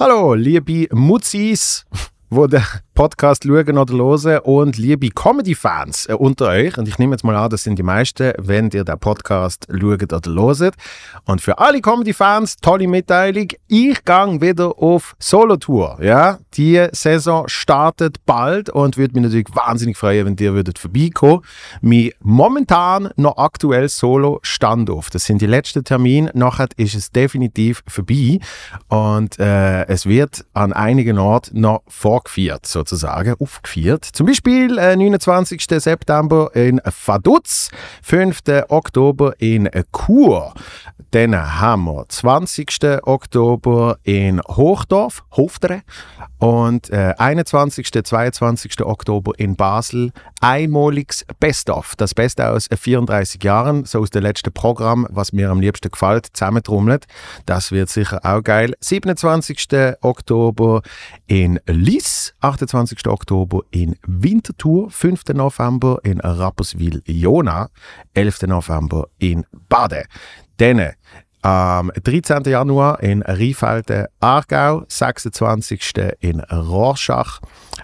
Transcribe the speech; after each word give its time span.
Hallo, 0.00 0.36
liebe 0.36 0.86
Mutzis, 0.92 1.84
wo 2.30 2.46
den 2.46 2.62
Podcast 2.94 3.44
schauen 3.44 3.78
oder 3.78 3.94
hören 3.94 4.40
und 4.40 4.76
liebe 4.76 5.08
Comedy-Fans 5.10 6.06
äh, 6.08 6.14
unter 6.14 6.48
euch. 6.48 6.76
Und 6.76 6.88
ich 6.88 6.98
nehme 6.98 7.14
jetzt 7.14 7.22
mal 7.22 7.36
an, 7.36 7.48
das 7.48 7.62
sind 7.62 7.78
die 7.78 7.84
meisten, 7.84 8.32
wenn 8.38 8.70
ihr 8.70 8.84
den 8.84 8.98
Podcast 8.98 9.68
schaut 9.70 10.12
oder 10.12 10.58
hört. 10.58 10.74
Und 11.24 11.40
für 11.40 11.58
alle 11.58 11.80
Comedy-Fans, 11.80 12.56
tolle 12.56 12.88
Mitteilung, 12.88 13.48
ich 13.68 14.04
gehe 14.04 14.40
wieder 14.40 14.78
auf 14.78 15.14
Solo-Tour. 15.20 15.98
Ja? 16.02 16.38
Die 16.54 16.88
Saison 16.92 17.46
startet 17.46 18.26
bald 18.26 18.68
und 18.68 18.96
würde 18.96 19.14
mich 19.14 19.22
natürlich 19.22 19.54
wahnsinnig 19.54 19.96
freuen, 19.96 20.26
wenn 20.26 20.36
ihr 20.36 20.54
würdet 20.54 20.78
vorbeikommen. 20.78 21.42
Mein 21.80 22.10
momentan 22.20 23.10
noch 23.16 23.38
aktuell 23.38 23.88
Solo-Standoff. 23.88 25.10
Das 25.10 25.24
sind 25.24 25.40
die 25.40 25.46
letzten 25.46 25.84
Termine. 25.84 26.32
Nachher 26.34 26.66
ist 26.76 26.94
es 26.94 27.12
definitiv 27.12 27.82
vorbei. 27.86 28.40
Und 28.88 29.38
äh, 29.38 29.86
es 29.86 30.04
wird 30.04 30.44
an 30.52 30.72
einigen 30.72 31.18
Orten 31.18 31.60
noch 31.60 31.82
vorgeführt, 31.86 32.17
sozusagen 32.26 32.88
sozusagen 32.98 33.34
aufgeführt. 33.40 34.04
Zum 34.04 34.26
Beispiel 34.26 34.78
äh, 34.78 34.96
29. 34.96 35.64
September 35.68 36.50
in 36.54 36.80
Vaduz, 36.84 37.70
5. 38.02 38.40
Oktober 38.68 39.34
in 39.38 39.68
Chur, 39.92 40.54
dann 41.10 41.60
haben 41.60 41.84
wir 41.84 42.04
20. 42.08 42.68
Oktober 43.02 43.98
in 44.02 44.40
Hochdorf, 44.42 45.24
Hoftere 45.32 45.82
und 46.38 46.90
äh, 46.90 47.14
21. 47.16 47.90
22. 48.04 48.82
Oktober 48.84 49.32
in 49.38 49.56
Basel 49.56 50.12
einmaliges 50.40 51.24
Best-of. 51.40 51.94
Das 51.96 52.14
Beste 52.14 52.48
aus 52.48 52.68
34 52.74 53.42
Jahren, 53.42 53.84
so 53.84 54.00
aus 54.00 54.10
dem 54.10 54.22
letzten 54.22 54.52
Programm, 54.52 55.06
was 55.10 55.32
mir 55.32 55.50
am 55.50 55.60
liebsten 55.60 55.90
gefällt, 55.90 56.28
zusammentrommelt. 56.32 57.06
Das 57.46 57.72
wird 57.72 57.88
sicher 57.88 58.20
auch 58.22 58.42
geil. 58.42 58.74
27. 58.80 59.68
Oktober 60.02 60.82
in 61.26 61.58
Liss, 62.08 62.32
28. 62.40 63.06
Oktober 63.06 63.64
in 63.70 63.94
Winterthur, 64.06 64.90
5. 64.90 65.34
November 65.34 65.98
in 66.04 66.20
Rapperswil-Jona, 66.20 67.68
11. 68.14 68.42
November 68.46 69.08
in 69.18 69.44
Bade. 69.68 70.04
Dann 70.56 70.92
am 71.42 71.92
13. 72.02 72.44
Januar 72.44 73.02
in 73.02 73.20
Rheinfelden, 73.20 74.06
Aargau, 74.20 74.84
26. 74.88 75.92
in 76.20 76.40
Rorschach 76.40 77.40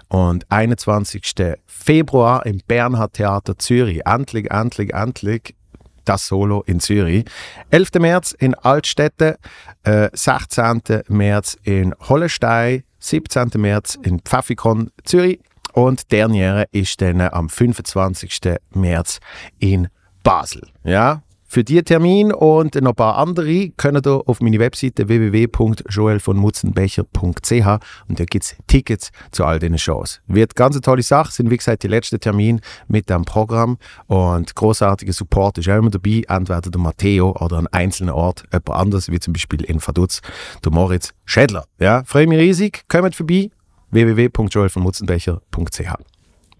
und 0.07 0.49
21. 0.49 1.53
Februar 1.67 2.47
im 2.47 2.61
Bernhard 2.67 3.13
Theater 3.13 3.59
Zürich. 3.59 4.07
Endlich, 4.07 4.49
endlich, 4.49 4.91
endlich 4.91 5.55
das 6.03 6.25
Solo 6.25 6.63
in 6.65 6.79
Zürich. 6.79 7.25
11. 7.69 7.99
März 7.99 8.31
in 8.31 8.55
Altstädte, 8.55 9.37
äh, 9.83 10.09
16. 10.13 11.03
März 11.09 11.57
in 11.63 11.93
Hollestein, 12.09 12.83
17. 13.05 13.51
März 13.57 13.99
in 14.01 14.19
Pfaffikon 14.19 14.89
Zürich 15.03 15.39
und 15.73 16.11
Derniere 16.11 16.67
ist 16.71 17.01
dann 17.01 17.21
am 17.21 17.49
25. 17.49 18.55
März 18.73 19.19
in 19.59 19.89
Basel. 20.23 20.67
Ja, 20.83 21.21
für 21.55 21.63
diesen 21.63 21.85
Termin 21.85 22.33
und 22.33 22.75
noch 22.75 22.89
ein 22.89 22.95
paar 22.95 23.15
andere 23.15 23.69
könnt 23.77 24.05
ihr 24.05 24.27
auf 24.27 24.41
meine 24.41 24.59
Webseite 24.59 25.07
www.joelvonmutzenbecher.ch 25.07 27.67
und 28.09 28.19
da 28.19 28.25
gibt 28.25 28.43
es 28.43 28.57
Tickets 28.67 29.09
zu 29.31 29.45
all 29.45 29.59
diesen 29.59 29.77
Shows. 29.77 30.19
Wird 30.27 30.57
ganz 30.57 30.75
eine 30.75 30.81
tolle 30.81 31.01
Sache, 31.01 31.31
sind 31.31 31.49
wie 31.49 31.55
gesagt 31.55 31.83
die 31.83 31.87
letzten 31.87 32.19
Termine 32.19 32.59
mit 32.89 33.09
dem 33.09 33.23
Programm 33.23 33.77
und 34.07 34.53
großartiger 34.53 35.13
Support 35.13 35.59
ist 35.59 35.69
auch 35.69 35.77
immer 35.77 35.91
dabei, 35.91 36.23
entweder 36.27 36.59
der 36.59 36.81
Matteo 36.81 37.33
oder 37.39 37.59
an 37.59 37.67
einzelnen 37.67 38.13
Ort 38.13 38.43
jemand 38.51 38.71
anders, 38.71 39.09
wie 39.09 39.21
zum 39.21 39.31
Beispiel 39.31 39.63
in 39.63 39.79
Vaduz, 39.79 40.19
der 40.61 40.73
Moritz 40.73 41.13
Schädler. 41.23 41.63
Ja, 41.79 42.03
freue 42.05 42.27
mich 42.27 42.39
riesig, 42.39 42.83
kommt 42.89 43.15
vorbei, 43.15 43.49
www.joelvonmutzenbecher.ch. 43.91 45.93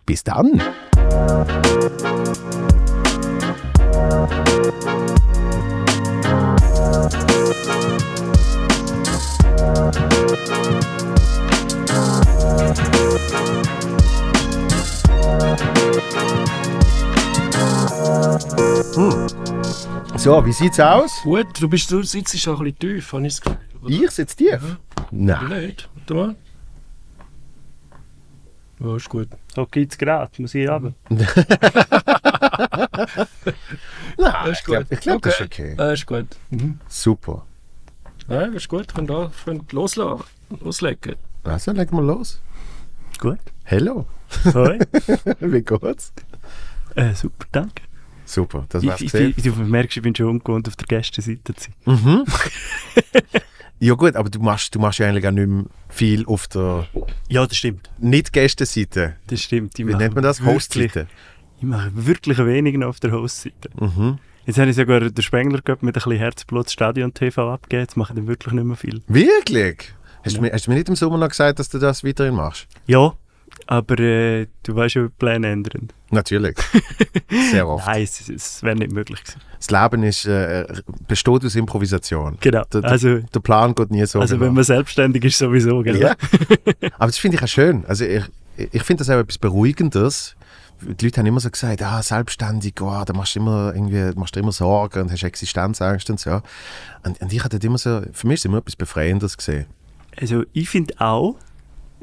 Bis 0.06 0.24
dann! 0.24 0.62
Hm. 18.96 19.28
So, 20.18 20.46
wie 20.46 20.54
sieht's 20.54 20.80
aus? 20.80 21.22
Gut, 21.24 21.48
du, 21.60 21.68
bist, 21.68 21.92
du 21.92 22.02
sitzt 22.04 22.40
schon 22.40 22.56
ein 22.58 22.64
bisschen 22.64 22.80
tief, 22.80 23.12
habe 23.12 23.28
ich 23.28 23.34
das 23.34 23.42
Gefühl. 23.42 24.04
Ich 24.04 24.12
sitze 24.12 24.36
tief? 24.38 24.78
Du 25.12 25.18
Nein. 25.18 25.76
mal. 26.10 26.36
Ja, 28.80 28.96
ist 28.96 29.10
gut. 29.10 29.30
So 29.56 29.66
geht's 29.66 29.98
gerade, 29.98 30.30
muss 30.42 30.54
ich 30.56 30.68
haben. 30.68 30.96
Nein, 31.10 31.28
ist 34.52 34.60
ich 34.60 34.64
glaube, 34.66 34.86
gut. 34.86 35.02
glaub, 35.02 35.22
das 35.22 35.34
ist 35.36 35.42
Okay. 35.42 35.74
okay. 35.74 35.76
Ja, 35.78 35.92
ist 35.92 36.06
gut. 36.06 36.28
Mhm. 36.50 36.80
Super. 36.88 37.46
Ja, 38.28 38.42
ist 38.42 38.68
gut. 38.70 38.94
Können 38.94 39.08
da 39.08 39.32
können 39.44 39.66
loslassen. 39.72 40.24
loslegen. 40.62 41.16
Also, 41.44 41.72
legen 41.72 41.96
wir 41.96 42.04
los. 42.04 42.42
Gut. 43.20 43.40
Hello. 43.64 44.06
Hoi. 44.54 44.80
wie 45.40 45.62
geht's? 45.62 46.14
äh, 46.96 47.14
super, 47.14 47.46
danke. 47.52 47.84
Super, 48.26 48.66
das 48.70 48.82
Ich, 48.84 48.90
wär's 48.90 49.02
ich, 49.38 49.44
du 49.44 49.52
merkst, 49.52 49.98
ich 49.98 50.04
bin 50.04 50.16
schon 50.16 50.28
ungewohnt, 50.28 50.68
auf 50.68 50.76
der 50.76 50.88
Gästenseite 50.88 51.54
zu 51.54 51.70
sein. 51.86 51.86
Mhm. 51.86 52.26
ja 53.80 53.94
gut, 53.94 54.16
aber 54.16 54.30
du 54.30 54.40
machst, 54.40 54.74
du 54.76 54.80
machst 54.80 55.00
ja 55.00 55.08
eigentlich 55.08 55.28
auch 55.28 55.32
nicht 55.32 55.48
mehr 55.48 55.66
viel 55.90 56.26
auf 56.26 56.48
der 56.48 56.88
Ja, 57.30 57.46
das 57.46 57.58
stimmt. 57.58 57.90
Nicht-Gästenseite. 58.00 59.16
Das 59.28 59.42
stimmt. 59.42 59.78
Wie 59.78 59.84
nennt 59.84 60.16
man 60.16 60.24
das? 60.24 60.42
Hostseite. 60.42 61.08
Ich 61.58 61.64
mache 61.64 61.92
wirklich 61.94 62.38
wenig 62.38 62.78
noch 62.78 62.88
auf 62.88 63.00
der 63.00 63.12
Hostseite. 63.12 63.70
Mhm. 63.80 64.20
Jetzt 64.46 64.60
habe 64.60 64.70
ich 64.70 64.76
sogar 64.76 65.00
den 65.00 65.24
Spengler 65.24 65.62
gehabt 65.62 65.82
mit 65.82 65.96
ein 65.96 66.00
bisschen 66.00 66.18
Herzblut 66.18 66.70
Stadion 66.70 67.14
TV 67.14 67.52
abgegeben. 67.52 67.82
Jetzt 67.82 67.98
mache 67.98 68.14
ich 68.14 68.18
dann 68.18 68.28
wirklich 68.28 68.54
nicht 68.54 68.64
mehr 68.64 68.76
viel. 68.76 69.02
Wirklich? 69.08 69.94
Hast, 70.24 70.38
du 70.38 70.42
mir, 70.42 70.52
hast 70.52 70.68
du 70.68 70.72
mir 70.72 70.76
nicht 70.78 70.90
im 70.90 70.96
Sommer 70.96 71.18
noch 71.18 71.30
gesagt, 71.30 71.60
dass 71.60 71.70
du 71.70 71.80
das 71.80 72.04
weiterhin 72.04 72.36
machst? 72.36 72.68
Ja, 72.86 73.14
aber 73.68 74.00
äh, 74.00 74.48
du 74.64 74.76
weißt 74.76 74.96
ja, 74.96 75.08
Pläne 75.18 75.48
ändern. 75.48 75.90
Natürlich. 76.12 76.56
Sehr 77.52 77.68
oft. 77.68 77.86
Nein, 77.88 78.04
es, 78.04 78.30
es 78.30 78.64
wäre 78.64 78.76
nicht 78.76 78.92
möglich 78.92 79.24
gewesen. 79.24 79.42
Das 79.58 79.72
Leben 79.72 80.04
ist, 80.04 80.26
äh, 80.26 80.66
besteht 81.08 81.44
aus 81.44 81.56
Improvisation. 81.56 82.38
Genau. 82.40 82.64
Der, 82.72 82.82
der, 82.82 82.92
Also, 82.92 83.20
der 83.20 83.40
Plan 83.40 83.74
geht 83.74 83.92
nie 83.92 84.06
so. 84.06 84.20
also 84.20 84.36
genau. 84.36 84.48
wenn 84.48 84.54
man 84.54 84.64
selbstständig 84.64 85.24
ist, 85.26 85.38
sowieso, 85.38 85.82
gell? 85.82 86.00
Ja. 86.00 86.16
Aber 86.98 87.08
das 87.08 87.18
finde 87.18 87.38
ich 87.38 87.44
auch 87.44 87.48
schön. 87.48 87.86
Also 87.86 88.06
ich, 88.06 88.24
ich 88.58 88.84
finde 88.84 89.02
das 89.02 89.10
auch 89.10 89.20
etwas 89.20 89.38
Beruhigendes. 89.38 90.36
Die 90.82 91.06
Leute 91.06 91.20
haben 91.20 91.28
immer 91.28 91.40
so 91.40 91.50
gesagt, 91.50 91.82
ah, 91.82 92.04
selbstständig, 92.04 92.74
oh, 92.82 93.04
da 93.06 93.14
machst 93.14 93.36
du 93.36 93.40
immer 93.40 93.74
irgendwie, 93.74 94.12
machst 94.20 94.36
du 94.36 94.42
immer 94.42 94.52
Sorgen 94.52 95.04
und 95.04 95.12
hast 95.12 95.24
Existenzangst 95.24 96.10
und 96.10 96.20
so. 96.20 96.42
Und, 97.04 97.20
und 97.22 97.34
ich 97.34 97.44
hatte 97.44 97.58
immer 97.66 97.78
so, 97.78 98.02
für 98.12 98.28
mich 98.28 98.36
ist 98.36 98.42
es 98.42 98.46
immer 98.46 98.58
etwas 98.58 98.76
Befreiendes 98.76 99.38
gesehen. 99.38 99.66
Also 100.20 100.44
ich 100.54 100.70
finde 100.70 100.94
auch, 101.00 101.36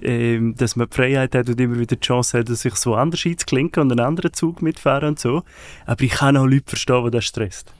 ähm, 0.03 0.55
dass 0.57 0.77
man 0.77 0.89
die 0.89 0.97
Freiheit 0.97 1.35
hat 1.35 1.49
und 1.49 1.61
immer 1.61 1.79
wieder 1.79 1.97
die 1.97 2.01
Chance 2.01 2.39
hat, 2.39 2.49
sich 2.49 2.75
so 2.77 2.95
anders 2.95 3.25
einzuklinken 3.25 3.83
und 3.83 3.93
einen 3.93 4.01
anderen 4.01 4.33
Zug 4.33 4.63
mitfahren 4.63 5.11
und 5.11 5.19
so. 5.19 5.43
Aber 5.87 6.03
ich 6.03 6.13
kann 6.13 6.37
auch 6.37 6.47
Leute 6.47 6.65
verstehen, 6.67 7.05
die 7.05 7.11
das 7.11 7.25
stresst. 7.25 7.73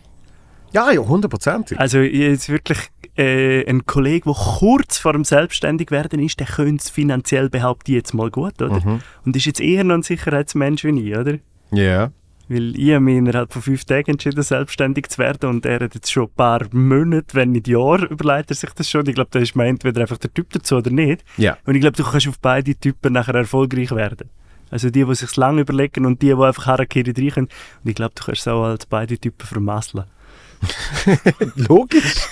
Ja, 0.73 0.91
ja, 0.91 1.01
hundertprozentig. 1.01 1.79
Also 1.79 1.99
jetzt 1.99 2.49
wirklich 2.49 2.79
äh, 3.17 3.69
ein 3.69 3.85
Kollege, 3.85 4.25
der 4.25 4.35
kurz 4.35 4.99
vor 4.99 5.13
dem 5.13 5.25
Selbstständigwerden 5.25 6.19
ist, 6.21 6.41
der 6.41 6.47
könnte 6.47 6.83
es 6.83 6.89
finanziell 6.89 7.51
behaupten 7.51 7.93
jetzt 7.93 8.15
mal 8.15 8.31
gut, 8.31 8.61
oder? 8.63 8.81
Mhm. 8.81 9.01
Und 9.25 9.37
ist 9.37 9.45
jetzt 9.45 9.61
eher 9.61 9.85
noch 9.85 9.97
ein 9.97 10.03
Sicherheitsmensch 10.03 10.85
wie 10.85 11.11
ich, 11.11 11.17
oder? 11.17 11.39
Ja. 11.73 12.11
Weil 12.49 12.77
ich 12.77 12.91
habe 12.91 13.01
mich 13.01 13.17
innerhalb 13.17 13.53
von 13.53 13.63
fünf 13.63 13.85
Tagen 13.85 14.13
entschieden, 14.13 14.43
selbstständig 14.43 15.09
zu 15.09 15.19
werden 15.19 15.49
und 15.49 15.65
er 15.65 15.81
hat 15.81 15.95
jetzt 15.95 16.11
schon 16.13 16.25
ein 16.25 16.35
paar 16.37 16.67
Monate, 16.73 17.35
wenn 17.35 17.53
nicht 17.53 17.69
Jahre, 17.69 18.07
überlegt 18.07 18.51
er 18.51 18.57
sich 18.57 18.71
das 18.71 18.91
schon. 18.91 19.07
Ich 19.07 19.15
glaube, 19.15 19.31
da 19.31 19.39
ist 19.39 19.57
man 19.57 19.67
entweder 19.67 20.01
einfach 20.03 20.19
der 20.19 20.33
Typ 20.35 20.51
dazu 20.51 20.77
oder 20.77 20.91
nicht. 20.91 21.25
Ja. 21.37 21.57
Und 21.65 21.75
ich 21.75 21.81
glaube, 21.81 21.97
du 21.97 22.05
kannst 22.05 22.29
auf 22.29 22.39
beide 22.41 22.75
Typen 22.75 23.13
nachher 23.13 23.35
erfolgreich 23.35 23.93
werden. 23.93 24.29
Also 24.71 24.91
die, 24.91 25.05
die 25.05 25.15
sich 25.15 25.37
lange 25.37 25.61
überlegen 25.61 26.07
und 26.07 26.23
die, 26.23 26.29
die 26.29 26.33
einfach 26.33 26.67
Harakiri 26.67 27.13
reinkommen. 27.17 27.51
Und 27.85 27.91
ich 27.91 27.95
glaube, 27.95 28.15
du 28.15 28.25
kannst 28.25 28.41
es 28.41 28.49
auch 28.49 28.65
als 28.65 28.87
beide 28.87 29.19
Typen 29.19 29.47
vermasseln. 29.47 30.05
Logisch. 31.57 32.29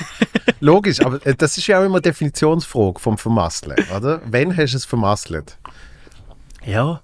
Logisch, 0.61 1.01
aber 1.01 1.25
äh, 1.27 1.35
das 1.35 1.57
ist 1.59 1.67
ja 1.67 1.81
auch 1.81 1.85
immer 1.85 2.01
Definitionsfrage 2.01 2.99
vom 2.99 3.19
Vermasseln, 3.19 3.77
oder? 3.95 4.21
Wann 4.27 4.57
hast 4.57 4.73
du 4.73 4.77
es 4.77 4.85
vermasselt? 4.85 5.59
Ja. 6.65 7.03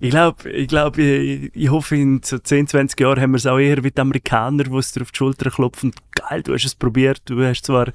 Ich 0.00 0.10
glaube, 0.10 0.50
ich, 0.50 0.68
glaub, 0.68 0.98
ich, 0.98 1.50
ich 1.54 1.70
hoffe, 1.70 1.96
in 1.96 2.20
so 2.24 2.38
10, 2.38 2.66
20 2.66 2.98
Jahren 3.00 3.20
haben 3.20 3.30
wir 3.32 3.36
es 3.36 3.46
auch 3.46 3.58
eher 3.58 3.82
wie 3.84 3.90
die 3.90 4.00
Amerikaner, 4.00 4.64
die 4.64 4.76
es 4.76 4.92
dir 4.92 5.02
auf 5.02 5.12
die 5.12 5.16
Schulter 5.18 5.50
klopfen. 5.50 5.92
Geil, 6.14 6.42
du 6.42 6.54
hast 6.54 6.64
es 6.64 6.74
probiert. 6.74 7.22
Du 7.26 7.42
hast 7.44 7.64
zwar 7.66 7.86
eine 7.86 7.94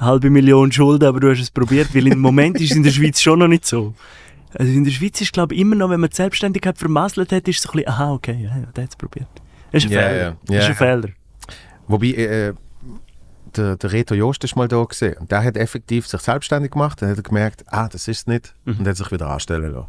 halbe 0.00 0.30
Million 0.30 0.72
Schulden, 0.72 1.06
aber 1.06 1.20
du 1.20 1.30
hast 1.30 1.40
es 1.40 1.50
probiert. 1.50 1.94
Weil 1.94 2.06
im 2.06 2.18
Moment 2.20 2.60
ist 2.60 2.70
es 2.70 2.76
in 2.76 2.82
der 2.82 2.90
Schweiz 2.90 3.20
schon 3.20 3.40
noch 3.40 3.48
nicht 3.48 3.66
so. 3.66 3.94
Also 4.54 4.72
in 4.72 4.84
der 4.84 4.90
Schweiz 4.90 5.20
ist, 5.20 5.32
glaube 5.32 5.54
ich, 5.54 5.60
immer 5.60 5.74
noch, 5.74 5.90
wenn 5.90 6.00
man 6.00 6.08
die 6.08 6.16
Selbstständigkeit 6.16 6.78
vermasselt 6.78 7.30
hat, 7.32 7.46
ist 7.46 7.56
es 7.58 7.62
so 7.62 7.68
ein 7.70 7.72
bisschen, 7.76 7.88
aha, 7.88 8.12
okay, 8.12 8.32
ja, 8.32 8.56
ja, 8.56 8.66
der 8.74 8.84
hat 8.84 8.90
es 8.90 8.96
probiert. 8.96 9.28
Das 9.70 9.84
ist 9.84 9.90
ein 9.90 9.92
Ja, 9.92 10.08
Fehler. 10.08 10.36
Das 10.46 10.64
ist 10.64 10.68
ein 10.70 10.74
Fehler. 10.76 11.08
Wobei, 11.86 12.06
äh, 12.06 12.54
der, 13.56 13.76
der 13.76 13.92
Reto 13.92 14.14
Jost 14.14 14.44
ist 14.44 14.56
mal 14.56 14.68
da 14.68 14.82
gesehen 14.84 15.16
und 15.18 15.30
der 15.30 15.42
hat 15.42 15.56
effektiv 15.56 16.06
sich 16.06 16.20
selbstständig 16.20 16.72
gemacht, 16.72 17.02
dann 17.02 17.10
hat 17.10 17.16
er 17.18 17.22
gemerkt, 17.22 17.64
ah, 17.66 17.88
das 17.88 18.08
ist 18.08 18.20
es 18.20 18.26
nicht 18.26 18.54
und 18.64 18.86
hat 18.86 18.96
sich 18.96 19.10
wieder 19.10 19.28
anstellen 19.28 19.72
lassen. 19.72 19.88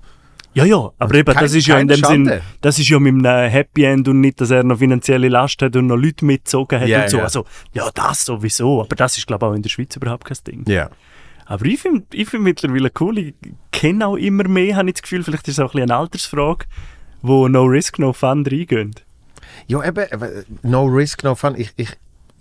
Ja, 0.53 0.65
ja, 0.65 0.89
aber 0.97 1.13
eben, 1.15 1.31
kein- 1.33 1.43
das 1.43 1.53
ist 1.53 1.67
ja 1.67 1.77
in 1.77 1.87
dem 1.87 1.97
Sinn, 1.97 2.05
Schande. 2.05 2.41
das 2.61 2.79
ist 2.79 2.89
ja 2.89 2.99
mit 2.99 3.13
einem 3.25 3.49
Happy 3.51 3.83
End 3.83 4.07
und 4.07 4.19
nicht, 4.19 4.41
dass 4.41 4.49
er 4.49 4.63
noch 4.63 4.79
finanzielle 4.79 5.29
Last 5.29 5.61
hat 5.61 5.75
und 5.75 5.87
noch 5.87 5.95
Leute 5.95 6.25
mitgezogen 6.25 6.79
hat 6.79 6.87
Ja, 6.87 7.03
und 7.03 7.09
so. 7.11 7.17
ja. 7.17 7.23
Also, 7.23 7.45
ja, 7.73 7.89
das 7.93 8.25
sowieso, 8.25 8.81
aber 8.81 8.95
das 8.95 9.17
ist, 9.17 9.27
glaube 9.27 9.45
ich, 9.45 9.49
auch 9.51 9.55
in 9.55 9.61
der 9.61 9.69
Schweiz 9.69 9.95
überhaupt 9.95 10.25
kein 10.25 10.37
Ding. 10.47 10.63
Ja. 10.67 10.89
Aber 11.45 11.65
ich 11.65 11.79
finde 11.79 12.03
ich 12.13 12.27
find 12.29 12.43
mittlerweile 12.43 12.91
cool, 12.99 13.17
ich 13.19 13.33
kenne 13.71 14.05
auch 14.07 14.15
immer 14.17 14.47
mehr, 14.47 14.75
habe 14.75 14.89
ich 14.89 14.95
das 14.95 15.01
Gefühl, 15.03 15.23
vielleicht 15.23 15.47
ist 15.47 15.55
es 15.55 15.59
auch 15.59 15.69
ein 15.69 15.77
bisschen 15.77 15.91
eine 15.91 15.99
Altersfrage, 15.99 16.65
wo 17.21 17.47
No 17.47 17.63
Risk, 17.63 17.99
No 17.99 18.11
Fun 18.13 18.45
reingehen. 18.45 18.93
Ja, 19.67 19.83
eben, 19.83 20.05
no 20.63 20.85
risk, 20.85 21.23
no 21.23 21.35
fun. 21.35 21.55
Ich, 21.57 21.71
ich, 21.75 21.89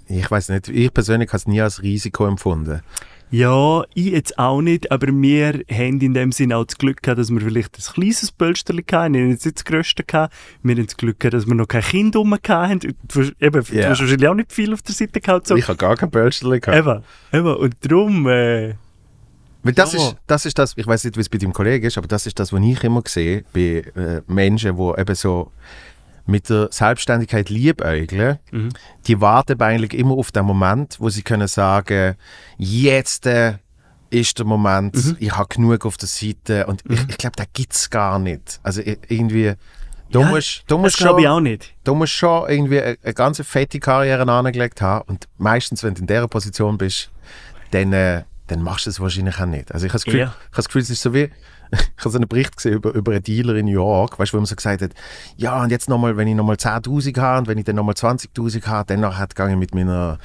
ich 0.08 0.30
weiß 0.30 0.48
nicht, 0.50 0.68
ich 0.68 0.92
persönlich 0.92 1.28
habe 1.28 1.36
es 1.38 1.46
nie 1.46 1.60
als 1.60 1.82
Risiko 1.82 2.26
empfunden. 2.26 2.80
Ja, 3.30 3.82
ich 3.94 4.06
jetzt 4.06 4.38
auch 4.38 4.62
nicht, 4.62 4.90
aber 4.90 5.08
wir 5.08 5.60
haben 5.70 6.00
in 6.00 6.14
dem 6.14 6.32
Sinn 6.32 6.52
auch 6.52 6.64
das 6.64 6.78
Glück 6.78 7.02
gehabt, 7.02 7.18
dass 7.18 7.30
wir 7.30 7.40
vielleicht 7.40 7.76
ein 7.78 7.94
kleines 7.94 8.32
Pölsterli 8.32 8.82
hatten. 8.90 9.14
Wir 9.14 9.20
haben 9.22 9.30
jetzt 9.30 9.44
nicht 9.44 9.58
das 9.58 9.64
grösste 9.66 10.02
gehabt. 10.02 10.34
Wir 10.62 10.76
haben 10.76 10.86
das 10.86 10.96
Glück 10.96 11.20
gehabt, 11.20 11.34
dass 11.34 11.46
wir 11.46 11.54
noch 11.54 11.68
kein 11.68 11.82
Kind 11.82 12.16
rum 12.16 12.32
hatten. 12.32 12.78
Du, 13.06 13.20
eben, 13.40 13.64
du 13.64 13.74
Ja. 13.74 13.90
hast 13.90 14.00
wahrscheinlich 14.00 14.28
auch 14.28 14.34
nicht 14.34 14.50
viel 14.52 14.72
auf 14.72 14.80
der 14.82 14.94
Seite 14.94 15.20
gehabt. 15.20 15.46
So. 15.46 15.56
Ich 15.56 15.68
habe 15.68 15.76
gar 15.76 15.96
kein 15.96 16.10
Pölsterli 16.10 16.60
gehabt. 16.60 16.78
Eben, 16.78 17.02
eben. 17.46 17.56
Und 17.56 17.74
darum, 17.80 18.26
äh, 18.28 18.74
Weil 19.62 19.72
das, 19.74 19.92
Ja. 19.92 19.98
ist, 19.98 20.16
das 20.26 20.46
ist 20.46 20.58
das, 20.58 20.72
ich 20.76 20.86
weiß 20.86 21.04
nicht, 21.04 21.16
wie 21.16 21.20
es 21.20 21.28
bei 21.28 21.36
deinem 21.36 21.52
Kollegen 21.52 21.84
ist, 21.84 21.98
aber 21.98 22.06
das 22.06 22.26
ist 22.26 22.38
das, 22.38 22.52
was 22.52 22.62
ich 22.62 22.82
immer 22.84 23.02
sehe 23.06 23.44
bei 23.52 23.82
äh, 24.00 24.22
Menschen, 24.26 24.76
die 24.76 25.00
eben 25.00 25.14
so 25.14 25.50
mit 26.28 26.50
der 26.50 26.68
Selbstständigkeit 26.70 27.48
liebäugeln. 27.48 28.38
Mhm. 28.52 28.68
Die 29.06 29.20
warten 29.20 29.60
eigentlich 29.62 29.94
immer 29.98 30.14
auf 30.14 30.30
den 30.30 30.44
Moment, 30.44 30.96
wo 31.00 31.08
sie 31.08 31.22
können 31.22 31.48
sagen, 31.48 32.14
jetzt 32.58 33.26
äh, 33.26 33.54
ist 34.10 34.38
der 34.38 34.46
Moment, 34.46 34.94
Mhm. 34.94 35.16
ich 35.20 35.36
habe 35.36 35.48
genug 35.54 35.84
auf 35.86 35.96
der 35.96 36.08
Seite 36.08 36.66
und 36.66 36.82
ich, 36.88 37.00
ich 37.08 37.18
glaube, 37.18 37.36
den 37.36 37.46
gibt 37.52 37.72
es 37.74 37.90
gar 37.90 38.18
nicht. 38.18 38.60
Also 38.62 38.80
irgendwie, 38.84 39.54
du 40.10 40.20
Ja, 40.20 40.28
musst, 40.28 40.64
du 40.66 40.78
musst 40.78 40.96
glaube 40.98 41.20
ich 41.20 41.26
schon, 41.26 41.36
auch 41.36 41.40
nicht. 41.40 41.74
du 41.84 41.94
musst 41.94 42.12
schon 42.12 42.48
irgendwie 42.48 42.80
eine, 42.80 42.96
eine 43.02 43.14
ganze 43.14 43.44
fette 43.44 43.80
Karriere 43.80 44.30
angelegt 44.30 44.80
haben 44.82 45.08
und 45.08 45.28
meistens, 45.38 45.82
wenn 45.82 45.94
du 45.94 46.02
in 46.02 46.06
dieser 46.06 46.28
Position 46.28 46.76
bist, 46.78 47.10
dann, 47.70 47.92
äh, 47.92 48.24
dann 48.46 48.62
machst 48.62 48.86
du 48.86 48.90
es 48.90 49.00
wahrscheinlich 49.00 49.38
auch 49.40 49.46
nicht. 49.46 49.72
Also 49.72 49.86
ich 49.86 49.90
habe 49.92 49.96
das 49.98 50.04
Gefühl, 50.04 50.20
Ja. 50.20 50.26
ich 50.26 50.46
habe 50.46 50.56
das 50.56 50.66
Gefühl 50.68 50.82
es 50.82 50.90
ist 50.90 51.02
so 51.02 51.12
wie, 51.14 51.30
ich 51.72 52.04
habe 52.04 52.10
so 52.10 52.18
einen 52.18 52.28
Bericht 52.28 52.56
gesehen 52.56 52.74
über, 52.74 52.92
über 52.94 53.12
einen 53.12 53.22
Dealer 53.22 53.54
in 53.56 53.66
New 53.66 53.72
York, 53.72 54.18
weißt 54.18 54.32
wo 54.32 54.38
man 54.38 54.46
so 54.46 54.54
gesagt 54.56 54.82
hat, 54.82 54.92
ja 55.36 55.62
und 55.62 55.70
jetzt 55.70 55.88
nochmal, 55.88 56.16
wenn 56.16 56.28
ich 56.28 56.34
nochmal 56.34 56.56
10'000 56.56 57.18
habe 57.18 57.38
und 57.40 57.48
wenn 57.48 57.58
ich 57.58 57.64
dann 57.64 57.76
nochmal 57.76 57.94
20'000 57.94 58.66
habe, 58.66 58.86
dann 58.96 59.00
gehe 59.34 59.50
ich 59.50 59.56
mit 59.56 59.74
meiner, 59.74 60.18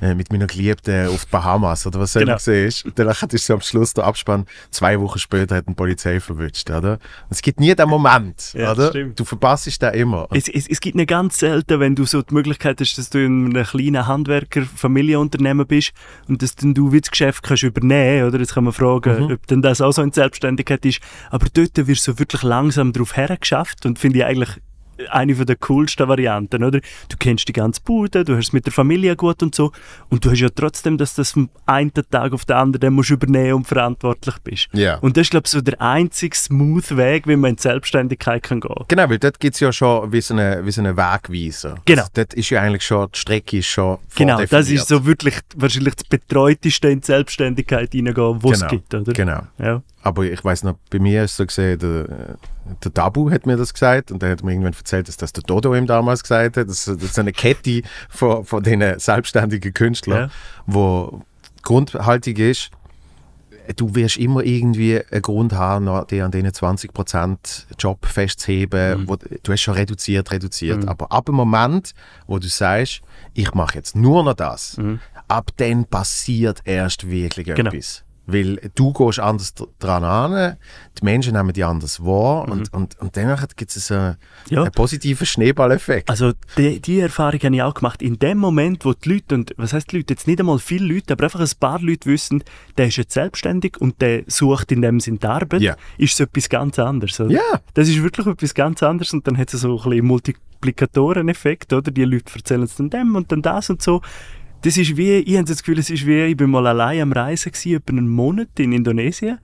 äh, 0.00 0.14
mit 0.14 0.32
meiner 0.32 0.46
Geliebten 0.46 1.08
auf 1.08 1.24
die 1.24 1.30
Bahamas 1.30 1.86
oder 1.86 2.00
was 2.00 2.12
Genau. 2.12 2.24
genau. 2.24 2.36
gesehen 2.36 2.66
ist. 2.68 2.84
Und 2.84 2.98
danach 2.98 3.22
ist 3.22 3.46
so 3.46 3.54
am 3.54 3.60
Schluss 3.60 3.94
der 3.94 4.04
Abspann, 4.04 4.46
zwei 4.70 5.00
Wochen 5.00 5.18
später 5.18 5.56
hat 5.56 5.66
eine 5.66 5.76
Polizei 5.76 6.20
verwünscht, 6.20 6.68
oder? 6.70 6.92
Und 6.94 6.98
es 7.30 7.42
gibt 7.42 7.60
nie 7.60 7.74
den 7.74 7.88
Moment, 7.88 8.52
Ja, 8.54 8.72
oder? 8.72 8.88
stimmt. 8.90 9.18
Du 9.18 9.24
verpasst 9.24 9.80
den 9.82 9.94
immer. 9.94 10.26
Es, 10.32 10.48
es, 10.48 10.66
es 10.68 10.80
gibt 10.80 10.96
nicht 10.96 11.08
ganz 11.08 11.38
selten, 11.38 11.78
wenn 11.80 11.94
du 11.94 12.04
so 12.04 12.22
die 12.22 12.34
Möglichkeit 12.34 12.80
hast, 12.80 12.98
dass 12.98 13.10
du 13.10 13.24
in 13.24 13.56
einem 13.56 13.64
kleinen 13.64 14.06
Handwerker-Familienunternehmen 14.06 15.66
bist 15.66 15.92
und 16.28 16.42
dass 16.42 16.54
dann 16.56 16.74
du 16.74 16.92
wie 16.92 17.00
das 17.00 17.10
Geschäft 17.10 17.42
kannst 17.42 17.62
übernehmen 17.62 18.26
oder 18.26 18.40
Jetzt 18.40 18.54
kann 18.54 18.64
man 18.64 18.72
fragen, 18.72 19.32
ob 19.32 19.46
denn 19.48 19.60
das 19.62 19.80
auch 19.80 19.92
so 19.92 20.02
in 20.02 20.12
Selbstständigkeit 20.12 20.84
ist. 20.86 20.89
Aber 21.30 21.46
dort 21.52 21.76
wirst 21.76 22.06
du 22.06 22.12
so 22.12 22.18
wirklich 22.18 22.42
langsam 22.42 22.92
darauf 22.92 23.16
hergeschafft 23.16 23.86
und 23.86 23.98
finde 23.98 24.18
ich 24.18 24.24
eigentlich 24.24 24.60
eine 25.08 25.34
von 25.34 25.46
der 25.46 25.56
coolsten 25.56 26.08
Varianten, 26.08 26.62
oder? 26.64 26.80
Du 27.08 27.16
kennst 27.18 27.48
die 27.48 27.52
ganze 27.52 27.80
Bude, 27.80 28.24
du 28.24 28.36
hast 28.36 28.48
es 28.48 28.52
mit 28.52 28.66
der 28.66 28.72
Familie 28.72 29.16
gut 29.16 29.42
und 29.42 29.54
so 29.54 29.72
und 30.08 30.24
du 30.24 30.30
hast 30.30 30.40
ja 30.40 30.48
trotzdem, 30.54 30.98
dass 30.98 31.14
das 31.14 31.32
vom 31.32 31.48
einen 31.66 31.92
Tag 31.92 32.32
auf 32.32 32.44
den 32.44 32.56
anderen 32.56 32.94
musst 32.94 33.10
übernehmen 33.10 33.54
und 33.54 33.66
verantwortlich 33.66 34.36
bist. 34.42 34.68
Ja. 34.72 34.96
Und 34.96 35.16
das 35.16 35.22
ist, 35.22 35.30
glaube 35.30 35.44
ich, 35.46 35.52
so 35.52 35.60
der 35.60 35.80
einzige 35.80 36.36
smooth 36.36 36.96
Weg, 36.96 37.26
wie 37.26 37.36
man 37.36 37.50
in 37.50 37.56
die 37.56 37.62
Selbstständigkeit 37.62 38.42
kann 38.42 38.60
gehen. 38.60 38.84
Genau, 38.88 39.08
weil 39.08 39.18
dort 39.18 39.40
gibt 39.40 39.54
es 39.54 39.60
ja 39.60 39.72
schon 39.72 40.12
wie 40.12 40.20
so 40.20 40.34
einen 40.34 40.66
wie 40.66 40.70
so 40.70 40.80
eine 40.80 40.96
Wegweiser. 40.96 41.76
Genau. 41.84 42.02
Also 42.02 42.12
dort 42.14 42.34
ist 42.34 42.50
ja 42.50 42.60
eigentlich 42.60 42.84
schon, 42.84 43.08
die 43.14 43.18
Strecke 43.18 43.58
ist 43.58 43.66
schon 43.66 43.98
Genau, 44.16 44.44
das 44.44 44.68
ist 44.68 44.88
so 44.88 45.06
wirklich 45.06 45.38
wahrscheinlich 45.56 45.94
das 45.94 46.04
Betreuteste 46.04 46.88
in 46.88 47.00
die 47.00 47.06
Selbstständigkeit 47.06 47.92
hineingehen, 47.92 48.42
was 48.42 48.52
es 48.52 48.60
Genau, 48.60 48.70
gibt, 48.70 48.94
oder? 48.94 49.12
Genau. 49.12 49.40
Ja. 49.58 49.82
Aber 50.02 50.24
ich 50.24 50.42
weiß 50.42 50.62
noch, 50.64 50.76
bei 50.90 50.98
mir 50.98 51.24
ist 51.24 51.36
so 51.36 51.44
gesehen, 51.44 51.78
der, 51.78 52.36
der 52.82 52.94
Tabu 52.94 53.30
hat 53.30 53.44
mir 53.46 53.56
das 53.58 53.74
gesagt 53.74 54.10
und 54.10 54.22
der 54.22 54.30
hat 54.30 54.42
mir 54.42 54.52
irgendwann 54.52 54.72
erzählt, 54.72 55.08
dass 55.08 55.16
das 55.18 55.32
der 55.34 55.42
Dodo 55.42 55.74
ihm 55.74 55.86
damals 55.86 56.22
gesagt 56.22 56.56
hat. 56.56 56.68
Das, 56.68 56.86
das 56.86 56.96
ist 57.02 57.18
eine 57.18 57.32
Kette 57.32 57.82
von, 58.08 58.44
von 58.44 58.62
diesen 58.62 58.98
selbstständigen 58.98 59.74
Künstlern, 59.74 60.28
Ja. 60.28 60.30
wo 60.66 61.20
grundhaltig 61.62 62.38
ist, 62.38 62.70
du 63.76 63.94
wirst 63.94 64.16
immer 64.16 64.42
irgendwie 64.42 65.00
einen 65.10 65.22
Grund 65.22 65.52
haben, 65.52 65.84
die 66.08 66.22
an 66.22 66.30
diesen 66.30 66.48
20% 66.50 67.66
Job 67.78 68.04
festzuheben. 68.06 69.06
Wo, 69.06 69.16
du 69.16 69.52
hast 69.52 69.60
schon 69.60 69.74
reduziert, 69.74 70.30
reduziert. 70.32 70.88
Aber 70.88 71.12
ab 71.12 71.26
dem 71.26 71.34
Moment, 71.34 71.92
wo 72.26 72.38
du 72.38 72.48
sagst, 72.48 73.02
ich 73.34 73.52
mache 73.54 73.74
jetzt 73.76 73.94
nur 73.96 74.24
noch 74.24 74.34
das, 74.34 74.76
ab 75.28 75.50
dann 75.58 75.84
passiert 75.84 76.62
erst 76.64 77.08
wirklich 77.10 77.46
Genau. 77.54 77.70
etwas. 77.70 78.02
Weil 78.26 78.60
du 78.76 78.92
gehst 78.92 79.18
anders 79.18 79.54
dr- 79.54 79.68
dran 79.80 80.04
an, 80.04 80.56
die 80.98 81.04
Menschen 81.04 81.32
nehmen 81.32 81.52
dich 81.52 81.64
anders 81.64 82.04
wahr 82.04 82.48
und, 82.48 82.72
und, 82.72 82.98
und 83.00 83.16
danach 83.16 83.44
gibt 83.56 83.74
es 83.74 83.90
einen, 83.90 84.16
Ja. 84.48 84.62
einen 84.62 84.70
positiven 84.72 85.26
Schneeballeffekt. 85.26 86.08
Also 86.08 86.32
die, 86.56 86.80
die 86.80 87.00
Erfahrung 87.00 87.40
habe 87.40 87.54
ich 87.56 87.62
auch 87.62 87.74
gemacht. 87.74 88.02
In 88.02 88.18
dem 88.20 88.38
Moment, 88.38 88.84
wo 88.84 88.92
die 88.92 89.14
Leute, 89.14 89.34
und 89.34 89.52
was 89.56 89.72
heißt 89.72 89.90
die 89.90 89.96
Leute, 89.96 90.14
jetzt 90.14 90.28
nicht 90.28 90.38
einmal 90.38 90.58
viele 90.60 90.94
Leute, 90.94 91.14
aber 91.14 91.24
einfach 91.24 91.40
ein 91.40 91.48
paar 91.58 91.80
Leute 91.80 92.08
wissen, 92.08 92.44
der 92.76 92.86
ist 92.88 92.96
jetzt 92.98 93.14
selbstständig 93.14 93.78
und 93.80 94.00
der 94.00 94.22
sucht 94.28 94.70
in 94.70 94.82
dem 94.82 95.00
Sinn 95.00 95.18
die 95.18 95.26
Arbeit, 95.26 95.60
Ja. 95.62 95.74
ist 95.98 96.12
es 96.14 96.20
etwas 96.20 96.48
ganz 96.48 96.78
anderes. 96.78 97.18
Oder? 97.18 97.30
Ja. 97.32 97.60
Das 97.74 97.88
ist 97.88 98.00
wirklich 98.02 98.26
etwas 98.28 98.54
ganz 98.54 98.82
anderes 98.82 99.12
und 99.12 99.26
dann 99.26 99.36
hat 99.38 99.52
es 99.52 99.62
so 99.62 99.76
ein 99.76 99.90
bisschen 99.90 100.06
Multiplikatoreneffekt, 100.06 101.72
oder? 101.72 101.90
Die 101.90 102.04
Leute 102.04 102.32
erzählen 102.34 102.62
es 102.62 102.76
dann 102.76 102.90
dem 102.90 103.16
und 103.16 103.32
dann 103.32 103.42
das 103.42 103.70
und 103.70 103.82
so. 103.82 104.02
Das 104.62 104.76
ist 104.76 104.96
wie, 104.96 105.14
ich 105.18 105.36
habe 105.36 105.46
das 105.46 105.58
Gefühl, 105.62 105.78
es 105.78 105.88
ist 105.90 106.06
wie, 106.06 106.24
ich 106.24 106.36
bin 106.36 106.50
mal 106.50 106.66
allein 106.66 107.00
am 107.00 107.12
Reisen 107.12 107.52
gewesen, 107.52 107.76
etwa 107.76 107.92
einen 107.92 108.08
Monat 108.08 108.48
in 108.58 108.72
Indonesien. 108.72 109.38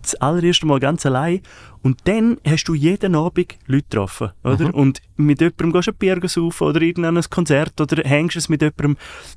Das 0.00 0.14
allererste 0.14 0.64
Mal 0.66 0.80
ganz 0.80 1.04
allein. 1.04 1.40
Und 1.82 2.00
dann 2.04 2.38
hast 2.46 2.64
du 2.64 2.74
jeden 2.74 3.14
Abend 3.14 3.58
Leute 3.66 3.82
getroffen, 3.82 4.30
oder? 4.42 4.74
Und 4.74 5.02
mit 5.16 5.40
jemandem 5.40 5.72
gehst 5.72 5.88
du 5.88 5.92
ein 5.92 5.96
Bier 5.98 6.28
saufen 6.28 6.66
oder 6.66 6.80
irgendein 6.80 7.20
Konzert 7.28 7.78
oder 7.80 8.02
hängst 8.08 8.36
es 8.36 8.48
mit 8.48 8.62
jemandem. 8.62 8.96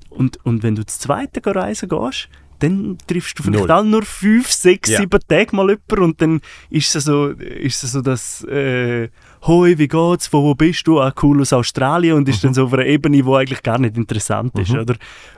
Und, 0.09 0.37
und 0.45 0.63
wenn 0.63 0.75
du 0.75 0.85
das 0.85 0.99
zweite 0.99 1.41
reisen 1.45 1.89
gehst, 1.89 2.29
dann 2.59 2.97
triffst 3.07 3.37
du 3.37 3.43
vielleicht 3.43 3.67
Null. 3.67 3.71
auch 3.71 3.83
nur 3.83 4.03
fünf, 4.03 4.49
sechs, 4.49 4.89
Ja. 4.89 4.99
sieben 4.99 5.19
Tage 5.27 5.55
mal 5.55 5.67
jemanden 5.69 6.03
und 6.03 6.21
dann 6.21 6.41
ist 6.69 6.95
es 6.95 7.05
so, 7.05 7.29
ist 7.29 7.83
es 7.83 7.91
so 7.91 8.01
das 8.01 8.43
äh, 8.45 9.09
«Hoi, 9.43 9.77
wie 9.77 9.87
geht's? 9.87 10.27
Von 10.27 10.43
wo 10.43 10.55
bist 10.55 10.85
du?» 10.87 10.99
«Ah, 10.99 11.13
cool, 11.21 11.41
aus 11.41 11.53
Australien» 11.53 12.15
und 12.15 12.29
ist 12.29 12.43
dann 12.43 12.53
so 12.53 12.65
auf 12.65 12.73
einer 12.73 12.85
Ebene, 12.85 13.23
die 13.23 13.29
eigentlich 13.29 13.63
gar 13.63 13.79
nicht 13.79 13.97
interessant 13.97 14.57
ist, 14.59 14.71
oder? 14.71 14.95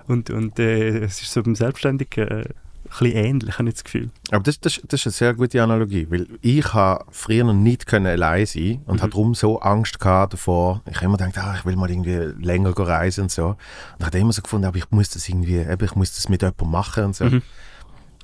Und, 0.08 0.30
und 0.30 0.60
äh, 0.60 1.00
es 1.00 1.22
ist 1.22 1.32
so 1.32 1.42
beim 1.42 1.56
Selbstständigen 1.56 2.28
äh, 2.28 2.44
ein 2.84 2.90
bisschen 2.90 3.26
ähnlich, 3.26 3.58
habe 3.58 3.70
ich 3.70 3.76
das 3.76 3.84
Gefühl. 3.84 4.10
Aber 4.32 4.44
das, 4.44 4.60
das, 4.60 4.82
das 4.88 5.00
ist 5.00 5.08
eine 5.08 5.14
sehr 5.14 5.34
gute 5.34 5.64
Analogie, 5.64 6.08
weil 6.10 6.28
ich 6.42 6.74
habe 6.74 7.06
früher 7.12 7.44
noch 7.44 7.54
nicht 7.54 7.86
können 7.86 8.08
allein 8.08 8.46
sein 8.46 8.82
und 8.86 9.02
habe 9.02 9.12
darum 9.12 9.34
so 9.34 9.60
Angst 9.60 10.00
gehabt 10.00 10.34
davor. 10.34 10.82
Ich 10.90 10.98
habe 10.98 11.06
immer 11.06 11.18
gedacht, 11.18 11.38
ah, 11.38 11.56
ich 11.58 11.66
will 11.66 11.76
mal 11.76 11.90
irgendwie 11.90 12.34
länger 12.46 12.78
reisen 12.78 13.24
und 13.24 13.32
so. 13.32 13.56
Und 13.98 14.06
habe 14.06 14.18
immer 14.18 14.34
so 14.34 14.42
gefunden, 14.42 14.68
aber 14.68 14.78
ich 14.78 14.92
muss 14.92 15.10
das 15.10 15.28
irgendwie, 15.28 15.58
eben, 15.58 15.84
ich 15.84 15.96
muss 15.96 16.14
das 16.14 16.30
mit 16.30 16.42
jemandem 16.42 16.72
machen 16.72 17.06
und 17.06 17.16
so. 17.16 17.26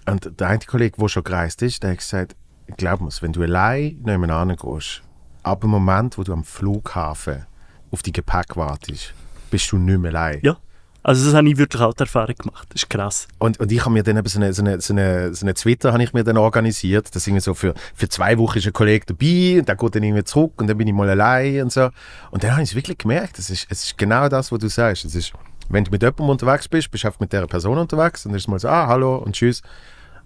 Und 0.06 0.40
der 0.40 0.48
eine 0.48 0.60
Kollege, 0.60 0.98
der 1.00 1.08
schon 1.08 1.24
gereist 1.24 1.62
ist, 1.62 1.84
der 1.84 1.92
hat 1.92 2.00
gesagt, 2.00 2.36
glaub 2.78 3.02
mir, 3.02 3.10
wenn 3.22 3.34
du 3.34 3.42
allein 3.42 4.00
nebenan 4.04 4.56
gehst, 4.56 5.02
ab 5.44 5.62
dem 5.62 5.70
Moment, 5.70 6.18
wo 6.18 6.24
du 6.24 6.34
am 6.34 6.44
Flughafen 6.44 7.46
auf 7.92 8.04
die 8.04 8.12
Gepäck 8.12 8.56
wartest, 8.56 9.14
bist 9.50 9.72
du 9.72 9.78
nicht 9.78 10.00
mehr 10.00 10.12
allein. 10.12 10.40
Ja, 10.44 10.58
also 11.02 11.26
das 11.26 11.34
habe 11.34 11.48
ich 11.48 11.58
wirklich 11.58 11.82
auch 11.82 11.94
die 11.94 12.02
Erfahrung 12.02 12.36
gemacht. 12.36 12.68
Das 12.70 12.84
ist 12.84 12.90
krass. 12.90 13.28
Und, 13.38 13.60
und 13.60 13.72
ich 13.72 13.80
habe 13.82 13.92
mir 13.92 14.04
dann 14.04 14.18
eben 14.18 14.28
so 14.28 14.40
eine, 14.40 14.54
so 14.54 14.62
eine, 14.62 14.82
so 14.82 14.94
eine, 14.94 15.34
so 15.34 15.46
eine 15.46 15.54
Twitter 15.54 15.94
habe 15.94 16.04
ich 16.04 16.14
mir 16.14 16.24
dann 16.24 16.38
organisiert. 16.38 17.16
Das 17.16 17.26
irgendwie 17.26 17.42
so 17.42 17.54
für, 17.54 17.74
für 17.96 18.10
zwei 18.10 18.38
Wochen 18.38 18.58
ist 18.58 18.68
ein 18.68 18.74
Kollege 18.74 19.06
dabei 19.06 19.60
und 19.60 19.68
der 19.68 19.76
geht 19.76 19.96
dann 19.96 20.04
irgendwie 20.04 20.24
zurück 20.26 20.54
und 20.58 20.68
dann 20.68 20.78
bin 20.78 20.88
ich 20.88 20.94
mal 20.94 21.10
allein 21.10 21.64
und 21.64 21.72
so. 21.72 21.90
Und 22.32 22.44
dann 22.44 22.52
habe 22.52 22.64
ich 22.64 22.70
es 22.70 22.76
wirklich 22.76 22.98
gemerkt. 22.98 23.40
Es 23.40 23.50
ist, 23.50 23.68
es 23.70 23.86
ist 23.86 23.98
genau 23.98 24.28
das, 24.28 24.52
was 24.52 24.60
du 24.60 24.68
sagst. 24.68 25.06
Es 25.06 25.16
ist, 25.16 25.34
wenn 25.70 25.86
du 25.86 25.92
mit 25.92 26.02
jemandem 26.02 26.30
unterwegs 26.30 26.68
bist, 26.68 26.92
bist 26.92 27.06
du 27.06 27.08
einfach 27.08 27.22
mit 27.22 27.32
der 27.32 27.48
Person 27.48 27.78
unterwegs 27.78 28.26
und 28.26 28.34
dann 28.34 28.38
ist 28.38 28.44
es 28.44 28.48
mal 28.50 28.60
so, 28.60 28.68
ah, 28.68 28.88
hallo 28.88 29.18
und 29.18 29.34
tschüss. 29.34 29.62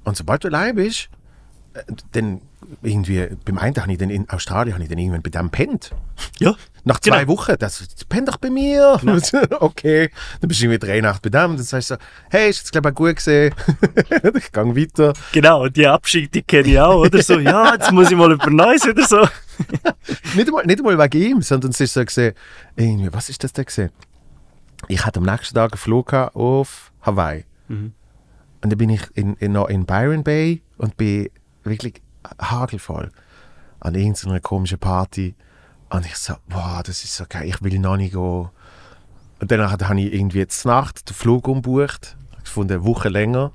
Und 0.03 0.17
sobald 0.17 0.43
du 0.43 0.47
allein 0.47 0.75
bist, 0.75 1.09
dann 2.11 2.41
irgendwie, 2.81 3.27
beim 3.45 3.57
einen 3.57 3.75
habe 3.75 3.91
ich 3.91 3.97
dann 3.97 4.09
in 4.09 4.29
Australien, 4.29 4.73
habe 4.73 4.83
ich 4.83 4.89
dann 4.89 4.97
irgendwann 4.97 5.21
bei 5.21 5.29
dem 5.29 5.49
pennt. 5.49 5.91
Ja, 6.39 6.55
Nach 6.83 6.99
zwei 6.99 7.21
Genau. 7.25 7.33
Wochen, 7.33 7.55
das, 7.59 7.85
pennt 8.09 8.27
doch 8.27 8.37
bei 8.37 8.49
mir. 8.49 8.99
okay, 9.59 10.09
dann 10.39 10.47
bist 10.47 10.61
du 10.61 10.65
irgendwie 10.65 10.85
drei 10.85 11.01
Nacht 11.01 11.21
bei 11.21 11.29
dem. 11.29 11.55
Dann 11.55 11.63
sagst 11.63 11.91
du 11.91 11.95
so, 11.95 12.01
hey, 12.29 12.49
ist 12.49 12.59
jetzt 12.59 12.71
glaube 12.71 12.89
ich 12.89 12.95
gut 12.95 13.15
gesehen. 13.15 13.53
ich 14.35 14.51
gehe 14.51 14.75
weiter. 14.75 15.13
genau. 15.31 15.63
Und 15.63 15.75
die 15.75 15.87
Abschied, 15.87 16.33
die 16.33 16.41
kenne 16.41 16.67
ich 16.69 16.79
auch, 16.79 17.01
oder 17.01 17.21
so. 17.21 17.39
Ja, 17.39 17.73
jetzt 17.73 17.91
muss 17.91 18.11
ich 18.11 18.17
mal 18.17 18.31
über 18.31 18.49
Neues 18.49 18.87
oder 18.87 19.05
so. 19.05 19.19
Nicht 20.35 20.47
einmal, 20.47 20.65
nicht 20.65 20.79
einmal 20.79 20.97
wegen 20.97 21.21
ihm, 21.21 21.41
sondern 21.41 21.71
es 21.71 21.79
ist 21.79 21.93
so 21.93 22.03
gesehen, 22.03 22.33
irgendwie, 22.75 23.13
was 23.13 23.29
ist 23.29 23.43
das 23.43 23.53
da 23.53 23.63
gesehen? 23.63 23.91
Ich 24.87 25.05
hatte 25.05 25.19
am 25.19 25.25
nächsten 25.25 25.55
Tag 25.55 25.73
einen 25.73 25.77
Flug 25.77 26.11
auf 26.13 26.91
Hawaii. 27.01 27.45
Mhm. 27.67 27.93
Und 28.63 28.69
dann 28.71 28.77
bin 28.77 28.89
ich 28.89 29.01
in, 29.13 29.35
in, 29.35 29.51
noch 29.51 29.67
in 29.69 29.85
Byron 29.85 30.23
Bay 30.23 30.63
und 30.77 30.97
bin 30.97 31.29
wirklich 31.63 32.01
hagelvoll 32.41 33.11
an 33.79 33.95
irgendeiner 33.95 34.39
komischen 34.39 34.79
Party. 34.79 35.35
Und 35.89 36.05
ich 36.05 36.15
so, 36.15 36.35
wow, 36.47 36.81
das 36.83 37.03
ist 37.03 37.15
so 37.15 37.25
geil, 37.27 37.47
ich 37.47 37.61
will 37.61 37.77
noch 37.79 37.97
nicht 37.97 38.13
gehen. 38.13 38.49
Und 39.39 39.51
dann 39.51 39.69
habe 39.69 39.99
ich 39.99 40.13
irgendwie 40.13 40.39
jetzt 40.39 40.65
Nacht 40.65 41.09
den 41.09 41.13
Flug 41.13 41.47
umbucht, 41.47 42.15
gefunden, 42.43 42.73
eine 42.73 42.85
Woche 42.85 43.09
länger. 43.09 43.51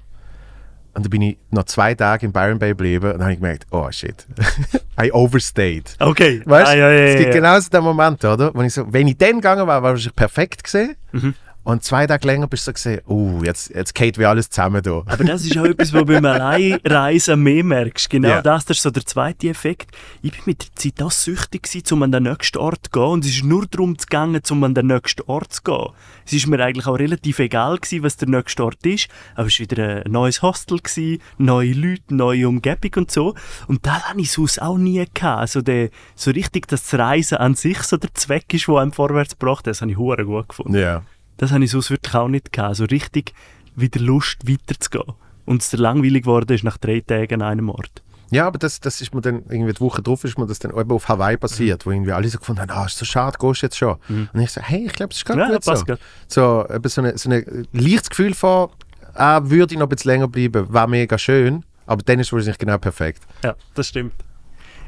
Und 0.94 1.04
dann 1.04 1.10
bin 1.10 1.22
ich 1.22 1.38
noch 1.50 1.64
zwei 1.64 1.94
Tage 1.94 2.26
in 2.26 2.32
Byron 2.32 2.58
Bay 2.58 2.70
geblieben 2.70 3.06
und 3.06 3.12
dann 3.14 3.22
habe 3.22 3.32
ich 3.32 3.38
gemerkt, 3.38 3.66
oh 3.70 3.90
shit, 3.90 4.26
I 5.00 5.12
overstayed. 5.12 5.94
Okay. 5.98 6.42
Weißt 6.44 6.72
Ah, 6.72 6.74
ja, 6.74 6.90
ja, 6.90 7.04
es 7.06 7.16
gibt 7.16 7.28
ja. 7.28 7.40
genau 7.40 7.60
so 7.60 7.70
den 7.70 7.84
Moment, 7.84 8.24
oder? 8.24 8.52
Wo 8.54 8.62
ich 8.62 8.74
so, 8.74 8.92
wenn 8.92 9.06
ich 9.06 9.16
dann 9.16 9.36
gegangen 9.36 9.66
wäre, 9.66 9.82
wäre 9.82 9.94
es 9.94 10.10
perfekt 10.10 10.64
gesehen. 10.64 10.96
Mhm. 11.12 11.34
Und 11.68 11.84
zwei 11.84 12.06
Tage 12.06 12.26
länger 12.26 12.46
bist 12.46 12.66
du 12.66 12.70
so 12.70 12.72
gesehen, 12.72 13.02
oh, 13.08 13.42
jetzt, 13.44 13.68
jetzt 13.74 13.94
geht 13.94 14.16
wie 14.16 14.24
alles 14.24 14.48
zusammen 14.48 14.82
da. 14.82 15.02
Aber 15.04 15.22
das 15.22 15.44
ist 15.44 15.58
auch 15.58 15.66
etwas, 15.66 15.92
was 15.92 16.00
du 16.00 16.06
beim 16.06 16.24
Alleinreisen 16.24 17.42
mehr 17.42 17.62
merkst. 17.62 18.08
Genau 18.08 18.28
Ja. 18.28 18.40
das, 18.40 18.64
das 18.64 18.78
ist 18.78 18.84
so 18.84 18.90
der 18.90 19.04
zweite 19.04 19.50
Effekt. 19.50 19.90
Ich 20.22 20.30
bin 20.32 20.40
mit 20.46 20.62
der 20.62 20.74
Zeit 20.76 21.02
auch 21.02 21.10
süchtig 21.10 21.64
gewesen, 21.64 21.92
um 21.92 22.04
an 22.04 22.12
den 22.12 22.22
nächsten 22.22 22.56
Ort 22.56 22.86
zu 22.86 22.90
gehen. 22.90 23.02
Und 23.02 23.24
es 23.26 23.32
ist 23.32 23.44
nur 23.44 23.66
darum 23.66 23.98
zu 23.98 24.06
gehen, 24.06 24.40
um 24.48 24.64
an 24.64 24.74
den 24.74 24.86
nächsten 24.86 25.20
Ort 25.26 25.52
zu 25.52 25.62
gehen. 25.62 25.88
Es 26.24 26.32
ist 26.32 26.46
mir 26.46 26.58
eigentlich 26.64 26.86
auch 26.86 26.98
relativ 26.98 27.38
egal 27.38 27.76
gewesen, 27.76 28.02
was 28.02 28.16
der 28.16 28.28
nächste 28.28 28.64
Ort 28.64 28.86
ist. 28.86 29.08
Aber 29.34 29.48
es 29.48 29.60
war 29.60 29.64
wieder 29.70 30.06
ein 30.06 30.10
neues 30.10 30.40
Hostel, 30.40 30.78
gewesen, 30.78 31.20
neue 31.36 31.74
Leute, 31.74 32.14
neue 32.14 32.48
Umgebung 32.48 32.92
und 32.96 33.10
so. 33.10 33.34
Und 33.66 33.84
das 33.84 34.08
hatte 34.08 34.18
ich 34.18 34.32
sonst 34.32 34.62
auch 34.62 34.78
nie 34.78 35.04
gehabt. 35.12 35.40
Also 35.40 35.60
der, 35.60 35.90
so 36.14 36.30
richtig, 36.30 36.66
dass 36.68 36.84
das 36.88 36.98
Reisen 36.98 37.36
an 37.36 37.54
sich 37.56 37.82
so 37.82 37.98
der 37.98 38.14
Zweck 38.14 38.54
ist, 38.54 38.68
der 38.68 38.76
einem 38.76 38.92
vorwärts 38.92 39.38
gebracht 39.38 39.66
hat, 39.66 39.66
das 39.66 39.82
habe 39.82 39.90
ich 39.90 39.98
gut 39.98 40.48
gefunden. 40.48 40.74
Ja. 40.74 41.02
Das 41.38 41.52
habe 41.52 41.64
ich 41.64 41.70
sonst 41.70 41.90
wirklich 41.90 42.14
auch 42.14 42.28
nicht 42.28 42.52
gehabt. 42.52 42.76
So 42.76 42.84
richtig 42.84 43.32
wieder 43.74 44.00
Lust 44.00 44.46
weiterzugehen. 44.48 45.14
Und 45.46 45.62
es 45.62 45.72
langweilig 45.72 46.24
geworden 46.24 46.52
ist 46.52 46.64
nach 46.64 46.76
drei 46.76 47.00
Tagen 47.00 47.40
an 47.42 47.48
einem 47.48 47.70
Ort. 47.70 48.02
Ja, 48.30 48.46
aber 48.46 48.58
das, 48.58 48.80
das 48.80 49.00
ist 49.00 49.14
mir 49.14 49.22
dann, 49.22 49.44
irgendwie 49.48 49.72
die 49.72 49.80
Woche 49.80 50.02
drauf 50.02 50.22
ist 50.24 50.36
mir 50.36 50.46
das 50.46 50.58
dann 50.58 50.76
eben 50.76 50.90
auf 50.90 51.08
Hawaii 51.08 51.38
passiert, 51.38 51.86
wo 51.86 51.90
irgendwie 51.90 52.12
alle 52.12 52.28
so 52.28 52.38
gefunden 52.38 52.60
haben, 52.60 52.70
ah, 52.70 52.84
ist 52.84 52.98
so 52.98 53.06
schade, 53.06 53.38
gehst 53.40 53.62
du 53.62 53.66
jetzt 53.66 53.78
schon. 53.78 53.96
Und 54.08 54.40
ich 54.40 54.50
so, 54.50 54.60
hey, 54.60 54.84
ich 54.84 54.92
glaube, 54.92 55.12
es 55.12 55.18
ist 55.18 55.24
gerade 55.24 55.40
Mhm. 55.40 55.50
Ja, 55.50 55.54
gut 55.56 55.64
so. 55.64 55.84
gerade. 55.84 56.00
So, 56.26 56.66
eben 56.70 56.88
so 56.90 57.00
ein 57.02 57.16
so 57.16 57.30
eine 57.30 57.66
leichtes 57.72 58.10
Gefühl 58.10 58.34
von, 58.34 58.68
ah, 59.14 59.40
würde 59.44 59.72
ich 59.72 59.78
noch 59.78 59.86
ein 59.86 59.88
bisschen 59.88 60.10
länger 60.10 60.28
bleiben, 60.28 60.70
war 60.70 60.86
mega 60.86 61.16
schön, 61.16 61.64
aber 61.86 62.02
dann 62.02 62.20
ist 62.20 62.26
es 62.26 62.32
wahrscheinlich 62.34 62.58
genau 62.58 62.76
perfekt. 62.76 63.22
Ja, 63.42 63.54
das 63.74 63.88
stimmt. 63.88 64.12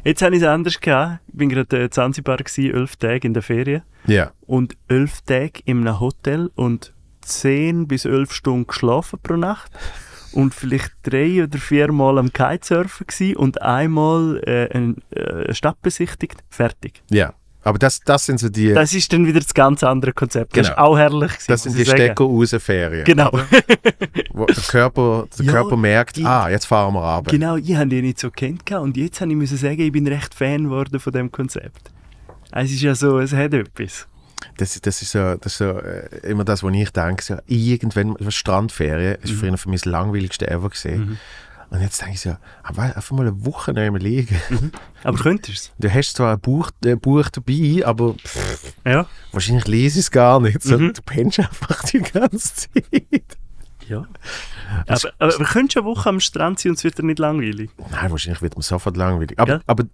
Jetzt 0.04 0.23
habe 0.23 0.37
ich 0.37 0.42
es 0.42 0.49
anders 0.49 0.80
gehabt. 0.80 1.21
Ich 1.33 1.40
war 1.40 1.47
gerade 1.47 1.85
in 1.85 1.90
Zanzibar, 1.90 2.38
gewesen, 2.38 2.75
elf 2.75 2.97
Tage 2.97 3.26
in 3.26 3.35
der 3.35 3.42
Ferien. 3.42 3.83
Ja. 4.07 4.33
Und 4.47 4.76
elf 4.88 5.21
Tage 5.23 5.61
in 5.64 5.87
einem 5.87 6.00
Hotel 6.00 6.50
und 6.54 6.95
zehn 7.21 7.87
bis 7.87 8.04
elf 8.04 8.33
Stunden 8.33 8.66
geschlafen 8.66 9.19
pro 9.23 9.37
Nacht. 9.37 9.71
Und 10.33 10.54
vielleicht 10.54 10.92
drei 11.02 11.42
oder 11.42 11.59
vier 11.59 11.90
Mal 11.90 12.19
am 12.19 12.33
Kitesurfen 12.33 13.07
gewesen 13.07 13.37
und 13.37 13.62
einmal 13.62 14.40
äh, 14.47 14.69
eine 14.73 14.95
äh, 15.11 15.52
Stadt 15.52 15.83
besichtigt. 15.83 16.45
Fertig. 16.49 17.02
Ja. 17.11 17.35
Aber 17.62 17.79
das, 17.79 18.00
das 18.00 18.25
sind 18.26 18.40
so 18.40 18.49
die, 18.49 18.73
Das 18.73 18.95
ist 18.95 19.12
dann 19.12 19.26
wieder 19.26 19.40
das 19.40 19.52
ganz 19.52 19.83
andere 19.83 20.12
Konzept. 20.12 20.57
Das 20.57 20.69
Genau. 20.69 20.73
ist 20.75 20.79
auch 20.79 20.97
herrlich. 20.99 21.33
Gewesen, 21.33 21.45
das 21.49 21.62
sind 21.64 21.76
die 21.76 21.83
ich 21.83 21.90
stecker 21.90 22.25
raus 22.25 22.57
ferien 22.59 23.05
Genau. 23.05 23.31
Wo 24.33 24.47
der 24.47 24.57
Körper, 24.57 25.26
der 25.38 25.45
Ja, 25.47 25.52
Körper 25.52 25.76
merkt, 25.76 26.17
die- 26.17 26.25
ah, 26.25 26.49
jetzt 26.49 26.64
fahren 26.67 26.95
wir 26.95 27.00
runter. 27.00 27.31
Genau, 27.31 27.57
ich 27.57 27.75
habe 27.75 27.88
die 27.88 28.00
nicht 28.02 28.19
so 28.19 28.31
kennt 28.31 28.71
und 28.73 28.97
jetzt 28.97 29.21
habe 29.21 29.31
ich 29.31 29.37
müssen 29.37 29.59
sagen, 29.59 29.81
ich 29.81 29.93
bin 29.93 30.07
recht 30.07 30.35
Fan 30.35 30.64
geworden 30.64 30.99
von 30.99 31.12
dem 31.12 31.31
Konzept. 31.31 31.90
Es 32.52 32.71
ist 32.73 32.81
ja 32.81 32.95
so, 32.95 33.19
es 33.19 33.33
hat 33.33 33.52
etwas. 33.55 34.07
Das, 34.57 34.81
das 34.81 35.02
ist 35.02 35.12
so, 35.12 35.35
das 35.37 35.52
ist 35.52 35.59
so 35.59 35.64
äh, 35.79 36.09
immer 36.31 36.45
das, 36.45 36.62
was 36.62 36.73
ich 36.73 36.90
denke. 36.90 37.23
So, 37.23 37.37
irgendwann, 37.47 38.17
Strandferien 38.31 39.17
ist 39.23 39.35
früher 39.35 39.57
für 39.59 39.69
mich 39.69 39.83
das 39.83 39.93
langweiligste 39.93 40.49
ever 40.50 40.71
gesehen. 40.71 41.19
Und 41.70 41.80
jetzt 41.80 42.00
denke 42.00 42.14
ich 42.14 42.20
so, 42.20 42.36
aber 42.64 42.82
einfach 42.82 43.12
mal 43.12 43.26
eine 43.28 43.44
Woche 43.44 43.72
neben 43.72 43.92
mir 43.94 44.00
liegen. 44.00 44.36
Aber 45.04 45.16
könntest 45.18 45.72
Du 45.78 45.88
hast 45.92 46.14
zwar 46.16 46.32
ein 46.32 46.40
Buch, 46.40 46.70
ein 46.84 46.98
Buch 46.98 47.28
dabei, 47.30 47.82
aber 47.86 48.14
pff, 48.14 48.74
du 48.84 48.90
Ja. 48.90 49.06
wahrscheinlich 49.32 49.68
lese 49.68 50.00
ich 50.00 50.06
es 50.06 50.10
gar 50.10 50.40
nicht. 50.40 50.62
So, 50.62 50.76
Mhm. 50.78 50.92
Du 50.94 51.02
pennst 51.02 51.38
einfach 51.38 51.82
die 51.84 52.00
ganze 52.00 52.54
Zeit. 52.54 53.24
Ja. 53.88 54.04
Aber, 54.86 55.12
aber 55.18 55.38
wir 55.38 55.46
können 55.46 55.70
schon 55.70 55.82
eine 55.82 55.90
Woche 55.90 56.08
am 56.08 56.20
Strand 56.20 56.58
sein 56.60 56.70
und 56.70 56.78
es 56.78 56.84
wird 56.84 56.98
dir 56.98 57.04
nicht 57.04 57.18
langweilig. 57.18 57.70
Nein, 57.90 58.10
wahrscheinlich 58.10 58.42
wird 58.42 58.56
mir 58.56 58.62
sofort 58.62 58.96
langweilig. 58.96 59.38
Aber, 59.38 59.46
Gell? 59.58 59.62
aber 59.66 59.84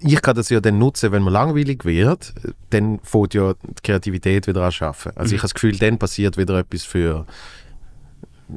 ich 0.00 0.20
kann 0.20 0.34
das 0.34 0.48
ja 0.50 0.60
dann 0.60 0.78
nutzen, 0.78 1.12
wenn 1.12 1.22
mir 1.22 1.30
langweilig 1.30 1.84
wird, 1.84 2.34
dann 2.70 2.98
fängt 3.04 3.34
ja 3.34 3.54
die 3.54 3.82
Kreativität 3.84 4.48
wieder 4.48 4.62
an 4.64 4.72
zu 4.72 4.84
arbeiten. 4.84 5.16
Also 5.16 5.32
ich 5.34 5.40
habe 5.40 5.46
das 5.48 5.54
Gefühl, 5.54 5.78
dann 5.78 5.98
passiert 5.98 6.36
wieder 6.36 6.58
etwas 6.58 6.82
für, 6.84 7.24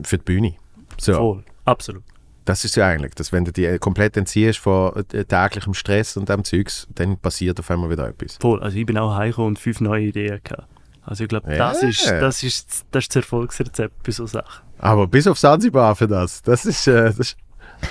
für 0.03 0.17
die 0.17 0.23
Bühne. 0.23 0.55
So. 0.99 1.13
Voll. 1.13 1.43
Absolut. 1.65 2.03
Das 2.45 2.63
ist 2.63 2.75
ja 2.75 2.87
eigentlich, 2.87 3.15
dass 3.15 3.31
wenn 3.31 3.43
du 3.43 3.51
dich 3.51 3.79
komplett 3.79 4.15
entziehst 4.17 4.59
von 4.59 4.93
äh, 5.11 5.25
täglichem 5.25 5.73
Stress 5.73 6.15
und 6.15 6.29
dem 6.29 6.43
Zeugs, 6.43 6.87
dann 6.93 7.17
passiert 7.17 7.59
auf 7.59 7.69
einmal 7.71 7.89
wieder 7.89 8.07
etwas. 8.07 8.37
Voll. 8.39 8.61
Also 8.61 8.77
ich 8.77 8.85
bin 8.85 8.97
auch 8.97 9.15
heimgekommen 9.15 9.49
und 9.49 9.59
fünf 9.59 9.81
neue 9.81 10.05
Ideen 10.05 10.39
gehabt. 10.43 10.67
Also 11.03 11.23
ich 11.23 11.29
glaube, 11.29 11.47
das, 11.55 11.81
Ja. 11.81 11.87
ist, 11.87 12.05
das, 12.07 12.43
ist, 12.43 12.85
das 12.91 13.03
ist 13.03 13.09
das 13.09 13.15
Erfolgsrezept 13.17 14.03
bei 14.03 14.11
so 14.11 14.25
Sachen. 14.25 14.63
Aber 14.79 15.07
bis 15.07 15.27
auf 15.27 15.37
Sansibar 15.39 15.95
für 15.95 16.07
das, 16.07 16.41
das 16.43 16.65
ist, 16.65 16.87
äh, 16.87 17.05
das 17.05 17.35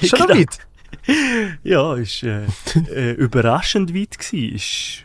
ist 0.00 0.16
schon 0.16 0.26
Genau. 0.26 0.40
weit. 0.40 0.58
Ja, 1.64 1.94
ist 1.96 2.22
äh, 2.22 2.46
äh, 2.92 3.12
überraschend 3.12 3.94
weit 3.94 4.16
gewesen. 4.18 4.54
Ist, 4.54 5.04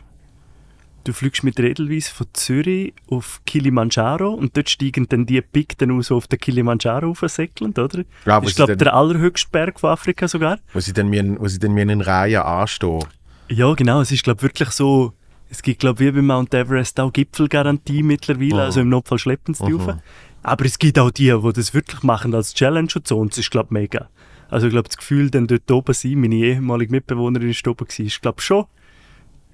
du 1.10 1.14
fliegst 1.14 1.42
mit 1.44 1.58
Edelweiss 1.58 2.08
von 2.08 2.26
Zürich 2.32 2.94
auf 3.10 3.40
Kilimanjaro 3.44 4.32
und 4.32 4.56
dort 4.56 4.70
steigen 4.70 5.06
dann 5.08 5.26
die 5.26 5.40
Pik 5.40 5.76
dann 5.78 5.90
auch 5.90 6.02
so 6.02 6.16
auf 6.16 6.26
den 6.28 6.38
Kilimanjaro 6.38 7.10
aufsäckeln, 7.10 7.72
oder? 7.72 8.04
Ja, 8.24 8.42
wo 8.42 8.46
ist, 8.46 8.56
glaube 8.56 8.76
der 8.76 8.94
allerhöchste 8.94 9.48
Berg 9.50 9.80
von 9.80 9.90
Afrika 9.90 10.28
sogar. 10.28 10.58
Wo 10.72 10.80
sie 10.80 10.92
dann 10.92 11.08
mir, 11.08 11.20
in- 11.20 11.40
wo 11.40 11.48
sie 11.48 11.58
dann 11.58 11.72
mir 11.72 11.82
in 11.82 12.00
Reihe 12.00 12.44
anstehen. 12.44 13.04
Ja, 13.48 13.72
genau. 13.74 14.00
Es 14.00 14.12
ist, 14.12 14.22
glaube 14.24 14.42
wirklich 14.42 14.70
so. 14.70 15.12
Es 15.48 15.62
gibt, 15.62 15.80
glaube 15.80 15.98
wie 15.98 16.10
bei 16.12 16.22
Mount 16.22 16.54
Everest 16.54 17.00
auch 17.00 17.12
Gipfelgarantie 17.12 18.04
mittlerweile. 18.04 18.54
Mhm. 18.54 18.60
Also 18.60 18.80
im 18.80 18.88
Notfall 18.88 19.18
schleppen 19.18 19.54
sie 19.54 19.66
die 19.66 19.72
Mhm. 19.72 20.00
Aber 20.44 20.64
es 20.64 20.78
gibt 20.78 20.98
auch 20.98 21.10
die, 21.10 21.24
die 21.36 21.52
das 21.52 21.74
wirklich 21.74 22.02
machen 22.04 22.32
als 22.34 22.54
Challenge 22.54 22.88
und 22.94 23.06
so. 23.08 23.18
Und 23.18 23.32
es 23.32 23.38
ist, 23.38 23.50
glaube 23.50 23.74
mega. 23.74 24.08
Also 24.48 24.68
ich 24.68 24.72
glaube, 24.72 24.88
das 24.88 24.96
Gefühl, 24.96 25.28
dann 25.30 25.46
dort 25.48 25.70
oben 25.70 25.92
sein, 25.92 26.20
meine 26.20 26.36
ehemalige 26.36 26.92
Mitbewohnerin 26.92 27.50
ist 27.50 27.66
oben 27.66 27.84
gewesen, 27.86 28.06
ist, 28.06 28.22
glaube 28.22 28.40
schon. 28.40 28.64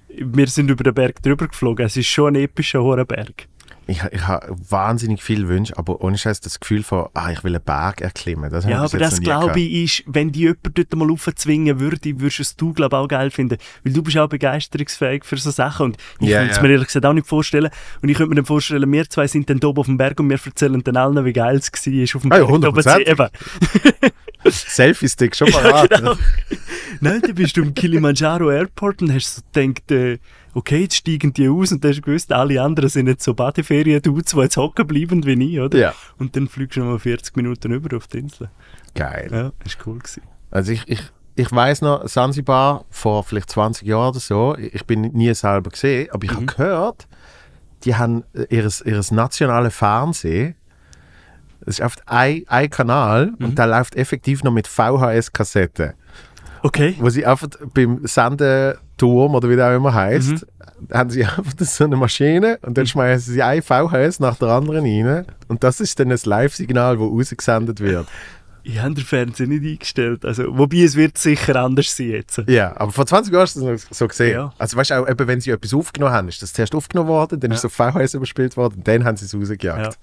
Wir 0.09 0.47
sind 0.47 0.69
über 0.69 0.83
den 0.83 0.93
Berg 0.93 1.21
drüber 1.21 1.47
geflogen. 1.47 1.85
Es 1.85 1.97
ist 1.97 2.07
schon 2.07 2.35
ein 2.35 2.43
epischer 2.43 2.81
hoher 2.81 3.05
Berg. 3.05 3.47
Ich, 3.87 4.03
ich 4.11 4.27
habe 4.27 4.53
wahnsinnig 4.69 5.23
viel 5.23 5.47
Wünsche, 5.47 5.77
aber 5.77 6.01
ohne 6.01 6.17
Scheiß 6.17 6.41
das 6.41 6.59
Gefühl 6.59 6.83
von, 6.83 7.07
ah, 7.13 7.31
ich 7.31 7.43
will 7.45 7.55
einen 7.55 7.63
Berg 7.63 8.01
erklimmen. 8.01 8.51
Das 8.51 8.65
Ja, 8.65 8.83
aber 8.83 8.97
das 8.97 9.21
glaube 9.21 9.59
ich 9.61 10.01
ist, 10.01 10.03
wenn 10.07 10.31
die 10.33 10.41
jemand 10.41 10.77
dort 10.77 10.93
mal 10.95 11.09
aufzwingen 11.09 11.79
würde, 11.79 12.19
würdest 12.19 12.39
es 12.41 12.55
du 12.57 12.73
glaube 12.73 12.97
auch 12.97 13.07
geil 13.07 13.31
finden. 13.31 13.57
Weil 13.83 13.93
du 13.93 14.03
bist 14.03 14.17
auch 14.17 14.27
begeisterungsfähig 14.27 15.23
für 15.23 15.37
so 15.37 15.51
Sachen 15.51 15.87
und 15.87 15.97
ich 16.19 16.27
Ja, 16.29 16.39
könnte 16.39 16.51
es 16.51 16.57
ja. 16.57 16.63
mir 16.63 16.69
ehrlich 16.71 16.87
gesagt 16.87 17.05
auch 17.05 17.13
nicht 17.13 17.27
vorstellen. 17.27 17.69
Und 18.01 18.09
ich 18.09 18.17
könnte 18.17 18.29
mir 18.29 18.35
dann 18.35 18.45
vorstellen, 18.45 18.91
wir 18.91 19.09
zwei 19.09 19.25
sind 19.27 19.49
dann 19.49 19.59
da 19.61 19.67
oben 19.67 19.79
auf 19.79 19.85
dem 19.85 19.97
Berg 19.97 20.19
und 20.19 20.29
wir 20.29 20.37
erzählen 20.43 20.83
dann 20.83 20.97
allen, 20.97 21.23
wie 21.23 21.33
geil 21.33 21.55
es 21.55 21.71
war 21.71 22.15
auf 22.15 22.21
dem 22.23 22.31
Ah 22.33 22.37
ja, 22.39 22.45
Berg. 22.45 22.53
oben 22.65 22.81
zu- 22.83 22.89
100%. 22.89 23.07
Eben. 23.07 23.27
Selfie-Stick 24.45 25.35
schon 25.35 25.47
parat. 25.51 25.89
Genau. 25.89 26.15
Nein, 27.01 27.21
dann 27.21 27.35
bist 27.35 27.57
du 27.57 27.61
im 27.61 27.73
Kilimanjaro 27.73 28.51
Airport 28.51 29.01
und 29.01 29.13
hast 29.13 29.35
so 29.35 29.41
gedacht, 29.53 29.91
äh, 29.91 30.19
okay, 30.57 30.81
jetzt 30.81 30.95
steigen 30.95 31.33
die 31.33 31.47
aus 31.47 31.71
und 31.71 31.83
dann 31.83 31.91
hast 31.91 31.97
du 31.97 32.01
gewusst, 32.01 32.33
alle 32.33 32.59
anderen 32.59 32.89
sind 32.89 33.05
jetzt 33.07 33.23
so 33.23 33.35
Badeferien-Dudes, 33.35 34.31
die 34.33 34.39
jetzt 34.39 34.57
hocken 34.57 34.87
bleiben 34.87 35.23
wie 35.23 35.53
ich, 35.53 35.59
oder? 35.59 35.77
Ja. 35.77 35.93
Und 36.17 36.35
dann 36.35 36.47
fliegst 36.47 36.77
du 36.77 36.79
noch 36.81 36.87
mal 36.93 36.99
40 36.99 37.35
Minuten 37.37 37.71
über 37.71 37.95
auf 37.95 38.07
die 38.07 38.17
Insel. 38.17 38.49
Geil. 38.95 39.29
Ja, 39.31 39.51
das 39.63 39.77
war 39.77 39.87
cool. 39.87 39.99
Gewesen. 39.99 40.23
Also 40.49 40.71
ich, 40.71 40.83
ich, 40.87 41.01
ich 41.35 41.51
weiß 41.51 41.83
noch, 41.83 42.07
Sansibar 42.07 42.85
vor 42.89 43.23
vielleicht 43.23 43.51
20 43.51 43.87
Jahren 43.87 44.09
oder 44.09 44.19
so, 44.19 44.55
ich 44.57 44.83
bin 44.85 45.01
nie 45.01 45.31
selber 45.35 45.69
gesehen, 45.69 46.09
aber 46.11 46.23
ich 46.23 46.31
habe 46.31 46.47
gehört, 46.47 47.07
die 47.83 47.95
haben 47.95 48.23
äh, 48.33 48.47
ihres, 48.49 48.81
ihres 48.81 49.11
nationale 49.11 49.69
Fernsehen, 49.69 50.55
das 51.59 51.77
ist 51.77 51.85
oft 51.85 52.01
ein, 52.07 52.43
ein 52.47 52.69
Kanal 52.71 53.33
und 53.39 53.59
der 53.59 53.67
läuft 53.67 53.95
effektiv 53.95 54.43
noch 54.43 54.51
mit 54.53 54.67
VHS-Kassetten, 54.67 55.93
Okay. 56.63 56.95
wo 56.99 57.09
sie 57.09 57.27
einfach 57.27 57.49
beim 57.75 58.07
Sendeturm 58.97 59.35
oder 59.35 59.49
wie 59.49 59.55
der 59.55 59.71
auch 59.71 59.75
immer 59.75 59.93
heißt, 59.93 60.45
haben 60.91 61.09
sie 61.09 61.23
einfach 61.25 61.43
so 61.59 61.83
eine 61.83 61.95
Maschine 61.95 62.59
und 62.63 62.77
dann 62.77 62.85
schmeißen 62.85 63.33
sie 63.33 63.41
ein 63.41 63.61
VHS 63.61 64.19
nach 64.19 64.37
der 64.37 64.49
anderen 64.49 64.85
rein 64.85 65.25
und 65.47 65.63
das 65.63 65.79
ist 65.79 65.99
dann 65.99 66.09
das 66.09 66.25
Live-Signal, 66.25 66.99
wo 66.99 67.07
rausgesendet 67.07 67.79
wird. 67.79 68.07
Ich 68.63 68.81
habe 68.81 68.95
den 68.95 69.05
Fernseher 69.05 69.47
nicht 69.47 69.63
eingestellt. 69.63 70.25
Also, 70.25 70.57
wobei 70.57 70.79
es 70.79 70.97
wird 70.97 71.17
sicher 71.17 71.55
anders 71.55 71.95
sein 71.95 72.09
jetzt. 72.09 72.43
Ja, 72.47 72.75
aber 72.75 72.91
vor 72.91 73.05
20 73.05 73.31
Jahren 73.31 73.43
hast 73.43 73.55
du 73.55 73.61
das 73.61 73.85
noch 73.85 73.95
so 73.95 74.07
gesehen. 74.09 74.33
Ja. 74.33 74.53
Also 74.57 74.75
weißt 74.75 74.89
du 74.89 74.93
auch, 74.95 75.07
eben, 75.07 75.25
wenn 75.25 75.39
sie 75.39 75.51
etwas 75.51 75.73
aufgenommen 75.73 76.11
haben, 76.11 76.27
ist 76.27 76.41
das 76.41 76.51
zuerst 76.51 76.75
aufgenommen 76.75 77.07
worden, 77.07 77.39
dann 77.39 77.51
ist 77.51 77.63
es 77.63 77.65
auf 77.65 77.71
VHS 77.71 78.15
überspielt 78.15 78.57
worden 78.57 78.75
und 78.79 78.87
dann 78.87 79.05
haben 79.05 79.15
sie 79.15 79.25
es 79.25 79.33
rausgejagt. 79.33 79.97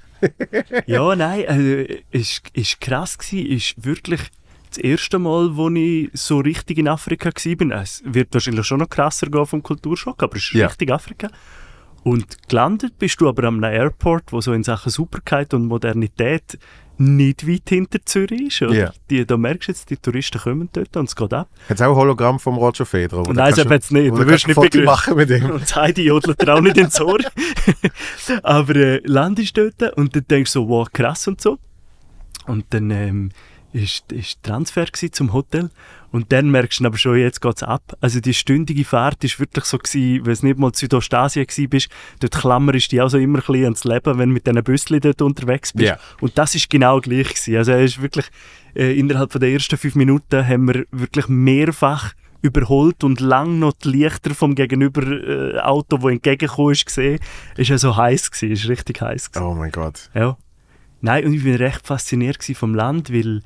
Ja, 0.87 1.15
nein, 1.17 1.45
also, 1.47 1.95
es 2.11 2.41
ist 2.55 2.81
krass 2.81 3.19
gewesen. 3.19 3.47
Ist 3.51 3.85
wirklich 3.85 4.31
das 4.75 4.85
erste 4.85 5.19
Mal, 5.19 5.57
wo 5.57 5.69
ich 5.71 6.11
so 6.15 6.39
richtig 6.39 6.79
in 6.79 6.89
Afrika 6.89 7.31
war. 7.31 7.83
Es 7.83 8.03
wird 8.05 8.33
wahrscheinlich 8.33 8.67
schon 8.67 8.81
noch 8.81 8.89
krasser 8.89 9.27
gehen 9.29 9.47
vom 9.47 9.63
Kulturschock, 9.63 10.23
aber 10.23 10.37
es 10.37 10.45
ist 10.45 10.53
Ja. 10.53 10.67
richtig 10.67 10.93
Afrika. 10.93 11.29
Und 12.03 12.49
gelandet 12.49 12.99
bist 12.99 13.21
du 13.21 13.29
aber 13.29 13.45
am 13.45 13.63
Airport, 13.63 14.25
wo 14.33 14.41
so 14.41 14.53
in 14.53 14.63
Sachen 14.63 14.91
Superkeit 14.91 15.55
und 15.55 15.67
Modernität 15.67 16.59
nicht 16.97 17.49
weit 17.49 17.69
hinter 17.69 17.99
Zürich 18.05 18.61
ist. 18.61 18.61
Ja. 18.61 18.93
die, 19.11 19.27
da 19.27 19.37
merkst 19.37 19.69
du 19.69 19.73
jetzt, 19.73 19.91
die 19.91 19.97
Touristen 19.97 20.39
kommen 20.39 20.69
dort 20.73 20.97
und 20.97 21.09
es 21.09 21.17
geht 21.17 21.33
ab. 21.33 21.49
Hat 21.69 21.77
es 21.77 21.83
auch 21.83 21.91
ein 21.91 21.97
Hologramm 21.97 22.39
vom 22.39 22.57
Roger 22.57 22.87
Federer? 22.87 23.23
du 23.25 23.33
nein, 23.33 23.53
das 23.57 23.67
hat's 23.67 23.91
nicht. 23.91 24.11
Du 24.13 24.27
wirst 24.27 24.47
nicht 24.47 24.61
begrüßt. 24.61 24.85
machen 24.85 25.17
mit 25.17 25.31
ihm. 25.31 25.51
Und 25.51 25.75
Heidi 25.75 26.03
jodelt 26.05 26.41
dir 26.41 26.55
auch 26.55 26.61
nicht 26.61 26.77
ins 26.77 27.01
Ohr. 27.01 27.19
Aber 28.43 28.77
äh, 28.77 29.01
landest 29.05 29.57
dort 29.57 29.83
und 29.97 30.15
dann 30.15 30.25
denkst 30.29 30.53
du 30.53 30.61
so, 30.61 30.69
wow, 30.69 30.87
krass 30.93 31.27
und 31.27 31.41
so. 31.41 31.59
Und 32.47 32.67
dann 32.71 32.91
ähm, 32.91 33.31
ist, 33.75 34.13
ist 34.13 34.43
Transfer 34.43 34.87
zum 34.93 35.33
Hotel. 35.33 35.71
Und 36.13 36.31
dann 36.31 36.49
merkst 36.49 36.81
du 36.81 36.87
aber 36.87 36.97
schon, 36.97 37.19
jetzt 37.19 37.41
geht's 37.41 37.65
ab. 37.65 37.97
Also 38.01 38.21
die 38.21 38.35
stündige 38.35 38.85
Fahrt 38.85 39.25
ist 39.25 39.41
wirklich 39.41 39.65
so 39.65 39.79
gewesen, 39.79 40.25
wenn 40.25 40.33
es 40.33 40.43
nicht 40.45 40.59
mal 40.59 40.73
Südostasien 40.73 41.45
gsi 41.45 41.67
bist, 41.67 41.89
dort 42.21 42.35
klammerst 42.35 42.87
du 42.87 42.91
dich 42.91 43.03
auch 43.03 43.09
so 43.09 43.19
immer 43.19 43.39
ein 43.39 43.45
bisschen 43.45 43.65
ans 43.65 43.85
Leben, 43.85 44.19
wenn 44.19 44.29
du 44.29 44.35
mit 44.35 44.47
diesen 44.47 44.63
Büsschen 44.63 45.01
dort 45.01 45.21
unterwegs 45.23 45.73
bist. 45.73 45.89
Ja. 45.89 45.99
Und 46.21 46.39
das 46.39 46.55
ist 46.55 46.71
genau 46.71 47.01
gleich 47.01 47.31
gewesen. 47.31 47.57
Also 47.57 47.73
ist 47.73 48.01
wirklich, 48.01 48.27
äh, 48.77 48.97
innerhalb 48.97 49.33
von 49.33 49.41
der 49.41 49.51
ersten 49.51 49.77
fünf 49.77 49.97
Minuten 49.97 50.47
haben 50.47 50.69
wir 50.69 50.87
wirklich 50.93 51.27
mehrfach 51.27 52.15
überholt 52.43 53.03
und 53.03 53.21
lang 53.21 53.59
noch 53.59 53.73
die 53.73 53.89
Lichter 53.89 54.35
vom 54.35 54.55
gegenüber 54.55 55.03
äh, 55.03 55.59
Auto, 55.59 56.01
wo 56.01 56.11
entgegengekommen 56.11 56.73
ist, 56.73 56.87
gesehen. 56.87 57.19
Ist 57.57 57.71
ja 57.71 57.79
so 57.79 57.97
heiß 57.97 58.31
gewesen, 58.31 58.53
ist 58.53 58.69
richtig 58.69 59.01
heiß 59.01 59.33
gewesen. 59.33 59.47
Oh 59.47 59.55
mein 59.55 59.73
Gott. 59.73 60.11
Ja. 60.15 60.37
Nein, 61.01 61.27
und 61.27 61.35
ich 61.35 61.43
bin 61.43 61.57
recht 61.57 61.87
fasziniert 61.87 62.43
vom 62.55 62.75
Land, 62.75 63.13
weil 63.13 63.43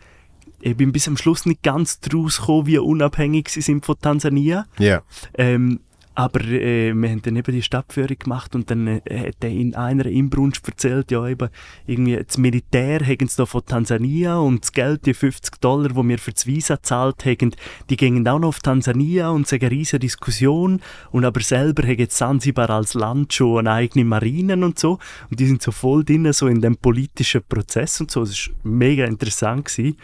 ich 0.60 0.76
bin 0.76 0.92
bis 0.92 1.08
am 1.08 1.16
Schluss 1.16 1.46
nicht 1.46 1.62
ganz 1.62 2.00
draus 2.00 2.38
gekommen, 2.38 2.66
wie 2.66 2.78
unabhängig 2.78 3.48
sie 3.48 3.60
sind 3.60 3.86
von 3.86 3.98
Tansania. 4.00 4.66
Ja. 4.78 5.02
Ähm, 5.34 5.80
aber 6.18 6.40
äh, 6.40 6.92
wir 6.94 7.10
haben 7.10 7.22
dann 7.22 7.36
eben 7.36 7.54
die 7.54 7.62
Stadtführung 7.62 8.18
gemacht 8.18 8.56
und 8.56 8.68
dann 8.72 8.88
äh, 8.88 9.28
hat 9.28 9.36
er 9.40 9.50
in 9.50 9.76
einer 9.76 10.06
Inbrunst 10.06 10.66
erzählt, 10.66 11.12
ja 11.12 11.24
eben, 11.28 11.48
irgendwie 11.86 12.16
das 12.16 12.38
Militär 12.38 13.06
haben 13.06 13.28
sie 13.28 13.36
da 13.36 13.46
von 13.46 13.64
Tansania 13.64 14.36
und 14.36 14.64
das 14.64 14.72
Geld, 14.72 15.06
die 15.06 15.14
50 15.14 15.60
Dollar, 15.60 15.94
wo 15.94 16.02
wir 16.02 16.18
für 16.18 16.32
das 16.32 16.44
Visa 16.44 16.74
gezahlt 16.74 17.24
haben, 17.24 17.54
die 17.88 17.96
gingen 17.96 18.26
auch 18.26 18.40
noch 18.40 18.48
auf 18.48 18.58
Tansania 18.58 19.28
und 19.28 19.46
es 19.46 19.52
eine 19.52 19.70
riesige 19.70 20.00
Diskussion 20.00 20.80
und 21.12 21.24
aber 21.24 21.40
selber 21.40 21.86
haben 21.86 22.10
Zanzibar 22.10 22.68
als 22.70 22.94
Land 22.94 23.32
schon 23.32 23.60
eine 23.60 23.70
eigene 23.70 24.04
Marine 24.04 24.54
und 24.54 24.76
so 24.76 24.98
und 25.30 25.38
die 25.38 25.46
sind 25.46 25.62
so 25.62 25.70
voll 25.70 26.04
drin, 26.04 26.32
so 26.32 26.48
in 26.48 26.60
dem 26.60 26.78
politischen 26.78 27.44
Prozess 27.48 28.00
und 28.00 28.10
so, 28.10 28.22
es 28.22 28.48
war 28.48 28.56
mega 28.64 29.04
interessant 29.04 29.66
gewesen. 29.66 29.96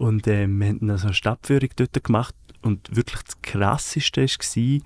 Und 0.00 0.26
äh, 0.26 0.46
wir 0.46 0.68
haben 0.68 0.86
dann 0.86 0.96
so 0.96 1.08
eine 1.08 1.14
Stadtführung 1.14 1.68
dort 1.76 2.02
gemacht 2.02 2.34
und 2.62 2.96
wirklich 2.96 3.22
das 3.22 3.42
Krasseste 3.42 4.22
war, 4.22 4.80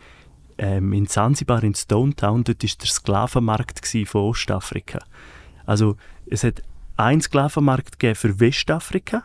ähm, 0.58 0.92
in 0.92 1.06
Zanzibar, 1.06 1.62
in 1.62 1.76
Stone 1.76 2.16
Town, 2.16 2.42
dort 2.42 2.64
war 2.64 2.70
der 2.80 2.88
Sklavenmarkt 2.88 3.86
von 4.06 4.20
Ostafrika. 4.22 4.98
Also 5.66 5.96
es 6.26 6.42
hat 6.42 6.62
einen 6.96 7.20
Sklavenmarkt 7.20 7.96
für 8.16 8.40
Westafrika, 8.40 9.22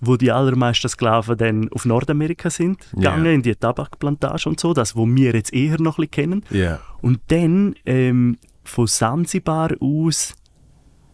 wo 0.00 0.16
die 0.16 0.32
allermeisten 0.32 0.88
Sklaven 0.88 1.36
dann 1.36 1.68
auf 1.70 1.84
Nordamerika 1.84 2.48
sind, 2.48 2.90
gegangen 2.94 3.26
in 3.26 3.42
die 3.42 3.54
Tabakplantage 3.54 4.48
und 4.48 4.58
so, 4.58 4.72
das, 4.72 4.96
wo 4.96 5.06
wir 5.06 5.34
jetzt 5.34 5.52
eher 5.52 5.78
noch 5.78 5.98
ein 5.98 6.08
bisschen 6.08 6.10
kennen. 6.12 6.44
Ja. 6.48 6.80
Und 7.02 7.20
dann 7.28 7.74
ähm, 7.84 8.38
von 8.64 8.86
Zanzibar 8.86 9.72
aus 9.80 10.34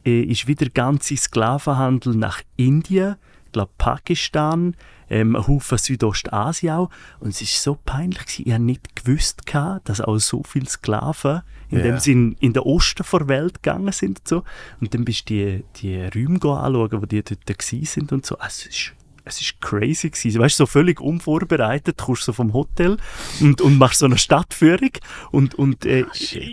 äh, 0.05 0.23
ist 0.23 0.47
wieder 0.47 0.71
ganze 0.71 1.17
Sklavenhandel 1.17 2.15
nach 2.15 2.41
Indien, 2.57 3.17
glaube 3.53 3.73
Pakistan, 3.79 4.77
ähm, 5.11 5.37
ein 5.37 5.47
Haufen 5.47 5.79
Südostasien 5.79 6.73
auch. 6.75 6.91
Und 7.21 7.31
es 7.31 7.43
ist 7.43 7.63
so 7.63 7.79
peinlich 7.85 8.21
gewesen. 8.25 8.43
Ich 8.47 8.53
habe 8.53 8.65
nicht 8.65 8.97
gewusst, 8.97 9.47
gehabt, 9.47 9.89
dass 9.89 10.01
auch 10.01 10.19
so 10.19 10.43
viele 10.43 10.67
Sklaven 10.69 11.43
in 11.71 11.79
Ja. 11.79 11.85
dem 11.85 11.99
Sinn 11.99 12.37
in 12.41 12.53
den 12.53 12.63
Osten 12.63 13.05
der 13.11 13.29
Welt 13.29 13.63
gegangen 13.63 13.93
sind 13.93 14.21
und 14.21 14.29
so. 14.29 14.45
Und 14.81 14.95
dann 14.95 15.05
bist 15.05 15.29
du 15.31 15.35
die, 15.35 15.65
die 15.77 16.03
Räume 16.03 16.37
anschauen, 16.37 17.03
wo 17.03 17.07
die 17.07 17.23
dort 17.23 17.47
gewesen 17.47 17.85
sind 17.85 18.13
und 18.13 18.27
so. 18.27 18.37
Also, 18.39 18.67
es 18.69 18.75
ist 18.77 18.93
es 19.25 19.41
ist 19.41 19.61
crazy 19.61 20.11
gewesen. 20.11 20.41
Weißt 20.41 20.59
du, 20.59 20.65
so 20.65 20.67
völlig 20.67 21.01
unvorbereitet, 21.01 22.01
du 22.01 22.05
kommst 22.05 22.25
so 22.25 22.33
vom 22.33 22.53
Hotel 22.53 22.97
und, 23.41 23.61
und 23.61 23.79
machst 23.79 24.01
so 24.01 24.07
eine 24.07 24.19
Stadtführung 24.19 24.91
und, 25.31 25.55
und 25.55 25.87
äh, 25.87 26.05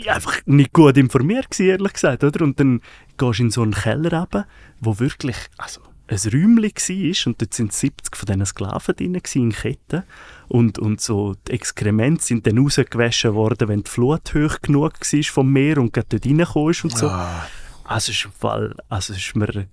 einfach 0.07 0.39
nicht 0.45 0.71
gut 0.73 0.95
informiert 0.97 1.49
gewesen, 1.49 1.69
ehrlich 1.69 1.93
gesagt, 1.93 2.23
oder? 2.23 2.43
Und 2.43 2.59
dann 2.59 2.81
gehst 3.17 3.39
du 3.39 3.43
in 3.43 3.49
so 3.49 3.63
einen 3.63 3.73
Keller 3.73 4.13
runter, 4.19 4.47
wo 4.79 4.99
wirklich, 4.99 5.35
also 5.57 5.81
ein 6.09 6.17
Räumchen 6.17 6.63
war 6.63 7.27
und 7.27 7.41
dort 7.41 7.53
sind 7.53 7.71
70 7.73 8.15
von 8.15 8.25
diesen 8.25 8.45
Sklaven 8.45 8.95
drin 8.95 9.21
in 9.33 9.51
Ketten 9.51 10.03
und, 10.47 10.79
und 10.79 11.01
so 11.01 11.35
die 11.47 11.51
Exkremente 11.51 12.23
sind 12.23 12.47
dann 12.47 12.57
rausgewaschen 12.57 13.35
worden, 13.35 13.67
wenn 13.67 13.83
die 13.83 13.89
Flut 13.89 14.33
hoch 14.33 14.59
genug 14.61 14.93
war 14.99 15.23
vom 15.23 15.51
Meer 15.51 15.77
und 15.77 15.93
gerade 15.93 16.07
dort 16.09 16.25
reingekommen 16.25 16.71
ist 16.71 16.83
und 16.83 16.97
so. 16.97 17.07
Ah, 17.07 17.47
Also 17.83 18.11
ist, 18.11 18.27
also 18.89 19.13
ist 19.13 19.35
mir, 19.35 19.67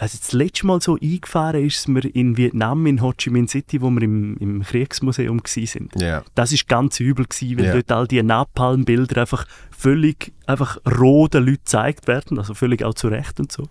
also 0.00 0.16
das 0.18 0.32
letzte 0.32 0.66
Mal 0.66 0.80
so 0.80 0.96
eingefahren 1.00 1.62
ist 1.62 1.86
mir 1.86 2.02
in 2.14 2.38
Vietnam, 2.38 2.86
in 2.86 3.02
Ho 3.02 3.12
Chi 3.12 3.28
Minh 3.28 3.48
City, 3.48 3.82
wo 3.82 3.90
wir 3.90 4.00
im, 4.00 4.34
im 4.38 4.62
Kriegsmuseum 4.62 5.42
sind. 5.44 5.92
ja. 6.00 6.22
Das 6.34 6.52
ist 6.52 6.66
ganz 6.68 6.98
übel 7.00 7.26
gewesen, 7.26 7.58
weil 7.58 7.66
Ja. 7.66 7.72
dort 7.74 7.92
all 7.92 8.06
die 8.06 8.22
Napalm-Bilder 8.22 9.20
einfach 9.20 9.46
völlig 9.70 10.32
einfach 10.46 10.78
roh 10.98 11.28
den 11.28 11.44
Leuten 11.44 11.58
gezeigt 11.58 12.08
werden, 12.08 12.38
also 12.38 12.54
völlig 12.54 12.82
auch 12.82 12.94
zu 12.94 13.08
Recht 13.08 13.38
und 13.40 13.52
so. 13.52 13.64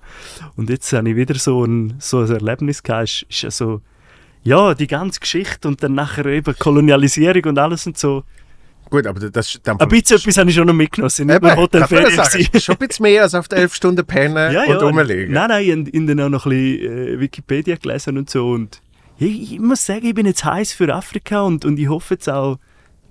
Und 0.55 0.69
jetzt 0.69 0.93
habe 0.93 1.09
ich 1.09 1.15
wieder 1.15 1.33
so 1.33 1.65
ein, 1.65 1.95
so 1.97 2.19
ein 2.19 2.29
Erlebnis 2.29 2.83
gehabt, 2.83 3.05
ist, 3.05 3.25
ist 3.27 3.41
ja 3.41 3.49
so, 3.51 3.81
ja, 4.43 4.75
die 4.75 4.87
ganze 4.87 5.19
Geschichte 5.19 5.67
und 5.67 5.81
dann 5.81 5.95
nachher 5.95 6.27
eben 6.27 6.55
Kolonialisierung 6.59 7.43
und 7.45 7.57
alles 7.57 7.87
und 7.87 7.97
so. 7.97 8.23
Gut, 8.89 9.05
aber 9.05 9.29
das 9.29 9.55
ist 9.55 9.61
dann 9.67 9.79
Ein 9.79 9.87
bisschen 9.87 10.17
etwas 10.17 10.37
habe 10.37 10.49
ich 10.49 10.55
schon 10.55 10.67
noch 10.67 10.73
mitgenommen, 10.73 11.09
sind 11.09 11.27
nicht 11.27 11.41
nur 11.41 11.55
Hotelferien. 11.55 12.11
Schon 12.59 12.75
ein 12.75 12.87
bisschen 12.87 13.03
mehr 13.03 13.23
als 13.23 13.35
auf 13.35 13.47
die 13.47 13.55
11 13.55 13.75
Stunden 13.75 14.05
pennen 14.05 14.55
und 14.67 14.81
rumliegen. 14.81 15.31
Nein, 15.33 15.49
nein, 15.49 15.63
ich 15.63 15.71
habe 15.71 15.89
in 15.89 16.07
dann 16.07 16.19
auch 16.21 16.29
noch 16.29 16.45
ein 16.45 16.49
bisschen 16.49 17.15
äh, 17.15 17.19
Wikipedia 17.19 17.75
gelesen 17.75 18.17
und 18.17 18.29
so. 18.29 18.49
Und 18.49 18.81
ich, 19.19 19.53
ich 19.53 19.59
muss 19.59 19.85
sagen, 19.85 20.05
ich 20.05 20.15
bin 20.15 20.25
jetzt 20.25 20.43
heiß 20.43 20.73
für 20.73 20.93
Afrika 20.93 21.41
und, 21.41 21.65
und 21.65 21.77
ich 21.77 21.87
hoffe 21.87 22.15
jetzt 22.15 22.29
auch, 22.29 22.57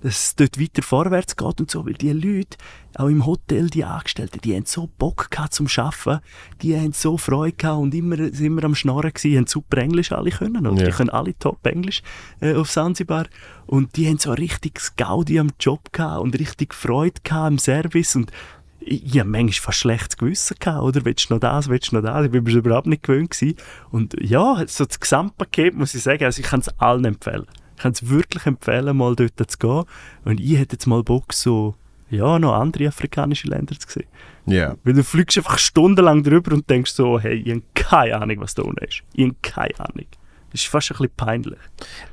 dass 0.01 0.23
es 0.23 0.35
dort 0.35 0.59
weiter 0.59 0.81
vorwärts 0.81 1.35
geht 1.35 1.59
und 1.59 1.69
so, 1.69 1.85
weil 1.85 1.93
die 1.93 2.11
Leute, 2.11 2.57
auch 2.95 3.07
im 3.07 3.25
Hotel, 3.25 3.69
die 3.69 3.83
Angestellten, 3.83 4.39
die 4.41 4.55
haben 4.55 4.65
so 4.65 4.89
Bock 4.97 5.29
gehabt 5.29 5.53
zum 5.53 5.67
Arbeiten, 5.75 6.21
die 6.61 6.75
haben 6.75 6.93
so 6.93 7.17
Freude 7.17 7.53
gehabt 7.53 7.79
und 7.79 7.93
immer, 7.93 8.15
sind 8.15 8.41
immer 8.41 8.63
am 8.63 8.75
Schnorren 8.75 9.11
gewesen, 9.13 9.37
haben 9.37 9.47
super 9.47 9.77
Englisch 9.77 10.11
alle 10.11 10.31
können, 10.31 10.65
oder? 10.65 10.81
Ja. 10.81 10.89
Die 10.89 10.95
können 10.95 11.09
alle 11.09 11.37
top 11.37 11.65
Englisch 11.65 12.01
äh, 12.39 12.53
auf 12.53 12.71
Sansibar 12.71 13.27
und 13.65 13.95
die 13.97 14.07
haben 14.07 14.17
so 14.17 14.31
richtig 14.31 14.79
Gaudi 14.97 15.39
am 15.39 15.51
Job 15.59 15.91
gehabt 15.91 16.21
und 16.21 16.39
richtig 16.39 16.73
Freude 16.73 17.19
gehabt 17.23 17.47
am 17.47 17.59
Service 17.59 18.15
und 18.15 18.31
ich, 18.79 19.05
ich 19.05 19.19
habe 19.19 19.29
manchmal 19.29 19.51
fast 19.51 19.79
schlechtes 19.79 20.17
Gewissen 20.17 20.55
gehabt, 20.59 20.81
oder? 20.81 21.05
Willst 21.05 21.29
du 21.29 21.33
noch 21.33 21.41
das, 21.41 21.69
willst 21.69 21.91
du 21.91 21.97
noch 21.97 22.03
das? 22.03 22.25
Ich 22.25 22.31
bin 22.31 22.43
mir 22.43 22.51
überhaupt 22.51 22.87
nicht 22.87 23.03
gewöhnt 23.03 23.31
gewesen. 23.31 23.57
Und 23.91 24.15
ja, 24.21 24.63
so 24.67 24.85
das 24.85 24.99
Gesamtpaket 24.99 25.75
muss 25.75 25.93
ich 25.93 26.03
sagen, 26.03 26.23
also 26.23 26.39
ich 26.39 26.47
kann 26.47 26.61
es 26.61 26.69
allen 26.79 27.05
empfehlen. 27.05 27.45
Ich 27.79 27.83
kann 27.83 27.93
es 27.93 28.09
wirklich 28.09 28.45
empfehlen, 28.45 28.97
mal 28.97 29.15
dort 29.15 29.31
zu 29.49 29.57
gehen. 29.57 29.85
Und 30.25 30.41
ich 30.41 30.57
hätte 30.57 30.73
jetzt 30.75 30.85
mal 30.85 31.01
Bock, 31.01 31.31
so, 31.31 31.75
ja, 32.09 32.37
noch 32.37 32.51
andere 32.55 32.89
afrikanische 32.89 33.47
Länder 33.47 33.79
zu 33.79 33.87
sehen. 33.89 34.07
Ja. 34.47 34.75
Weil 34.83 34.95
du 34.95 35.03
fliegst 35.03 35.37
einfach 35.37 35.57
stundenlang 35.57 36.21
drüber 36.23 36.51
und 36.53 36.69
denkst 36.69 36.91
so, 36.91 37.17
hey, 37.21 37.35
ich 37.35 37.51
habe 37.51 37.63
keine 37.75 38.17
Ahnung, 38.21 38.41
was 38.41 38.53
da 38.53 38.63
unten 38.63 38.83
ist. 38.83 39.01
Ich 39.13 39.23
habe 39.23 39.35
keine 39.41 39.79
Ahnung. 39.79 40.05
Das 40.51 40.59
ist 40.59 40.67
fast 40.67 40.91
ein 40.91 40.97
bisschen 40.97 41.13
peinlich. 41.15 41.59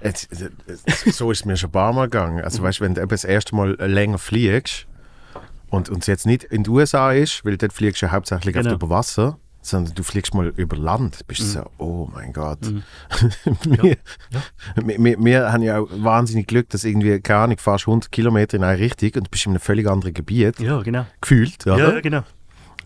Es- 0.01 0.29
es- 0.31 0.51
es- 0.87 1.17
so 1.17 1.33
ist 1.33 1.41
es 1.41 1.45
mir 1.47 1.57
schon 1.57 1.71
ein 1.71 1.73
paar 1.73 1.93
Mal 1.93 2.05
gegangen. 2.05 2.45
Also 2.45 2.63
weißt, 2.63 2.81
wenn 2.81 2.95
du 2.95 3.01
eben 3.01 3.09
das 3.11 3.25
erste 3.25 3.57
Mal 3.57 3.73
länger 3.81 4.19
fliegst 4.19 4.87
und 5.71 5.89
es 5.89 6.07
jetzt 6.07 6.27
nicht 6.27 6.45
in 6.45 6.63
den 6.63 6.73
USA 6.73 7.11
ist, 7.11 7.45
weil 7.45 7.57
dort 7.57 7.73
fliegst 7.73 8.03
du 8.03 8.07
ja 8.07 8.13
hauptsächlich 8.13 8.55
Genau. 8.55 8.67
oft 8.75 8.83
über 8.83 8.89
Wasser, 8.91 9.39
sondern 9.67 9.95
du 9.95 10.03
fliegst 10.03 10.35
mal 10.35 10.49
über 10.57 10.77
Land, 10.77 11.27
bist 11.27 11.41
du 11.41 11.45
so, 11.45 11.71
oh 11.79 12.09
mein 12.13 12.33
Gott. 12.33 12.61
Mhm. 12.63 12.83
wir, 13.65 13.97
wir, 14.77 14.99
wir, 14.99 15.25
wir 15.25 15.53
haben 15.53 15.63
ja 15.63 15.81
auch 15.81 15.89
wahnsinnig 15.91 16.47
Glück, 16.47 16.69
dass 16.71 16.85
irgendwie, 16.85 17.21
keine 17.21 17.41
Ahnung, 17.41 17.59
fast 17.59 17.87
100 17.87 18.11
Kilometer 18.11 18.57
in 18.57 18.65
eine 18.65 18.79
Richtung 18.79 19.11
und 19.17 19.31
bist 19.31 19.47
in 19.47 19.53
einem 19.53 19.61
völlig 19.61 19.89
anderen 19.89 20.15
Gebiet, 20.15 20.61
Ja, 20.61 20.83
genau. 20.83 21.07
gefühlt, 21.21 21.67
oder? 21.67 21.95
Ja, 21.95 22.01
genau. 22.01 22.23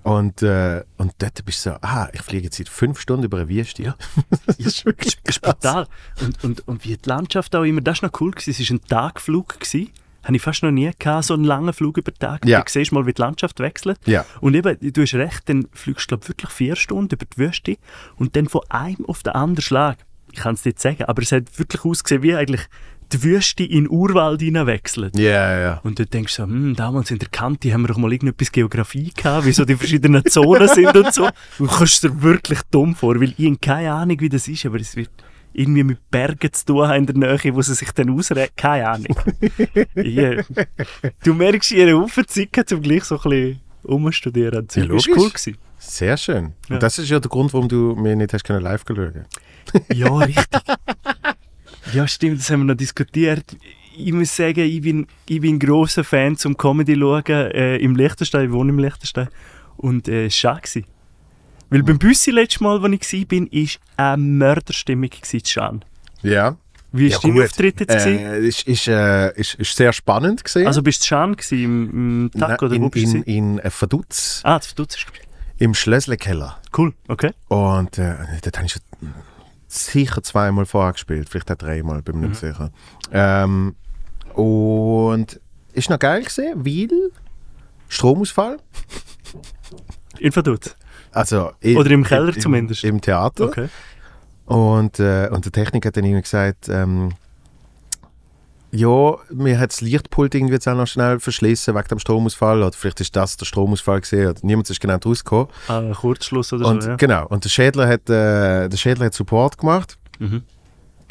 Und, 0.03 0.43
äh, 0.43 0.83
und 0.97 1.13
dort 1.19 1.45
bist 1.45 1.67
du 1.67 1.71
so, 1.71 1.77
ah, 1.83 2.09
ich 2.13 2.23
fliege 2.23 2.45
jetzt 2.45 2.57
seit 2.57 2.71
fünf 2.71 2.99
Stunden 2.99 3.25
über 3.25 3.37
eine 3.39 3.49
Wüste. 3.49 3.83
Ja. 3.83 3.97
das 4.47 4.59
ist 4.59 4.87
wirklich 4.87 5.21
brutal. 5.43 5.87
Und, 6.23 6.43
und, 6.43 6.69
und 6.69 6.85
wie 6.85 6.97
die 6.97 7.09
Landschaft 7.09 7.55
auch 7.55 7.65
immer, 7.65 7.83
das 7.83 8.03
war 8.03 8.09
noch 8.09 8.21
cool, 8.21 8.31
gewesen. 8.31 8.51
es 8.51 8.71
war 8.71 8.77
ein 8.77 8.85
Tagflug. 8.87 9.61
Gewesen. 9.61 9.91
Habe 10.23 10.37
ich 10.37 10.43
fast 10.43 10.63
noch 10.63 10.71
nie 10.71 10.91
gehabt, 10.99 11.25
so 11.25 11.35
einen 11.35 11.45
langen 11.45 11.73
Flug 11.73 11.97
über 11.99 12.13
Tag. 12.13 12.45
Ja. 12.45 12.61
Du 12.61 12.71
siehst 12.71 12.93
mal, 12.93 13.07
wie 13.07 13.13
die 13.13 13.21
Landschaft 13.21 13.59
wechselt. 13.61 13.99
Ja. 14.07 14.25
Und 14.41 14.55
eben, 14.55 14.77
du 14.81 15.03
hast 15.03 15.15
recht, 15.15 15.49
dann 15.49 15.67
fliegst 15.73 16.11
du 16.11 16.17
glaub, 16.17 16.29
wirklich 16.29 16.51
vier 16.51 16.77
Stunden 16.77 17.15
über 17.15 17.25
die 17.25 17.39
Wüste 17.39 17.77
und 18.17 18.37
dann 18.37 18.49
von 18.49 18.63
einem 18.69 19.07
auf 19.07 19.23
den 19.23 19.33
anderen 19.33 19.63
Schlag. 19.63 19.99
Ich 20.33 20.41
kann 20.41 20.55
es 20.55 20.65
nicht 20.65 20.79
sagen, 20.79 21.05
aber 21.05 21.23
es 21.23 21.33
hat 21.33 21.59
wirklich 21.59 21.85
ausgesehen, 21.85 22.23
wie 22.23 22.35
eigentlich 22.35 22.69
die 23.13 23.23
Wüste 23.23 23.65
in 23.65 23.85
den 23.85 23.91
Urwald 23.91 24.41
hineinwechselt. 24.41 25.19
Ja, 25.19 25.59
ja. 25.59 25.81
Und 25.83 25.99
du 25.99 26.07
denkst 26.07 26.35
so, 26.35 26.45
hm, 26.45 26.77
damals 26.77 27.11
in 27.11 27.19
der 27.19 27.29
Kante 27.29 27.73
haben 27.73 27.83
wir 27.83 27.89
doch 27.89 27.97
mal 27.97 28.13
irgendetwas 28.13 28.53
Geografie 28.53 29.13
gehabt, 29.15 29.47
wie 29.47 29.53
so 29.53 29.65
die 29.65 29.75
verschiedenen 29.75 30.25
Zonen 30.27 30.69
sind 30.69 30.95
und 30.97 31.13
so. 31.13 31.29
Du 31.59 31.67
kommst 31.67 32.05
dir 32.05 32.23
wirklich 32.23 32.61
dumm 32.71 32.95
vor, 32.95 33.21
weil 33.21 33.35
ich 33.37 33.47
habe 33.47 33.59
keine 33.59 33.93
Ahnung, 33.93 34.21
wie 34.21 34.29
das 34.29 34.49
ist, 34.49 34.65
aber 34.67 34.79
es 34.79 34.97
wird, 34.97 35.11
irgendwie 35.53 35.85
mit 35.85 36.11
Bergen 36.11 36.53
zu 36.53 36.65
tun 36.67 36.87
haben 36.89 37.07
in 37.09 37.21
der 37.21 37.37
Nähe, 37.37 37.55
wo 37.55 37.63
sie 37.63 37.75
sich 37.75 37.91
dann 37.93 38.11
ausreden. 38.11 38.49
Keine 38.57 38.89
Ahnung. 38.89 39.17
ja. 39.97 40.43
Du 41.25 41.35
merkst, 41.35 41.73
ihre 41.73 41.99
Haufen 42.01 42.27
Zeit 42.29 42.73
um 42.73 42.83
gleich 42.83 43.05
so 43.05 43.17
ein 43.17 43.23
bisschen 43.23 43.61
umzustudieren. 43.83 44.67
Das 44.67 44.77
Ja, 44.77 44.83
war 44.83 44.89
logisch. 44.91 45.09
cool. 45.17 45.29
Gewesen. 45.29 45.57
Sehr 45.79 46.17
schön. 46.17 46.53
Ja. 46.69 46.75
Und 46.77 46.83
das 46.83 46.99
ist 46.99 47.09
ja 47.09 47.19
der 47.19 47.29
Grund, 47.31 47.53
warum 47.53 47.69
du 47.69 47.95
mir 47.97 48.15
nicht 48.15 48.33
hast 48.33 48.45
können 48.45 48.63
live 48.63 48.85
schauen 48.87 49.25
Ja, 49.93 50.15
richtig. 50.19 50.47
ja, 51.93 52.07
stimmt, 52.07 52.39
das 52.41 52.51
haben 52.51 52.61
wir 52.61 52.67
noch 52.67 52.75
diskutiert. 52.77 53.45
Ich 53.97 54.13
muss 54.13 54.35
sagen, 54.35 54.61
ich 54.61 54.81
bin, 54.83 55.07
ich 55.29 55.41
bin 55.41 55.59
grosser 55.59 56.05
Fan 56.05 56.37
zum 56.37 56.57
Comedy 56.57 56.97
schauen 56.97 57.25
äh, 57.27 57.77
im 57.79 57.97
Liechtenstein. 57.97 58.47
Ich 58.47 58.53
wohne 58.53 58.71
im 58.71 58.79
Liechtenstein. 58.79 59.29
Und 59.77 60.09
äh, 60.09 60.27
es 60.27 60.45
war 60.45 60.61
schade. 60.63 60.85
Gewesen. 61.71 61.87
Weil 61.87 61.95
beim 61.95 61.99
Büssi 61.99 62.31
letztes 62.31 62.61
Mal, 62.61 62.83
als 62.83 63.13
ich 63.13 63.31
war, 63.31 63.39
war 63.39 64.13
eine 64.13 64.23
Mörderstimmung 64.23 65.11
gewesen, 65.11 65.45
zu 65.45 65.51
Schan. 65.51 65.85
Ja. 66.23 66.57
Wie 66.93 67.07
ja, 67.07 67.15
war 67.15 67.23
dein 67.23 67.33
gut. 67.33 67.45
Auftritt 67.45 67.81
jetzt? 67.81 67.89
gewesen? 67.89 68.19
Äh, 68.19 68.39
ist, 68.41 68.67
ist, 68.67 68.89
äh, 68.89 69.33
ist, 69.39 69.55
ist 69.55 69.77
sehr 69.77 69.93
spannend 69.93 70.43
gesehen. 70.43 70.67
Also 70.67 70.83
bist 70.83 71.03
du 71.03 71.07
Schan 71.07 71.37
gewesen, 71.37 71.63
im, 71.63 72.31
im 72.33 72.41
Tag 72.41 72.61
oder 72.63 72.75
in, 72.75 72.83
wo 72.83 72.89
bist 72.89 73.15
in, 73.15 73.23
gewesen? 73.23 73.25
in 73.25 73.59
äh, 73.61 73.71
Vaduz 73.71 74.41
Ah, 74.45 74.59
das 74.59 74.67
Verdutz 74.67 74.97
ist 74.97 75.07
im 75.61 75.75
Schlössle-Keller. 75.75 76.59
Cool, 76.77 76.95
okay. 77.07 77.33
Und 77.49 77.99
äh, 77.99 78.17
dort 78.43 78.57
habe 78.57 78.67
ich 78.67 78.73
schon 78.73 78.83
sicher 79.69 80.23
zweimal 80.23 80.65
vorher 80.65 80.95
gespielt, 80.95 81.29
vielleicht 81.29 81.51
auch 81.53 81.57
dreimal, 81.57 82.03
bin 82.03 82.19
mir 82.19 82.29
nicht 82.29 82.41
sicher. 82.41 82.73
Ähm, 83.13 83.77
und 84.35 85.39
ist 85.75 85.91
noch 85.91 85.99
geil 85.99 86.25
gesehen, 86.25 86.65
weil 86.65 87.11
Stromausfall. 87.89 88.59
In 90.19 90.33
Verdutz? 90.33 90.77
Also 91.13 91.51
i- 91.65 91.77
Oder 91.77 91.91
im 91.91 92.05
Keller 92.05 92.35
im, 92.35 92.41
zumindest? 92.41 92.85
Im 92.85 93.01
Theater. 93.01 93.45
Okay. 93.45 93.69
Und, 94.47 94.99
äh, 95.01 95.29
und 95.33 95.45
der 95.45 95.53
Techniker 95.53 95.89
hat 95.89 95.97
dann 95.97 96.05
irgendwie 96.05 96.23
gesagt, 96.23 96.69
ähm, 96.69 97.13
ja, 98.73 99.17
mir 99.33 99.59
hat 99.59 99.71
das 99.73 99.81
Lichtpult 99.81 100.33
irgendwie 100.35 100.55
jetzt 100.55 100.69
auch 100.69 100.77
noch 100.77 100.87
schnell 100.87 101.19
verschlissen 101.19 101.75
wegen 101.75 101.89
dem 101.89 101.99
Stromausfall. 101.99 102.63
Oder 102.63 102.73
vielleicht 102.73 103.01
ist 103.01 103.17
das 103.17 103.37
der 103.37 103.45
Stromausfall 103.47 104.01
gesehen. 104.01 104.33
Niemand 104.43 104.71
ist 104.71 104.81
genau 104.81 104.97
rausgekommen. 105.05 105.49
Ah, 105.67 105.79
ein 105.79 105.93
Kurzschluss 105.93 106.53
oder 106.53 106.67
Und 106.69 106.83
so, 106.83 106.91
ja. 106.91 106.97
genau. 106.97 107.27
Und 107.27 107.43
der 107.45 107.49
Schädler 107.49 107.89
hat, 107.89 108.09
äh, 108.09 108.69
der 108.69 108.77
Schädler 108.77 109.07
hat 109.07 109.15
Support 109.15 109.59
gemacht. 109.59 109.99
Mhm. 110.21 110.43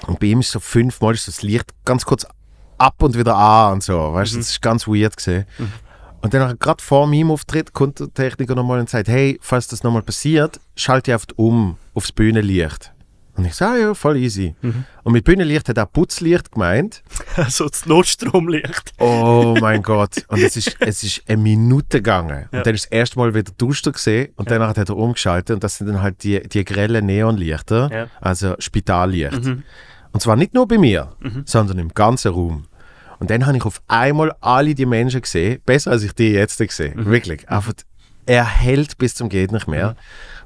Und 0.08 0.20
bei 0.22 0.28
ihm 0.28 0.40
ist 0.40 0.52
so 0.52 0.62
fünfmal 0.62 1.14
ist 1.14 1.28
das 1.28 1.42
Licht 1.42 1.72
ganz 1.84 2.06
kurz 2.06 2.26
ab 2.78 3.04
und 3.04 3.18
wieder 3.18 3.36
an 3.36 3.74
und 3.74 3.84
so. 3.84 4.14
Weißt 4.14 4.32
du, 4.32 4.38
Mhm. 4.38 4.42
das 4.42 4.50
ist 4.52 4.62
ganz 4.62 4.88
weird 4.88 5.18
gesehen. 5.18 5.46
Und 6.22 6.34
dann 6.34 6.60
gerade 6.60 6.84
vor 6.84 7.08
meinem 7.08 7.32
Auftritt 7.32 7.74
kommt 7.74 8.00
der 8.00 8.14
Techniker 8.14 8.56
nochmal 8.56 8.80
und 8.80 8.90
sagt, 8.90 9.08
hey, 9.08 9.40
falls 9.42 9.68
das 9.68 9.84
nochmal 9.84 10.02
passiert, 10.02 10.60
schalte 10.76 11.14
einfach 11.14 11.28
um 11.38 11.78
aufs 11.94 12.12
Bühnenlicht. 12.12 12.92
Und 13.36 13.46
ich 13.46 13.56
sage, 13.56 13.72
ah, 13.72 13.82
ja, 13.88 13.94
voll 13.94 14.18
easy. 14.18 14.54
Mhm. 14.62 14.84
Und 15.04 15.14
mit 15.14 15.24
Bühnenlicht 15.24 15.70
hat 15.70 15.80
auch 15.80 15.90
Putzlicht 15.90 16.52
gemeint. 16.52 17.04
so 17.48 17.70
das 17.70 17.86
Notstromlicht. 17.86 18.92
Oh 18.98 19.56
mein 19.62 19.82
Gott. 19.82 20.26
Und 20.28 20.42
es 20.42 20.58
ist, 20.58 20.76
es 20.82 21.04
ist 21.04 21.24
eine 21.26 21.38
Minute 21.42 22.00
gegangen. 22.00 22.50
Ja. 22.52 22.58
Und 22.60 22.68
dann 22.68 22.76
ist 22.76 22.86
das 22.88 22.92
erste 22.92 23.18
Mal 23.18 23.34
wieder 23.34 23.54
duster 23.58 23.94
gesehen 23.94 24.34
und 24.36 24.52
danach 24.52 24.76
hat 24.76 24.90
er 24.90 24.98
umgeschaltet 24.98 25.54
und 25.54 25.64
das 25.64 25.78
sind 25.78 25.88
dann 25.88 26.02
halt 26.02 26.22
die, 26.24 26.42
die 26.50 26.66
grellen 26.66 27.06
Neonlichter, 27.06 27.90
Ja. 27.94 28.08
also 28.20 28.56
Spitallicht. 28.60 29.46
Mhm. 29.46 29.64
Und 30.12 30.20
zwar 30.22 30.36
nicht 30.36 30.54
nur 30.54 30.68
bei 30.68 30.78
mir, 30.78 31.14
sondern 31.46 31.78
im 31.80 31.94
ganzen 31.94 32.34
Raum. 32.34 32.66
Und 33.20 33.30
dann 33.30 33.46
habe 33.46 33.58
ich 33.58 33.66
auf 33.66 33.82
einmal 33.88 34.32
alle 34.42 34.74
die 34.76 34.86
Menschen 34.86 35.22
gesehen, 35.22 35.62
besser 35.66 35.92
als 35.92 36.04
ich 36.04 36.14
die 36.14 36.30
jetzt 36.32 36.58
gesehen. 36.58 36.98
Mhm. 36.98 37.06
Wirklich. 37.08 37.50
Einfach, 37.50 37.74
er 38.26 38.46
hält 38.46 38.98
bis 38.98 39.16
zum 39.16 39.28
geht 39.30 39.52
nicht 39.52 39.68
mehr. 39.68 39.96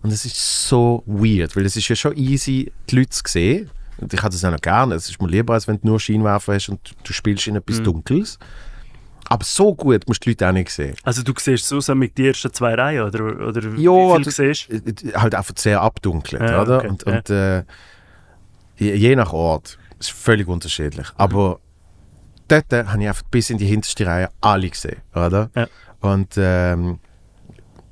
Und 0.01 0.11
es 0.11 0.25
ist 0.25 0.67
so 0.67 1.03
weird, 1.05 1.55
weil 1.55 1.65
es 1.65 1.75
ist 1.75 1.87
ja 1.87 1.95
schon 1.95 2.15
easy, 2.17 2.71
die 2.89 2.95
Leute 2.95 3.09
zu 3.11 3.21
sehen. 3.27 3.69
Und 3.99 4.11
ich 4.13 4.21
habe 4.23 4.31
das 4.33 4.43
auch 4.43 4.51
noch 4.51 4.59
gerne. 4.59 4.95
Es 4.95 5.07
ist 5.09 5.21
mir 5.21 5.27
lieber, 5.27 5.53
als 5.53 5.67
wenn 5.67 5.79
du 5.79 5.87
nur 5.87 5.99
Scheinwerfer 5.99 6.55
hast 6.55 6.69
und 6.69 6.79
du 7.03 7.13
spielst 7.13 7.45
in 7.47 7.55
etwas 7.57 7.79
Mhm. 7.79 7.83
Dunkles. 7.83 8.39
Aber 9.29 9.45
so 9.45 9.73
gut 9.73 10.05
musst 10.07 10.25
du 10.25 10.29
die 10.29 10.31
Leute 10.31 10.49
auch 10.49 10.51
nicht 10.53 10.69
sehen. 10.69 10.95
Also 11.03 11.23
du 11.23 11.31
siehst 11.37 11.67
so 11.67 11.95
mit 11.95 12.17
die 12.17 12.27
ersten 12.27 12.51
zwei 12.51 12.73
Reihen, 12.73 13.03
oder, 13.03 13.47
oder 13.47 13.61
Ja, 13.77 13.91
wie 13.91 14.15
viel 14.15 14.23
du- 14.23 14.31
siehst 14.31 14.69
Äh, 14.69 15.13
Halt 15.15 15.35
einfach 15.35 15.53
sehr 15.57 15.79
abdunkelt, 15.81 16.41
Ja, 16.41 16.61
oder? 16.61 16.77
okay, 16.79 16.87
Und, 16.89 17.05
ja. 17.05 17.13
und 17.13 17.29
äh, 17.29 17.63
je, 18.77 18.95
je 18.95 19.15
nach 19.15 19.31
Ort 19.31 19.77
ist 19.99 20.11
völlig 20.11 20.47
unterschiedlich. 20.47 21.07
Aber 21.15 21.59
dort 22.47 22.71
äh, 22.73 22.85
habe 22.85 23.01
ich 23.01 23.07
einfach 23.07 23.23
bis 23.31 23.49
in 23.49 23.57
die 23.57 23.65
hinterste 23.65 24.05
Reihe 24.05 24.29
alle 24.41 24.69
gesehen, 24.69 24.97
oder? 25.13 25.49
Ja. 25.55 25.67
Und 26.01 26.33
ähm, 26.37 26.99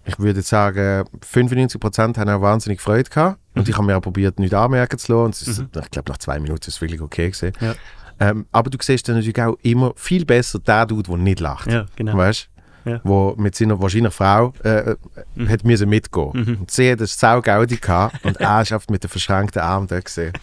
ich 0.05 0.17
würde 0.19 0.41
sagen, 0.41 1.05
95% 1.33 2.17
haben 2.17 2.29
auch 2.29 2.41
wahnsinnig 2.41 2.81
Freude 2.81 3.09
gehabt. 3.09 3.37
Und 3.53 3.67
ich 3.67 3.75
habe 3.75 3.85
mir 3.85 3.97
auch 3.97 4.01
probiert, 4.01 4.39
nichts 4.39 4.55
anmerken 4.55 4.97
zu 4.97 5.11
lassen. 5.13 5.25
Und 5.25 5.41
ist, 5.41 5.59
ich 5.83 5.91
glaube, 5.91 6.09
nach 6.11 6.17
zwei 6.17 6.39
Minuten 6.39 6.61
ist 6.61 6.75
es 6.75 6.81
wirklich 6.81 7.01
okay 7.01 7.29
gewesen. 7.29 7.51
Ja. 7.59 7.75
Ähm, 8.19 8.45
aber 8.51 8.69
du 8.69 8.77
siehst 8.81 9.07
dann 9.07 9.15
natürlich 9.15 9.41
auch 9.41 9.57
immer 9.61 9.93
viel 9.95 10.25
besser 10.25 10.59
den 10.59 10.87
Dude, 10.87 11.09
der 11.09 11.17
nicht 11.17 11.39
lacht. 11.39 11.71
Ja, 11.71 11.85
genau. 11.95 12.17
Weißt 12.17 12.49
Ja. 12.85 12.99
Wo 13.03 13.35
mit 13.37 13.55
seiner 13.55 13.79
wahrscheinlich 13.81 14.13
Frau 14.13 14.53
äh, 14.63 14.95
Mhm. 15.35 15.49
hat 15.49 15.63
müssen 15.63 15.87
mitgehen. 15.89 16.57
Und 16.59 16.71
sie 16.71 16.91
hat 16.91 16.99
das 16.99 17.19
Saugaudi 17.19 17.77
gehabt 17.77 18.23
und 18.25 18.37
er 18.39 18.57
einfach 18.57 18.81
mit 18.89 19.03
den 19.03 19.09
verschränkten 19.09 19.61
Armen 19.61 19.87
da 19.87 19.99
gesehen. 19.99 20.33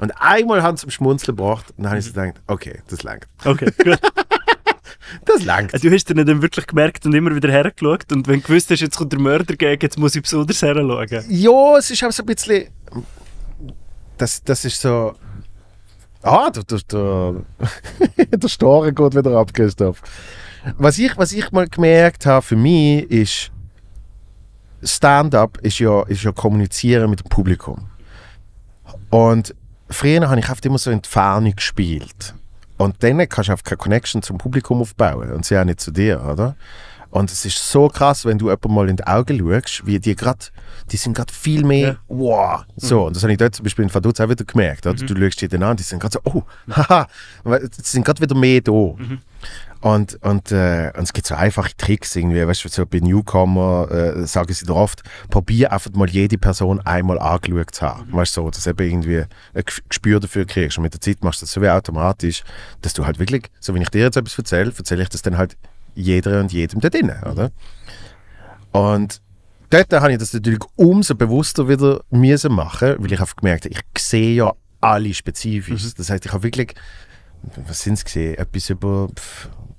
Und 0.00 0.12
einmal 0.12 0.62
haben 0.62 0.78
sie 0.78 0.82
zum 0.82 0.90
Schmunzeln 0.90 1.36
gebracht 1.36 1.66
und 1.76 1.84
dann 1.84 1.90
habe 1.90 1.98
ich 1.98 2.06
so 2.06 2.12
gedacht, 2.12 2.40
okay, 2.46 2.80
das 2.88 3.02
langt. 3.02 3.26
Okay, 3.44 3.70
gut. 3.84 4.00
Das 5.24 5.44
langt. 5.44 5.72
Du 5.82 5.90
hast 5.90 6.08
dir 6.08 6.24
dann 6.24 6.40
wirklich 6.40 6.68
gemerkt 6.68 7.04
und 7.04 7.12
immer 7.14 7.34
wieder 7.34 7.50
hergeschaut 7.50 8.12
und 8.12 8.28
wenn 8.28 8.40
du 8.40 8.46
gewusst 8.46 8.70
hast, 8.70 8.80
jetzt 8.80 8.96
kommt 8.96 9.12
der 9.12 9.18
Mörder 9.18 9.56
gegen, 9.56 9.82
jetzt 9.82 9.98
muss 9.98 10.14
ich 10.14 10.22
besonders 10.22 10.62
herschauen. 10.62 11.24
Ja, 11.28 11.76
es 11.78 11.90
ist 11.90 12.04
auch 12.04 12.12
so 12.12 12.22
ein 12.22 12.26
bisschen. 12.26 12.68
Das, 14.16 14.40
das 14.44 14.64
ist 14.64 14.80
so. 14.80 15.16
Ah, 16.22 16.48
der, 16.54 16.62
der, 16.62 16.78
der, 16.92 18.38
der 18.38 18.48
Storen 18.48 18.94
geht 18.94 19.16
wieder 19.16 19.36
ab, 19.36 19.52
Christoph. 19.52 20.00
Was 20.78 20.96
ich, 20.98 21.16
was 21.18 21.32
ich 21.32 21.50
mal 21.50 21.66
gemerkt 21.66 22.24
habe 22.26 22.42
für 22.42 22.56
mich 22.56 23.10
ist, 23.10 23.50
Stand-up 24.82 25.58
ist 25.58 25.80
ja, 25.80 26.02
ist 26.04 26.22
ja 26.22 26.30
kommunizieren 26.30 27.10
mit 27.10 27.20
dem 27.20 27.28
Publikum. 27.28 27.88
Und 29.10 29.54
früher 29.90 30.28
habe 30.28 30.40
ich 30.40 30.48
oft 30.50 30.64
immer 30.64 30.78
so 30.78 30.90
in 30.90 31.02
die 31.02 31.08
Ferne 31.08 31.52
gespielt. 31.52 32.34
Und 32.78 33.02
dann 33.02 33.18
kannst 33.28 33.48
du 33.48 33.52
einfach 33.52 33.64
keine 33.64 33.76
Connection 33.76 34.22
zum 34.22 34.38
Publikum 34.38 34.80
aufbauen 34.80 35.32
und 35.32 35.44
sie 35.44 35.58
auch 35.58 35.64
nicht 35.64 35.80
zu 35.80 35.90
dir, 35.90 36.24
oder? 36.24 36.56
Und 37.10 37.30
es 37.32 37.44
ist 37.44 37.58
so 37.70 37.88
krass, 37.88 38.24
wenn 38.24 38.38
du 38.38 38.46
jemandem 38.46 38.72
mal 38.74 38.88
in 38.88 38.96
die 38.96 39.04
Augen 39.04 39.36
schaust, 39.38 39.84
wie 39.84 39.98
die 39.98 40.14
gerade, 40.14 40.38
die 40.92 40.96
sind 40.96 41.12
gerade 41.14 41.32
viel 41.32 41.64
mehr, 41.64 41.88
Ja. 41.88 41.96
wow, 42.08 42.64
so. 42.76 43.06
Und 43.06 43.16
das 43.16 43.24
habe 43.24 43.32
ich 43.32 43.38
dort 43.38 43.52
zum 43.54 43.64
Beispiel 43.64 43.82
in 43.84 43.92
Vaduz 43.92 44.20
auch 44.20 44.28
wieder 44.28 44.44
gemerkt, 44.44 44.86
oder? 44.86 44.94
Du 44.94 45.16
schaust 45.20 45.40
die 45.42 45.48
dann 45.48 45.64
an, 45.64 45.76
die 45.76 45.82
sind 45.82 45.98
gerade 45.98 46.12
so, 46.12 46.20
oh, 46.32 46.42
haha, 46.72 47.08
die 47.44 47.68
sind 47.82 48.04
gerade 48.04 48.22
wieder 48.22 48.36
mehr 48.36 48.60
da. 48.60 48.94
Und, 49.82 50.22
und, 50.22 50.52
äh, 50.52 50.92
und 50.94 51.04
es 51.04 51.12
gibt 51.14 51.26
so 51.26 51.34
einfache 51.34 51.74
Tricks 51.74 52.14
irgendwie, 52.14 52.46
weißt 52.46 52.64
du, 52.64 52.68
so 52.68 52.84
bei 52.84 53.00
Newcomer 53.00 53.90
äh, 53.90 54.26
sagen 54.26 54.52
sie 54.52 54.66
dir 54.66 54.74
oft, 54.74 55.02
probier 55.30 55.72
einfach 55.72 55.90
mal 55.92 56.08
jede 56.08 56.36
Person 56.36 56.80
einmal 56.80 57.18
angeschaut 57.18 57.74
zu 57.74 57.82
haben. 57.86 58.12
Weißt 58.12 58.36
du, 58.36 58.42
so, 58.42 58.50
dass 58.50 58.64
du 58.64 58.70
eben 58.70 58.86
irgendwie 58.86 59.24
ein 59.54 59.64
Gespür 59.88 60.20
dafür 60.20 60.44
kriegst. 60.44 60.76
Und 60.76 60.82
mit 60.82 60.92
der 60.92 61.00
Zeit 61.00 61.24
machst 61.24 61.40
du 61.40 61.46
das 61.46 61.52
so 61.52 61.62
wie 61.62 61.70
automatisch, 61.70 62.44
dass 62.82 62.92
du 62.92 63.06
halt 63.06 63.18
wirklich, 63.18 63.50
so 63.58 63.74
wenn 63.74 63.80
ich 63.80 63.88
dir 63.88 64.02
jetzt 64.02 64.18
etwas 64.18 64.36
erzähle, 64.36 64.72
erzähle 64.76 65.02
ich 65.02 65.08
das 65.08 65.22
dann 65.22 65.38
halt 65.38 65.56
jeder 65.94 66.40
und 66.40 66.52
jedem 66.52 66.80
da 66.80 66.90
drinnen, 66.90 67.22
oder? 67.22 67.50
Und 68.72 69.22
dort 69.70 69.92
habe 69.94 70.12
ich 70.12 70.18
das 70.18 70.34
natürlich 70.34 70.60
umso 70.76 71.14
bewusster 71.14 71.68
wieder 71.68 72.02
müssen 72.10 72.52
machen, 72.52 72.96
weil 72.98 73.12
ich 73.12 73.18
habe 73.18 73.30
gemerkt, 73.34 73.64
ich 73.64 73.80
sehe 73.98 74.34
ja 74.34 74.52
alle 74.82 75.14
spezifisch. 75.14 75.94
Das 75.94 76.10
heißt, 76.10 76.26
ich 76.26 76.32
habe 76.32 76.42
wirklich, 76.42 76.74
was 77.66 77.80
sind 77.80 77.94
es 77.94 78.04
gesehen, 78.04 78.36
etwas 78.36 78.68
über 78.70 79.08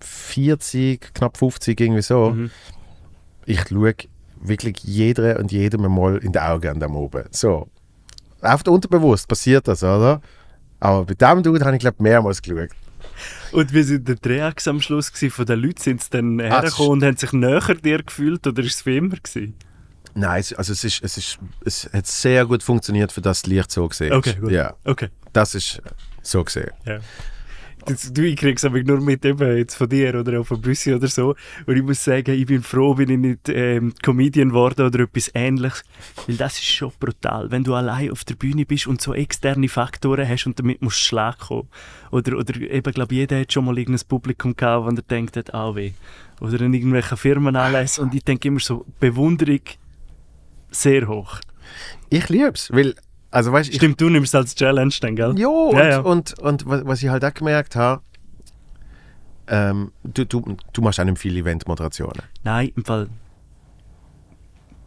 40, 0.04 1.14
knapp 1.14 1.38
50, 1.38 1.80
irgendwie 1.80 2.02
so. 2.02 2.36
Ich 3.46 3.62
schaue 3.68 3.94
wirklich 4.42 4.78
jeder 4.84 5.40
und 5.40 5.52
jedem 5.52 5.82
mal 5.94 6.18
in 6.18 6.32
die 6.32 6.40
Augen 6.40 6.68
an 6.68 6.80
dem 6.80 6.96
oben. 6.96 7.26
So. 7.32 7.68
Einfach 8.42 8.66
unterbewusst 8.68 9.28
passiert 9.28 9.68
das, 9.68 9.84
oder? 9.84 10.22
Aber 10.80 11.06
bei 11.06 11.14
dem 11.14 11.44
Dude 11.44 11.64
habe 11.64 11.76
ich, 11.76 11.80
glaube 11.80 12.02
mehrmals 12.02 12.42
geschaut. 12.42 12.70
Und 13.52 13.72
wie 13.74 13.84
sind 13.84 14.08
die 14.08 14.16
Drehacts 14.16 14.68
am 14.68 14.82
Schluss 14.82 15.12
gewesen? 15.12 15.32
von 15.32 15.46
den 15.46 15.60
Leuten? 15.60 15.80
Sind 15.82 16.02
sie 16.04 16.10
dann 16.10 16.40
Ah, 16.40 16.62
hergekommen 16.62 16.92
und 16.94 17.04
haben 17.04 17.18
sich 17.18 17.34
näher 17.34 17.76
dir 17.76 18.02
gefühlt 18.02 18.48
oder 18.48 18.64
ist 18.64 18.76
es 18.76 18.86
wie 18.86 18.98
immer 18.98 19.16
gewesen? 19.18 19.54
Nein, 20.16 20.40
es, 20.40 20.54
also 20.54 20.74
es, 20.74 20.84
ist, 20.84 21.04
es, 21.04 21.18
ist, 21.18 21.40
es 21.64 21.90
hat 21.94 22.08
sehr 22.08 22.46
gut 22.46 22.64
funktioniert, 22.64 23.12
für 23.12 23.22
das 23.22 23.46
Licht 23.46 23.72
so 23.72 23.88
gesehen 23.88 24.12
Okay, 24.14 24.36
gut. 24.40 24.52
Ja, 24.52 24.74
Okay. 24.86 25.10
das 25.34 25.54
ist 25.56 25.82
so 26.24 26.44
gesehen. 26.44 26.72
Ja. 26.86 27.00
Du, 27.86 28.22
ich 28.22 28.36
krieg's 28.36 28.64
aber 28.64 28.84
nur 28.84 29.02
mit 29.02 29.26
eben 29.26 29.58
jetzt 29.58 29.76
von 29.76 29.90
dir 29.90 30.20
oder 30.20 30.40
auch 30.40 30.44
von 30.46 30.62
Büssi 30.62 30.94
oder 30.94 31.08
so. 31.08 31.36
Und 31.66 31.76
ich 31.76 31.84
muss 31.84 32.04
sagen, 32.04 32.32
ich 32.32 32.46
bin 32.46 32.62
froh, 32.62 32.94
bin 32.94 33.10
ich 33.10 33.18
nicht 33.18 33.50
ähm, 33.50 33.94
Comedian 34.04 34.50
geworden 34.50 34.86
oder 34.86 35.00
etwas 35.00 35.32
ähnliches. 35.34 35.84
Weil 36.28 36.38
das 36.38 36.54
ist 36.54 36.66
schon 36.66 36.92
brutal. 37.00 37.50
Wenn 37.50 37.64
du 37.64 37.74
allein 37.74 38.12
auf 38.12 38.24
der 38.24 38.36
Bühne 38.36 38.66
bist 38.66 38.88
und 38.88 39.02
so 39.02 39.14
externe 39.14 39.68
Faktoren 39.68 40.28
hast 40.28 40.46
und 40.46 40.60
damit 40.60 40.82
musst 40.82 41.00
du 41.00 41.06
Schlag 41.06 41.40
kommen. 41.40 41.70
Oder, 42.12 42.38
oder 42.38 42.56
eben, 42.60 42.94
glaube 42.94 43.16
jeder 43.16 43.40
hat 43.40 43.52
schon 43.52 43.66
mal 43.66 43.78
irgendein 43.78 44.08
Publikum 44.08 44.56
gehabt, 44.56 44.86
wo 44.86 44.90
er 44.90 45.02
denkt, 45.02 45.38
hat, 45.38 45.54
ah 45.54 45.76
weh. 45.76 45.94
Oder 46.40 46.62
in 46.62 46.74
irgendwelchen 46.74 47.18
Firmen 47.18 47.56
alles. 47.56 47.98
Und 47.98 48.14
ich 48.14 48.24
denke 48.24 48.48
immer 48.48 48.60
so, 48.60 48.86
Bewunderung 49.00 49.62
sehr 50.70 51.08
hoch. 51.08 51.40
Ich 52.10 52.30
liebe 52.30 52.52
es, 52.54 52.72
weil 52.72 52.96
Also 53.32 53.52
weißt, 53.52 53.70
ich, 53.70 53.78
Stimmt, 53.78 54.00
du 54.02 54.10
nimmst 54.10 54.34
es 54.34 54.36
als 54.36 54.56
Challenge 54.56 54.94
dann, 55.02 55.16
gell? 55.16 55.34
Ja, 55.40 55.48
und, 55.48 55.78
Ja. 55.78 56.00
Und, 56.02 56.38
und 56.40 56.66
was 56.68 57.02
ich 57.02 57.10
halt 57.10 57.24
auch 57.24 57.34
gemerkt 57.34 57.76
habe, 57.76 58.02
ähm, 59.48 59.92
du, 60.04 60.26
du, 60.26 60.58
du 60.74 60.82
machst 60.82 61.00
auch 61.00 61.06
nicht 61.06 61.18
viele 61.18 61.40
Eventmoderationen. 61.40 62.22
Nein, 62.44 62.72
im 62.76 62.86
Fall 62.86 63.10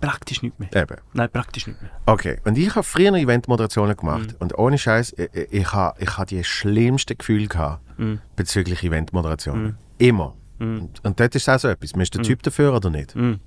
praktisch 0.00 0.42
nicht 0.42 0.58
mehr. 0.60 0.68
Eben. 0.74 0.96
Nein, 1.14 1.28
praktisch 1.32 1.66
nicht 1.66 1.80
mehr. 1.80 1.90
Okay, 2.06 2.38
und 2.44 2.58
ich 2.58 2.70
habe 2.74 2.82
früher 2.82 3.14
Eventmoderationen 3.14 3.96
gemacht 3.96 4.32
Mhm. 4.32 4.36
und 4.40 4.58
ohne 4.58 4.76
Scheiß, 4.76 5.14
ich, 5.16 5.52
ich, 5.52 5.72
habe 5.72 6.02
ich 6.02 6.18
ha 6.18 6.24
die 6.26 6.44
schlimmsten 6.44 7.16
Gefühle 7.16 7.46
gehabt 7.48 7.82
Mhm. 7.98 8.20
bezüglich 8.36 8.82
Eventmoderationen. 8.84 9.64
Mhm. 9.64 9.76
Immer. 9.98 10.34
Mhm. 10.58 10.78
Und, 10.80 11.04
und 11.04 11.20
dort 11.20 11.34
ist 11.34 11.48
auch 11.48 11.58
so 11.58 11.68
etwas. 11.68 11.92
Man 11.94 12.02
ist 12.02 12.14
der 12.14 12.22
Typ 12.22 12.42
dafür 12.42 12.74
oder 12.74 12.90
nicht. 12.90 13.16
Mhm. 13.16 13.40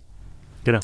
Genau. 0.64 0.80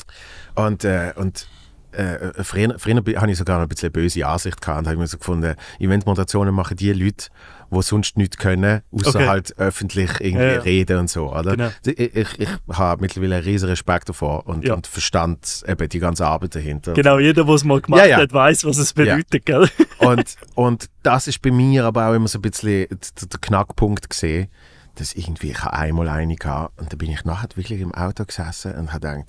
Und, 0.54 0.84
äh, 0.84 1.12
und 1.16 1.48
äh, 1.96 2.44
früher, 2.44 2.78
früher 2.78 3.00
bi- 3.00 3.14
habe 3.16 3.30
ich 3.30 3.38
sogar 3.38 3.60
ein 3.60 3.68
bisschen 3.68 3.90
böse 3.92 4.26
Ansicht 4.26 4.60
gehabt 4.60 4.80
und 4.80 4.86
habe 4.86 4.96
mir 4.96 5.06
so 5.06 5.18
gefunden, 5.18 5.54
Eventmoderationen 5.78 6.54
machen 6.54 6.76
die 6.76 6.92
Leute, 6.92 7.28
die 7.70 7.82
sonst 7.82 8.16
nichts 8.16 8.36
können, 8.36 8.82
außer 8.92 9.18
Okay. 9.18 9.28
halt 9.28 9.58
öffentlich 9.58 10.10
irgendwie 10.20 10.44
Ja, 10.44 10.52
ja. 10.54 10.60
reden 10.60 10.98
und 10.98 11.10
so. 11.10 11.32
Oder? 11.34 11.52
Genau. 11.52 11.70
Ich, 11.86 11.98
ich, 12.16 12.40
ich 12.40 12.48
habe 12.72 13.00
mittlerweile 13.00 13.36
einen 13.36 13.44
riesen 13.44 13.68
Respekt 13.68 14.08
davor 14.08 14.46
und, 14.46 14.64
Ja. 14.64 14.74
und 14.74 14.86
verstand 14.86 15.62
eben 15.66 15.88
die 15.88 15.98
ganze 15.98 16.26
Arbeit 16.26 16.54
dahinter. 16.54 16.92
Genau, 16.94 17.18
jeder, 17.18 17.44
der 17.44 17.54
es 17.54 17.64
mal 17.64 17.80
gemacht 17.80 18.12
hat, 18.12 18.32
weiß, 18.32 18.64
was 18.64 18.78
es 18.78 18.92
bedeutet, 18.92 19.46
gell? 19.46 19.68
Und, 19.98 20.36
und 20.54 20.90
das 21.02 21.28
ist 21.28 21.40
bei 21.40 21.50
mir 21.50 21.84
aber 21.86 22.08
auch 22.08 22.14
immer 22.14 22.28
so 22.28 22.38
ein 22.38 22.42
bisschen 22.42 22.86
der, 22.90 23.40
Knackpunkt 23.40 24.10
gesehen, 24.10 24.48
dass 24.96 25.14
irgendwie 25.14 25.50
ich 25.52 25.62
einmal 25.64 26.08
eine 26.08 26.36
gehabt 26.36 26.78
und 26.78 26.92
da 26.92 26.96
bin 26.96 27.10
ich 27.10 27.24
nachher 27.24 27.48
wirklich 27.54 27.80
im 27.80 27.94
Auto 27.94 28.24
gesessen 28.24 28.74
und 28.74 28.92
habe 28.92 29.00
gedacht, 29.08 29.24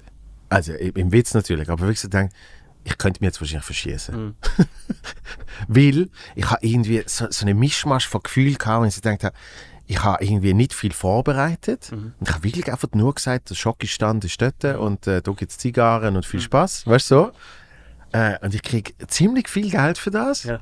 also 0.49 0.73
im 0.73 1.11
Witz 1.11 1.33
natürlich, 1.33 1.69
aber 1.69 1.81
wirklich 1.81 1.99
so 1.99 2.07
gedacht, 2.09 2.31
ich 2.83 2.97
könnte 2.97 3.21
mich 3.21 3.29
jetzt 3.29 3.41
wahrscheinlich 3.41 3.65
verschießen. 3.65 4.35
Weil 5.67 6.09
ich 6.35 6.49
habe 6.49 6.65
irgendwie 6.65 7.03
so, 7.07 7.25
so 7.29 7.45
einen 7.45 7.57
Mischmasch 7.57 8.07
von 8.07 8.21
Gefühlen 8.21 8.57
gehabt, 8.57 8.83
und 8.83 8.87
ich 8.87 8.95
gedacht 8.95 9.23
habe, 9.23 9.35
ich 9.87 10.03
habe 10.03 10.23
irgendwie 10.23 10.53
nicht 10.53 10.73
viel 10.73 10.93
vorbereitet 10.93 11.91
und 11.91 12.15
ich 12.21 12.33
habe 12.33 12.43
wirklich 12.43 12.71
einfach 12.71 12.89
nur 12.93 13.13
gesagt, 13.13 13.51
der 13.51 13.55
Schokistand 13.55 14.25
ist 14.25 14.41
dort 14.41 14.63
und 14.79 15.05
äh, 15.05 15.21
da 15.21 15.31
gibt 15.31 15.51
es 15.51 15.57
Zigarren 15.57 16.15
und 16.15 16.25
viel 16.25 16.41
Spaß, 16.41 16.87
weißt 16.87 17.11
du 17.11 17.15
so. 17.15 17.31
Äh, 18.11 18.39
und 18.43 18.55
ich 18.55 18.63
kriege 18.63 18.93
ziemlich 19.07 19.47
viel 19.47 19.69
Geld 19.69 19.97
für 19.97 20.11
das. 20.11 20.43
Ja. 20.43 20.59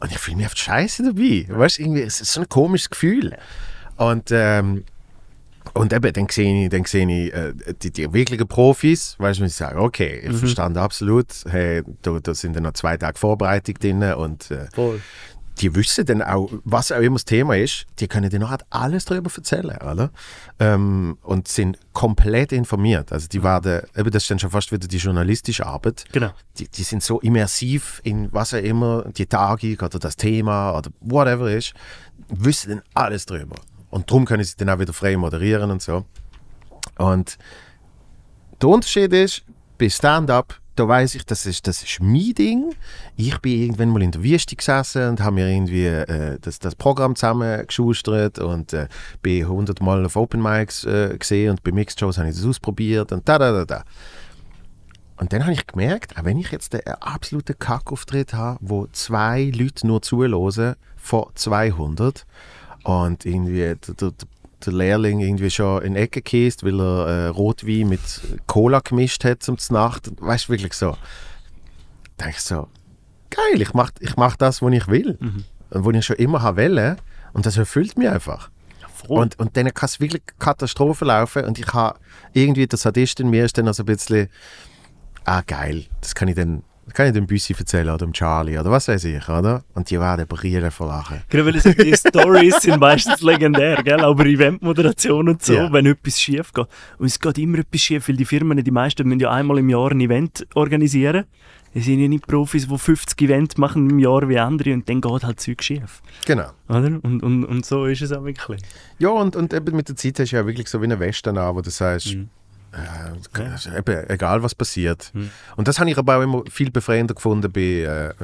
Und 0.00 0.10
ich 0.10 0.18
fühle 0.18 0.38
mich 0.38 0.46
auf 0.46 0.54
die 0.54 0.60
Scheiße 0.60 1.02
dabei. 1.02 1.46
Weißt 1.48 1.78
du, 1.78 1.82
irgendwie, 1.82 2.02
es 2.02 2.20
ist 2.20 2.32
so 2.32 2.40
ein 2.40 2.48
komisches 2.48 2.90
Gefühl. 2.90 3.36
Und, 3.96 4.30
ähm, 4.30 4.84
und 5.74 5.92
eben, 5.92 6.12
dann 6.12 6.28
sehe 6.28 6.64
ich, 6.64 6.70
dann 6.70 6.84
sehe 6.84 7.08
ich 7.08 7.32
äh, 7.32 7.52
die, 7.82 7.90
die 7.90 8.12
wirklichen 8.12 8.46
Profis, 8.48 9.16
weißt 9.18 9.40
du, 9.40 9.44
ich 9.44 9.54
sage, 9.54 9.80
okay, 9.80 10.20
ich 10.24 10.36
verstand 10.36 10.76
absolut, 10.76 11.26
hey, 11.48 11.82
da, 12.02 12.18
da 12.22 12.34
sind 12.34 12.56
dann 12.56 12.64
noch 12.64 12.72
zwei 12.72 12.96
Tage 12.96 13.18
Vorbereitung 13.18 13.74
drin 13.76 14.02
und 14.14 14.50
äh, 14.50 14.66
die 15.60 15.74
wissen 15.74 16.04
dann 16.06 16.22
auch, 16.22 16.50
was 16.64 16.92
auch 16.92 17.00
immer 17.00 17.16
das 17.16 17.24
Thema 17.24 17.56
ist, 17.56 17.86
die 18.00 18.08
können 18.08 18.30
dir 18.30 18.38
noch 18.38 18.56
alles 18.70 19.04
darüber 19.04 19.30
erzählen, 19.34 19.76
oder? 19.82 20.10
Ähm, 20.58 21.18
und 21.22 21.48
sind 21.48 21.78
komplett 21.92 22.52
informiert. 22.52 23.12
Also 23.12 23.28
die 23.28 23.42
werden, 23.42 23.82
eben 23.96 24.10
das 24.10 24.24
ist 24.24 24.30
dann 24.30 24.38
schon 24.38 24.50
fast 24.50 24.72
wieder 24.72 24.88
die 24.88 24.96
journalistische 24.96 25.66
Arbeit 25.66 26.04
Genau. 26.12 26.30
die, 26.58 26.68
die 26.68 26.82
sind 26.82 27.02
so 27.02 27.20
immersiv 27.20 28.00
in 28.02 28.32
was 28.32 28.54
auch 28.54 28.58
immer 28.58 29.04
die 29.16 29.26
Tagung 29.26 29.76
oder 29.80 29.98
das 29.98 30.16
Thema 30.16 30.76
oder 30.76 30.90
whatever 31.00 31.50
ist, 31.50 31.74
wissen 32.28 32.70
dann 32.70 32.82
alles 32.94 33.26
drüber. 33.26 33.56
Und 33.92 34.10
darum 34.10 34.24
können 34.24 34.42
sie 34.42 34.56
dann 34.56 34.70
auch 34.70 34.78
wieder 34.78 34.94
frei 34.94 35.16
moderieren 35.18 35.70
und 35.70 35.82
so. 35.82 36.06
Und 36.96 37.36
der 38.60 38.68
Unterschied 38.68 39.12
ist, 39.12 39.42
bei 39.76 39.90
Stand-up, 39.90 40.58
da 40.76 40.88
weiß 40.88 41.14
ich, 41.14 41.26
das 41.26 41.44
ist, 41.44 41.66
das 41.66 41.82
ist 41.82 42.00
mein 42.00 42.32
Ding. 42.32 42.74
Ich 43.16 43.38
bin 43.40 43.60
irgendwann 43.60 43.90
mal 43.90 44.02
in 44.02 44.10
der 44.10 44.22
Wüste 44.22 44.56
gesessen 44.56 45.10
und 45.10 45.20
habe 45.20 45.34
mir 45.34 45.48
irgendwie 45.48 45.84
äh, 45.84 46.38
das, 46.40 46.58
das 46.58 46.74
Programm 46.74 47.14
zusammengeschustert 47.14 48.38
und 48.38 48.72
äh, 48.72 48.88
bin 49.20 49.46
hundertmal 49.46 50.06
auf 50.06 50.16
Open 50.16 50.40
Mics 50.40 50.84
äh, 50.84 51.14
gesehen 51.18 51.50
und 51.50 51.62
bei 51.62 51.70
Mixed 51.70 52.00
Shows 52.00 52.16
habe 52.16 52.30
ich 52.30 52.36
das 52.36 52.46
ausprobiert 52.46 53.12
und 53.12 53.28
da, 53.28 53.38
da, 53.38 53.52
da, 53.52 53.66
da. 53.66 53.84
Und 55.18 55.34
dann 55.34 55.42
habe 55.42 55.52
ich 55.52 55.66
gemerkt, 55.66 56.18
auch 56.18 56.24
wenn 56.24 56.38
ich 56.38 56.50
jetzt 56.50 56.74
einen 56.74 56.96
absoluten 57.02 57.58
Kackauftritt 57.58 58.32
habe, 58.32 58.58
wo 58.62 58.86
zwei 58.86 59.52
Leute 59.54 59.86
nur 59.86 60.00
zuhören 60.00 60.76
von 60.96 61.26
200 61.34 62.24
und 62.84 63.24
irgendwie 63.24 63.74
der, 63.74 64.12
der, 64.64 64.72
Lehrling 64.72 65.20
irgendwie 65.20 65.50
schon 65.50 65.82
in 65.82 65.94
die 65.94 66.00
Ecke 66.00 66.20
gekäst, 66.22 66.64
weil 66.64 66.80
er 66.80 67.06
äh, 67.06 67.26
Rotwein 67.28 67.88
mit 67.88 68.00
Cola 68.46 68.80
gemischt 68.80 69.24
hat 69.24 69.42
zum 69.42 69.56
Nacht. 69.70 70.10
Weißt 70.20 70.48
du, 70.48 70.52
wirklich 70.52 70.74
so. 70.74 70.96
Da 72.16 72.26
denke 72.26 72.36
ich 72.38 72.42
so, 72.42 72.68
geil, 73.30 73.60
ich 73.60 73.74
mache 73.74 73.92
ich 74.00 74.16
mach 74.16 74.36
das, 74.36 74.62
was 74.62 74.72
ich 74.72 74.86
will. 74.88 75.18
Und 75.70 75.84
was 75.84 75.94
ich 75.94 76.04
schon 76.04 76.16
immer 76.16 76.42
habe 76.42 76.62
wollen. 76.62 76.96
Und 77.32 77.46
das 77.46 77.56
erfüllt 77.56 77.98
mich 77.98 78.08
einfach. 78.08 78.50
Und, 79.08 79.38
und 79.38 79.56
dann 79.56 79.72
kann 79.74 79.86
es 79.86 80.00
wirklich 80.00 80.22
Katastrophe 80.38 81.04
laufen 81.04 81.44
und 81.44 81.58
ich 81.58 81.72
habe 81.72 81.98
irgendwie 82.32 82.66
der 82.66 82.78
Sadist 82.78 83.18
in 83.20 83.30
mir 83.30 83.44
ist 83.44 83.58
dann 83.58 83.66
also 83.66 83.82
ein 83.82 83.86
bisschen 83.86 84.28
ah 85.24 85.42
geil, 85.44 85.86
das 86.00 86.14
kann 86.14 86.28
ich 86.28 86.36
dann 86.36 86.62
das 86.84 86.94
kann 86.94 87.06
ich 87.06 87.12
dem 87.12 87.26
Büssi 87.26 87.54
erzählen 87.58 87.88
oder 87.88 87.98
dem 88.06 88.12
Charlie 88.12 88.58
oder 88.58 88.70
was 88.70 88.88
weiß 88.88 89.04
ich, 89.04 89.28
oder? 89.28 89.62
Und 89.74 89.88
die 89.90 89.98
werden 90.00 90.26
brillen 90.26 90.70
vor 90.70 90.88
Lachen. 90.88 91.22
Genau, 91.28 91.44
weil 91.46 91.52
die 91.52 91.96
Stories 91.96 92.60
sind 92.62 92.80
meistens 92.80 93.20
legendär, 93.22 93.82
gell? 93.82 94.00
aber 94.00 94.26
Eventmoderation 94.26 95.28
und 95.28 95.42
so, 95.42 95.54
Ja. 95.54 95.72
wenn 95.72 95.86
etwas 95.86 96.20
schief 96.20 96.52
geht. 96.52 96.66
Und 96.98 97.06
es 97.06 97.18
geht 97.20 97.38
immer 97.38 97.58
etwas 97.58 97.80
schief, 97.80 98.08
weil 98.08 98.16
die 98.16 98.24
Firmen, 98.24 98.62
die 98.62 98.70
meisten, 98.70 99.06
müssen 99.06 99.20
ja 99.20 99.30
einmal 99.30 99.58
im 99.58 99.68
Jahr 99.68 99.90
ein 99.92 100.00
Event 100.00 100.46
organisieren. 100.54 101.24
Es 101.74 101.86
sind 101.86 102.00
ja 102.00 102.08
nicht 102.08 102.26
Profis, 102.26 102.68
die 102.68 102.76
50 102.78 103.18
Events 103.22 103.56
machen 103.56 103.88
im 103.88 103.98
Jahr 103.98 104.28
wie 104.28 104.38
andere 104.38 104.74
und 104.74 104.86
dann 104.88 105.00
geht 105.00 105.24
halt 105.24 105.40
Zeug 105.40 105.62
schief. 105.62 106.02
Genau. 106.26 106.50
Oder? 106.68 106.98
Und, 107.02 107.22
und, 107.22 107.44
und 107.46 107.64
so 107.64 107.86
ist 107.86 108.02
es 108.02 108.12
auch 108.12 108.24
wirklich. 108.24 108.60
Ja, 108.98 109.08
und, 109.08 109.36
und 109.36 109.54
eben 109.54 109.74
mit 109.74 109.88
der 109.88 109.96
Zeit 109.96 110.18
hast 110.18 110.32
du 110.32 110.36
ja 110.36 110.46
wirklich 110.46 110.68
so 110.68 110.80
wie 110.82 110.84
eine 110.84 111.00
Weste 111.00 111.30
an, 111.30 111.54
wo 111.56 111.60
du 111.62 111.70
sagst, 111.70 112.14
Mhm. 112.14 112.28
Äh, 112.72 113.78
eben, 113.78 114.08
egal 114.10 114.42
was 114.42 114.54
passiert. 114.54 115.10
Mhm. 115.14 115.30
Und 115.56 115.68
das 115.68 115.78
habe 115.78 115.90
ich 115.90 115.98
aber 115.98 116.16
auch 116.18 116.22
immer 116.22 116.42
viel 116.50 116.70
befreiender 116.70 117.14
gefunden 117.14 117.50
bei, 117.52 117.60
äh, 117.60 118.14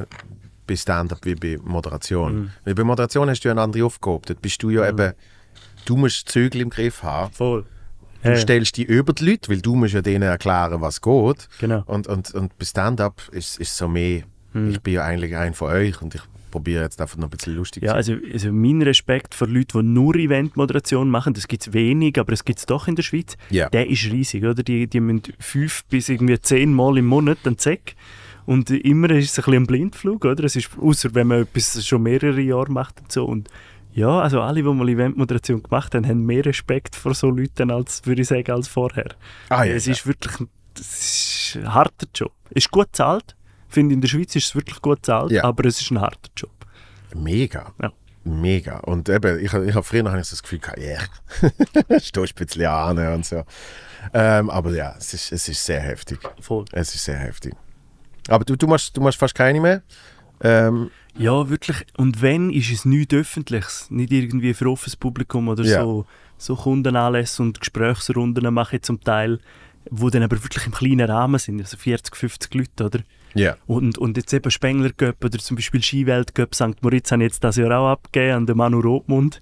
bei 0.66 0.76
Stand-up 0.76 1.20
wie 1.24 1.34
bei 1.34 1.58
Moderation. 1.62 2.34
Mhm. 2.40 2.50
Weil 2.64 2.74
bei 2.74 2.84
Moderation 2.84 3.28
hast 3.30 3.40
du 3.44 3.48
ja 3.48 3.52
eine 3.52 3.62
andere 3.62 3.84
Aufgabe. 3.84 4.20
Dort 4.26 4.42
bist 4.42 4.62
du 4.62 4.70
ja 4.70 4.88
eben, 4.88 5.12
du 5.84 5.96
musst 5.96 6.28
Zügel 6.28 6.60
im 6.62 6.70
Griff 6.70 7.02
haben. 7.02 7.32
Voll. 7.32 7.64
Du 8.22 8.30
Ja, 8.30 8.36
stellst 8.36 8.76
die 8.76 8.82
über 8.84 9.12
die 9.12 9.30
Leute, 9.30 9.48
weil 9.50 9.60
du 9.60 9.76
musst 9.76 9.94
ja 9.94 10.02
denen 10.02 10.22
erklären, 10.28 10.80
was 10.80 11.00
geht. 11.00 11.48
Genau. 11.60 11.82
Und, 11.86 12.06
und, 12.08 12.34
und 12.34 12.58
bei 12.58 12.64
Stand-up 12.64 13.22
ist 13.30 13.60
es 13.60 13.76
so 13.76 13.86
mehr, 13.88 14.22
Mhm. 14.54 14.70
ich 14.70 14.80
bin 14.80 14.94
ja 14.94 15.04
eigentlich 15.04 15.36
ein 15.36 15.52
von 15.52 15.68
euch 15.70 16.00
und 16.00 16.14
ich 16.14 16.22
probiere 16.50 16.82
jetzt 16.82 17.00
einfach 17.00 17.16
noch 17.16 17.28
ein 17.28 17.30
bisschen 17.30 17.54
lustig 17.56 17.82
Ja, 17.82 17.96
zu 17.96 18.02
sein. 18.02 18.16
also, 18.22 18.32
also 18.32 18.52
mein 18.52 18.82
Respekt 18.82 19.34
für 19.34 19.46
Leute, 19.46 19.78
die 19.78 19.82
nur 19.84 20.14
Eventmoderation 20.16 21.10
machen, 21.10 21.34
das 21.34 21.48
gibt 21.48 21.66
es 21.66 21.72
wenig, 21.72 22.18
aber 22.18 22.32
es 22.32 22.44
gibt 22.44 22.58
es 22.58 22.66
doch 22.66 22.88
in 22.88 22.96
der 22.96 23.02
Schweiz, 23.02 23.36
Ja. 23.50 23.68
der 23.68 23.88
ist 23.88 24.04
riesig, 24.10 24.44
oder? 24.44 24.62
Die, 24.62 24.86
die 24.86 25.00
müssen 25.00 25.22
fünf 25.38 25.84
bis 25.86 26.08
irgendwie 26.08 26.40
zehn 26.40 26.72
Mal 26.72 26.98
im 26.98 27.06
Monat 27.06 27.38
einen 27.44 27.58
Zeck 27.58 27.94
und 28.46 28.70
immer 28.70 29.10
ist 29.10 29.30
es 29.32 29.38
ein 29.38 29.44
bisschen 29.44 29.62
ein 29.62 29.66
Blindflug, 29.66 30.24
oder? 30.24 30.44
Es 30.44 30.56
ist, 30.56 30.70
außer 30.80 31.14
wenn 31.14 31.26
man 31.26 31.42
etwas 31.42 31.86
schon 31.86 32.02
mehrere 32.02 32.40
Jahre 32.40 32.70
macht 32.72 33.00
und 33.00 33.12
so 33.12 33.24
und 33.26 33.48
ja, 33.92 34.20
also 34.20 34.40
alle, 34.42 34.62
die 34.62 34.68
mal 34.68 34.88
Eventmoderation 34.88 35.62
gemacht 35.62 35.94
haben, 35.94 36.06
haben 36.06 36.24
mehr 36.24 36.44
Respekt 36.44 36.94
vor 36.94 37.14
so 37.14 37.30
Leuten, 37.30 37.70
als, 37.70 38.02
würde 38.06 38.22
ich 38.22 38.28
sagen, 38.28 38.50
als 38.52 38.68
vorher. 38.68 39.08
Ah, 39.48 39.64
ja, 39.64 39.74
es 39.74 39.86
ja. 39.86 39.92
ist 39.92 40.06
wirklich 40.06 40.38
ein, 40.40 40.48
das 40.74 40.86
ist 40.86 41.56
ein 41.56 41.74
harter 41.74 42.06
Job. 42.14 42.32
Ist 42.50 42.70
gut 42.70 42.86
bezahlt. 42.92 43.34
Ich 43.68 43.74
finde, 43.74 43.94
in 43.94 44.00
der 44.00 44.08
Schweiz 44.08 44.34
ist 44.34 44.46
es 44.46 44.54
wirklich 44.54 44.80
gut 44.80 44.98
bezahlt, 45.02 45.30
Ja. 45.30 45.44
aber 45.44 45.64
es 45.66 45.80
ist 45.80 45.90
ein 45.90 46.00
harter 46.00 46.30
Job. 46.36 46.50
Mega. 47.14 47.72
Ja. 47.82 47.92
Mega. 48.24 48.78
Und 48.80 49.08
eben, 49.08 49.38
ich, 49.38 49.52
ich 49.52 49.74
habe 49.74 49.82
früher 49.82 50.04
so 50.04 50.10
das 50.16 50.42
Gefühl 50.42 50.58
gehabt, 50.58 50.78
ja, 50.78 50.98
stehst 52.00 52.38
ein 52.38 52.46
bisschen 52.46 52.66
an 52.66 52.98
und 53.14 53.24
so. 53.26 53.44
Ähm, 54.12 54.50
aber 54.50 54.72
ja, 54.72 54.94
es 54.98 55.14
ist, 55.14 55.32
es 55.32 55.48
ist 55.48 55.64
sehr 55.64 55.80
heftig. 55.80 56.18
Voll. 56.40 56.64
Es 56.72 56.94
ist 56.94 57.04
sehr 57.04 57.16
heftig. 57.18 57.54
Aber 58.28 58.44
du, 58.44 58.56
du, 58.56 58.66
machst, 58.66 58.96
du 58.96 59.00
machst 59.00 59.18
fast 59.18 59.34
keine 59.34 59.60
mehr. 59.60 59.82
Ähm, 60.42 60.90
Ja, 61.16 61.48
wirklich. 61.48 61.86
Und 61.96 62.20
wenn, 62.22 62.50
ist 62.50 62.70
es 62.70 62.84
nichts 62.84 63.14
Öffentliches. 63.14 63.86
Nicht 63.90 64.12
irgendwie 64.12 64.52
für 64.54 64.70
offenes 64.70 64.96
Publikum 64.96 65.48
oder 65.48 65.64
Ja. 65.64 65.82
so, 65.82 66.04
so 66.36 66.54
Kundenanlässe 66.54 67.42
und 67.42 67.58
Gesprächsrunden 67.60 68.52
mache 68.52 68.76
ich 68.76 68.82
zum 68.82 69.00
Teil, 69.02 69.40
wo 69.90 70.10
dann 70.10 70.22
aber 70.22 70.42
wirklich 70.42 70.66
im 70.66 70.72
kleinen 70.72 71.08
Rahmen 71.10 71.38
sind, 71.38 71.60
also 71.60 71.76
40, 71.76 72.14
50 72.14 72.54
Leute, 72.54 72.84
oder? 72.84 73.00
Ja. 73.34 73.56
Und, 73.66 73.98
und 73.98 74.16
jetzt 74.16 74.32
eben 74.32 74.50
Spengler 74.50 74.90
Cup 74.90 75.24
oder 75.24 75.38
zum 75.38 75.56
Beispiel 75.56 75.82
Skiweltcup 75.82 76.54
St. 76.54 76.82
Moritz 76.82 77.10
haben 77.12 77.20
jetzt 77.20 77.42
das 77.44 77.56
Jahr 77.56 77.78
auch 77.78 77.88
abgegeben 77.88 78.34
an 78.36 78.46
den 78.46 78.56
Manu 78.56 78.80
Rothmund. 78.80 79.40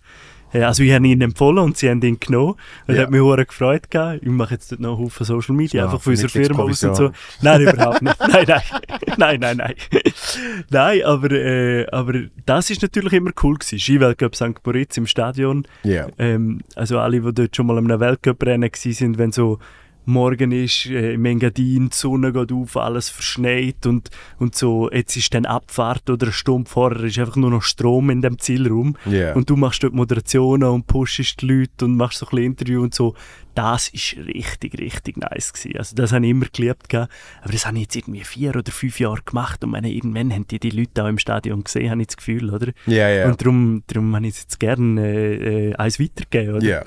Äh, 0.53 0.63
Also 0.63 0.83
ich 0.85 0.93
habe 0.93 1.07
ihn 1.07 1.21
empfohlen 1.21 1.59
und 1.59 1.77
sie 1.77 1.91
haben 1.91 2.01
ihn 2.03 2.21
genommen. 2.21 2.55
Das 2.87 2.97
Ja. 2.97 3.03
hat 3.03 3.11
mich 3.11 3.21
sehr 3.21 3.45
gefreut. 3.45 3.91
gehabt. 3.91 4.21
Ich 4.23 4.29
mache 4.29 4.55
jetzt 4.55 4.71
dort 4.71 4.81
noch 4.81 4.97
einen 4.97 5.05
Haufen 5.07 5.27
Social 5.27 5.55
Media, 5.57 5.81
Ja, 5.81 5.85
einfach 5.87 6.01
für 6.01 6.11
unsere 6.11 6.29
Firma 6.29 6.63
aus 6.63 6.85
und 6.85 6.95
so. 6.97 7.11
Nein, 7.43 7.63
überhaupt 7.63 8.03
nicht. 8.03 8.17
Nein, 8.21 8.45
nein. 8.47 8.63
nein, 9.19 9.41
nein, 9.41 9.57
nein. 9.57 9.75
nein, 10.71 11.03
aber, 11.05 11.31
äh, 11.33 11.87
aber 11.91 12.15
das 12.47 12.71
ist 12.71 12.83
natürlich 12.83 13.13
immer 13.13 13.33
cool 13.43 13.55
gewesen. 13.57 13.79
Skiweltcup 13.79 14.37
St. 14.37 14.65
Moritz 14.65 14.97
im 14.97 15.07
Stadion. 15.07 15.67
Ja. 15.83 16.07
Ähm, 16.19 16.61
also 16.77 16.99
alle, 17.01 17.21
die 17.21 17.33
dort 17.35 17.57
schon 17.57 17.67
mal 17.67 17.79
an 17.79 17.91
einem 17.91 18.01
Weltcup-Rennen 18.01 18.71
waren, 18.71 19.19
wenn 19.19 19.33
so 19.33 19.59
morgen 20.07 20.53
ist 20.53 20.87
äh, 20.87 21.15
im 21.15 21.25
Engadin, 21.25 21.91
die 21.91 21.97
Sonne 21.97 22.33
geht 22.33 22.53
auf, 22.53 22.77
alles 22.77 23.09
verschneit 23.09 23.87
und, 23.87 24.11
und 24.39 24.55
so, 24.55 24.91
jetzt 24.91 25.17
ist 25.17 25.35
dann 25.35 25.45
Abfahrt 25.47 26.09
oder 26.09 26.27
eine 26.27 26.33
Stunde 26.33 26.71
vorher 26.71 27.05
ist 27.05 27.19
einfach 27.19 27.37
nur 27.37 27.51
noch 27.51 27.63
Strom 27.63 28.11
in 28.11 28.23
dem 28.23 28.39
Zielraum 28.39 28.97
Ja. 29.05 29.35
und 29.35 29.51
du 29.51 29.57
machst 29.57 29.83
dort 29.83 29.95
Moderationen 29.95 30.69
und 30.69 30.87
pushst 30.87 31.43
die 31.43 31.47
Leute 31.47 31.85
und 31.85 31.97
machst 31.97 32.19
so 32.19 32.27
ein 32.27 32.31
bisschen 32.31 32.45
Interview 32.47 32.83
und 32.83 32.95
so. 32.95 33.15
Das 33.55 33.89
ist 33.89 34.17
richtig, 34.19 34.79
richtig 34.79 35.17
nice 35.17 35.53
gewesen. 35.53 35.79
Also 35.79 35.97
das 35.97 36.13
habe 36.13 36.25
ich 36.27 36.31
immer 36.31 36.47
geliebt, 36.53 36.89
gehabt. 36.91 37.11
aber 37.43 37.53
das 37.53 37.65
habe 37.67 37.77
ich 37.77 37.83
jetzt 37.85 37.97
irgendwie 37.97 38.23
vier 38.23 38.55
oder 38.55 38.71
fünf 38.71 39.01
Jahre 39.01 39.23
gemacht 39.25 39.65
und 39.65 39.71
meine, 39.71 39.91
irgendwann 39.91 40.33
haben 40.33 40.47
die, 40.47 40.59
die 40.61 40.71
Leute 40.71 41.03
auch 41.05 41.09
im 41.09 41.19
Stadion 41.19 41.65
gesehen, 41.65 41.91
habe 41.91 42.01
ich 42.03 42.09
das 42.09 42.17
Gefühl, 42.19 42.51
oder? 42.53 42.73
Ja, 42.87 43.09
ja. 43.09 43.27
Und 43.27 43.41
darum, 43.41 43.83
darum 43.87 44.15
habe 44.15 44.27
ich 44.27 44.35
es 44.35 44.43
jetzt 44.43 44.61
gerne 44.61 45.01
äh, 45.07 45.71
äh, 45.71 45.75
eins 45.77 45.99
weitergeben, 45.99 46.55
oder? 46.57 46.65
Ja. 46.67 46.85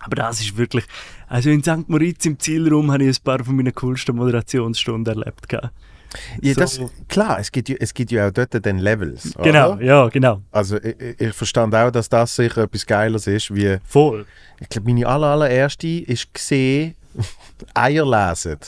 Aber 0.00 0.16
das 0.16 0.40
ist 0.40 0.56
wirklich, 0.56 0.84
also 1.34 1.50
in 1.50 1.62
St. 1.62 1.88
Moritz 1.88 2.24
im 2.26 2.38
Zielraum 2.38 2.92
habe 2.92 3.04
ich 3.04 3.18
ein 3.18 3.22
paar 3.24 3.44
von 3.44 3.56
meinen 3.56 3.74
coolsten 3.74 4.14
Moderationsstunden 4.16 5.18
erlebt. 5.18 5.48
gehabt. 5.48 5.70
Ja, 6.40 6.54
So. 6.54 6.60
das, 6.60 6.80
klar, 7.08 7.40
es 7.40 7.50
gibt, 7.50 7.68
ja, 7.68 7.76
es 7.80 7.92
gibt 7.92 8.12
ja 8.12 8.28
auch 8.28 8.30
dort 8.30 8.64
dann 8.64 8.78
Levels. 8.78 9.34
Genau, 9.42 9.72
Oder? 9.72 9.82
ja, 9.82 10.08
genau. 10.08 10.42
Also 10.52 10.76
ich, 10.76 10.94
ich- 11.00 11.20
ich 11.20 11.32
verstand 11.34 11.74
auch, 11.74 11.90
dass 11.90 12.08
das 12.08 12.36
sicher 12.36 12.62
etwas 12.62 12.86
Geiles 12.86 13.26
ist, 13.26 13.52
wie, 13.52 13.78
Voll. 13.84 14.24
ich 14.60 14.68
glaube, 14.68 14.88
meine 14.92 15.06
aller, 15.08 15.26
allererste 15.26 15.88
ist 15.88 16.32
gesehen, 16.32 16.94
Eier 17.74 18.04
lesen. 18.06 18.58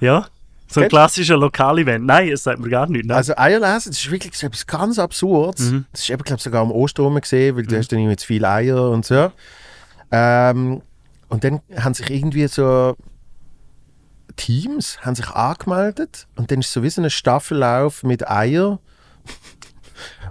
Ja? 0.00 0.26
So 0.66 0.80
ein 0.80 0.88
klassischer 0.88 1.36
Lokalevent. 1.36 2.04
Nein, 2.06 2.30
das 2.30 2.42
sagt 2.42 2.58
mir 2.58 2.68
gar 2.70 2.88
nicht. 2.88 3.04
Nein. 3.06 3.16
Also 3.16 3.34
Eier 3.36 3.60
lesen, 3.60 3.90
das 3.90 3.98
ist 4.00 4.10
wirklich 4.10 4.34
so 4.36 4.48
etwas 4.48 4.66
ganz 4.66 4.98
Absurdes. 4.98 5.70
Mhm. 5.70 5.84
Das 5.92 6.00
ist 6.00 6.10
eben, 6.10 6.24
glaube 6.24 6.42
sogar 6.42 6.62
am 6.62 6.72
Ostern 6.72 7.14
gesehen, 7.20 7.54
weil 7.56 7.64
du 7.66 7.76
hast 7.78 7.92
dann 7.92 8.00
irgendwie 8.00 8.16
zu 8.16 8.26
viele 8.26 8.48
Eier 8.48 8.90
und 8.90 9.04
so. 9.06 9.30
Ähm, 10.10 10.82
und 11.34 11.42
dann 11.42 11.60
haben 11.76 11.94
sich 11.94 12.10
irgendwie 12.10 12.46
so 12.46 12.94
Teams 14.36 15.00
haben 15.00 15.16
sich 15.16 15.28
angemeldet 15.30 16.28
und 16.36 16.52
dann 16.52 16.60
ist 16.60 16.72
so 16.72 16.84
wie 16.84 16.90
so 16.90 17.02
ein 17.02 17.10
Staffellauf 17.10 18.04
mit 18.04 18.30
Eier. 18.30 18.78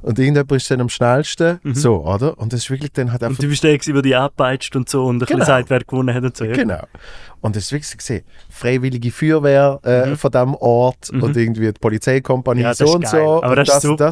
Und 0.03 0.19
irgendjemand 0.19 0.51
ist 0.51 0.69
dann 0.69 0.81
am 0.81 0.89
schnellsten. 0.89 1.59
So, 1.73 2.05
oder? 2.05 2.37
Und 2.37 2.53
das 2.53 2.61
ist 2.61 2.69
wirklich 2.69 2.91
dann 2.93 3.11
halt 3.11 3.23
einfach. 3.23 3.39
Mhm. 3.39 3.43
und 3.49 3.61
du 3.63 3.69
bist 3.71 3.87
der 3.87 4.01
die 4.01 4.15
abpeitscht 4.15 4.75
und 4.75 4.87
so 4.89 5.05
und 5.05 5.15
ein 5.15 5.25
Genau. 5.25 5.39
bisschen 5.39 5.45
sagt, 5.45 5.69
wer 5.69 5.79
gewonnen 5.79 6.13
hat 6.13 6.23
und 6.23 6.37
so. 6.37 6.43
Ja. 6.45 6.53
Genau. 6.53 6.81
Und 7.41 7.55
das 7.57 7.63
ist 7.65 7.71
wirklich 7.73 7.97
gesehen, 7.97 8.23
freiwillige 8.49 9.11
Feuerwehr 9.11 9.79
äh, 9.83 10.15
von 10.15 10.31
diesem 10.31 10.55
Ort 10.55 11.09
und 11.09 11.35
irgendwie 11.35 11.65
die 11.73 11.79
Polizeikompanie 11.79 12.59
Mhm. 12.59 12.63
Ja, 12.63 12.69
das 12.69 12.77
so 12.77 12.93
und 12.95 13.01
geil. 13.01 13.11
so. 13.11 13.43
Aber 13.43 13.49
und 13.49 13.55
das 13.67 13.77
ist 13.77 13.85
und 13.85 13.97
super. 13.99 14.11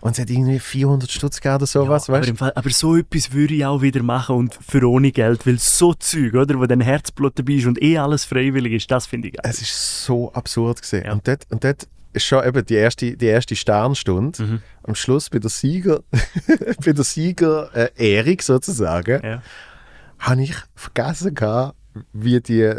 Und 0.00 0.12
es 0.12 0.18
hat 0.18 0.30
irgendwie 0.30 0.58
400 0.58 1.10
Stutz 1.10 1.36
gegeben 1.40 1.56
oder 1.56 1.66
sowas, 1.66 2.08
aber, 2.08 2.18
weißt 2.20 2.36
Fall, 2.36 2.52
aber 2.54 2.70
so 2.70 2.96
etwas 2.96 3.32
würde 3.32 3.54
ich 3.54 3.64
auch 3.64 3.82
wieder 3.82 4.02
machen 4.02 4.36
und 4.36 4.58
für 4.66 4.88
ohne 4.88 5.12
Geld, 5.12 5.46
weil 5.46 5.58
so 5.58 5.94
Zeug, 5.94 6.34
oder, 6.34 6.58
wo 6.58 6.66
dein 6.66 6.80
Herzblut 6.80 7.38
dabei 7.38 7.52
ist 7.54 7.66
und 7.66 7.80
eh 7.82 7.98
alles 7.98 8.24
freiwillig 8.24 8.72
ist, 8.72 8.90
das 8.90 9.06
finde 9.06 9.28
ich 9.28 9.34
geil. 9.34 9.48
Es 9.48 9.60
ist 9.62 10.04
so 10.04 10.32
absurd 10.32 10.80
gesehen. 10.82 11.04
Ja. 11.06 11.12
Und 11.12 11.26
dort, 11.28 11.46
und 11.50 11.62
dort 11.62 11.86
schon 12.16 12.44
eben 12.46 12.64
die 12.66 12.74
erste, 12.74 13.16
die 13.16 13.26
erste 13.26 13.56
Sternstunde. 13.56 14.42
Mhm. 14.42 14.62
Am 14.82 14.94
Schluss 14.94 15.30
bei 15.30 15.38
der 15.38 15.50
Sieger, 15.50 16.00
bei 16.84 16.92
der 16.92 17.04
Sieger 17.04 17.70
äh, 17.74 17.90
Erik 17.96 18.42
sozusagen, 18.42 19.24
Ja. 19.24 19.42
habe 20.18 20.42
ich 20.42 20.54
vergessen 20.74 21.34
gehabt, 21.34 21.76
wie 22.12 22.40
die 22.40 22.74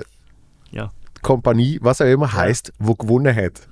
Ja. 0.72 0.92
Kompanie, 1.24 1.80
was 1.82 2.00
auch 2.02 2.06
immer 2.06 2.32
heißt, 2.32 2.72
wo 2.78 2.94
gewonnen 2.94 3.36
hat. 3.36 3.62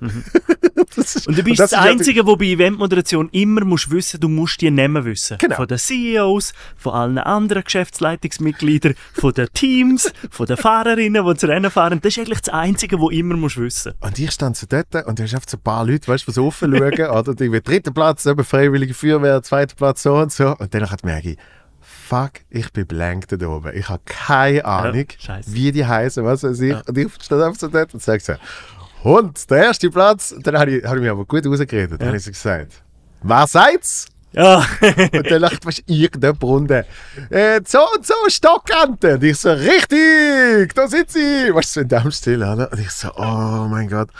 Das 0.94 1.16
ist- 1.16 1.26
Mhm. 1.26 1.30
Und 1.32 1.38
du 1.38 1.42
bist 1.44 1.58
das 1.60 1.70
das, 1.70 1.84
ja- 1.84 1.90
Einzige, 1.90 2.26
wo 2.26 2.36
bei 2.36 2.44
Eventmoderation 2.46 3.30
immer 3.32 3.64
musst 3.64 3.90
wissen, 3.90 4.20
du 4.20 4.28
musst 4.28 4.60
die 4.60 4.70
Namen 4.70 5.04
wissen. 5.06 5.38
Genau. 5.38 5.56
Von 5.56 5.66
den 5.66 5.78
CEOs, 5.78 6.52
von 6.76 6.92
allen 6.92 7.16
anderen 7.18 7.64
Geschäftsleitungsmitgliedern, 7.64 8.94
von 9.14 9.32
den 9.32 9.48
Teams, 9.54 10.12
von 10.30 10.44
den 10.46 10.58
Fahrerinnen, 10.58 11.26
die 11.26 11.34
zu 11.36 11.46
Rennen 11.46 11.70
fahren. 11.70 11.98
Das 12.02 12.12
ist 12.12 12.18
eigentlich 12.18 12.40
das 12.42 12.52
Einzige, 12.52 13.00
wo 13.00 13.08
immer 13.08 13.36
musst 13.36 13.56
wissen. 13.56 13.92
Und 14.00 14.18
ich 14.18 14.30
stand 14.32 14.56
so 14.56 14.66
dort 14.68 14.94
und 15.06 15.18
da 15.18 15.22
hast 15.24 15.34
einfach 15.34 15.48
so 15.48 15.56
ein 15.56 15.62
paar 15.62 15.86
Leute, 15.86 16.08
weißt 16.08 16.28
du, 16.28 16.32
so 16.32 16.46
offen 16.46 16.76
schauen. 16.76 17.10
oder 17.10 17.34
dritter 17.34 17.90
Platz, 17.92 18.26
eben 18.26 18.44
Freiwillige 18.44 18.92
Feuerwehr, 18.92 19.42
zweiter 19.42 19.74
Platz 19.74 20.02
so 20.02 20.14
und 20.16 20.30
so. 20.30 20.54
Und 20.58 20.74
dann 20.74 20.90
hat 20.90 21.04
merke 21.04 21.30
ich, 21.30 21.38
fuck, 22.12 22.32
ich 22.50 22.70
bin 22.72 22.86
blank 22.86 23.26
da 23.28 23.46
oben. 23.46 23.74
Ich 23.74 23.88
habe 23.88 24.02
keine 24.04 24.64
Ahnung, 24.66 25.06
scheisse. 25.18 25.54
wie 25.54 25.72
die 25.72 25.86
heißen, 25.86 26.22
was 26.22 26.42
weiß 26.42 26.60
ich. 26.60 26.76
Und 26.86 26.98
ich 26.98 27.08
stand 27.22 27.42
einfach 27.42 27.58
so 27.58 27.68
dort 27.68 27.94
und 27.94 28.02
sage 28.02 28.22
so, 28.22 28.34
und 29.02 29.50
der 29.50 29.64
erste 29.64 29.90
Platz. 29.90 30.32
Und 30.32 30.46
dann 30.46 30.58
habe 30.58 30.72
ich, 30.72 30.84
hab 30.84 30.94
ich 30.94 31.00
mich 31.00 31.10
aber 31.10 31.24
gut 31.24 31.46
rausgeredet. 31.46 31.98
Dann 32.00 32.08
habe 32.08 32.18
ich 32.18 32.24
so 32.24 32.30
gesagt, 32.30 32.82
wer 33.22 33.46
seid's? 33.46 34.06
Ja, 34.32 34.64
Und 34.80 35.30
dann 35.30 35.40
lacht 35.40 35.64
du, 35.64 35.70
irgendeine 35.86 36.38
Runde. 36.38 36.86
Äh, 37.30 37.60
so 37.66 37.80
und 37.96 38.06
so, 38.06 38.14
Stockante. 38.28 39.14
Und 39.14 39.24
ich 39.24 39.38
so, 39.38 39.50
richtig, 39.50 40.74
da 40.74 40.88
sind 40.88 41.10
sie. 41.10 41.52
Weißt 41.52 41.76
du, 41.76 41.80
so 41.80 41.80
in 41.80 41.88
dem 41.88 42.10
Stil. 42.10 42.42
Oder? 42.42 42.70
Und 42.70 42.78
ich 42.78 42.90
so, 42.90 43.10
oh 43.16 43.66
mein 43.70 43.88
Gott. 43.88 44.10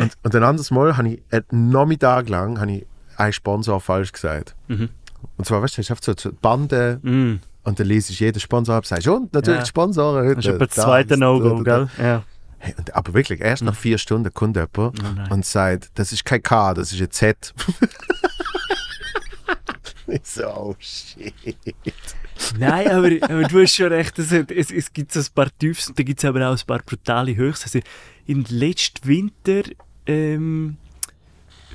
Und, 0.00 0.12
und 0.22 0.34
ein 0.34 0.44
anderes 0.44 0.70
Mal 0.70 0.96
habe 0.96 1.08
ich 1.08 1.22
einen 1.30 1.70
Nachmittag 1.70 2.28
lang 2.28 2.68
ich 2.68 2.86
einen 3.16 3.32
Sponsor 3.32 3.80
falsch 3.80 4.12
gesagt. 4.12 4.54
Mhm. 4.68 4.90
Und 5.36 5.44
zwar, 5.44 5.62
weißt 5.62 5.78
du, 5.78 5.82
hast 5.82 6.04
so 6.04 6.12
so 6.16 6.32
Bande 6.32 7.00
mm, 7.02 7.40
und 7.64 7.80
dann 7.80 7.86
lese 7.86 8.12
ich 8.12 8.20
jeden 8.20 8.40
Sponsor 8.40 8.76
ab, 8.76 8.86
sagst 8.86 9.06
und 9.08 9.32
natürlich 9.32 9.60
Ja. 9.60 9.66
Sponsoren 9.66 10.26
heute. 10.26 10.36
das 10.36 10.46
ist 10.46 10.60
das 10.60 10.74
da, 10.74 10.82
zweite 10.84 11.16
No-Go, 11.16 11.62
gell? 11.62 11.88
Ja. 11.98 12.22
Hey, 12.58 12.74
und, 12.76 12.94
aber 12.94 13.14
wirklich, 13.14 13.40
erst 13.40 13.62
nach 13.62 13.76
vier 13.76 13.98
Stunden 13.98 14.32
kommt 14.34 14.56
jemand 14.56 14.78
Oh 14.78 14.92
und 15.34 15.46
sagt, 15.46 15.90
das 15.94 16.12
ist 16.12 16.24
kein 16.24 16.42
K, 16.42 16.74
das 16.74 16.92
ist 16.92 17.00
ein 17.00 17.10
Z. 17.10 17.54
ich 20.08 20.20
so, 20.24 20.46
oh 20.46 20.74
shit. 20.78 21.34
Nein, 22.58 22.90
aber, 22.90 23.10
aber 23.22 23.42
du 23.44 23.62
hast 23.62 23.74
schon 23.74 23.88
recht, 23.92 24.18
es, 24.18 24.32
es, 24.32 24.70
es 24.70 24.92
gibt 24.92 25.12
so 25.12 25.20
ein 25.20 25.26
paar 25.34 25.48
Tiefs 25.58 25.88
und 25.88 25.98
da 25.98 26.02
gibt 26.02 26.18
es 26.18 26.24
aber 26.24 26.48
auch 26.48 26.58
ein 26.58 26.66
paar 26.66 26.80
brutale 26.80 27.36
Höchst. 27.36 27.64
Also, 27.64 27.80
Im 28.26 28.44
letzten 28.48 29.06
Winter 29.06 29.62
ähm, 30.06 30.76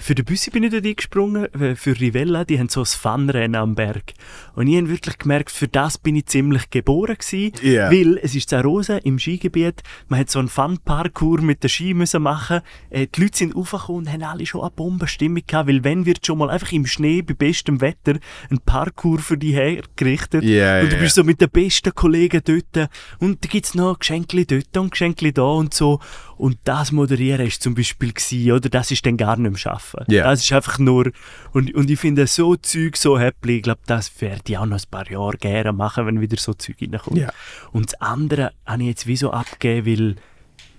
für 0.03 0.15
den 0.15 0.25
Büssi 0.25 0.51
bin 0.51 0.63
ich 0.63 0.71
dort 0.71 0.85
eingesprungen, 0.85 1.47
für 1.75 1.99
Rivella, 1.99 2.43
die 2.43 2.59
haben 2.59 2.67
so 2.67 2.81
ein 2.81 2.85
Funrennen 2.85 3.55
am 3.55 3.73
Berg. 3.75 4.13
Und 4.53 4.67
ich 4.67 4.75
habe 4.77 4.89
wirklich 4.89 5.17
gemerkt, 5.17 5.49
für 5.51 5.67
das 5.69 5.97
bin 5.97 6.15
ich 6.17 6.25
ziemlich 6.25 6.69
geboren 6.69 7.15
gewesen, 7.17 7.53
Ja. 7.61 7.89
weil 7.89 8.19
es 8.21 8.35
ist 8.35 8.49
Zarosa 8.49 8.97
im 8.97 9.17
Skigebiet, 9.17 9.81
man 10.09 10.19
hat 10.19 10.29
so 10.29 10.39
einen 10.39 10.49
Fun-Parkour 10.49 11.41
mit 11.41 11.63
den 11.63 11.69
Ski 11.69 11.93
müssen 11.93 12.21
machen. 12.21 12.59
Äh, 12.89 13.07
die 13.15 13.21
Leute 13.21 13.37
sind 13.37 13.55
aufgekommen 13.55 13.99
und 14.07 14.11
haben 14.11 14.23
alle 14.23 14.45
schon 14.45 14.61
eine 14.61 14.71
Bombenstimmung 14.71 15.41
gehabt, 15.47 15.69
weil 15.69 15.83
wenn 15.85 16.05
wird 16.05 16.25
schon 16.25 16.37
mal 16.37 16.49
einfach 16.49 16.71
im 16.73 16.85
Schnee 16.85 17.21
bei 17.21 17.33
bestem 17.33 17.79
Wetter 17.79 18.15
ein 18.49 18.59
Parkour 18.59 19.19
für 19.19 19.37
dich 19.37 19.53
hergerichtet 19.53 20.43
Ja, 20.43 20.81
und 20.81 20.91
du 20.91 20.97
bist 20.97 21.15
so 21.15 21.23
mit 21.23 21.39
den 21.39 21.49
besten 21.49 21.95
Kollegen 21.95 22.41
dort 22.43 22.89
und 23.19 23.43
da 23.43 23.47
gibt 23.49 23.65
es 23.67 23.73
noch 23.73 23.99
Geschenke 23.99 24.45
dort 24.45 24.75
und 24.77 24.91
Geschenke 24.91 25.31
da 25.31 25.43
und 25.43 25.73
so. 25.73 25.99
Und 26.43 26.58
das 26.65 26.91
Moderieren 26.91 27.47
ist 27.47 27.63
zum 27.63 27.73
Beispiel 27.73 28.12
gewesen, 28.12 28.51
oder? 28.51 28.67
Das 28.67 28.91
ist 28.91 29.06
dann 29.06 29.15
gar 29.15 29.38
nicht 29.38 29.49
mehr 29.49 29.58
schaffen. 29.58 30.03
Ja. 30.10 30.25
Das 30.25 30.43
ist 30.43 30.51
einfach 30.51 30.77
nur, 30.77 31.10
und, 31.53 31.73
und 31.73 31.89
ich 31.89 31.97
finde 31.97 32.27
so 32.27 32.58
Zeug 32.58 32.97
so 32.97 33.17
happy, 33.17 33.56
ich 33.60 33.63
glaube, 33.63 33.79
das 33.86 34.12
werde 34.19 34.41
ich 34.49 34.58
auch 34.58 34.65
noch 34.65 34.77
ein 34.77 34.91
paar 34.91 35.10
Jahre 35.10 35.38
gerne 35.38 35.71
machen, 35.71 36.06
wenn 36.06 36.19
wieder 36.19 36.36
so 36.36 36.53
Zeug 36.53 36.75
reinkommt. 36.82 37.17
Ja. 37.17 37.32
Und 37.71 37.93
das 37.93 38.01
andere 38.01 38.51
habe 38.65 38.82
ich 38.82 38.89
jetzt 38.89 39.08
wie 39.08 39.15
so 39.15 39.32
abgegeben, 39.32 40.17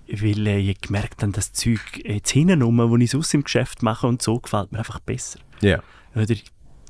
weil, 0.06 0.20
weil 0.20 0.46
äh, 0.48 0.58
ich 0.58 0.82
gemerkt 0.82 1.22
habe, 1.22 1.32
das 1.32 1.54
Zeug 1.54 1.80
jetzt 2.04 2.30
hinten 2.30 2.60
rum, 2.60 2.76
wo 2.90 2.98
ich 2.98 3.10
sonst 3.10 3.32
im 3.32 3.44
Geschäft 3.44 3.82
mache 3.82 4.06
und 4.06 4.20
so, 4.20 4.40
gefällt 4.40 4.70
mir 4.70 4.80
einfach 4.80 5.00
besser. 5.00 5.38
Ja. 5.62 5.82
Oder 6.14 6.34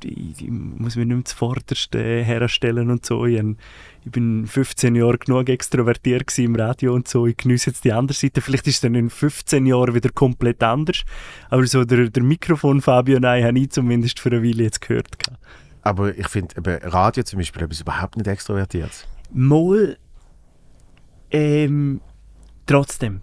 ich, 0.05 0.17
ich, 0.17 0.43
ich 0.43 0.51
muss 0.51 0.97
mich 0.97 1.07
nicht 1.07 1.17
mehr 1.17 1.25
zuvorderst 1.25 1.95
äh, 1.95 2.23
herstellen 2.25 2.91
und 2.91 3.05
so. 3.05 3.27
Ich, 3.27 3.43
ich 4.05 4.11
bin 4.11 4.47
15 4.47 4.95
Jahre 4.95 5.19
genug 5.19 5.49
extrovertiert 5.49 6.39
im 6.39 6.57
Radio 6.57 6.95
und 6.95 7.09
so. 7.09 7.27
Ich 7.27 7.37
genieße 7.37 7.71
jetzt 7.71 7.85
die 7.85 7.93
andere 7.93 8.17
Seite. 8.17 8.41
Vielleicht 8.41 8.67
ist 8.67 8.77
es 8.77 8.81
dann 8.83 8.95
in 8.95 9.11
15 9.11 9.67
Jahren 9.67 9.95
wieder 9.95 10.11
komplett 10.11 10.63
anders. 10.63 11.05
Aber 11.51 11.67
so 11.67 11.85
der, 11.85 12.11
der 12.11 12.23
Mikrofon 12.23 12.81
Fabio 12.81 13.19
Nein 13.19 13.45
habe 13.45 13.59
ich 13.59 13.71
zumindest 13.71 14.21
für 14.21 14.31
eine 14.31 14.43
Weile 14.43 14.65
jetzt 14.65 14.81
gehört. 14.81 15.09
Aber 15.83 16.17
ich 16.17 16.29
finde, 16.29 16.55
Radio 16.85 17.23
zum 17.25 17.39
Beispiel, 17.39 17.63
etwas 17.63 17.81
überhaupt 17.81 18.17
nicht 18.17 18.27
extrovertiert. 18.27 19.07
Mal, 19.33 19.99
ähm, 21.31 22.01
trotzdem. 22.67 23.21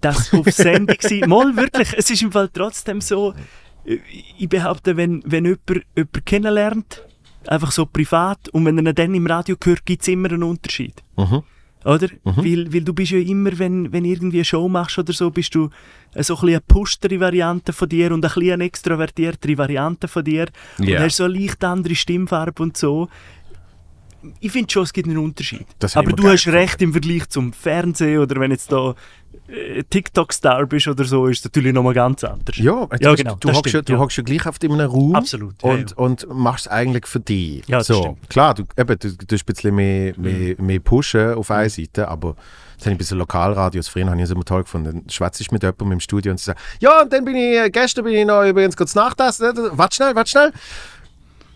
Das 0.00 0.34
auf 0.34 0.46
Sendung 0.50 0.96
war. 0.96 1.28
Mal 1.28 1.56
wirklich, 1.56 1.94
es 1.96 2.10
ist 2.10 2.22
im 2.22 2.32
Fall 2.32 2.48
trotzdem 2.52 3.00
so, 3.00 3.34
ich 3.84 4.48
behaupte, 4.48 4.96
wenn, 4.96 5.22
wenn 5.26 5.44
jemand 5.44 5.84
jemanden 5.96 6.24
kennenlernt, 6.24 7.02
einfach 7.46 7.72
so 7.72 7.86
privat, 7.86 8.48
und 8.50 8.64
wenn 8.64 8.78
er 8.78 8.90
ihn 8.90 8.94
dann 8.94 9.14
im 9.14 9.26
Radio 9.26 9.56
hört, 9.62 9.84
gibt 9.84 10.02
es 10.02 10.08
immer 10.08 10.30
einen 10.30 10.42
Unterschied. 10.44 10.94
Mhm. 11.16 11.42
Oder? 11.84 12.08
Weil, 12.22 12.72
weil 12.72 12.82
du 12.82 12.92
bist 12.94 13.10
ja 13.10 13.18
immer, 13.18 13.58
wenn, 13.58 13.92
wenn 13.92 14.04
irgendwie 14.04 14.36
eine 14.38 14.44
Show 14.44 14.68
machst 14.68 14.98
oder 14.98 15.12
so, 15.12 15.30
bist 15.32 15.52
du 15.56 15.68
äh, 16.14 16.22
so 16.22 16.34
ein 16.34 16.40
bisschen 16.40 16.48
eine 16.50 16.60
pushtere 16.60 17.18
Variante 17.18 17.72
von 17.72 17.88
dir 17.88 18.12
und 18.12 18.24
ein 18.24 18.32
bisschen 18.32 18.52
eine 18.52 18.64
extrovertiertere 18.64 19.58
Variante 19.58 20.06
von 20.06 20.22
dir. 20.22 20.46
Und 20.78 20.88
Ja. 20.88 21.00
hast 21.00 21.16
so 21.16 21.24
eine 21.24 21.34
leicht 21.34 21.64
andere 21.64 21.96
Stimmfarbe 21.96 22.62
und 22.62 22.76
so. 22.76 23.08
Ich 24.40 24.52
finde 24.52 24.70
schon, 24.70 24.82
es 24.84 24.92
gibt 24.92 25.08
einen 25.08 25.18
Unterschied. 25.18 25.66
Das 25.78 25.96
Aber 25.96 26.12
du 26.12 26.28
hast 26.28 26.46
recht 26.48 26.80
im 26.82 26.92
Vergleich 26.92 27.28
zum 27.28 27.52
Fernsehen 27.52 28.18
oder 28.20 28.38
wenn 28.40 28.50
jetzt 28.50 28.70
da 28.70 28.94
äh, 29.48 29.82
TikTok-Star 29.88 30.66
bist 30.66 30.88
oder 30.88 31.04
so, 31.04 31.26
ist 31.26 31.38
es 31.40 31.44
natürlich 31.44 31.72
nochmal 31.72 31.94
ganz 31.94 32.22
anders. 32.24 32.56
Ja, 32.56 32.86
du, 32.86 32.96
Ja, 33.00 33.10
bist- 33.10 33.16
genau, 33.22 33.36
du 33.40 33.52
hockst 33.52 33.72
ja, 33.74 33.82
du 33.82 33.98
hockst 33.98 34.16
ja 34.18 34.22
gleich 34.22 34.46
auf 34.46 34.56
in 34.62 34.72
einem 34.72 34.90
Raum 34.90 35.14
Absolut, 35.14 35.54
ja, 35.62 35.70
und, 35.70 35.90
ja. 35.90 35.96
und 35.96 36.26
machst 36.34 36.66
es 36.66 36.72
eigentlich 36.72 37.06
für 37.06 37.20
dich. 37.20 37.66
Ja, 37.66 37.78
das 37.78 37.86
so, 37.88 38.00
stimmt. 38.02 38.30
Klar, 38.30 38.54
du, 38.54 38.64
eben, 38.76 38.98
du, 38.98 39.08
du 39.16 39.26
tust 39.26 39.42
ein 39.42 39.46
bisschen 39.46 39.74
mehr, 39.74 40.14
mehr, 40.18 40.54
Mhm. 40.58 40.66
mehr 40.66 40.80
pushen 40.80 41.34
auf 41.34 41.50
einer 41.50 41.68
Seite, 41.70 42.08
aber 42.08 42.34
das 42.76 42.86
habe 42.86 42.90
ich 42.90 42.94
ein 42.94 42.98
bisschen 42.98 43.18
Lokalradios 43.18 43.88
früher 43.88 44.06
habe 44.06 44.16
ich 44.16 44.22
es 44.24 44.30
immer 44.30 44.44
toll 44.44 44.62
gefunden. 44.64 45.00
Dann 45.02 45.10
schwätze 45.10 45.42
ich 45.42 45.50
mit 45.52 45.62
jemandem 45.62 45.92
im 45.92 46.00
Studio 46.00 46.32
und 46.32 46.38
sie 46.38 46.44
sagt, 46.46 46.60
ja, 46.80 47.02
und 47.02 47.12
dann 47.12 47.24
bin 47.24 47.36
ich, 47.36 47.72
gestern 47.72 48.04
bin 48.04 48.14
ich 48.14 48.26
noch 48.26 48.44
übrigens 48.44 48.76
kurz 48.76 48.94
nachtessen. 48.94 49.52
Warte 49.72 49.94
schnell, 49.96 50.14
warte 50.14 50.30
schnell. 50.30 50.52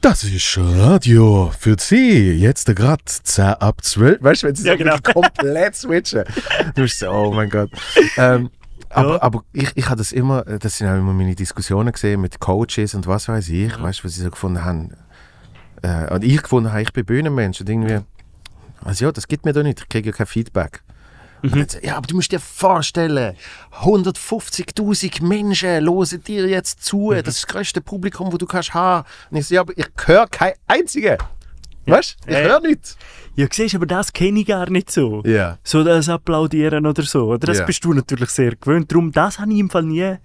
Das 0.09 0.23
ist 0.23 0.57
Radio 0.57 1.51
für 1.59 1.75
Sie. 1.81 2.31
Jetzt 2.35 2.67
gerade 2.77 3.03
10 3.05 3.45
ab 3.45 3.83
12. 3.83 4.23
Weißt 4.23 4.45
du, 4.45 4.47
wenn 4.47 4.55
sie 4.55 4.69
Ja, 4.69 4.77
genau. 4.77 4.99
komplett 5.03 5.75
switchen. 5.75 6.23
Du 6.77 6.83
bist 6.83 7.01
so, 7.01 7.11
oh 7.11 7.33
mein 7.33 7.51
Gott. 7.51 7.71
Ähm, 8.17 8.51
aber, 8.89 9.15
Ja. 9.15 9.23
aber 9.23 9.43
ich, 9.53 9.73
ich 9.75 9.87
habe 9.87 9.97
das 9.97 10.13
immer, 10.13 10.43
das 10.45 10.79
sind 10.79 10.87
auch 10.87 10.95
immer 10.95 11.13
meine 11.13 11.35
Diskussionen 11.35 11.91
gesehen 11.91 12.21
mit 12.21 12.39
Coaches 12.39 12.95
und 12.95 13.09
was 13.09 13.27
weiß 13.27 13.49
ich, 13.49 13.83
weißt 13.83 13.99
du, 13.99 14.05
was 14.05 14.15
sie 14.15 14.23
so 14.23 14.31
gefunden 14.31 14.65
haben. 14.65 14.93
Äh, 15.83 16.15
und 16.15 16.23
ich 16.23 16.41
gefunden 16.41 16.71
habe, 16.71 16.83
ich 16.83 16.93
bin 16.93 17.05
Bühnenmensch 17.05 17.61
und 17.61 17.69
irgendwie, 17.69 17.99
also 18.85 19.07
ja, 19.07 19.11
das 19.11 19.27
gibt 19.27 19.45
mir 19.45 19.55
doch 19.55 19.65
nicht, 19.65 19.81
ich 19.81 19.89
kriege 19.89 20.11
ja 20.11 20.17
kein 20.17 20.27
Feedback. 20.27 20.85
Und 21.43 21.55
dann 21.55 21.68
so, 21.68 21.78
ja, 21.82 21.97
aber 21.97 22.07
du 22.07 22.16
musst 22.16 22.32
dir 22.32 22.41
vorstellen, 22.41 23.37
150.000 23.82 25.22
Menschen 25.24 25.68
hören 25.84 26.22
dir 26.26 26.47
jetzt 26.49 26.84
zu, 26.84 27.11
das 27.12 27.20
ist 27.37 27.45
das 27.45 27.47
größte 27.47 27.80
Publikum, 27.80 28.30
das 28.30 28.39
du 28.39 28.47
kannst 28.47 28.74
haben. 28.74 29.07
Und 29.30 29.39
ich 29.39 29.47
so, 29.47 29.55
ja, 29.55 29.61
aber 29.61 29.72
ich 29.76 29.87
höre 30.05 30.26
kein 30.28 30.53
einziger. 30.66 31.18
Weißt 31.87 32.16
du, 32.24 32.28
ich 32.30 32.34
Ja, 32.34 32.41
ja. 32.43 32.49
höre 32.49 32.61
nichts. 32.61 32.97
Ja, 33.37 33.47
siehst 33.51 33.74
aber 33.74 33.87
das 33.87 34.12
kenne 34.12 34.41
ich 34.41 34.47
gar 34.47 34.68
nicht 34.70 34.91
so. 34.91 35.22
Ja. 35.24 35.59
So 35.62 35.84
das 35.84 36.09
Applaudieren 36.09 36.84
oder 36.87 37.03
so. 37.03 37.26
Oder 37.26 37.47
das 37.47 37.59
Ja. 37.59 37.64
bist 37.64 37.84
du 37.84 37.93
natürlich 37.93 38.30
sehr 38.30 38.57
gewöhnt. 38.57 38.91
Darum, 38.91 39.12
das 39.12 39.39
habe 39.39 39.53
ich 39.53 39.59
im 39.59 39.70
Fall 39.70 39.84
nie 39.84 40.16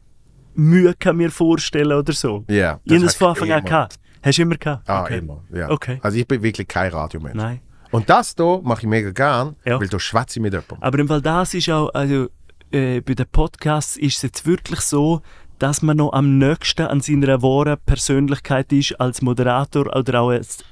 Mühe 0.55 0.95
gehabt, 0.97 1.17
mir 1.17 1.29
vorstellen 1.29 1.91
oder 1.97 2.13
so. 2.13 2.45
Ja, 2.47 2.79
Ich 2.83 2.91
habe 2.93 3.03
das 3.03 3.13
das 3.13 3.15
von 3.15 3.29
Anfang 3.29 3.51
an 3.51 3.63
gehabt. 3.63 3.99
Hast 4.23 4.37
du 4.37 4.41
immer 4.43 4.55
gehabt? 4.55 4.89
Ah, 4.89 5.03
Okay. 5.03 5.17
immer. 5.19 5.43
Ja. 5.53 5.69
Okay. 5.69 5.99
Also 6.01 6.17
ich 6.17 6.27
bin 6.27 6.41
wirklich 6.41 6.67
kein 6.67 6.91
Radiomensch. 6.91 7.35
Nein. 7.35 7.59
Und 7.91 8.09
das 8.09 8.33
hier 8.37 8.59
mache 8.63 8.81
ich 8.81 8.87
mega 8.87 9.11
gern, 9.11 9.55
Ja. 9.65 9.79
weil 9.79 9.87
da 9.87 9.99
schwätze 9.99 10.39
ich 10.39 10.41
mit 10.41 10.53
jemandem. 10.53 10.77
Aber 10.81 10.99
im 10.99 11.07
Fall 11.07 11.21
das 11.21 11.53
ist 11.53 11.69
auch, 11.69 11.89
also 11.93 12.27
äh, 12.71 13.01
bei 13.01 13.13
den 13.13 13.25
Podcasts 13.31 13.97
ist 13.97 14.17
es 14.17 14.21
jetzt 14.21 14.45
wirklich 14.45 14.79
so, 14.81 15.21
dass 15.59 15.81
man 15.81 15.97
noch 15.97 16.13
am 16.13 16.37
nächsten 16.37 16.87
an 16.87 17.01
seiner 17.01 17.41
wahren 17.41 17.77
Persönlichkeit 17.85 18.71
ist 18.73 18.99
als 18.99 19.21
Moderator 19.21 19.95
oder 19.95 20.21
auch 20.21 20.29
als 20.31 20.63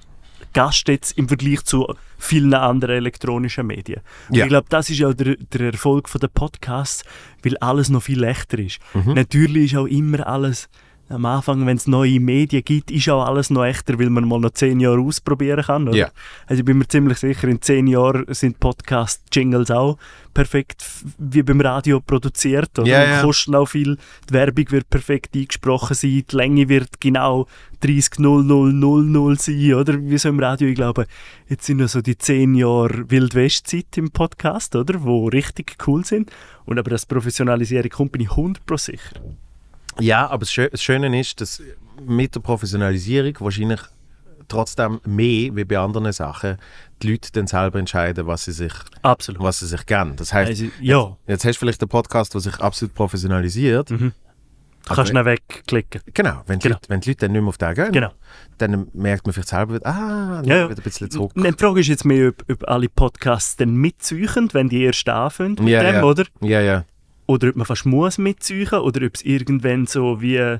Gast 0.53 0.87
jetzt 0.87 1.15
im 1.17 1.27
Vergleich 1.27 1.63
zu 1.63 1.93
vielen 2.17 2.53
anderen 2.55 2.95
elektronischen 2.95 3.67
Medien. 3.67 4.01
Und 4.29 4.35
Ja. 4.37 4.45
Ich 4.45 4.49
glaube, 4.49 4.65
das 4.69 4.89
ist 4.89 5.03
auch 5.03 5.13
der, 5.13 5.35
der 5.35 5.71
Erfolg 5.73 6.09
der 6.19 6.27
Podcasts, 6.27 7.03
weil 7.43 7.55
alles 7.57 7.89
noch 7.89 8.01
viel 8.01 8.19
leichter 8.19 8.57
ist. 8.57 8.79
Mhm. 8.95 9.13
Natürlich 9.13 9.73
ist 9.73 9.77
auch 9.77 9.85
immer 9.85 10.25
alles 10.25 10.69
am 11.09 11.25
Anfang, 11.25 11.65
wenn 11.65 11.77
es 11.77 11.87
neue 11.87 12.19
Medien 12.19 12.63
gibt, 12.63 12.91
ist 12.91 13.09
auch 13.09 13.25
alles 13.25 13.49
noch 13.49 13.65
echter, 13.65 13.97
weil 13.97 14.11
man 14.11 14.27
mal 14.27 14.39
noch 14.39 14.51
zehn 14.51 14.79
Jahre 14.79 15.01
ausprobieren 15.01 15.63
kann. 15.63 15.87
Oder? 15.87 15.97
Ja. 15.97 16.11
Also 16.45 16.59
ich 16.59 16.65
bin 16.65 16.77
mir 16.77 16.87
ziemlich 16.87 17.17
sicher, 17.17 17.47
in 17.47 17.61
zehn 17.61 17.87
Jahren 17.87 18.25
sind 18.29 18.59
Podcast-Jingles 18.59 19.71
auch 19.71 19.97
perfekt 20.35 20.85
wie 21.17 21.41
beim 21.41 21.61
Radio 21.61 21.99
produziert. 21.99 22.77
Oder? 22.77 22.83
Und 22.83 22.87
ja. 22.87 23.21
kosten 23.21 23.55
auch 23.55 23.65
viel. 23.65 23.97
Die 24.29 24.33
Werbung 24.33 24.69
wird 24.69 24.89
perfekt 24.89 25.35
eingesprochen 25.35 25.95
sein. 25.95 26.23
Die 26.31 26.35
Länge 26.35 26.69
wird 26.69 27.01
genau 27.01 27.47
30.0000 27.81 29.39
sein, 29.39 29.73
oder? 29.73 29.99
Wie 29.99 30.17
so 30.17 30.29
im 30.29 30.39
Radio. 30.39 30.67
Ich 30.67 30.75
glaube, 30.75 31.07
jetzt 31.47 31.65
sind 31.65 31.77
noch 31.77 31.89
so 31.89 32.01
die 32.01 32.17
zehn 32.17 32.53
Jahre 32.53 33.09
Wild-West-Zeit 33.09 33.97
im 33.97 34.11
Podcast, 34.11 34.75
oder? 34.75 35.03
Wo 35.03 35.27
richtig 35.27 35.75
cool 35.87 36.05
sind. 36.05 36.31
Und 36.65 36.77
aber 36.77 36.91
das 36.91 37.07
Professionalisieren 37.07 37.89
kommt, 37.89 38.11
bin 38.11 38.21
ich 38.21 38.29
100% 38.29 38.77
sicher. 38.77 39.19
Ja, 39.99 40.27
aber 40.27 40.39
das, 40.41 40.51
Schö 40.53 40.69
das 40.69 40.81
Schöne 40.81 41.19
ist, 41.19 41.39
dass 41.41 41.61
mit 42.05 42.33
der 42.35 42.39
Professionalisierung 42.39 43.33
wahrscheinlich 43.39 43.79
trotzdem 44.47 44.99
mehr 45.05 45.55
wie 45.55 45.63
bei 45.65 45.77
anderen 45.77 46.11
Sachen 46.11 46.57
die 47.01 47.11
Leute 47.11 47.31
dann 47.31 47.47
selber 47.47 47.79
entscheiden, 47.79 48.25
was 48.27 48.45
sie 48.45 48.51
sich, 48.51 48.73
Absolut. 49.03 49.41
was 49.41 49.59
sie 49.59 49.67
sich 49.67 49.85
gern. 49.85 50.15
Das 50.15 50.33
heißt, 50.33 50.49
Also, 50.49 50.65
ja, 50.81 51.15
jetzt 51.27 51.45
hast 51.45 51.55
du 51.55 51.59
vielleicht 51.59 51.81
einen 51.81 51.89
Podcast, 51.89 52.33
der 52.33 52.41
sich 52.41 52.55
absolut 52.59 52.93
professionalisiert. 52.95 53.89
du 53.91 54.11
kannst 54.87 55.13
ihn 55.13 55.23
wegklicken. 55.23 56.01
Genau, 56.13 56.41
wenn 56.47 56.57
die, 56.59 56.63
Genau. 56.63 56.75
Leute, 56.77 56.89
wenn 56.89 56.99
die 57.01 57.09
Leute 57.11 57.19
dann 57.27 57.31
nicht 57.33 57.41
mehr 57.41 57.49
auf 57.49 57.57
den 57.59 57.73
gehen, 57.75 57.91
Genau. 57.91 58.11
dann 58.57 58.87
merkt 58.93 59.27
man 59.27 59.33
vielleicht 59.33 59.49
selber, 59.49 59.79
ah, 59.85 60.41
Ja, 60.43 60.55
ja. 60.55 60.69
wieder 60.69 60.79
ein 60.79 60.83
bisschen 60.83 61.11
zurück. 61.11 61.31
Die 61.35 61.51
Frage 61.57 61.79
ist 61.81 61.87
jetzt 61.87 62.05
mehr, 62.05 62.29
ob, 62.29 62.43
ob 62.51 62.67
alle 62.67 62.89
Podcasts 62.89 63.55
dann 63.55 63.75
mitzeichen, 63.75 64.49
wenn 64.53 64.67
die 64.67 64.81
erst 64.83 65.07
anfangen 65.07 65.55
mit 65.59 65.67
Ja, 65.69 65.83
dem, 65.83 65.95
ja. 65.95 66.03
oder? 66.03 66.25
Ja, 66.41 66.59
ja. 66.61 66.85
Oder 67.29 67.49
ob 67.49 67.57
man 67.57 67.65
fast 67.67 67.85
muss 67.85 68.17
mitzeichen 68.17 68.79
oder 68.79 69.05
ob 69.05 69.13
es 69.13 69.21
irgendwann 69.21 69.85
so 69.85 70.19
wie 70.19 70.57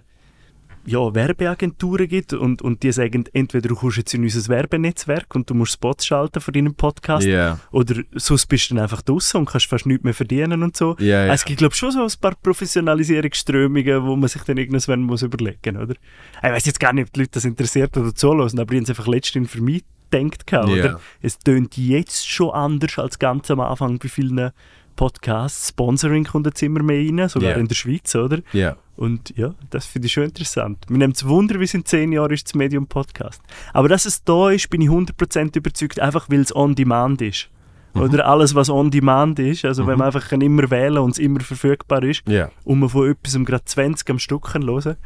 ja, 0.86 1.16
Werbeagenturen 1.16 2.08
gibt 2.08 2.32
und, 2.34 2.62
und 2.62 2.84
die 2.84 2.92
sagen, 2.92 3.26
entweder 3.34 3.70
du 3.70 3.76
kommst 3.76 3.98
jetzt 3.98 4.14
in 4.14 4.22
unser 4.22 4.48
Werbenetzwerk 4.50 5.34
und 5.34 5.50
du 5.50 5.56
musst 5.56 5.74
Spots 5.74 6.06
schalten 6.06 6.40
für 6.40 6.52
deinen 6.52 6.76
Podcast 6.76 7.26
Ja. 7.26 7.60
oder 7.72 7.96
sonst 8.14 8.46
bist 8.46 8.70
du 8.70 8.76
dann 8.76 8.84
einfach 8.84 9.02
draußen 9.02 9.40
und 9.40 9.48
kannst 9.50 9.66
fast 9.66 9.88
nichts 9.88 10.04
mehr 10.04 10.14
verdienen 10.14 10.62
und 10.62 10.78
so. 10.78 10.96
Ja, 11.00 11.26
ja. 11.26 11.34
Es 11.34 11.44
gibt 11.44 11.58
glaube 11.58 11.74
schon 11.74 11.92
so 11.92 12.04
ein 12.04 12.12
paar 12.22 12.36
Professionalisierungsströmungen, 12.36 14.04
wo 14.04 14.16
man 14.16 14.30
sich 14.30 14.44
dann 14.44 14.58
irgendwann 14.58 15.02
muss 15.02 15.24
überlegen 15.24 15.76
oder? 15.76 15.96
Ich 16.38 16.50
weiß 16.50 16.66
jetzt 16.68 16.80
gar 16.80 16.94
nicht, 16.94 17.08
ob 17.08 17.14
die 17.14 17.22
Leute 17.22 17.32
das 17.34 17.46
interessiert 17.46 17.98
oder 17.98 18.14
zuhören, 18.14 18.60
aber 18.60 18.74
ich 18.74 18.78
habe 18.78 18.84
es 18.84 18.90
einfach 18.90 19.08
letztens 19.08 19.50
für 19.50 19.62
mich 19.62 19.84
gedacht, 20.12 20.54
oder? 20.54 21.00
Es 21.22 21.40
tönt 21.40 21.78
jetzt 21.78 22.30
schon 22.30 22.52
anders 22.52 22.98
als 23.00 23.18
ganz 23.20 23.50
am 23.52 23.60
Anfang 23.60 24.00
bei 24.00 24.08
vielen 24.08 24.52
Podcasts. 25.00 25.70
Sponsoring 25.70 26.26
kommt 26.26 26.46
jetzt 26.46 26.62
immer 26.62 26.84
mehr 26.84 27.00
rein, 27.00 27.30
sogar 27.30 27.52
Ja. 27.52 27.56
in 27.56 27.70
der 27.70 27.76
Schweiz, 27.76 28.14
oder? 28.16 28.40
Ja. 28.52 28.76
Und 28.98 29.34
ja, 29.38 29.54
das 29.70 29.86
finde 29.86 30.08
ich 30.08 30.12
schon 30.12 30.26
interessant. 30.26 30.90
Mir 30.90 30.98
nimmt 30.98 31.16
es 31.16 31.26
Wunder, 31.26 31.58
wie 31.58 31.64
es 31.64 31.74
in 31.74 31.86
zehn 31.86 32.12
Jahren 32.12 32.34
ist, 32.34 32.48
das 32.48 32.54
Medium 32.54 32.86
Podcast. 32.86 33.42
Aber 33.72 33.88
dass 33.88 34.06
es 34.06 34.26
da 34.26 34.50
ist, 34.50 34.70
bin 34.70 34.82
ich 34.82 34.90
100% 34.90 35.56
überzeugt, 35.56 36.02
einfach 36.02 36.30
weil 36.30 36.42
es 36.42 36.54
on 36.54 36.76
demand 36.76 37.22
ist. 37.22 37.50
Mhm. 37.94 38.02
Oder 38.02 38.28
alles, 38.28 38.56
was 38.56 38.70
on 38.70 38.92
demand 38.92 39.40
ist. 39.40 39.64
Also, 39.64 39.88
wenn 39.88 39.98
man 39.98 40.08
einfach 40.08 40.28
kann 40.28 40.42
immer 40.42 40.70
wählen 40.70 40.98
und 40.98 41.12
es 41.12 41.18
immer 41.18 41.40
verfügbar 41.40 42.04
ist 42.04 42.24
Ja. 42.28 42.52
und 42.66 42.80
man 42.80 42.90
von 42.90 43.10
etwas 43.10 43.36
gerade 43.46 43.64
20 43.64 44.10
am 44.10 44.20
Stück 44.20 44.54
hören 44.54 44.98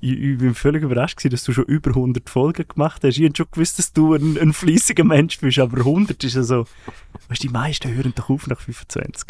ich, 0.00 0.12
ich 0.12 0.38
bin 0.38 0.54
völlig 0.54 0.82
überrascht, 0.82 1.18
gewesen, 1.18 1.30
dass 1.30 1.44
du 1.44 1.52
schon 1.52 1.64
über 1.64 1.90
100 1.90 2.28
Folgen 2.28 2.66
gemacht 2.66 3.02
hast. 3.04 3.16
Ich 3.16 3.22
hätte 3.22 3.36
schon 3.36 3.46
gewusst, 3.50 3.78
dass 3.78 3.92
du 3.92 4.14
ein, 4.14 4.38
ein 4.38 4.52
fleissiger 4.52 5.04
Mensch 5.04 5.38
bist, 5.38 5.58
aber 5.58 5.78
100 5.78 6.22
ist 6.24 6.34
ja 6.34 6.42
so. 6.42 6.66
Weißt 7.28 7.42
du, 7.42 7.48
die 7.48 7.52
meisten 7.52 7.94
hören 7.94 8.12
doch 8.14 8.30
auf 8.30 8.46
nach 8.46 8.60
25. 8.60 9.28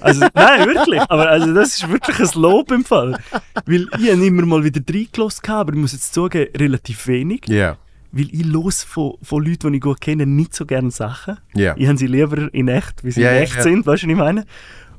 Also, 0.00 0.26
nein, 0.34 0.66
wirklich. 0.66 1.00
Aber 1.02 1.28
also, 1.28 1.52
das 1.54 1.74
ist 1.74 1.88
wirklich 1.90 2.18
ein 2.18 2.40
Lob 2.40 2.70
im 2.70 2.84
Fall. 2.84 3.18
Weil 3.66 3.88
ich 3.98 4.10
habe 4.10 4.26
immer 4.26 4.46
mal 4.46 4.64
wieder 4.64 4.80
reingelassen, 4.88 5.48
aber 5.50 5.72
ich 5.72 5.78
muss 5.78 5.92
jetzt 5.92 6.12
sagen, 6.12 6.46
relativ 6.56 7.06
wenig. 7.06 7.48
Ja. 7.48 7.78
Weil 8.12 8.28
ich 8.32 8.44
los 8.44 8.82
von, 8.82 9.14
von 9.22 9.44
Leuten, 9.44 9.72
die 9.72 9.78
ich 9.78 9.82
gut 9.82 10.00
kenne, 10.00 10.26
nicht 10.26 10.54
so 10.54 10.66
gerne 10.66 10.90
Sachen. 10.90 11.38
Ja. 11.54 11.74
Ich 11.78 11.88
habe 11.88 11.96
sie 11.96 12.06
lieber 12.06 12.52
in 12.52 12.68
echt, 12.68 13.02
wie 13.04 13.10
sie 13.10 13.22
Ja, 13.22 13.30
in 13.32 13.42
echt 13.42 13.56
ja. 13.56 13.62
sind, 13.62 13.86
weißt 13.86 14.02
du, 14.02 14.06
was 14.06 14.12
ich 14.12 14.18
meine? 14.18 14.44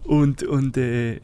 Und, 0.04 0.44
und 0.44 0.76
äh, 0.78 1.22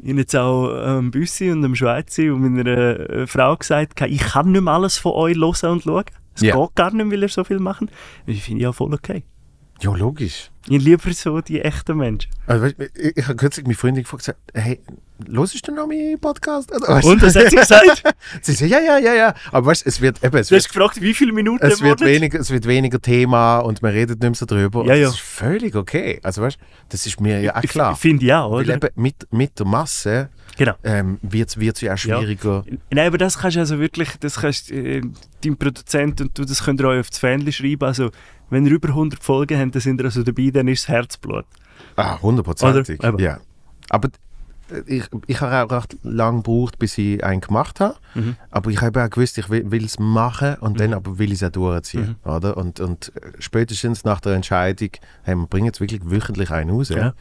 ich 0.00 0.10
habe 0.10 0.20
jetzt 0.20 0.36
auch 0.36 0.68
am 0.74 1.10
Büssi 1.10 1.50
und 1.50 1.64
am 1.64 1.74
Schweizer 1.74 2.32
und 2.34 2.40
meiner 2.54 2.66
äh, 3.10 3.26
Frau 3.26 3.56
gesagt, 3.56 4.00
ich 4.02 4.18
kann 4.20 4.52
nicht 4.52 4.60
mehr 4.62 4.74
alles 4.74 4.98
von 4.98 5.12
euch 5.12 5.36
hören 5.36 5.72
und 5.72 5.82
schauen. 5.84 6.04
Es 6.34 6.42
Ja. 6.42 6.54
geht 6.56 6.74
gar 6.74 6.92
nicht, 6.92 7.10
weil 7.10 7.22
ihr 7.22 7.28
so 7.28 7.44
viel 7.44 7.58
machen. 7.58 7.90
Ich 8.26 8.42
finde 8.42 8.62
ja 8.64 8.72
voll 8.72 8.92
okay. 8.92 9.24
ja, 9.80 9.94
logisch. 9.94 10.50
Ich 10.68 10.74
habe 10.74 10.84
lieber 10.84 11.12
so 11.12 11.40
die 11.40 11.60
echten 11.60 11.96
Menschen. 11.96 12.30
Also, 12.46 12.64
weißt, 12.64 12.76
ich, 12.94 13.16
ich 13.16 13.24
habe 13.24 13.36
kürzlich 13.36 13.66
meine 13.66 13.76
Freundin 13.76 14.02
gefragt, 14.02 14.24
gesagt, 14.24 14.38
hey, 14.52 14.80
hörst 15.30 15.68
du 15.68 15.72
noch 15.72 15.86
meinen 15.86 16.18
Podcast? 16.18 16.74
Oder 16.74 16.88
weißt 16.88 17.06
du? 17.06 17.10
Und, 17.12 17.22
was 17.22 17.36
hat 17.36 17.50
sie 17.50 17.56
gesagt? 17.56 18.02
Sie 18.42 18.52
sagt, 18.52 18.70
ja, 18.70 18.80
ja, 18.80 18.98
ja, 18.98 19.14
ja. 19.14 19.34
Aber 19.52 19.66
weißt 19.66 19.84
du, 19.84 19.88
es 19.88 20.00
wird, 20.00 20.22
eben, 20.24 20.36
es 20.36 20.48
Du 20.48 20.56
hast 20.56 20.64
wird, 20.64 20.74
gefragt, 20.74 21.00
wie 21.00 21.14
viele 21.14 21.32
Minuten 21.32 21.64
es 21.64 21.80
wird, 21.80 22.00
weniger, 22.00 22.40
es 22.40 22.50
wird 22.50 22.66
weniger 22.66 23.00
Thema 23.00 23.60
und 23.60 23.82
man 23.82 23.92
redet 23.92 24.20
nicht 24.20 24.22
mehr 24.22 24.34
so 24.34 24.46
drüber. 24.46 24.84
Ja, 24.86 24.94
ja. 24.94 25.06
Das 25.06 25.14
ist 25.14 25.20
völlig 25.20 25.74
okay. 25.76 26.20
Also 26.22 26.42
weißt 26.42 26.58
das 26.88 27.06
ist 27.06 27.20
mir 27.20 27.40
ja 27.40 27.56
auch 27.56 27.62
klar. 27.62 27.92
Ich 27.92 27.98
finde 27.98 28.26
ja, 28.26 28.42
Weil 28.50 28.64
oder? 28.64 28.74
eben 28.74 28.88
mit, 28.96 29.26
mit 29.32 29.58
der 29.58 29.66
Masse 29.66 30.30
Genau. 30.56 30.74
ähm, 30.84 31.18
wird 31.22 31.54
es 31.56 31.80
ja 31.80 31.92
auch 31.92 31.98
schwieriger. 31.98 32.64
Nein, 32.90 33.06
aber 33.08 33.18
das 33.18 33.38
kannst 33.38 33.56
du 33.56 33.60
also 33.60 33.78
wirklich, 33.78 34.08
das 34.20 34.40
kannst 34.40 34.70
äh, 34.70 35.02
dein 35.44 35.56
Produzent 35.56 36.20
und 36.22 36.38
du, 36.38 36.44
das 36.44 36.64
könnt 36.64 36.80
ihr 36.80 36.88
euch 36.88 37.00
auf 37.00 37.10
das 37.10 37.18
Fähnchen 37.18 37.52
schreiben. 37.52 37.84
Also, 37.84 38.10
wenn 38.50 38.66
ihr 38.66 38.72
über 38.72 38.88
100 38.88 39.22
Folgen 39.22 39.58
habt, 39.58 39.74
dann 39.74 39.82
sind 39.82 40.00
ihr 40.00 40.04
also 40.04 40.22
dabei, 40.22 40.50
dann 40.50 40.68
ist 40.68 40.80
es 40.80 40.88
Herzblut. 40.88 41.44
Ah, 41.96 42.20
hundertprozentig. 42.22 43.00
Ja. 43.18 43.38
Aber 43.90 44.08
äh, 44.70 44.80
ich, 44.86 45.04
ich 45.26 45.40
habe 45.40 45.72
auch 45.72 45.76
recht 45.76 45.96
lange 46.02 46.38
gebraucht, 46.38 46.78
bis 46.78 46.96
ich 46.98 47.22
einen 47.24 47.40
gemacht 47.40 47.80
habe. 47.80 47.96
Mhm. 48.14 48.36
Aber 48.50 48.70
ich 48.70 48.80
habe 48.80 49.02
auch 49.04 49.10
gewusst, 49.10 49.38
ich 49.38 49.48
will 49.48 49.84
es 49.84 49.98
machen 49.98 50.56
und 50.60 50.80
dann 50.80 50.94
aber 50.94 51.18
will 51.18 51.32
ich 51.32 51.42
es 51.42 51.44
auch 51.48 51.52
durchziehen. 51.52 52.16
Mhm. 52.24 52.30
Oder? 52.30 52.56
Und, 52.56 52.80
und 52.80 53.12
äh, 53.16 53.32
spätestens 53.38 54.04
nach 54.04 54.20
der 54.20 54.34
Entscheidung, 54.34 54.90
hey, 55.22 55.34
wir 55.36 55.46
bringen 55.46 55.66
jetzt 55.66 55.80
wirklich 55.80 56.00
wöchentlich 56.04 56.50
einen 56.50 56.70
raus, 56.70 56.88
Ja. 56.90 57.14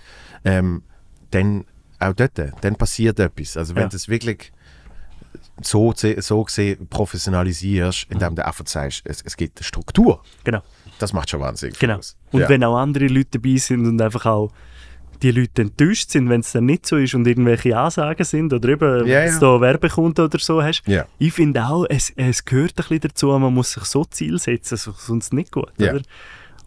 ähm, 0.43 0.83
dann 1.31 1.65
auch 1.99 2.13
dort, 2.13 2.31
dann 2.61 2.75
passiert 2.75 3.19
etwas. 3.19 3.57
Also 3.57 3.75
wenn 3.75 3.83
Ja. 3.83 3.89
das 3.89 4.09
wirklich 4.09 4.51
so, 5.61 5.93
so 5.95 6.43
gesehen 6.43 6.87
professionalisierst, 6.89 8.07
indem 8.09 8.35
du 8.35 8.45
einfach 8.45 8.65
sagst, 8.67 9.01
es, 9.05 9.21
es 9.23 9.37
gibt 9.37 9.59
eine 9.59 9.63
Struktur. 9.63 10.21
Genau. 10.43 10.61
Das 10.99 11.13
macht 11.13 11.29
schon 11.29 11.39
wahnsinnig 11.41 11.77
viel 11.77 11.87
Genau. 11.87 11.99
aus. 11.99 12.15
Und 12.31 12.41
ja. 12.41 12.49
wenn 12.49 12.63
auch 12.63 12.77
andere 12.77 13.07
Leute 13.07 13.39
dabei 13.39 13.57
sind 13.57 13.85
und 13.85 14.01
einfach 14.01 14.25
auch 14.25 14.51
die 15.21 15.31
Leute 15.31 15.61
enttäuscht 15.61 16.11
sind, 16.11 16.27
wenn 16.29 16.41
es 16.41 16.51
dann 16.51 16.65
nicht 16.65 16.85
so 16.85 16.97
ist 16.97 17.13
und 17.15 17.25
irgendwelche 17.25 17.77
Ansagen 17.77 18.25
sind 18.25 18.51
oder 18.51 18.67
eben, 18.69 19.05
wenn 19.05 19.07
ja. 19.07 19.31
du 19.31 19.39
da 19.39 19.61
Werbekunden 19.61 20.25
oder 20.25 20.39
so 20.39 20.61
hast. 20.61 20.83
Ja. 20.87 21.05
Ich 21.19 21.33
finde 21.33 21.65
auch, 21.65 21.85
es, 21.89 22.11
es 22.17 22.43
gehört 22.43 22.71
ein 22.71 22.75
bisschen 22.75 22.99
dazu, 22.99 23.27
man 23.27 23.53
muss 23.53 23.71
sich 23.71 23.83
so 23.85 24.03
Ziel 24.05 24.37
setzen, 24.39 24.77
so- 24.77 24.91
sonst 24.97 25.31
nicht 25.33 25.51
gut. 25.51 25.71
Ja. 25.77 25.93
Oder? 25.93 26.01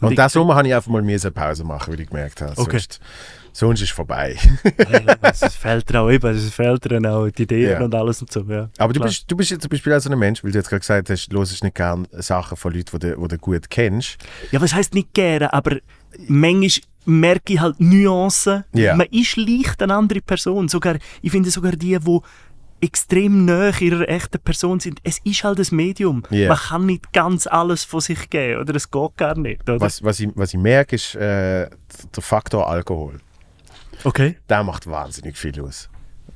Und 0.01 0.13
ich- 0.13 0.17
diesen 0.17 0.29
Sommer 0.31 0.55
habe 0.55 0.67
ich 0.69 0.75
einfach 0.75 0.91
mal 0.91 1.03
müssen 1.03 1.33
Pause 1.33 1.65
machen, 1.65 1.93
weil 1.93 2.01
ich 2.01 2.09
gemerkt 2.09 2.41
habe, 2.41 2.53
Okay. 2.57 2.71
sonst, 2.79 3.01
sonst 3.59 3.81
ist 3.83 3.89
es 3.91 3.95
vorbei. 3.95 4.37
es 5.23 5.55
fehlt 5.57 5.89
dir 5.91 6.01
auch 6.01 6.11
eben, 6.11 6.35
es 6.35 6.51
fehlt 6.51 6.85
dir 6.85 7.13
auch 7.13 7.29
die 7.29 7.43
Ideen 7.43 7.71
Ja. 7.73 7.81
und 7.85 7.95
alles 7.95 8.21
und 8.21 8.33
so. 8.33 8.41
Ja. 8.49 8.69
Aber 8.79 8.93
du 8.93 9.01
Klar. 9.01 9.09
bist, 9.09 9.31
du 9.31 9.37
bist 9.37 9.51
jetzt 9.51 9.63
zum 9.63 9.69
Beispiel 9.71 9.93
auch 9.95 10.01
so 10.01 10.11
ein 10.11 10.19
Mensch, 10.19 10.43
weil 10.45 10.53
du 10.53 10.59
jetzt 10.59 10.69
gerade 10.69 10.81
gesagt 10.81 11.11
hast, 11.11 11.29
du 11.29 11.39
hörst 11.39 11.63
nicht 11.65 11.75
gerne 11.75 12.07
Sachen 12.13 12.57
von 12.57 12.73
Leuten, 12.73 12.99
die 12.99 13.11
du, 13.11 13.21
die 13.21 13.29
du 13.29 13.39
gut 13.39 13.69
kennst. 13.71 14.19
Ja, 14.53 14.61
was 14.61 14.75
heisst 14.75 14.95
nicht 14.95 15.13
gerne, 15.15 15.53
aber 15.53 15.77
manchmal 16.29 16.85
merke 17.05 17.55
ich 17.55 17.61
halt 17.61 17.81
Nuancen. 17.81 18.65
Ja. 18.75 18.95
Man 18.95 19.07
ist 19.11 19.37
leicht 19.37 19.83
eine 19.83 19.95
andere 19.95 20.21
Person. 20.21 20.69
Sogar, 20.69 20.97
ich 21.23 21.31
finde 21.31 21.51
sogar 21.51 21.73
die, 21.73 21.99
die 21.99 22.19
extrem 22.81 23.45
nahe 23.45 23.73
ihrer 23.81 24.09
echten 24.09 24.39
Person 24.41 24.79
sind. 24.79 25.01
Es 25.03 25.19
ist 25.25 25.43
halt 25.43 25.59
ein 25.59 25.67
Medium. 25.77 26.23
Ja. 26.31 26.49
Man 26.49 26.59
kann 26.59 26.87
nicht 26.87 27.13
ganz 27.13 27.47
alles 27.49 27.83
von 27.83 28.01
sich 28.01 28.31
geben, 28.31 28.61
oder? 28.61 28.75
Es 28.77 28.89
geht 28.91 29.17
gar 29.17 29.37
nicht, 29.37 29.63
oder? 29.69 29.81
Was, 29.81 30.03
was, 30.05 30.21
ich, 30.21 30.29
was 30.37 30.55
ich 30.55 30.61
merke, 30.61 30.95
ist 30.97 31.15
äh, 31.17 31.69
der 32.15 32.23
Faktor 32.23 32.69
Alkohol. 32.69 33.19
Okay. 34.05 34.37
Der 34.49 34.65
macht 34.65 34.87
wahnsinnig 34.87 35.37
viel 35.37 35.61
aus. 35.61 35.89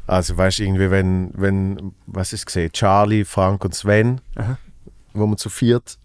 Also 0.06 0.36
weißt 0.36 0.58
du, 0.58 0.64
irgendwie, 0.64 0.90
wenn, 0.90 1.30
wenn, 1.34 1.94
was 2.06 2.32
ist 2.32 2.46
gesehen, 2.46 2.72
Charlie, 2.72 3.24
Frank 3.24 3.64
und 3.64 3.74
Sven, 3.74 4.20
Aha. 4.34 4.58
wo 5.12 5.26
man 5.26 5.38
zu 5.38 5.48
viert, 5.48 5.98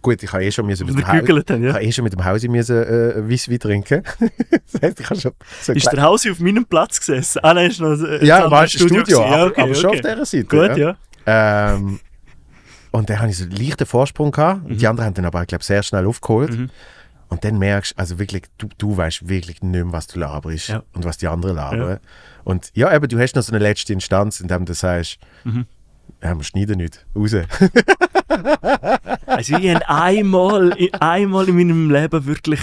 gut, 0.00 0.22
ich 0.22 0.32
habe 0.32 0.44
eh 0.44 0.50
schon 0.50 0.66
mit 0.66 0.78
dem 0.78 0.88
Haus, 1.06 1.06
haben, 1.06 1.64
ich 1.64 1.72
ja. 1.72 1.78
eh 1.78 1.92
schon 1.92 2.04
mit 2.04 2.12
dem 2.12 2.24
Hausi 2.24 2.48
müssen 2.48 2.76
äh, 2.76 3.30
Weisswein 3.30 3.58
trinken. 3.58 4.02
das 4.72 4.82
heißt, 4.82 5.00
ich 5.00 5.10
habe 5.10 5.20
schon 5.20 5.32
so 5.62 5.72
Ist 5.72 5.92
der 5.92 6.02
Hausi 6.02 6.30
auf 6.30 6.40
meinem 6.40 6.64
Platz 6.64 7.00
gesessen? 7.00 7.40
Ah, 7.42 7.54
nein, 7.54 7.70
ist 7.70 7.80
noch 7.80 7.98
äh, 8.00 8.24
ja, 8.24 8.50
war 8.50 8.66
Studio, 8.66 9.22
aber, 9.22 9.36
Ja, 9.36 9.46
okay, 9.46 9.60
aber 9.60 9.74
schon 9.74 9.90
okay. 9.90 9.98
auf 9.98 10.00
dieser 10.02 10.26
Seite. 10.26 10.44
Gut, 10.44 10.76
ja. 10.76 10.96
Ähm, 11.26 12.00
und 12.92 13.10
dann 13.10 13.18
hatte 13.18 13.30
ich 13.30 13.38
so 13.38 13.44
einen 13.44 13.52
leichten 13.52 13.86
Vorsprung 13.86 14.30
gehabt. 14.30 14.64
Und 14.64 14.80
die 14.80 14.86
anderen 14.86 15.06
haben 15.06 15.14
dann 15.14 15.26
aber, 15.26 15.42
ich 15.42 15.48
glaube, 15.48 15.64
sehr 15.64 15.82
schnell 15.82 16.06
aufgeholt. 16.06 16.56
Mhm. 16.56 16.70
Und 17.28 17.44
dann 17.44 17.58
merkst 17.58 17.92
du, 17.92 17.98
also 17.98 18.18
wirklich, 18.18 18.44
du, 18.58 18.68
du 18.78 18.96
weißt 18.96 19.28
wirklich 19.28 19.60
nicht 19.62 19.72
mehr, 19.72 19.92
was 19.92 20.06
du 20.06 20.18
laberst 20.20 20.68
Ja. 20.68 20.82
und 20.94 21.04
was 21.04 21.18
die 21.18 21.26
anderen 21.26 21.56
labern. 21.56 21.98
Und 22.44 22.70
ja, 22.74 22.94
eben, 22.94 23.08
du 23.08 23.18
hast 23.18 23.34
noch 23.34 23.42
so 23.42 23.52
eine 23.52 23.62
letzte 23.62 23.92
Instanz, 23.92 24.40
in 24.40 24.48
der 24.48 24.60
du 24.60 24.74
sagst, 24.74 25.18
Mhm. 25.44 25.66
ja, 26.22 26.34
wir 26.36 26.44
schneiden 26.44 26.78
nicht, 26.78 27.04
raus. 27.16 27.34
Also 29.26 29.56
ich 29.56 29.74
habe 29.74 29.88
einmal, 29.88 30.72
einmal 31.00 31.48
in 31.48 31.56
meinem 31.56 31.90
Leben 31.90 32.26
wirklich 32.26 32.60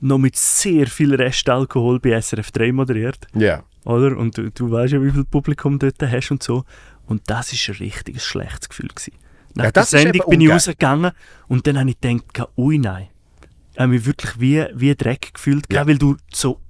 noch 0.00 0.18
mit 0.18 0.36
sehr 0.36 0.86
viel 0.86 1.14
Restalkohol 1.14 2.00
bei 2.00 2.18
SRF 2.20 2.50
3 2.52 2.72
moderiert. 2.72 3.26
ja. 3.34 3.62
Oder? 3.86 4.14
Und 4.18 4.36
du, 4.36 4.50
du 4.50 4.70
weißt 4.70 4.92
ja, 4.92 5.02
wie 5.02 5.10
viel 5.10 5.24
Publikum 5.24 5.78
du 5.78 5.90
dort 5.90 6.12
hast 6.12 6.30
und 6.30 6.42
so. 6.42 6.64
Und 7.06 7.22
das 7.30 7.50
war 7.52 7.74
ein 7.74 7.78
richtig 7.78 8.22
schlechtes 8.22 8.68
Gefühl. 8.68 8.88
Gewesen. 8.88 9.14
Nach 9.54 9.64
Ja, 9.64 9.70
der 9.72 9.84
Sendung 9.84 10.22
bin 10.28 10.40
ich 10.42 10.50
rausgegangen 10.50 11.12
und 11.48 11.66
dann 11.66 11.78
habe 11.78 11.88
ich 11.88 11.98
gedacht, 11.98 12.50
ui 12.58 12.76
nein. 12.78 13.08
Habe 13.78 13.88
mich 13.88 14.04
wirklich 14.06 14.38
wie, 14.40 14.64
wie 14.74 14.94
Dreck 14.94 15.34
gefühlt, 15.34 15.64
Ja. 15.72 15.86
weil 15.86 15.98
du 15.98 16.16
so 16.32 16.60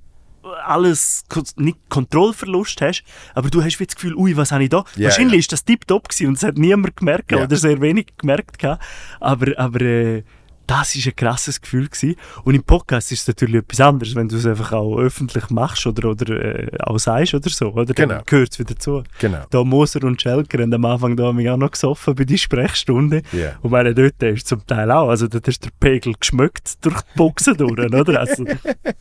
alles, 0.64 1.24
kon- 1.28 1.44
nicht 1.56 1.78
Kontrollverlust 1.90 2.80
hast, 2.80 3.04
aber 3.34 3.50
du 3.50 3.62
hast 3.62 3.78
wie 3.78 3.86
das 3.86 3.94
Gefühl, 3.94 4.14
ui, 4.14 4.36
was 4.36 4.52
habe 4.52 4.64
ich 4.64 4.70
da? 4.70 4.84
Ja, 4.96 5.04
Wahrscheinlich 5.04 5.34
ja. 5.34 5.38
ist 5.40 5.52
das 5.52 5.64
tiptop 5.64 6.08
gewesen 6.08 6.28
und 6.28 6.36
es 6.38 6.42
hat 6.42 6.56
niemand 6.56 6.96
gemerkt 6.96 7.30
Ja. 7.32 7.42
oder 7.44 7.56
sehr 7.56 7.80
wenig 7.80 8.06
gemerkt. 8.16 8.58
gehabt. 8.58 8.82
Aber, 9.20 9.58
aber 9.58 9.80
äh, 9.82 10.22
das 10.70 10.94
war 10.96 11.02
ein 11.10 11.16
krasses 11.16 11.60
Gefühl. 11.60 11.88
Gewesen. 11.88 12.14
Und 12.44 12.54
im 12.54 12.62
Podcast 12.62 13.10
ist 13.10 13.22
es 13.22 13.28
natürlich 13.28 13.56
etwas 13.56 13.80
anderes, 13.80 14.14
wenn 14.14 14.28
du 14.28 14.36
es 14.36 14.46
einfach 14.46 14.72
auch 14.72 14.98
öffentlich 14.98 15.50
machst 15.50 15.84
oder, 15.86 16.10
oder 16.10 16.30
äh, 16.30 16.68
auch 16.80 16.98
sagst 16.98 17.34
oder 17.34 17.50
so. 17.50 17.72
Oder? 17.72 17.86
Dann 17.86 18.08
Genau. 18.08 18.22
gehört 18.24 18.52
es 18.52 18.58
wieder 18.58 18.76
zu. 18.78 19.02
Genau. 19.18 19.44
Da 19.50 19.64
Moser 19.64 20.04
und 20.04 20.22
Schelker 20.22 20.62
haben 20.62 20.72
am 20.72 20.84
Anfang 20.84 21.16
da 21.16 21.24
haben 21.24 21.38
wir 21.38 21.52
auch 21.52 21.58
noch 21.58 21.72
gesoffen 21.72 22.14
bei 22.14 22.24
die 22.24 22.38
Sprechstunde. 22.38 23.22
Ja. 23.32 23.56
Und 23.62 23.72
meine, 23.72 23.94
dort 23.94 24.22
ist 24.22 24.46
zum 24.46 24.64
Teil 24.66 24.90
auch, 24.92 25.08
also 25.08 25.26
dort 25.26 25.48
ist 25.48 25.64
der 25.64 25.70
Pegel 25.80 26.14
geschmückt 26.18 26.84
durch 26.84 27.00
die 27.02 27.16
Boxen 27.16 27.56
durch, 27.56 27.72
oder? 27.72 28.20
Also, 28.20 28.44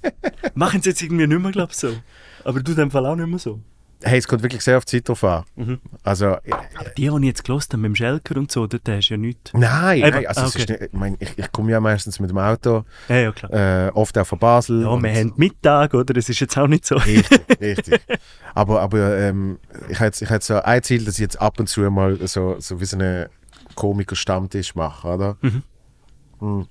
machen 0.55 0.82
sie 0.82 0.89
jetzt 0.89 1.01
irgendwie 1.03 1.28
nicht 1.28 1.41
mehr, 1.41 1.51
glaube 1.51 1.72
ich, 1.72 1.78
so. 1.78 1.89
Aber 2.43 2.61
du 2.61 2.72
in 2.72 2.78
dem 2.78 2.91
Fall 2.91 3.05
auch 3.05 3.15
nicht 3.15 3.28
mehr 3.30 3.39
so. 3.39 3.59
Hey, 4.02 4.18
es 4.18 4.28
kommt 4.30 4.43
wirklich 4.43 4.62
sehr 4.64 4.78
auf 4.78 4.86
die 4.86 4.97
Zeit 4.97 5.10
drauf 5.10 5.24
an. 5.26 5.43
Mhm. 5.58 5.80
Also, 6.04 6.28
äh, 6.28 6.39
Die, 6.97 7.08
die 7.10 7.18
ich 7.18 7.24
jetzt 7.24 7.43
gelost 7.43 7.74
habe 7.74 7.82
mit 7.82 7.89
dem 7.89 7.95
Schelker 7.95 8.38
und 8.38 8.50
so, 8.50 8.66
dort 8.66 8.88
hast 8.88 9.10
du 9.10 9.14
ja 9.16 9.18
nichts. 9.18 9.52
nein, 9.54 9.97
Eben, 10.00 10.10
nein 10.12 10.28
also 10.28 10.41
es 10.41 10.56
ist 10.56 10.62
okay. 10.64 10.72
nicht, 10.72 10.93
ich, 10.93 11.00
meine, 11.00 11.18
ich, 11.20 11.38
ich 11.38 11.52
komme 11.52 11.72
ja 11.72 11.82
meistens 11.82 12.18
mit 12.20 12.30
dem 12.30 12.38
Auto, 12.38 12.86
Ja, 13.10 13.16
ja, 13.18 13.32
klar. 13.34 13.88
äh, 13.88 13.91
oft 13.91 14.18
auch 14.18 14.26
von 14.26 14.39
Basel. 14.39 14.84
Ja, 14.84 14.88
und- 14.88 15.04
wir 15.04 15.14
haben 15.14 15.34
Mittag, 15.36 15.93
oder? 15.93 16.16
Es 16.16 16.30
ist 16.30 16.39
jetzt 16.39 16.58
auch 16.58 16.68
nicht 16.68 16.86
so. 16.86 16.95
Richtig, 16.95 17.41
richtig. 17.62 18.00
Aber, 18.54 18.80
aber 18.82 19.18
ähm, 19.18 19.60
ich 19.89 20.00
hätte 20.00 20.24
ich 20.24 20.43
so 20.45 20.62
ein 20.62 20.84
Ziel, 20.84 21.04
dass 21.04 21.16
ich 21.16 21.22
jetzt 21.22 21.41
ab 21.41 21.60
und 21.60 21.68
zu 21.68 21.82
mal 21.91 22.18
so, 22.26 22.56
so 22.60 22.80
wie 22.80 22.86
so 22.86 22.97
einen 22.97 23.28
Komiker-Stammtisch 23.76 24.76
mache, 24.76 25.08
oder? 25.10 25.38
Mhm. 25.41 25.64
Mhm. 26.39 26.68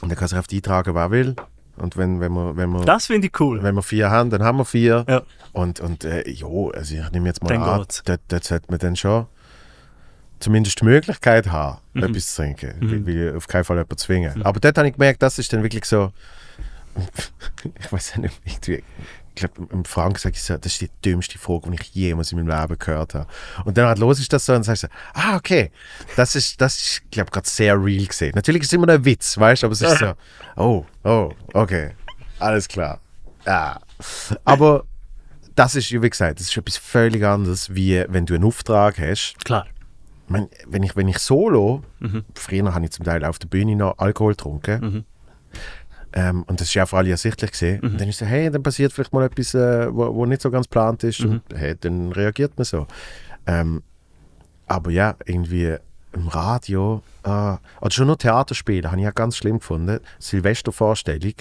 Und 0.00 0.08
dann 0.08 0.16
kann 0.16 0.28
sich 0.28 0.38
auf 0.38 0.46
die 0.46 0.56
eintragen, 0.56 0.94
wer 0.94 1.10
will. 1.10 1.34
Und 1.80 1.96
wenn, 1.96 2.20
wenn, 2.20 2.32
wir, 2.32 2.56
wenn, 2.56 2.70
wir, 2.70 2.84
Das 2.84 3.06
finde 3.06 3.28
ich 3.28 3.40
cool. 3.40 3.62
wenn 3.62 3.74
wir 3.74 3.82
vier 3.82 4.10
haben, 4.10 4.30
dann 4.30 4.42
haben 4.42 4.58
wir 4.58 4.64
vier. 4.64 5.04
Ja. 5.08 5.22
Und, 5.52 5.80
und 5.80 6.04
äh, 6.04 6.28
jo, 6.28 6.70
also 6.70 6.94
ich 6.94 7.10
nehme 7.12 7.26
jetzt 7.28 7.42
mal 7.42 7.48
Dann 7.48 7.62
an, 7.62 7.84
dort, 8.04 8.20
dort 8.28 8.44
sollte 8.44 8.66
man 8.70 8.78
dann 8.78 8.96
schon 8.96 9.26
zumindest 10.40 10.80
die 10.80 10.84
Möglichkeit 10.84 11.50
haben, 11.50 11.78
Mhm. 11.94 12.04
etwas 12.04 12.34
zu 12.34 12.42
trinken. 12.42 12.74
Ich 12.80 13.06
will 13.06 13.34
auf 13.36 13.48
keinen 13.48 13.64
Fall 13.64 13.76
jemanden 13.76 13.96
zwingen. 13.98 14.42
Aber 14.44 14.60
dort 14.60 14.76
habe 14.78 14.86
ich 14.88 14.94
gemerkt, 14.94 15.22
das 15.22 15.38
ist 15.38 15.52
dann 15.52 15.62
wirklich 15.62 15.84
so, 15.84 16.12
ich 17.80 17.92
weiß 17.92 18.14
ja 18.16 18.20
nicht, 18.22 18.40
irgendwie, 18.44 18.76
ich 18.76 19.27
glaube, 19.40 19.72
im 19.72 19.84
Frank 19.84 20.24
ich 20.24 20.42
so, 20.42 20.56
das 20.56 20.72
ist 20.72 20.80
die 20.80 20.90
dümmste 21.04 21.38
Frage, 21.38 21.70
die 21.70 21.76
ich 21.80 21.94
jemals 21.94 22.32
in 22.32 22.38
meinem 22.44 22.60
Leben 22.60 22.78
gehört 22.78 23.14
habe. 23.14 23.26
Und 23.64 23.76
dann 23.76 23.86
halt 23.86 23.98
los 23.98 24.18
ist 24.20 24.32
das 24.32 24.46
so 24.46 24.54
und 24.54 24.62
sagst 24.64 24.82
so, 24.82 24.88
ah, 25.14 25.36
okay, 25.36 25.70
das 26.16 26.34
ist, 26.36 26.60
das 26.60 26.76
ist, 26.80 27.10
glaube, 27.10 27.30
gerade 27.30 27.48
sehr 27.48 27.74
real 27.82 28.06
gesehen. 28.06 28.32
Natürlich 28.34 28.62
ist 28.62 28.68
es 28.68 28.72
immer 28.74 28.86
noch 28.86 28.94
ein 28.94 29.04
Witz, 29.04 29.36
weißt 29.38 29.62
du, 29.62 29.66
aber 29.66 29.72
es 29.72 29.82
ist 29.82 29.98
so, 29.98 30.12
oh, 30.56 30.84
oh, 31.04 31.32
okay, 31.54 31.90
alles 32.38 32.68
klar. 32.68 33.00
Ja. 33.46 33.80
Aber 34.44 34.84
das 35.54 35.74
ist, 35.74 35.90
wie 35.90 36.08
gesagt, 36.10 36.38
das 36.38 36.48
ist 36.48 36.56
etwas 36.56 36.76
völlig 36.76 37.24
anderes, 37.24 37.74
wie 37.74 38.04
wenn 38.08 38.26
du 38.26 38.34
einen 38.34 38.44
Auftrag 38.44 38.98
hast. 38.98 39.34
Klar. 39.44 39.66
Ich 40.26 40.30
meine, 40.30 40.48
wenn 40.66 40.82
ich, 40.82 40.94
wenn 40.94 41.08
ich 41.08 41.18
solo, 41.18 41.82
Mhm. 42.00 42.24
früher 42.34 42.74
habe 42.74 42.84
ich 42.84 42.92
zum 42.92 43.04
Teil 43.04 43.24
auf 43.24 43.38
der 43.38 43.48
Bühne 43.48 43.74
noch 43.74 43.98
Alkohol 43.98 44.32
getrunken. 44.32 44.80
Mhm. 44.80 45.04
Ähm, 46.12 46.42
und 46.44 46.60
das 46.60 46.68
ist 46.68 46.74
ja 46.74 46.86
für 46.86 46.96
alle 46.96 47.10
ersichtlich 47.10 47.50
gesehen. 47.52 47.80
Und 47.80 48.00
dann 48.00 48.08
ist 48.08 48.18
so, 48.18 48.26
hey, 48.26 48.50
dann 48.50 48.62
passiert 48.62 48.92
vielleicht 48.92 49.12
mal 49.12 49.24
etwas, 49.24 49.54
äh, 49.54 49.94
wo, 49.94 50.14
wo 50.14 50.26
nicht 50.26 50.40
so 50.42 50.50
ganz 50.50 50.66
geplant 50.66 51.04
ist. 51.04 51.20
Und 51.20 51.42
Mhm. 51.52 51.56
hey, 51.56 51.74
dann 51.78 52.12
reagiert 52.12 52.52
man 52.56 52.64
so. 52.64 52.86
Ähm, 53.46 53.82
aber 54.66 54.90
ja, 54.90 55.16
irgendwie 55.26 55.76
im 56.12 56.28
Radio, 56.28 57.02
äh, 57.24 57.28
oder 57.28 57.90
schon 57.90 58.06
nur 58.06 58.18
Theaterspiele, 58.18 58.88
habe 58.90 58.98
ich 59.00 59.04
ja 59.04 59.10
ganz 59.10 59.36
schlimm 59.36 59.58
gefunden. 59.58 60.00
Silvestervorstellung. 60.18 61.34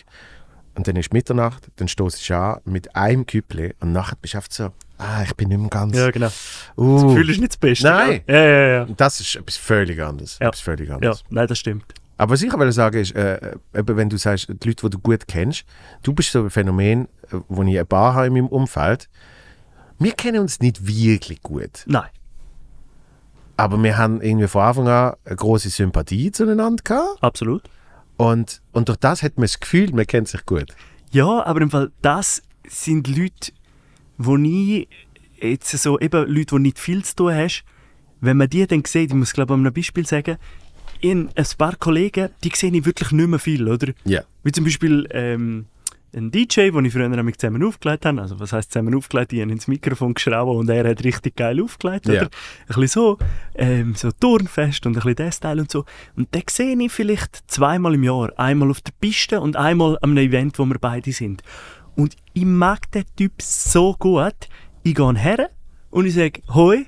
Und 0.75 0.87
dann 0.87 0.95
ist 0.95 1.11
Mitternacht, 1.11 1.69
dann 1.77 1.87
stoße 1.87 2.17
ich 2.21 2.31
an 2.33 2.59
mit 2.65 2.95
einem 2.95 3.25
Küppli 3.25 3.73
und 3.79 3.93
nachher 3.93 4.15
bist 4.21 4.35
du 4.35 4.39
so, 4.49 4.69
ah, 4.99 5.23
ich 5.23 5.33
bin 5.35 5.47
nicht 5.49 5.57
mehr 5.59 5.69
ganz. 5.69 5.97
Ja, 5.97 6.11
genau. 6.11 6.27
Das 6.27 6.75
uh. 6.77 7.07
Gefühl 7.07 7.29
ist 7.31 7.39
nicht 7.39 7.53
das 7.53 7.57
Beste. 7.57 7.87
Nein. 7.87 8.21
Ja, 8.27 8.35
ja, 8.35 8.67
ja. 8.67 8.83
Und 8.83 8.99
Das 9.01 9.19
ist 9.19 9.35
etwas 9.37 9.57
völlig 9.57 9.99
anderes. 10.03 10.37
Ja. 10.39 10.47
Etwas 10.49 10.59
völlig 10.61 10.89
Ja, 10.89 10.95
anderes. 10.95 11.23
nein, 11.29 11.47
das 11.47 11.57
stimmt. 11.57 11.85
Aber 12.17 12.33
was 12.33 12.41
ich 12.41 12.51
auch 12.51 12.57
wollte 12.57 12.71
sagen 12.71 12.99
ist, 12.99 13.15
äh, 13.15 13.55
eben 13.75 13.97
wenn 13.97 14.09
du 14.09 14.17
sagst, 14.17 14.47
die 14.49 14.67
Leute, 14.67 14.87
die 14.87 14.89
du 14.89 14.99
gut 14.99 15.27
kennst, 15.27 15.65
du 16.03 16.13
bist 16.13 16.31
so 16.31 16.43
ein 16.43 16.49
Phänomen, 16.49 17.07
äh, 17.31 17.37
wo 17.47 17.63
ich 17.63 17.79
ein 17.79 17.87
paar 17.87 18.15
habe 18.15 18.27
in 18.27 18.33
meinem 18.33 18.47
Umfeld. 18.47 19.09
Wir 19.99 20.11
kennen 20.13 20.41
uns 20.41 20.59
nicht 20.59 20.85
wirklich 20.85 21.41
gut, 21.41 21.83
Nein. 21.87 22.09
aber 23.55 23.81
wir 23.81 23.97
haben 23.97 24.21
irgendwie 24.21 24.47
von 24.47 24.61
Anfang 24.61 24.87
an 24.87 25.13
eine 25.25 25.35
große 25.35 25.69
Sympathie 25.69 26.31
zueinander 26.31 26.83
gehabt. 26.83 27.21
Absolut. 27.21 27.63
Und, 28.17 28.61
und 28.73 28.89
durch 28.89 28.99
das 28.99 29.23
hat 29.23 29.37
man 29.37 29.43
das 29.43 29.59
Gefühl, 29.59 29.91
man 29.93 30.05
kennt 30.05 30.27
sich 30.27 30.45
gut. 30.45 30.75
Ja, 31.11 31.45
aber 31.45 31.61
im 31.61 31.71
Fall, 31.71 31.91
das 32.01 32.43
sind 32.67 33.07
Leute, 33.07 33.51
wo 34.17 34.37
ich 34.37 34.87
jetzt 35.39 35.69
so, 35.71 35.99
eben 35.99 36.27
Leute, 36.27 36.55
die 36.55 36.61
nicht 36.61 36.79
viel 36.79 37.03
zu 37.03 37.15
tun 37.15 37.33
hast, 37.33 37.63
wenn 38.19 38.37
man 38.37 38.49
die 38.49 38.65
dann 38.65 38.83
sieht, 38.85 39.11
ich 39.11 39.15
muss 39.15 39.33
glaube 39.33 39.53
ich 39.53 39.55
an 39.55 39.65
einem 39.65 39.73
Beispiel 39.73 40.05
sagen, 40.05 40.37
in 41.01 41.29
ein 41.35 41.45
paar 41.57 41.75
Kollegen, 41.75 42.29
die 42.43 42.51
sehe 42.53 42.71
ich 42.71 42.85
wirklich 42.85 43.11
nicht 43.11 43.27
mehr 43.27 43.39
viel, 43.39 43.67
oder? 43.67 43.93
Ja. 44.05 44.23
Wie 44.43 44.51
zum 44.51 44.63
Beispiel 44.63 45.07
ähm, 45.11 45.65
ein 46.15 46.31
DJ, 46.31 46.71
den 46.71 46.85
ich 46.85 46.93
früher 46.93 47.09
nämlich 47.09 47.37
zusammen 47.37 47.63
aufgelegt 47.63 48.05
habe. 48.05 48.21
Also 48.21 48.39
was 48.39 48.53
heißt 48.53 48.71
zusammen 48.71 48.95
aufgelegt? 48.95 49.33
Ich 49.33 49.41
habe 49.41 49.51
ins 49.51 49.67
Mikrofon 49.67 50.13
geschraubt 50.13 50.55
und 50.55 50.69
er 50.69 50.89
hat 50.89 51.03
richtig 51.03 51.35
geil 51.35 51.61
aufgelegt. 51.61 52.07
Ja. 52.07 52.13
Oder? 52.13 52.21
Ein 52.23 52.67
bisschen 52.67 52.87
so, 52.87 53.17
ähm, 53.55 53.95
so 53.95 54.11
Turnfest 54.11 54.85
und 54.85 54.93
ein 54.93 54.95
bisschen 54.95 55.15
das 55.15 55.39
Teil 55.39 55.59
und 55.59 55.69
so. 55.69 55.85
Und 56.15 56.33
den 56.33 56.43
sehe 56.49 56.77
ich 56.77 56.91
vielleicht 56.91 57.43
zweimal 57.47 57.93
im 57.93 58.03
Jahr. 58.03 58.31
Einmal 58.37 58.69
auf 58.69 58.81
der 58.81 58.93
Piste 58.99 59.41
und 59.41 59.55
einmal 59.55 59.97
am 60.01 60.17
Event, 60.17 60.57
wo 60.59 60.65
wir 60.65 60.79
beide 60.79 61.11
sind. 61.11 61.43
Und 61.95 62.15
ich 62.33 62.45
mag 62.45 62.91
den 62.91 63.05
Typ 63.15 63.41
so 63.41 63.95
gut. 63.97 64.35
Ich 64.83 64.95
gehe 64.95 65.15
her 65.15 65.49
und 65.89 66.05
ich 66.05 66.13
sage, 66.13 66.41
hoi, 66.53 66.85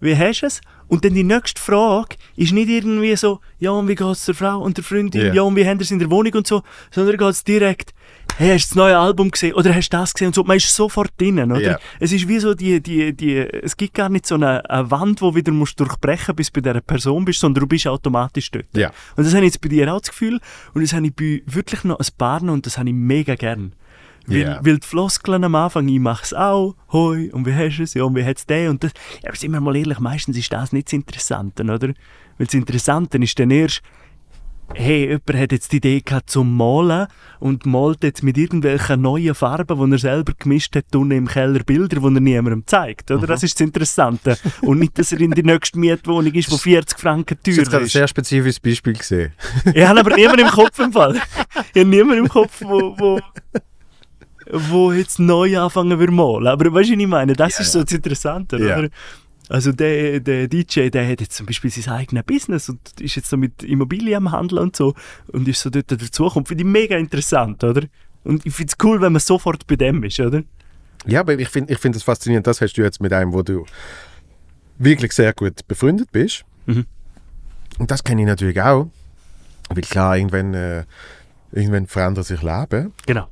wie 0.00 0.16
hast 0.16 0.40
du 0.40 0.46
es? 0.46 0.60
Und 0.90 1.04
dann 1.04 1.14
die 1.14 1.22
nächste 1.22 1.62
Frage 1.62 2.16
ist 2.34 2.52
nicht 2.52 2.68
irgendwie 2.68 3.14
so, 3.14 3.38
ja, 3.60 3.70
und 3.70 3.86
wie 3.86 3.94
geht 3.94 4.06
es 4.08 4.24
der 4.24 4.34
Frau 4.34 4.58
und 4.58 4.76
der 4.76 4.82
Freundin, 4.82 5.26
Ja. 5.26 5.32
ja, 5.32 5.42
und 5.42 5.54
wie 5.54 5.64
haben 5.64 5.78
sie 5.80 5.94
in 5.94 6.00
der 6.00 6.10
Wohnung 6.10 6.34
und 6.34 6.46
so, 6.48 6.62
sondern 6.90 7.16
geht 7.16 7.28
es 7.28 7.44
direkt, 7.44 7.94
hey, 8.36 8.54
hast 8.54 8.70
du 8.70 8.74
das 8.74 8.76
neue 8.76 8.98
Album 8.98 9.30
gesehen 9.30 9.54
oder 9.54 9.72
hast 9.72 9.88
du 9.90 9.96
das 9.96 10.12
gesehen 10.12 10.28
und 10.28 10.34
so, 10.34 10.42
man 10.42 10.56
ist 10.56 10.74
sofort 10.74 11.12
drinnen, 11.16 11.52
oder? 11.52 11.60
Ja. 11.60 11.78
Es 12.00 12.10
ist 12.10 12.26
wie 12.26 12.40
so 12.40 12.54
die, 12.54 12.82
die, 12.82 13.12
die, 13.12 13.36
es 13.36 13.76
gibt 13.76 13.94
gar 13.94 14.08
nicht 14.08 14.26
so 14.26 14.34
eine, 14.34 14.68
eine 14.68 14.90
Wand, 14.90 15.22
wo 15.22 15.32
wieder 15.32 15.52
musst 15.52 15.78
durchbrechen 15.78 16.34
bis 16.34 16.50
du 16.50 16.60
bei 16.60 16.68
dieser 16.68 16.80
Person 16.80 17.24
bist, 17.24 17.38
sondern 17.38 17.60
du 17.60 17.68
bist 17.68 17.86
automatisch 17.86 18.50
dort. 18.50 18.66
Ja. 18.74 18.90
Und 19.14 19.24
das 19.24 19.32
habe 19.32 19.44
ich 19.46 19.52
jetzt 19.52 19.60
bei 19.60 19.68
dir 19.68 19.94
auch 19.94 20.00
das 20.00 20.10
Gefühl 20.10 20.40
und 20.74 20.82
das 20.82 20.92
habe 20.92 21.06
ich 21.06 21.14
bei 21.14 21.42
wirklich 21.46 21.84
noch 21.84 22.00
ein 22.00 22.06
paar 22.18 22.42
und 22.42 22.66
das 22.66 22.78
habe 22.78 22.88
ich 22.88 22.94
mega 22.96 23.36
gern. 23.36 23.74
Weil, 24.30 24.38
Ja. 24.40 24.60
weil 24.64 24.78
die 24.78 24.86
Floskeln 24.86 25.44
am 25.44 25.54
Anfang, 25.54 25.86
ich 25.88 25.98
mache 26.00 26.24
es 26.24 26.32
auch, 26.34 26.74
hoi, 26.92 27.30
und 27.32 27.46
wie 27.46 27.54
hast 27.54 27.78
du 27.78 27.82
es, 27.82 27.94
ja, 27.94 28.04
und 28.04 28.14
wie 28.16 28.24
hat 28.24 28.38
es 28.38 28.46
den 28.46 28.70
und 28.70 28.84
das. 28.84 28.92
Ja, 29.22 29.28
aber 29.28 29.36
sind 29.36 29.52
wir 29.52 29.60
mal 29.60 29.76
ehrlich, 29.76 29.98
meistens 29.98 30.36
ist 30.36 30.52
das 30.52 30.72
nicht 30.72 30.86
das 30.88 30.92
Interessante, 30.94 31.62
oder? 31.64 31.88
Weil 32.38 32.46
das 32.46 32.54
Interessante 32.54 33.18
ist 33.18 33.38
dann 33.38 33.50
erst, 33.50 33.82
hey, 34.74 35.06
jemand 35.08 35.34
hat 35.34 35.50
jetzt 35.50 35.72
die 35.72 35.78
Idee 35.78 36.00
gehabt 36.00 36.30
zum 36.30 36.56
Malen 36.56 37.08
und 37.40 37.66
malt 37.66 38.04
jetzt 38.04 38.22
mit 38.22 38.38
irgendwelchen 38.38 39.00
neuen 39.02 39.34
Farben, 39.34 39.84
die 39.84 39.94
er 39.96 39.98
selber 39.98 40.32
gemischt 40.38 40.76
hat, 40.76 40.94
unten 40.94 41.10
im 41.10 41.26
Keller 41.26 41.64
Bilder, 41.64 41.98
die 42.00 42.04
er 42.06 42.20
niemandem 42.20 42.62
zeigt, 42.66 43.10
oder? 43.10 43.26
Das 43.26 43.42
ist 43.42 43.58
das 43.58 43.66
Interessante. 43.66 44.38
und 44.62 44.78
nicht, 44.78 44.96
dass 44.96 45.10
er 45.10 45.20
in 45.20 45.32
die 45.32 45.42
nächste 45.42 45.76
Mietwohnung 45.76 46.32
ist, 46.34 46.52
wo 46.52 46.56
40 46.56 47.00
Franken 47.00 47.36
Das 47.42 47.48
ist 47.52 47.56
teurer 47.56 47.70
gerade 47.70 47.82
ein 47.82 47.86
ist. 47.86 47.92
sehr 47.94 48.06
spezifisches 48.06 48.60
Beispiel 48.60 48.92
gesehen. 48.92 49.32
Ich 49.74 49.84
habe 49.84 49.98
aber 50.00 50.14
niemanden 50.14 50.42
im 50.42 50.48
Kopf 50.52 50.78
im 50.78 50.92
Fall. 50.92 51.16
Ich 51.74 51.80
habe 51.80 51.84
niemanden 51.90 52.18
im 52.24 52.28
Kopf, 52.28 52.62
wo, 52.62 52.94
wo, 52.96 53.18
wo 54.52 54.92
jetzt 54.92 55.18
neu 55.18 55.58
anfangen 55.58 55.98
will 55.98 56.10
malen. 56.10 56.46
Aber 56.46 56.64
weißt 56.72 56.90
du, 56.90 56.94
was 56.94 57.00
ich 57.00 57.06
meine? 57.06 57.32
Das 57.34 57.60
ist 57.60 57.72
so 57.72 57.82
das 57.82 57.92
Interessante, 57.92 58.58
Ja. 58.58 58.78
oder? 58.78 58.88
Also 59.48 59.72
der, 59.72 60.20
der 60.20 60.46
DJ, 60.46 60.90
der 60.90 61.08
hat 61.08 61.20
jetzt 61.20 61.32
zum 61.32 61.44
Beispiel 61.46 61.70
sein 61.72 61.92
eigenes 61.92 62.22
Business 62.22 62.68
und 62.68 62.78
ist 63.00 63.16
jetzt 63.16 63.28
so 63.30 63.36
mit 63.36 63.64
Immobilien 63.64 64.14
am 64.18 64.30
Handeln 64.30 64.62
und 64.62 64.76
so 64.76 64.94
und 65.32 65.48
ist 65.48 65.60
so 65.60 65.70
dort 65.70 65.90
dazugekommen. 65.90 66.46
Finde 66.46 66.62
ich 66.62 66.70
mega 66.70 66.96
interessant, 66.96 67.64
oder? 67.64 67.82
Und 68.22 68.46
ich 68.46 68.54
finde 68.54 68.72
es 68.78 68.84
cool, 68.84 69.00
wenn 69.00 69.12
man 69.12 69.18
sofort 69.20 69.66
bei 69.66 69.74
dem 69.74 70.04
ist, 70.04 70.20
oder? 70.20 70.42
Ja, 71.06 71.20
aber 71.20 71.36
ich 71.36 71.48
finde 71.48 71.72
ich 71.72 71.80
find 71.80 71.96
das 71.96 72.04
faszinierend. 72.04 72.46
Das 72.46 72.60
hast 72.60 72.74
du 72.74 72.82
jetzt 72.82 73.00
mit 73.00 73.12
einem, 73.12 73.32
wo 73.32 73.42
du 73.42 73.64
wirklich 74.78 75.12
sehr 75.12 75.32
gut 75.32 75.66
befreundet 75.66 76.12
bist. 76.12 76.44
Mhm. 76.66 76.86
Und 77.78 77.90
das 77.90 78.04
kenne 78.04 78.20
ich 78.22 78.26
natürlich 78.28 78.60
auch. 78.62 78.88
Weil 79.68 79.82
klar, 79.82 80.16
irgendwann, 80.16 80.54
äh, 80.54 80.84
irgendwann 81.52 81.86
verändert 81.86 82.26
sich 82.26 82.42
Leben. 82.42 82.92
Genau. 83.06 83.26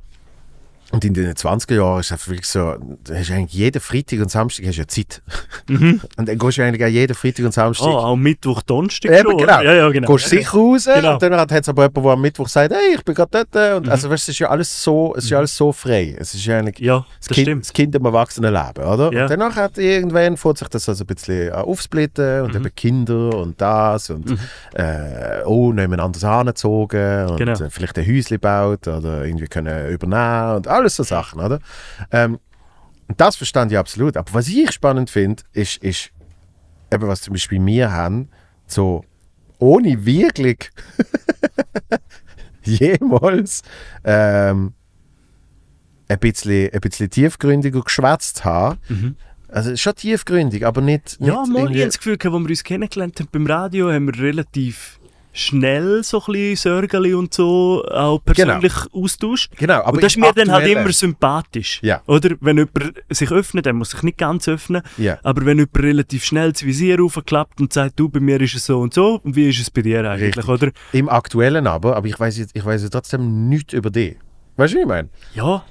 Und 0.91 1.05
in 1.05 1.13
den 1.13 1.33
20er 1.33 1.75
Jahren 1.75 1.99
ist 1.99 2.11
es 2.11 2.27
wirklich 2.27 2.47
so, 2.47 2.73
du 3.03 3.13
hast 3.13 3.29
eigentlich 3.29 3.53
jeden 3.53 3.79
Freitag 3.79 4.19
und 4.21 4.31
Samstag 4.31 4.65
hast 4.65 4.75
du 4.77 4.81
ja 4.81 4.87
Zeit. 4.87 5.21
Mhm. 5.67 6.01
Und 6.17 6.27
dann 6.27 6.37
gehst 6.37 6.57
du 6.57 6.63
eigentlich 6.63 6.83
auch 6.83 6.87
jeden 6.89 7.13
Freitag 7.15 7.45
und 7.45 7.53
Samstag. 7.53 7.85
Oh, 7.87 7.97
auch 7.97 8.15
Mittwoch, 8.15 8.61
Donnerstag 8.63 9.11
Eben, 9.11 9.21
schon, 9.29 9.37
genau. 9.37 9.61
Ja, 9.61 9.73
ja, 9.73 9.89
genau. 9.89 10.13
Gehst 10.15 10.29
sicher 10.29 10.51
raus 10.51 10.85
Genau. 10.91 11.13
und 11.13 11.21
dann 11.21 11.33
hat 11.35 11.51
es 11.51 11.69
aber 11.69 11.83
jemand, 11.83 11.97
der 12.05 12.11
am 12.13 12.21
Mittwoch 12.21 12.47
sagt, 12.47 12.73
hey, 12.73 12.95
ich 12.95 13.03
bin 13.05 13.13
gerade 13.13 13.45
dort. 13.51 13.77
Und 13.77 13.89
Also 13.89 14.09
weißt, 14.09 14.27
du, 14.27 14.31
es 14.31 14.35
ist 14.35 14.39
ja 14.39 14.49
alles 14.49 14.83
so, 14.83 15.13
es 15.15 15.25
ist 15.25 15.29
ja 15.29 15.37
alles 15.37 15.55
so 15.55 15.71
frei. 15.71 16.15
Es 16.19 16.33
ist 16.33 16.43
ja 16.45 16.57
eigentlich 16.57 16.79
Ja, 16.79 17.05
das, 17.19 17.27
das 17.27 17.35
kind, 17.35 17.45
stimmt. 17.47 17.63
das 17.65 17.73
Kind 17.73 17.95
im 17.95 18.05
Erwachsenenleben, 18.05 18.83
oder? 18.83 19.13
Ja. 19.13 19.23
Und 19.23 19.29
danach 19.31 19.55
hat 19.55 19.77
irgendwann 19.77 20.37
fährt 20.37 20.57
sich 20.57 20.67
das 20.69 20.89
also 20.89 21.03
ein 21.03 21.07
bisschen 21.07 21.49
äh, 21.49 21.51
aufsplitten 21.51 22.39
Mhm. 22.39 22.45
und 22.45 22.55
eben 22.55 22.75
Kinder 22.75 23.35
und 23.37 23.61
das 23.61 24.09
und 24.09 24.31
äh, 24.73 25.43
oh, 25.45 25.71
nebeneinander 25.71 26.23
angezogen 26.29 27.27
und 27.29 27.37
Genau. 27.37 27.53
äh, 27.53 27.69
vielleicht 27.69 27.97
ein 27.99 28.07
Häuschen 28.07 28.39
baut 28.39 28.87
oder 28.87 29.23
irgendwie 29.25 29.47
können 29.47 29.89
übernehmen 29.89 30.55
und 30.57 30.67
alles 30.79 30.95
so 30.95 31.03
Sachen, 31.03 31.39
oder? 31.39 31.59
Ähm, 32.11 32.39
das 33.17 33.35
verstand 33.35 33.71
ich 33.71 33.77
absolut. 33.77 34.17
Aber 34.17 34.33
was 34.33 34.47
ich 34.47 34.71
spannend 34.71 35.09
finde, 35.09 35.43
ist, 35.53 35.77
ist 35.77 36.11
eben, 36.91 37.07
was 37.07 37.21
zum 37.21 37.33
Beispiel 37.33 37.63
wir 37.65 37.91
haben, 37.91 38.29
so 38.67 39.03
ohne 39.57 40.05
wirklich 40.05 40.69
jemals 42.63 43.61
ähm, 44.03 44.73
ein, 46.07 46.19
bisschen, 46.19 46.71
ein 46.73 46.79
bisschen 46.81 47.09
tiefgründiger 47.09 47.81
geschwätzt 47.81 48.45
haben. 48.45 49.15
Also 49.47 49.75
schon 49.75 49.95
tiefgründig, 49.95 50.65
aber 50.65 50.81
nicht. 50.81 51.19
Mhm. 51.19 51.25
Ja, 51.27 51.41
nicht 51.41 51.51
mal, 51.51 51.57
ich 51.57 51.63
irgendwie- 51.63 51.79
habe 51.79 51.87
das 51.87 51.97
Gefühl, 51.97 52.13
als 52.21 52.23
wir 52.23 52.49
uns 52.49 52.63
kennengelernt 52.63 53.19
haben 53.19 53.29
beim 53.31 53.47
Radio, 53.47 53.91
haben 53.91 54.05
wir 54.05 54.19
relativ 54.21 54.98
schnell 55.39 56.03
so 56.03 56.19
ein 56.19 56.33
bisschen 56.33 56.55
Sörgeli 56.55 57.13
und 57.13 57.33
so 57.33 57.83
auch 57.85 58.23
persönlich 58.23 58.73
austauscht. 58.91 59.51
Genau, 59.57 59.81
aber 59.81 59.93
und 59.93 60.03
das 60.03 60.13
ist 60.13 60.17
mir 60.17 60.33
dann 60.33 60.51
halt 60.51 60.67
immer 60.67 60.91
sympathisch. 60.91 61.79
Ja. 61.81 62.01
Oder? 62.07 62.35
Wenn 62.41 62.57
jemand 62.57 62.93
sich 63.09 63.31
öffnet, 63.31 63.65
dann 63.65 63.77
muss 63.77 63.91
sich 63.91 64.03
nicht 64.03 64.17
ganz 64.17 64.47
öffnen. 64.47 64.81
Ja. 64.97 65.19
Aber 65.23 65.45
wenn 65.45 65.57
jemand 65.57 65.77
relativ 65.79 66.23
schnell 66.23 66.51
das 66.51 66.63
Visier 66.63 67.01
aufklappt 67.03 67.59
und 67.59 67.73
sagt, 67.73 67.99
du, 67.99 68.09
bei 68.09 68.19
mir 68.19 68.39
ist 68.41 68.55
es 68.55 68.65
so 68.65 68.79
und 68.79 68.93
so, 68.93 69.19
und 69.23 69.35
wie 69.35 69.49
ist 69.49 69.59
es 69.59 69.69
bei 69.69 69.81
dir 69.81 70.09
eigentlich, 70.09 70.37
Richtig. 70.37 70.47
oder? 70.47 70.71
Im 70.93 71.09
Aktuellen 71.09 71.67
aber, 71.67 71.95
aber 71.95 72.07
ich 72.07 72.19
weiß 72.19 72.37
jetzt, 72.37 72.55
ich 72.55 72.65
weiß 72.65 72.89
trotzdem 72.89 73.49
nichts 73.49 73.73
über 73.73 73.89
dich. 73.89 74.17
Weißt 74.57 74.73
du, 74.73 74.77
wie 74.77 74.81
ich 74.81 74.87
meine? 74.87 75.09
Ja. 75.33 75.63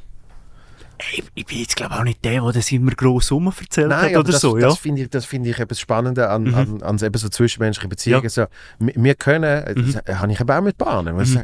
Ich, 1.12 1.22
ich 1.34 1.46
bin 1.46 1.58
jetzt 1.58 1.76
glaube 1.76 1.94
auch 1.94 2.02
nicht 2.04 2.24
der, 2.24 2.40
der 2.42 2.52
das 2.52 2.72
immer 2.72 2.90
gross 2.92 3.30
rum 3.30 3.46
erzählt 3.46 3.92
hat 3.92 4.04
aber 4.10 4.20
oder 4.20 4.32
das, 4.32 4.40
so, 4.40 4.56
ja. 4.58 4.66
Mhm. 4.66 4.70
das 4.70 4.78
finde 4.78 5.02
ich, 5.02 5.10
das 5.10 5.24
finde 5.24 5.50
ich 5.50 5.58
etwas 5.58 5.78
Spannende 5.80 6.28
an, 6.28 6.52
an, 6.54 6.82
an 6.82 6.98
so 6.98 7.06
eben 7.06 7.18
so 7.18 7.28
zwischenmenschlichen 7.28 7.88
Beziehungen. 7.88 8.28
So, 8.28 8.46
wir, 8.80 9.14
können, 9.14 9.44
äh, 9.44 9.74
das 9.74 10.18
habe 10.20 10.32
ich 10.32 10.40
eben 10.40 10.50
auch 10.50 10.60
mit 10.60 10.76
Bahnen. 10.78 11.16
Mhm. 11.16 11.42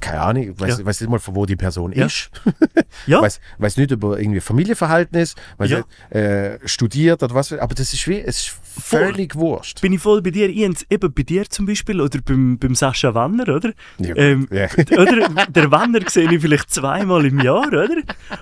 Keine 0.00 0.20
Ahnung, 0.20 0.42
ich 0.42 0.60
weiß, 0.60 0.78
Mhm. 0.78 0.86
Ja. 0.86 0.90
nicht 0.90 1.08
mal, 1.08 1.18
von 1.18 1.34
wo 1.36 1.44
die 1.46 1.56
Person 1.56 1.92
Ja. 1.92 2.06
ist. 2.06 2.30
Ja. 3.06 3.20
weiß, 3.20 3.40
weiß 3.58 3.76
nicht 3.76 3.90
über 3.90 4.18
irgendwie 4.18 4.40
Familienverhältnis, 4.40 5.34
weiß 5.58 5.70
Ja. 5.70 5.78
nicht, 5.78 5.88
äh, 6.14 6.58
studiert 6.66 7.22
oder 7.22 7.34
was. 7.34 7.52
Aber 7.52 7.74
das 7.74 7.92
ist 7.92 8.06
wie, 8.08 8.20
es 8.20 8.38
ist 8.46 8.56
völlig 8.80 9.34
wurscht. 9.36 9.80
bin 9.80 9.92
ich 9.92 10.00
voll 10.00 10.22
bei 10.22 10.30
dir. 10.30 10.48
Hab's 10.68 10.84
eben 10.90 11.12
bei 11.12 11.22
dir 11.22 11.48
zum 11.50 11.66
Beispiel 11.66 12.00
oder 12.00 12.20
beim, 12.24 12.58
beim 12.58 12.74
Sascha 12.74 13.14
Wanner, 13.14 13.48
oder? 13.48 13.72
Ja. 13.98 14.16
Ähm, 14.16 14.48
Ja. 14.50 14.66
oder? 14.98 15.28
Der 15.48 15.70
Wanner 15.70 16.00
sehe 16.08 16.30
ich 16.32 16.40
vielleicht 16.40 16.70
zweimal 16.72 17.24
im 17.26 17.40
Jahr, 17.40 17.66
oder? 17.68 17.88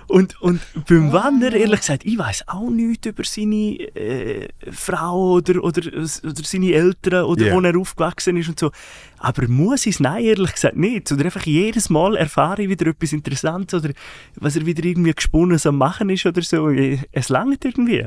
Und, 0.08 0.40
und 0.40 0.51
beim 0.88 1.12
Wanner, 1.12 1.52
ehrlich 1.54 1.80
gesagt, 1.80 2.04
ich 2.04 2.18
weiß 2.18 2.48
auch 2.48 2.70
nichts 2.70 3.06
über 3.06 3.24
seine 3.24 3.78
äh, 3.96 4.48
Frau 4.70 5.32
oder, 5.34 5.62
oder, 5.62 5.82
oder 5.92 6.42
seine 6.44 6.72
Eltern 6.72 7.24
oder 7.24 7.46
Ja. 7.46 7.54
wo 7.54 7.60
er 7.60 7.78
aufgewachsen 7.78 8.36
ist 8.36 8.48
und 8.48 8.58
so. 8.58 8.70
Aber 9.18 9.46
muss 9.48 9.86
ich 9.86 9.94
es? 9.94 10.00
Nein, 10.00 10.24
ehrlich 10.24 10.52
gesagt 10.54 10.76
nicht. 10.76 11.10
Oder 11.12 11.24
einfach 11.26 11.44
jedes 11.46 11.90
Mal 11.90 12.16
erfahre 12.16 12.62
ich 12.62 12.68
wieder 12.68 12.86
etwas 12.86 13.12
Interessantes 13.12 13.82
oder 13.82 13.92
was 14.36 14.56
er 14.56 14.66
wieder 14.66 14.84
irgendwie 14.84 15.12
gesponnen 15.12 15.60
am 15.64 15.76
Machen 15.78 16.08
ist 16.10 16.26
oder 16.26 16.42
so. 16.42 16.68
Es 17.12 17.28
langt 17.28 17.64
irgendwie. 17.64 18.06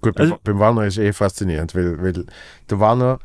Gut, 0.00 0.18
Also- 0.18 0.38
beim, 0.44 0.58
Wanner 0.58 0.84
ist 0.86 0.98
es 0.98 1.04
eh 1.04 1.12
faszinierend, 1.12 1.74
weil, 1.74 2.02
weil 2.02 2.26
der 2.68 2.80
Wanner 2.80 3.18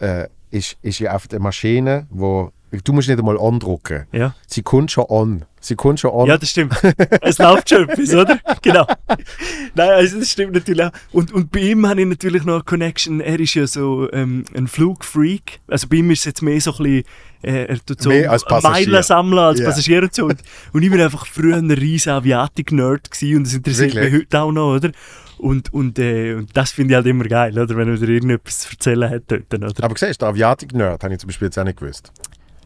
äh, 0.00 0.26
ist, 0.50 0.76
ist 0.82 0.98
ja 0.98 1.14
auf 1.14 1.28
der 1.28 1.40
Maschine, 1.40 2.06
wo 2.10 2.52
du 2.84 2.92
musst 2.92 3.08
nicht 3.08 3.18
einmal 3.18 3.38
andrucken. 3.38 4.06
Ja. 4.12 4.34
Sie 4.46 4.62
kommt 4.62 4.90
schon 4.90 5.06
an. 5.08 5.44
Sie 5.60 5.74
kommt 5.74 6.00
schon 6.00 6.12
an. 6.12 6.26
Ja, 6.26 6.38
das 6.38 6.50
stimmt. 6.50 6.74
Es 7.20 7.38
läuft 7.38 7.68
schon 7.70 7.88
etwas, 7.88 8.14
oder? 8.14 8.38
Genau. 8.62 8.86
Nein, 9.74 9.90
also 9.90 10.18
das 10.18 10.30
stimmt 10.30 10.52
natürlich 10.54 10.84
auch. 10.84 10.90
Und, 11.12 11.32
und 11.32 11.50
bei 11.50 11.60
ihm 11.60 11.86
habe 11.86 12.00
ich 12.00 12.06
natürlich 12.06 12.44
noch 12.44 12.54
eine 12.54 12.62
Connection. 12.62 13.20
Er 13.20 13.38
ist 13.40 13.54
ja 13.54 13.66
so 13.66 14.10
ähm, 14.12 14.44
ein 14.54 14.68
Flugfreak. 14.68 15.60
Also 15.68 15.88
bei 15.88 15.96
ihm 15.96 16.10
ist 16.10 16.20
es 16.20 16.24
jetzt 16.26 16.42
mehr 16.42 16.60
so 16.60 16.72
ein 16.72 16.76
bisschen, 16.78 17.04
äh, 17.42 17.64
er 17.66 17.84
tut 17.84 18.00
so 18.02 18.08
Mehr 18.10 18.30
als 18.30 18.44
Passagier. 18.44 18.88
Meilen 18.88 19.02
sammeln 19.02 19.38
als 19.38 19.60
Ja. 19.60 19.66
Passagier 19.66 20.02
und 20.02 20.14
so. 20.14 20.24
Und, 20.26 20.38
und 20.72 20.82
ich 20.82 20.90
war 20.90 21.04
einfach 21.04 21.26
früher 21.26 21.56
ein 21.56 21.70
riesen 21.70 22.12
Aviatik-Nerd 22.12 23.08
und 23.22 23.46
das 23.46 23.54
interessiert 23.54 23.94
Wirklich? 23.94 24.12
mich 24.12 24.20
heute 24.22 24.40
auch 24.40 24.52
noch, 24.52 24.76
oder? 24.76 24.90
Und, 25.38 25.72
und, 25.72 25.98
äh, 26.00 26.34
und 26.34 26.56
das 26.56 26.72
finde 26.72 26.92
ich 26.92 26.96
halt 26.96 27.06
immer 27.06 27.24
geil, 27.24 27.56
oder? 27.56 27.76
Wenn 27.76 27.88
er 27.88 28.00
wieder 28.00 28.10
irgendetwas 28.12 28.60
zu 28.60 28.70
erzählen 28.72 29.08
hat 29.08 29.22
dort, 29.28 29.54
oder? 29.54 29.84
Aber 29.84 29.94
siehst 29.96 30.20
du, 30.20 30.26
Aviatik-Nerd 30.26 31.04
habe 31.04 31.14
ich 31.14 31.20
zum 31.20 31.28
Beispiel 31.28 31.46
jetzt 31.46 31.58
auch 31.58 31.64
nicht 31.64 31.78
gewusst. 31.78 32.12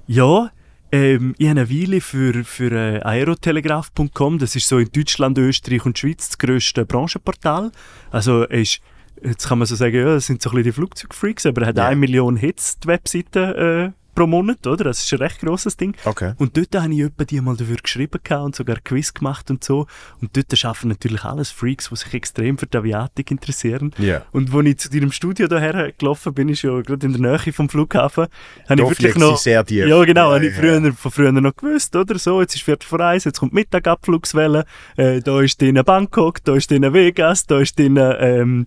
Ja, 0.07 0.51
ähm, 0.93 1.35
ich 1.39 1.49
habe 1.49 1.61
eine 1.61 1.71
Weile 1.71 2.01
für, 2.01 2.45
für 2.45 2.71
äh, 2.71 3.01
aerotelegraph.com, 3.03 4.39
das 4.39 4.55
ist 4.57 4.69
so 4.69 4.79
in 4.79 4.91
Deutschland, 4.93 5.39
Österreich 5.39 5.85
und 5.87 5.99
Schweiz 5.99 6.29
das 6.29 6.39
grösste 6.39 6.85
Branchenportal. 6.85 7.73
Also 8.11 8.45
ist, 8.45 8.81
jetzt 9.23 9.49
kann 9.49 9.59
man 9.59 9.67
so 9.67 9.75
sagen, 9.75 9.97
ja, 9.97 10.05
das 10.05 10.27
sind 10.27 10.43
so 10.43 10.51
ein 10.51 10.57
bisschen 10.57 10.65
die 10.65 10.73
Flugzeugfreaks, 10.73 11.47
aber 11.47 11.63
er 11.63 11.69
hat 11.69 11.77
Ja. 11.79 11.87
eine 11.87 11.97
Million 11.97 12.37
Hits, 12.37 12.79
die 12.79 12.89
Webseite 12.89 13.93
äh, 13.95 14.02
pro 14.15 14.27
Monat, 14.27 14.67
oder? 14.67 14.85
Das 14.85 15.01
ist 15.01 15.13
ein 15.13 15.19
recht 15.19 15.41
grosses 15.41 15.77
Ding. 15.77 15.95
Okay. 16.05 16.33
Und 16.39 16.57
dort 16.57 16.75
habe 16.75 16.93
ich 16.93 17.01
etwa 17.01 17.25
die 17.25 17.41
mal 17.41 17.57
dafür 17.57 17.77
geschrieben 17.77 18.21
und 18.43 18.55
sogar 18.57 18.77
Quiz 18.77 19.13
gemacht 19.15 19.51
und 19.51 19.65
so. 19.65 19.87
Und 20.21 20.37
dort 20.37 20.57
schaffen 20.57 20.89
natürlich 20.89 21.25
alles 21.25 21.51
Freaks, 21.51 21.89
die 21.89 21.97
sich 21.97 22.15
extrem 22.15 22.59
für 22.59 22.67
die 22.67 22.77
Aviatik 22.77 23.31
interessieren. 23.31 23.93
Ja. 23.99 24.23
Und 24.33 24.55
als 24.55 24.67
ich 24.67 24.79
zu 24.79 24.91
deinem 24.91 25.13
Studio 25.13 25.49
hierher 25.49 25.93
gelaufen 25.93 26.35
bin, 26.35 26.49
ist 26.49 26.63
ja 26.63 26.81
gerade 26.81 27.07
in 27.07 27.13
der 27.13 27.21
Nähe 27.21 27.53
vom 27.53 27.69
Flughafen, 27.69 28.27
habe 28.69 28.77
Da 28.77 28.85
ich 28.85 28.91
wirklich 28.91 29.17
noch... 29.17 29.37
sehr 29.39 29.65
tief. 29.65 29.87
Ja, 29.87 30.05
genau, 30.05 30.29
Ja, 30.29 30.35
habe 30.37 30.47
ich 30.47 30.55
ja, 30.55 30.61
früher, 30.61 30.93
von 30.93 31.11
früher 31.11 31.33
noch 31.33 31.57
gewusst, 31.57 31.95
oder? 31.97 32.19
So, 32.19 32.41
jetzt 32.41 32.55
ist 32.55 32.63
Viertel 32.63 32.87
vor 32.87 33.01
eins, 33.01 33.25
jetzt 33.25 33.41
kommt 33.41 33.53
Mittagabflugswelle, 33.53 34.65
äh, 34.97 35.21
da 35.21 35.41
ist 35.41 35.61
drin 35.61 35.81
Bangkok, 35.85 36.43
da 36.45 36.55
ist 36.55 36.71
drin 36.71 36.93
Vegas, 36.93 37.47
da 37.47 37.61
ist 37.61 37.79
drin, 37.79 37.99
ähm, 37.99 38.67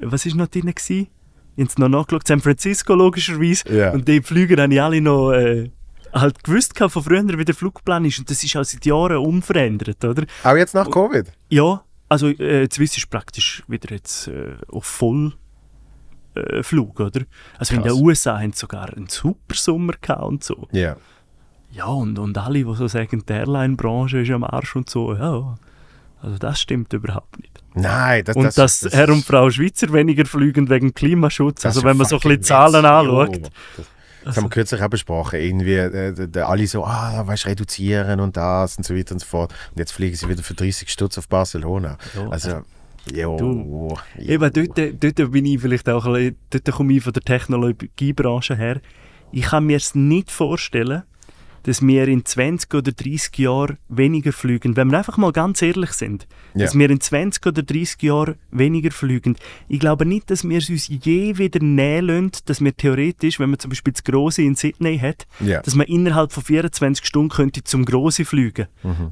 was 0.00 0.26
ist 0.26 0.34
noch 0.34 0.48
drin 0.48 0.72
gewesen? 0.74 1.08
Es 1.56 1.78
noch 1.78 1.88
nachgeschaut, 1.88 2.26
San 2.26 2.40
Francisco 2.40 2.94
logischerweise. 2.94 3.72
Ja. 3.72 3.92
Und 3.92 4.08
die 4.08 4.22
Flüge 4.22 4.60
habe 4.60 4.72
ich 4.72 4.82
alle 4.82 5.00
noch 5.00 5.32
äh, 5.32 5.70
halt 6.12 6.42
gewusst 6.44 6.74
gehabt 6.74 6.92
von 6.92 7.02
früher, 7.02 7.26
wie 7.38 7.44
der 7.44 7.54
Flugplan 7.54 8.04
ist. 8.04 8.18
Und 8.18 8.30
das 8.30 8.42
ist 8.42 8.56
auch 8.56 8.64
seit 8.64 8.84
Jahren 8.84 9.18
unverändert, 9.18 10.04
oder? 10.04 10.24
Auch 10.42 10.56
jetzt 10.56 10.74
nach 10.74 10.90
Covid? 10.90 11.30
Ja, 11.50 11.82
also 12.08 12.28
äh, 12.28 12.68
die 12.68 12.74
Swiss 12.74 12.96
ist 12.96 13.10
praktisch 13.10 13.62
wieder 13.68 13.90
jetzt 13.90 14.28
äh, 14.28 14.56
auf 14.68 14.84
voll 14.84 15.32
Sommerflug, 16.34 17.00
oder? 17.00 17.22
Also 17.58 17.74
in 17.74 17.82
Krass. 17.82 17.94
den 17.94 18.04
USA 18.04 18.40
haben 18.40 18.52
sie 18.52 18.58
sogar 18.58 18.92
einen 18.94 19.08
super 19.08 19.54
Sommer 19.54 19.94
gehabt 20.00 20.22
und 20.22 20.44
so. 20.44 20.68
Ja. 20.72 20.96
Ja, 21.70 21.86
und, 21.86 22.18
und 22.18 22.38
alle, 22.38 22.64
die 22.64 22.74
so 22.74 22.86
sagen, 22.86 23.24
die 23.28 23.32
Airline-Branche 23.32 24.20
ist 24.20 24.30
am 24.30 24.44
Arsch 24.44 24.76
und 24.76 24.88
so, 24.88 25.14
ja. 25.14 25.56
Also 26.24 26.38
das 26.38 26.60
stimmt 26.60 26.92
überhaupt 26.92 27.38
nicht. 27.40 27.62
Nein, 27.74 28.24
das, 28.24 28.36
Und 28.36 28.44
das, 28.44 28.54
dass 28.54 28.80
das 28.80 28.92
Herr 28.94 29.08
und 29.10 29.24
Frau 29.24 29.50
Schweizer 29.50 29.92
weniger 29.92 30.24
fliegen 30.26 30.70
wegen 30.70 30.94
Klimaschutz, 30.94 31.66
also 31.66 31.82
wenn 31.84 31.96
man 31.96 32.06
so 32.06 32.16
ein 32.16 32.20
bisschen 32.20 32.42
Zahlen 32.42 32.82
Witz. 32.82 32.90
anschaut. 32.90 33.36
Jo, 33.36 33.42
Das, 33.76 33.86
das 34.24 34.36
haben 34.38 34.44
wir 34.44 34.50
kürzlich 34.50 34.80
auch 34.80 34.88
besprochen. 34.88 35.38
Irgendwie, 35.40 35.74
äh, 35.74 36.12
d- 36.14 36.28
d- 36.28 36.40
alle 36.40 36.66
so, 36.66 36.84
ah, 36.84 37.26
weißt 37.26 37.46
reduzieren 37.46 38.20
und 38.20 38.36
das 38.38 38.76
und 38.78 38.84
so 38.86 38.96
weiter 38.96 39.12
und 39.12 39.18
so 39.18 39.26
fort. 39.26 39.52
Und 39.72 39.78
jetzt 39.78 39.92
fliegen 39.92 40.16
sie 40.16 40.28
wieder 40.28 40.42
für 40.42 40.54
30 40.54 40.88
Stutz 40.90 41.18
auf 41.18 41.28
Barcelona. 41.28 41.98
Ja, 42.14 42.28
also, 42.30 42.62
jo. 43.12 43.36
Du, 43.36 43.96
jo. 44.18 44.24
Eben, 44.32 44.50
dort, 44.50 44.78
dort 45.18 45.30
bin 45.32 45.44
ich 45.44 45.60
vielleicht 45.60 45.88
auch 45.90 46.06
ein 46.06 46.12
bisschen, 46.14 46.36
dort 46.50 46.70
komme 46.76 46.92
ich 46.94 47.02
von 47.02 47.12
der 47.12 47.22
Technologiebranche 47.22 48.56
her. 48.56 48.80
Ich 49.32 49.42
kann 49.46 49.66
mir 49.66 49.76
es 49.76 49.94
nicht 49.94 50.30
vorstellen, 50.30 51.02
dass 51.64 51.82
wir 51.86 52.08
in 52.08 52.24
20 52.24 52.72
oder 52.74 52.92
30 52.92 53.36
Jahren 53.38 53.76
weniger 53.88 54.32
fliegen. 54.32 54.76
Wenn 54.76 54.90
wir 54.90 54.98
einfach 54.98 55.16
mal 55.18 55.32
ganz 55.32 55.60
ehrlich 55.60 55.90
sind, 55.92 56.26
Ja. 56.54 56.64
dass 56.64 56.78
wir 56.78 56.88
in 56.88 57.00
20 57.00 57.44
oder 57.46 57.62
30 57.62 58.02
Jahren 58.02 58.36
weniger 58.50 58.90
fliegen. 58.92 59.36
Ich 59.68 59.80
glaube 59.80 60.06
nicht, 60.06 60.30
dass 60.30 60.48
wir 60.48 60.58
es 60.58 60.70
uns 60.70 60.88
je 60.88 61.36
wieder 61.36 61.60
nähen 61.60 62.06
lassen, 62.06 62.30
dass 62.46 62.60
wir 62.62 62.74
theoretisch, 62.76 63.40
wenn 63.40 63.50
man 63.50 63.58
zum 63.58 63.70
Beispiel 63.70 63.92
das 63.92 64.04
Grosse 64.04 64.42
in 64.42 64.54
Sydney 64.54 64.98
hat, 64.98 65.26
Ja. 65.40 65.60
dass 65.62 65.74
man 65.74 65.86
innerhalb 65.86 66.32
von 66.32 66.42
24 66.44 67.04
Stunden 67.04 67.30
könnte 67.30 67.64
zum 67.64 67.84
Grosse 67.84 68.24
fliegen. 68.24 68.66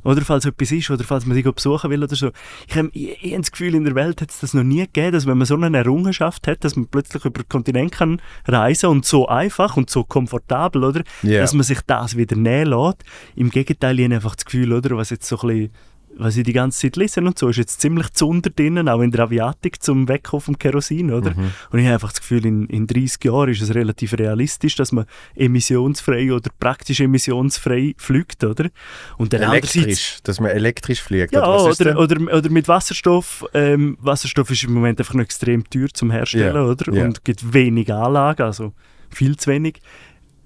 Oder 0.05 0.21
falls 0.23 0.45
etwas 0.45 0.71
ist, 0.73 0.91
oder 0.91 1.05
falls 1.05 1.27
man 1.27 1.35
sich 1.35 1.45
besuchen 1.45 1.91
will 1.91 2.03
oder 2.05 2.15
so. 2.15 2.31
Ich 2.69 2.77
habe 2.77 2.91
ich, 2.93 3.23
ich 3.25 3.33
hab 3.33 3.41
das 3.41 3.51
Gefühl, 3.53 3.75
in 3.75 3.85
der 3.85 3.95
Welt 3.95 4.21
hat 4.21 4.31
es 4.31 4.41
das 4.41 4.55
noch 4.55 4.63
nie 4.63 4.81
gegeben, 4.83 5.13
dass 5.13 5.27
wenn 5.27 5.39
man 5.39 5.47
so 5.47 5.57
eine 5.57 5.77
Errungenschaft 5.77 6.47
hat, 6.47 6.63
dass 6.65 6.77
man 6.77 6.87
plötzlich 6.87 7.25
über 7.25 7.43
den 7.43 7.49
Kontinent 7.49 7.93
kann 7.93 8.21
reisen 8.47 8.91
und 8.91 9.05
so 9.05 9.27
einfach 9.27 9.77
und 9.77 9.91
so 9.91 10.05
komfortabel, 10.05 10.85
oder? 10.85 11.03
Ja. 11.23 11.41
Dass 11.41 11.55
man 11.55 11.63
sich 11.65 11.81
das 11.87 12.17
wieder 12.17 12.37
nähen 12.43 12.69
lässt. 12.69 12.99
Im 13.37 13.51
Gegenteil, 13.51 13.99
ich 13.99 14.05
habe 14.05 14.17
einfach 14.17 14.35
das 14.35 14.45
Gefühl, 14.45 14.73
oder, 14.73 14.97
was 14.97 15.11
jetzt 15.11 15.27
so 15.27 15.39
ein 15.41 15.49
bisschen 15.49 15.71
was 16.17 16.37
ich 16.37 16.45
die 16.45 16.53
ganze 16.53 16.81
Zeit 16.81 16.97
lese 16.97 17.21
und 17.21 17.39
so, 17.39 17.49
ist 17.49 17.57
jetzt 17.57 17.81
ziemlich 17.81 18.13
zu 18.13 18.29
unter 18.29 18.51
drinnen, 18.51 18.89
auch 18.89 19.01
in 19.01 19.11
der 19.11 19.25
Aviatik 19.25 19.83
zum 19.83 20.09
Wegkommen 20.09 20.43
vom 20.43 20.59
Kerosin, 20.59 21.13
oder? 21.13 21.35
Und 21.71 21.79
ich 21.79 21.85
habe 21.85 21.95
einfach 21.95 22.11
das 22.11 22.21
Gefühl, 22.21 22.45
in, 22.47 22.67
in 22.67 22.87
30 22.87 23.25
Jahren 23.25 23.51
ist 23.51 23.63
es 23.63 23.75
relativ 23.75 24.15
realistisch, 24.15 24.77
dass 24.77 24.93
man 24.93 25.07
emissionsfrei 25.35 26.33
oder 26.33 26.51
praktisch 26.59 27.01
emissionsfrei 27.01 27.95
fliegt, 27.97 28.45
oder? 28.45 28.69
Und 29.17 29.33
dann 29.33 29.43
Elektrisch, 29.43 30.19
dass 30.23 30.41
man 30.41 30.51
elektrisch 30.51 31.03
fliegt. 31.03 31.33
ja, 31.33 31.47
oder, 31.47 31.75
denn? 31.85 31.97
oder, 31.97 32.37
oder 32.37 32.51
mit 32.51 32.69
Wasserstoff. 32.69 33.45
Ähm, 33.55 33.97
Wasserstoff 34.01 34.51
ist 34.51 34.65
im 34.65 34.75
Moment 34.75 34.99
einfach 34.99 35.15
noch 35.15 35.23
extrem 35.23 35.69
teuer 35.69 35.89
zum 35.93 36.11
Herstellen, 36.11 36.55
Ja, 36.55 36.65
oder? 36.65 36.93
ja. 36.93 37.05
Und 37.05 37.25
gibt 37.25 37.53
wenig 37.53 37.93
Anlagen, 37.93 38.43
also 38.43 38.73
viel 39.11 39.37
zu 39.37 39.51
wenig. 39.51 39.81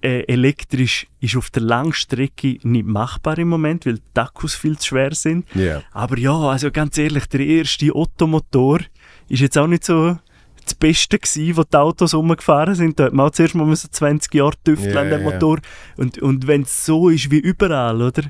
Äh, 0.03 0.21
elektrisch 0.25 1.07
ist 1.21 1.37
auf 1.37 1.51
der 1.51 1.63
Langstrecke 1.63 2.59
nicht 2.63 2.87
machbar 2.87 3.39
im 3.39 3.49
Moment, 3.49 3.87
weil 3.87 3.99
die 3.99 4.21
Akkus 4.21 4.55
viel 4.55 4.79
zu 4.79 4.89
schwer 4.89 5.15
sind. 5.15 5.47
Ja. 5.55 5.83
Aber 5.91 6.19
ja, 6.19 6.35
also 6.35 6.71
ganz 6.71 6.99
ehrlich, 6.99 7.27
der 7.27 7.41
erste 7.41 7.97
Ottomotor 7.97 8.81
ist 9.29 9.41
jetzt 9.41 9.57
auch 9.57 9.67
nicht 9.67 9.85
so 9.85 10.19
das 10.65 10.75
Beste 10.75 11.19
gewesen, 11.19 11.57
wo 11.57 11.63
die 11.63 11.77
Autos 11.77 12.15
rumgefahren 12.15 12.75
sind. 12.75 12.99
Da 12.99 13.05
hat 13.05 13.13
man 13.13 13.27
auch 13.27 13.31
zuerst 13.31 13.55
mal 13.55 13.75
so 13.75 13.89
20 13.89 14.35
Jahre 14.35 14.55
tüfteln 14.65 14.95
Ja, 14.95 15.01
an 15.01 15.11
dem. 15.11 15.23
Motor. 15.23 15.61
Und, 15.97 16.19
und 16.19 16.47
wenn 16.47 16.63
es 16.63 16.85
so 16.85 17.09
ist 17.09 17.31
wie 17.31 17.39
überall, 17.39 18.03
oder? 18.03 18.23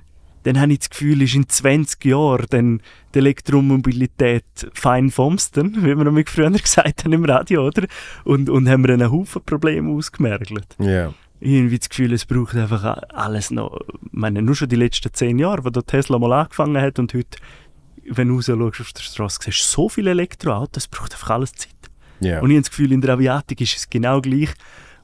Dann 0.45 0.61
habe 0.61 0.73
ich 0.73 0.79
das 0.79 0.91
Gefühl, 0.91 1.23
ist 1.23 1.35
in 1.35 1.49
20 1.49 2.05
Jahren 2.05 2.47
dann 2.51 2.83
die 3.15 3.19
Elektromobilität 3.19 4.45
fein 4.75 5.11
fomsten, 5.11 5.85
wie 5.85 5.97
wir 5.97 6.05
noch 6.05 6.29
früher 6.29 6.51
gesagt 6.53 7.05
haben 7.05 7.13
im 7.13 7.25
Radio, 7.25 7.67
oder? 7.67 7.87
Und, 8.25 8.49
und 8.49 8.69
haben 8.69 8.87
wir 8.87 8.95
einen 8.95 9.11
Haufen 9.11 9.43
Probleme 9.43 9.91
ausgemergelt 9.91 10.77
Ja. 10.79 11.13
Irgendwie 11.41 11.79
das 11.79 11.89
Gefühl, 11.89 12.13
es 12.13 12.25
braucht 12.25 12.57
einfach 12.57 12.85
alles 13.11 13.51
noch. 13.51 13.81
Ich 14.03 14.13
meine, 14.13 14.43
nur 14.43 14.55
schon 14.55 14.69
die 14.69 14.77
letzten 14.77 15.13
zehn 15.13 15.39
Jahre, 15.39 15.65
wo 15.65 15.71
der 15.71 15.85
Tesla 15.85 16.19
mal 16.19 16.33
angefangen 16.33 16.81
hat 16.81 16.99
und 16.99 17.13
heute, 17.15 17.39
wenn 18.09 18.29
du 18.29 18.37
raus 18.37 18.47
schaust 18.47 18.81
auf 18.81 18.93
der 18.93 19.03
Straße, 19.03 19.39
siehst 19.43 19.63
du 19.63 19.83
so 19.83 19.89
viele 19.89 20.11
Elektroautos, 20.11 20.85
es 20.85 20.89
braucht 20.89 21.13
einfach 21.13 21.31
alles 21.31 21.53
Zeit. 21.53 21.75
Ja. 22.21 22.41
Und 22.41 22.51
ich 22.51 22.57
habe 22.57 22.63
das 22.63 22.71
Gefühl, 22.71 22.93
in 22.93 23.01
der 23.01 23.15
Aviatik 23.15 23.61
ist 23.61 23.77
es 23.77 23.91
genau 23.91 24.21
gleich. 24.21 24.51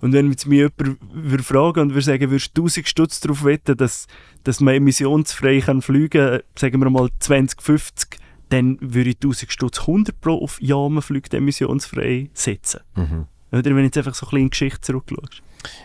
Und 0.01 0.13
wenn 0.13 0.31
jetzt 0.31 0.47
mich 0.47 0.59
jemand 0.59 0.99
würde 1.13 1.45
fragen 1.45 1.81
und 1.81 1.91
würde 1.91 2.03
sagen, 2.03 2.31
würdest 2.31 2.57
du 2.59 2.63
1000 2.63 2.89
Stutz 2.89 3.21
darauf 3.21 3.45
wetten, 3.45 3.77
dass, 3.77 4.09
dass 4.43 4.61
man 4.61 4.75
emissionsfrei 4.75 5.61
kann 5.61 5.81
fliegen 5.81 6.41
sagen 6.57 6.81
wir 6.83 6.91
mal 6.91 7.09
2050, 7.21 8.19
dann 8.49 8.79
würde 8.81 9.11
ich 9.11 9.17
1000 9.17 9.53
Stutz 9.53 9.81
100 9.81 10.21
pro 10.21 10.43
auf 10.43 10.61
Ja, 10.61 10.89
man 10.89 11.03
fliegt 11.03 11.35
emissionsfrei 11.35 12.31
setzen. 12.35 12.81
Mhm. 12.97 13.27
Oder 13.53 13.65
wenn 13.65 13.77
du 13.77 13.83
jetzt 13.85 13.99
einfach 13.99 14.15
so 14.15 14.27
ein 14.27 14.31
bisschen 14.31 14.39
in 14.39 14.47
die 14.47 14.51
Geschichte 14.51 14.81
zurückschaust. 14.81 15.43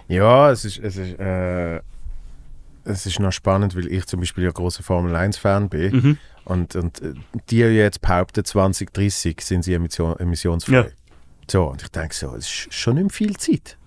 Ja, 0.08 0.52
es 0.52 0.66
ist, 0.66 0.80
es 0.80 0.98
ist, 0.98 1.20
äh, 1.20 1.78
es 2.86 3.06
ist 3.06 3.20
noch 3.20 3.32
spannend, 3.32 3.76
weil 3.76 3.88
ich 3.92 4.06
zum 4.06 4.20
Beispiel 4.22 4.46
ja 4.46 4.52
großer 4.52 4.84
Formel 4.84 5.16
1-Fan 5.16 5.70
bin. 5.70 5.96
Mhm. 5.96 6.18
Und, 6.46 6.76
und 6.76 7.02
äh, 7.02 7.14
die 7.50 7.58
jetzt 7.58 8.02
behaupten, 8.02 8.46
2030 8.46 9.42
sind 9.42 9.64
sie 9.64 9.74
emission, 9.74 10.18
emissionsfrei. 10.18 10.74
Ja. 10.74 10.86
So, 11.50 11.66
und 11.66 11.82
ich 11.82 11.90
denke 11.90 12.14
so, 12.16 12.34
es 12.36 12.46
ist 12.46 12.74
schon 12.74 12.96
nicht 12.96 13.12
viel 13.14 13.36
Zeit. 13.38 13.78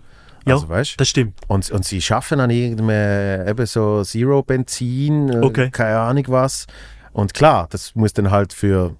Ja, 0.47 0.55
Also, 0.55 0.69
weißt 0.69 0.99
Das 1.01 1.09
stimmt. 1.09 1.35
und, 1.49 1.71
und 1.71 1.85
sie 1.85 2.01
schaffen 2.01 2.41
an 2.41 2.51
irgendeinem 2.51 3.47
eben 3.49 3.67
so 3.67 4.03
Zero-Benzin, 4.03 5.29
äh, 5.31 5.37
Okay. 5.45 5.71
keine 5.71 5.99
Ahnung 5.99 6.25
was. 6.29 6.67
Und 7.13 7.35
klar, 7.35 7.67
das 7.71 7.95
muss 7.95 8.13
dann 8.13 8.31
halt 8.31 8.53
für 8.53 8.97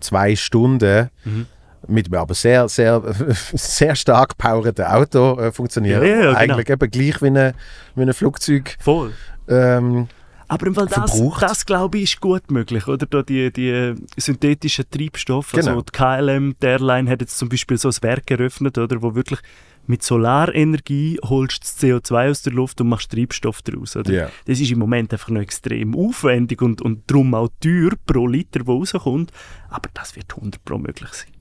zwei 0.00 0.34
Stunden 0.36 1.10
Mhm. 1.24 1.46
Mit 1.90 2.06
einem 2.06 2.20
aber 2.20 2.34
sehr, 2.34 2.68
sehr, 2.68 3.02
sehr 3.54 3.94
stark 3.94 4.38
powerten 4.38 4.84
Auto 4.84 5.38
äh, 5.38 5.52
funktionieren. 5.52 6.02
Ja, 6.02 6.08
ja, 6.08 6.14
ja, 6.14 6.26
genau. 6.28 6.38
Eigentlich 6.38 6.70
eben 6.70 6.90
gleich 6.90 7.22
wie 7.22 7.26
ein, 7.26 7.54
wie 7.94 8.02
ein 8.02 8.14
Flugzeug. 8.14 8.76
Voll. 8.80 9.12
Ähm, 9.48 10.08
Aber 10.48 10.66
im 10.66 10.74
Fall 10.74 10.86
das, 10.86 11.10
Verbraucht. 11.10 11.42
das 11.42 11.66
glaube 11.66 11.98
ich, 11.98 12.04
ist 12.04 12.20
gut 12.20 12.50
möglich, 12.50 12.86
oder? 12.86 13.06
Da 13.06 13.22
die, 13.22 13.52
die 13.52 13.94
synthetischen 14.16 14.84
Treibstoffe. 14.90 15.52
Genau. 15.52 15.70
Also 15.70 15.82
die 15.82 15.92
KLM, 15.92 16.54
die 16.62 16.66
Airline 16.66 17.10
hat 17.10 17.20
jetzt 17.20 17.38
zum 17.38 17.48
Beispiel 17.48 17.76
so 17.76 17.88
ein 17.88 17.94
Werk 18.02 18.30
eröffnet, 18.30 18.78
oder? 18.78 19.02
Wo 19.02 19.14
wirklich 19.14 19.40
mit 19.86 20.02
Solarenergie 20.02 21.18
holst 21.24 21.82
du 21.82 21.88
das 21.98 22.10
CO2 22.10 22.30
aus 22.30 22.42
der 22.42 22.52
Luft 22.52 22.80
und 22.80 22.88
machst 22.88 23.10
Treibstoff 23.10 23.62
daraus. 23.62 23.96
Oder? 23.96 24.12
Ja. 24.12 24.30
Das 24.46 24.60
ist 24.60 24.70
im 24.70 24.78
Moment 24.78 25.12
einfach 25.12 25.30
noch 25.30 25.40
extrem 25.40 25.96
aufwendig 25.96 26.62
und, 26.62 26.80
und 26.80 27.10
darum 27.10 27.34
auch 27.34 27.48
teuer 27.60 27.90
pro 28.06 28.26
Liter, 28.26 28.60
der 28.60 28.66
rauskommt. 28.66 29.32
Aber 29.68 29.90
das 29.92 30.14
wird 30.16 30.32
100 30.36 30.64
pro 30.64 30.78
möglich 30.78 31.12
sein. 31.12 31.39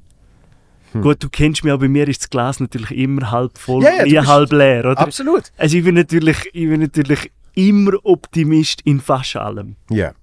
Hm. 0.94 1.02
Gut, 1.02 1.24
du 1.24 1.30
kennst 1.30 1.64
mich, 1.64 1.72
aber 1.72 1.82
bei 1.82 1.88
mir 1.88 2.08
ist 2.08 2.22
das 2.22 2.30
Glas 2.30 2.60
natürlich 2.60 2.92
immer 2.92 3.32
halb 3.32 3.58
voll, 3.58 3.84
Ja, 3.84 4.04
nie 4.04 4.18
halb 4.18 4.52
leer, 4.52 4.86
oder? 4.86 4.98
absolut. 5.00 5.52
Also 5.58 5.78
ich 5.78 5.84
bin 5.84 5.96
natürlich, 5.96 6.38
ich 6.54 6.68
bin 6.68 6.80
natürlich 6.82 7.32
immer 7.54 7.94
Optimist 8.04 8.82
in 8.82 9.00
fast 9.00 9.36
allem. 9.36 9.76
Ja. 9.90 10.14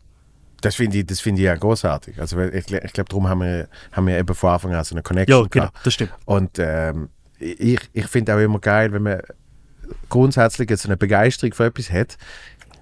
Das 0.63 0.75
finde 0.75 0.99
ich, 0.99 1.07
das 1.07 1.21
finde 1.21 1.43
ich 1.43 1.47
ja 1.47 1.55
großartig. 1.55 2.19
Also 2.19 2.41
ich, 2.41 2.73
ich 2.73 2.93
glaube, 2.93 3.09
darum 3.09 3.29
haben 3.29 3.41
wir, 3.43 3.69
haben 3.93 4.07
wir 4.07 4.19
eben 4.19 4.35
von 4.35 4.51
Anfang 4.51 4.75
an 4.75 4.83
so 4.85 4.95
eine 4.95 5.03
Connection 5.03 5.43
Ja, 5.43 5.47
genau, 5.49 5.69
das 5.85 5.95
stimmt. 5.95 6.13
Und 6.25 6.59
ähm, 6.59 7.11
ich, 7.39 7.79
ich 7.93 8.07
finde 8.07 8.35
auch 8.35 8.41
immer 8.41 8.59
geil, 8.59 8.93
wenn 8.93 9.03
man 9.03 9.21
grundsätzlich 10.09 10.71
jetzt 10.71 10.87
eine 10.87 10.97
Begeisterung 10.97 11.53
für 11.53 11.67
etwas 11.67 11.91
hat. 11.91 12.17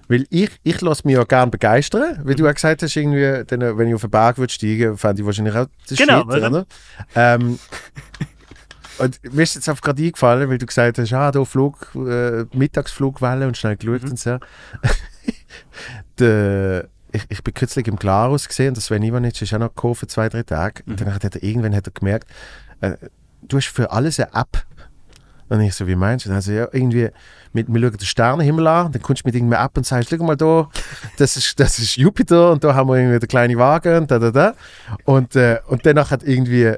Weil 0.07 0.25
ich, 0.29 0.51
ich 0.63 0.81
lasse 0.81 1.01
mich 1.05 1.15
ja 1.15 1.23
gerne 1.23 1.49
begeistern. 1.51 2.21
Wie 2.25 2.35
du 2.35 2.47
auch 2.47 2.53
gesagt 2.53 2.83
hast, 2.83 2.95
irgendwie, 2.95 3.43
dann, 3.47 3.77
wenn 3.77 3.87
ich 3.87 3.95
auf 3.95 4.01
den 4.01 4.11
Berg 4.11 4.37
würde 4.37 4.53
steigen, 4.53 4.97
fände 4.97 5.21
ich 5.21 5.25
wahrscheinlich 5.25 5.55
auch 5.55 5.67
das 5.89 5.97
Genau, 5.97 6.19
Shit, 6.31 6.43
oder? 6.43 6.65
Ähm, 7.15 7.59
und 8.97 9.33
mir 9.33 9.43
ist 9.43 9.55
jetzt 9.55 9.67
einfach 9.67 9.81
gerade 9.83 10.03
eingefallen, 10.03 10.49
weil 10.49 10.57
du 10.57 10.65
gesagt 10.65 10.97
hast, 10.99 11.11
ah, 11.13 11.31
da 11.31 11.43
Flug, 11.43 11.89
äh, 11.95 12.45
Mittagsflugwelle 12.53 13.47
und 13.47 13.57
schnell 13.57 13.75
geschaut 13.75 14.03
Mhm. 14.03 14.09
und 14.11 14.19
so. 14.19 14.37
Der, 16.19 16.87
ich, 17.11 17.23
ich 17.29 17.43
bin 17.43 17.53
kürzlich 17.53 17.87
im 17.87 17.97
Glarus 17.97 18.47
gesehen, 18.47 18.73
das 18.73 18.85
Sven 18.85 19.03
Ivanic 19.03 19.41
ist 19.41 19.53
auch 19.53 19.59
noch 19.59 19.69
gekommen 19.69 19.95
für 19.95 20.07
zwei, 20.07 20.29
drei 20.29 20.43
Tage. 20.43 20.83
Mhm. 20.85 20.91
Und 20.91 21.01
dann 21.01 21.13
hat 21.13 21.23
er 21.23 21.43
irgendwann 21.43 21.75
hat 21.75 21.87
er 21.87 21.91
gemerkt, 21.91 22.29
äh, 22.81 22.93
du 23.41 23.57
hast 23.57 23.67
für 23.67 23.91
alles 23.91 24.19
eine 24.19 24.33
App. 24.33 24.63
Und 25.47 25.61
ich 25.61 25.75
so, 25.75 25.87
wie 25.87 25.95
meinst 25.95 26.25
du? 26.25 26.31
Also 26.31 26.51
ja, 26.51 26.67
irgendwie, 26.71 27.09
mit, 27.53 27.67
wir 27.71 27.81
schauen 27.81 27.97
den 27.97 28.05
Sternenhimmel 28.05 28.67
an, 28.67 28.91
dann 28.91 29.01
kommst 29.01 29.23
du 29.23 29.27
mit 29.27 29.35
irgendeiner 29.35 29.63
App 29.63 29.77
und 29.77 29.85
sagst, 29.85 30.09
schau 30.09 30.23
mal 30.23 30.35
da, 30.35 30.69
das 31.17 31.37
ist, 31.37 31.59
das 31.59 31.77
ist 31.79 31.97
Jupiter 31.97 32.51
und 32.51 32.63
da 32.63 32.73
haben 32.73 32.89
wir 32.89 32.97
irgendwie 32.97 33.19
den 33.19 33.27
kleinen 33.27 33.57
Wagen 33.57 33.97
und 33.97 34.11
da, 34.11 34.19
da, 34.19 34.31
da. 34.31 34.53
Und, 35.05 35.35
äh, 35.35 35.59
und 35.67 35.85
danach 35.85 36.11
hat 36.11 36.23
irgendwie 36.23 36.73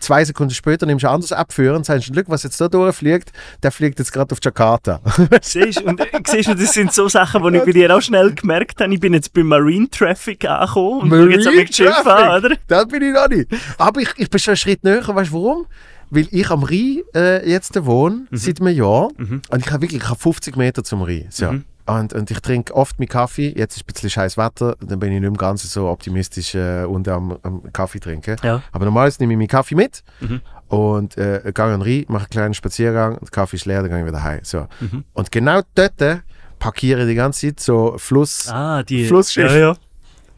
zwei 0.00 0.24
Sekunden 0.24 0.54
später 0.54 0.86
nimmst 0.86 1.04
du 1.04 1.08
eine 1.08 1.14
andere 1.14 1.34
App 1.36 1.52
für 1.52 1.74
und 1.74 1.84
sagst, 1.84 2.06
schau, 2.06 2.22
was 2.26 2.42
jetzt 2.42 2.60
da 2.60 2.68
durchfliegt, 2.68 3.32
der 3.62 3.70
fliegt 3.70 3.98
jetzt 3.98 4.12
gerade 4.12 4.32
auf 4.32 4.38
Jakarta. 4.42 5.00
Siehst, 5.42 5.82
und, 5.82 6.00
äh, 6.00 6.06
siehst 6.26 6.48
du, 6.48 6.54
das 6.54 6.72
sind 6.72 6.92
so 6.92 7.08
Sachen, 7.08 7.42
die 7.42 7.58
ich 7.58 7.64
bei 7.64 7.72
dir 7.72 7.94
auch 7.94 8.00
schnell 8.00 8.32
gemerkt 8.34 8.80
habe. 8.80 8.92
Ich 8.94 9.00
bin 9.00 9.14
jetzt 9.14 9.32
beim 9.32 9.46
Marine 9.46 9.88
Traffic 9.90 10.44
angekommen 10.44 11.02
und 11.02 11.10
schaue 11.10 11.30
jetzt 11.30 11.54
mit 11.54 11.74
Schiff 11.74 12.06
an, 12.06 12.44
oder? 12.44 12.56
Das 12.66 12.88
bin 12.88 13.02
ich 13.02 13.12
noch 13.12 13.28
nicht. 13.28 13.48
Aber 13.78 14.00
ich, 14.00 14.10
ich 14.16 14.30
bin 14.30 14.40
schon 14.40 14.52
einen 14.52 14.56
Schritt 14.56 14.82
näher, 14.82 15.06
weißt 15.06 15.30
du 15.30 15.34
warum? 15.34 15.66
Weil 16.10 16.26
ich 16.30 16.50
am 16.50 16.62
Rhein 16.64 17.02
äh, 17.14 17.48
jetzt 17.48 17.74
wohne, 17.86 18.26
seit 18.32 18.60
einem 18.60 18.74
Jahr. 18.76 19.08
Und 19.18 19.42
ich 19.58 19.70
habe 19.70 19.82
wirklich 19.82 20.02
ich 20.02 20.08
habe 20.08 20.18
50 20.18 20.56
Meter 20.56 20.82
zum 20.84 21.02
Rhein. 21.02 21.26
So. 21.30 21.52
Mhm. 21.52 21.64
Und, 21.86 22.12
und 22.12 22.30
ich 22.30 22.38
trinke 22.40 22.74
oft 22.74 22.98
meinen 22.98 23.08
Kaffee. 23.08 23.52
Jetzt 23.56 23.76
ist 23.76 23.82
ein 23.82 23.86
bisschen 23.92 24.10
scheiß 24.10 24.36
Wetter. 24.36 24.76
Dann 24.84 24.98
bin 25.00 25.12
ich 25.12 25.20
nicht 25.20 25.30
mehr 25.30 25.38
ganz 25.38 25.62
so 25.72 25.88
optimistisch 25.88 26.54
äh, 26.54 26.84
und 26.84 27.08
am, 27.08 27.36
am 27.42 27.72
Kaffee 27.72 27.98
trinken. 27.98 28.36
Ja. 28.42 28.62
Aber 28.70 28.84
normalerweise 28.84 29.18
nehme 29.20 29.32
ich 29.32 29.38
meinen 29.38 29.48
Kaffee 29.48 29.74
mit. 29.74 30.02
Mhm. 30.20 30.40
und 30.68 31.16
äh, 31.18 31.40
gehe 31.44 31.52
dann 31.52 31.82
rein, 31.82 32.04
mache 32.08 32.22
einen 32.24 32.30
kleinen 32.30 32.54
Spaziergang, 32.54 33.18
der 33.20 33.28
Kaffee 33.30 33.56
ist 33.56 33.66
leer, 33.66 33.82
dann 33.82 33.90
gehe 33.90 34.00
ich 34.00 34.06
wieder 34.06 34.22
heim. 34.22 34.40
So. 34.44 34.68
Mhm. 34.80 35.04
Und 35.14 35.32
genau 35.32 35.62
dort 35.74 36.22
parkiere 36.60 37.00
ich 37.02 37.08
die 37.08 37.14
ganze 37.16 37.48
Zeit 37.48 37.58
so 37.60 37.94
Fluss, 37.98 38.48
Ah, 38.48 38.82
die 38.84 39.04
Flussschiff. 39.06 39.50
Ja, 39.50 39.58
ja. 39.58 39.76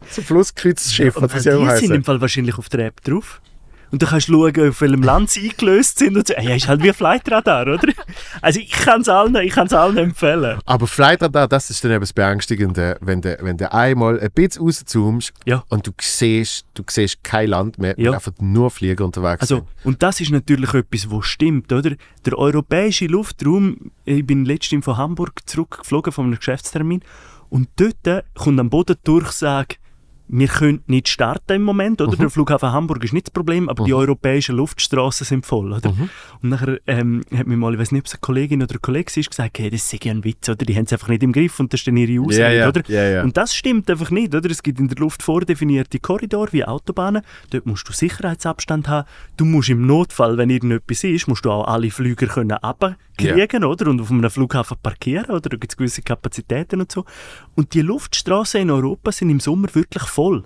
so 0.09 0.21
Flusskreuzschiff, 0.23 1.17
Und 1.17 1.23
was 1.23 1.33
das 1.33 1.45
ja 1.45 1.53
auch 1.55 1.59
die 1.59 1.65
sind 1.65 1.73
heißen. 1.83 1.95
im 1.97 2.03
Fall 2.03 2.19
wahrscheinlich 2.21 2.57
auf 2.57 2.67
der 2.69 2.87
App 2.87 3.01
drauf. 3.03 3.41
Und 3.93 4.01
du 4.01 4.07
kannst 4.07 4.25
schauen, 4.25 4.69
auf 4.69 4.81
welchem 4.81 5.03
Land 5.03 5.29
sie 5.29 5.51
eingelöst 5.51 5.99
sind 5.99 6.17
und 6.17 6.25
so. 6.27 6.33
Ja, 6.33 6.55
ist 6.55 6.67
halt 6.67 6.81
wie 6.81 6.87
ein 6.87 6.95
Flightradar, 6.95 7.67
oder? 7.67 7.93
Also 8.41 8.59
ich 8.59 8.71
kann 8.71 9.01
es 9.01 9.07
allen, 9.07 9.35
ich 9.35 9.55
allen 9.55 9.97
empfehlen. 9.97 10.57
Aber 10.65 10.87
Flightradar, 10.87 11.47
das 11.47 11.69
ist 11.69 11.83
dann 11.83 11.91
eben 11.91 11.99
das 11.99 12.11
Beängstigende, 12.11 12.97
wenn 13.01 13.21
du, 13.21 13.37
wenn 13.41 13.55
du 13.55 13.71
einmal 13.71 14.19
ein 14.19 14.31
bisschen 14.31 14.63
rauszoomst 14.63 15.31
Ja. 15.45 15.63
und 15.69 15.85
du 15.85 15.91
siehst, 16.01 16.65
du 16.73 16.81
siehst 16.89 17.23
kein 17.23 17.49
Land 17.49 17.77
mehr, 17.77 17.93
Ja. 17.99 18.13
einfach 18.13 18.31
nur 18.39 18.71
Flieger 18.71 19.05
unterwegs 19.05 19.41
Also, 19.41 19.57
sind. 19.57 19.67
und 19.83 20.01
das 20.01 20.19
ist 20.21 20.31
natürlich 20.31 20.73
etwas, 20.73 21.11
was 21.11 21.27
stimmt, 21.27 21.71
oder? 21.71 21.91
Der 22.25 22.35
europäische 22.35 23.05
Luftraum, 23.05 23.91
ich 24.05 24.25
bin 24.25 24.43
letztens 24.45 24.85
von 24.85 24.97
Hamburg 24.97 25.41
zurückgeflogen 25.45 26.11
von 26.11 26.25
einem 26.25 26.37
Geschäftstermin 26.37 27.03
und 27.49 27.69
dort 27.75 28.25
kommt 28.33 28.59
am 28.59 28.71
Boden 28.71 28.95
die 28.97 29.03
Durchsage, 29.03 29.75
wir 30.27 30.47
können 30.47 30.81
nicht 30.87 31.09
starten 31.09 31.53
im 31.53 31.63
Moment, 31.63 32.01
oder? 32.01 32.15
Der 32.15 32.29
Flughafen 32.29 32.71
Hamburg 32.71 33.03
ist 33.03 33.13
nicht 33.13 33.27
das 33.27 33.31
Problem, 33.33 33.69
aber 33.69 33.83
die 33.83 33.93
europäischen 33.93 34.55
Luftstraßen 34.55 35.25
sind 35.25 35.45
voll, 35.45 35.73
oder? 35.73 35.89
Und 36.41 36.49
nachher 36.49 36.79
ähm, 36.87 37.21
hat 37.35 37.45
mir 37.45 37.57
mal, 37.57 37.73
ich 37.73 37.79
weiß 37.79 37.91
nicht, 37.91 38.01
ob 38.01 38.07
es 38.07 38.13
eine 38.13 38.21
Kollegin 38.21 38.63
oder 38.63 38.75
ein 38.75 38.81
Kollege 38.81 39.11
ist, 39.19 39.29
gesagt, 39.29 39.59
hey, 39.59 39.69
das 39.69 39.91
ist 39.93 40.03
ja 40.03 40.11
ein 40.11 40.23
Witz, 40.23 40.49
oder? 40.49 40.65
Die 40.65 40.75
haben 40.75 40.85
es 40.85 40.93
einfach 40.93 41.09
nicht 41.09 41.23
im 41.23 41.31
Griff 41.33 41.59
und 41.59 41.71
das 41.73 41.81
ist 41.81 41.87
dann 41.87 41.97
ihre 41.97 42.21
Ausrede, 42.23 42.41
Ja, 42.41 42.49
ja, 42.51 42.67
oder? 42.69 42.89
ja. 42.89 43.23
Und 43.23 43.37
das 43.37 43.53
stimmt 43.55 43.89
einfach 43.89 44.11
nicht, 44.11 44.33
oder? 44.33 44.49
Es 44.49 44.63
gibt 44.63 44.79
in 44.79 44.87
der 44.87 44.97
Luft 44.97 45.21
vordefinierte 45.23 45.99
Korridore 45.99 46.51
wie 46.53 46.65
Autobahnen. 46.65 47.21
Dort 47.51 47.65
musst 47.65 47.87
du 47.87 47.93
Sicherheitsabstand 47.93 48.87
haben. 48.87 49.07
Du 49.37 49.45
musst 49.45 49.69
im 49.69 49.85
Notfall, 49.85 50.37
wenn 50.37 50.49
irgendetwas 50.49 51.03
ist, 51.03 51.27
musst 51.27 51.45
du 51.45 51.51
auch 51.51 51.67
alle 51.67 51.91
Flüger 51.91 52.27
können 52.27 52.53
abkriegen, 53.13 53.63
oder? 53.63 53.87
Und 53.89 54.01
auf 54.01 54.11
einem 54.11 54.29
Flughafen 54.29 54.77
parkieren, 54.81 55.29
oder? 55.29 55.49
Da 55.49 55.57
gibt 55.57 55.71
es 55.71 55.77
gewisse 55.77 56.01
Kapazitäten 56.01 56.81
und 56.81 56.91
so. 56.91 57.05
Und 57.55 57.73
die 57.73 57.81
Luftstraßen 57.81 58.61
in 58.61 58.71
Europa 58.71 59.11
sind 59.11 59.29
im 59.29 59.39
Sommer 59.39 59.73
wirklich 59.73 60.03
voll. 60.03 60.43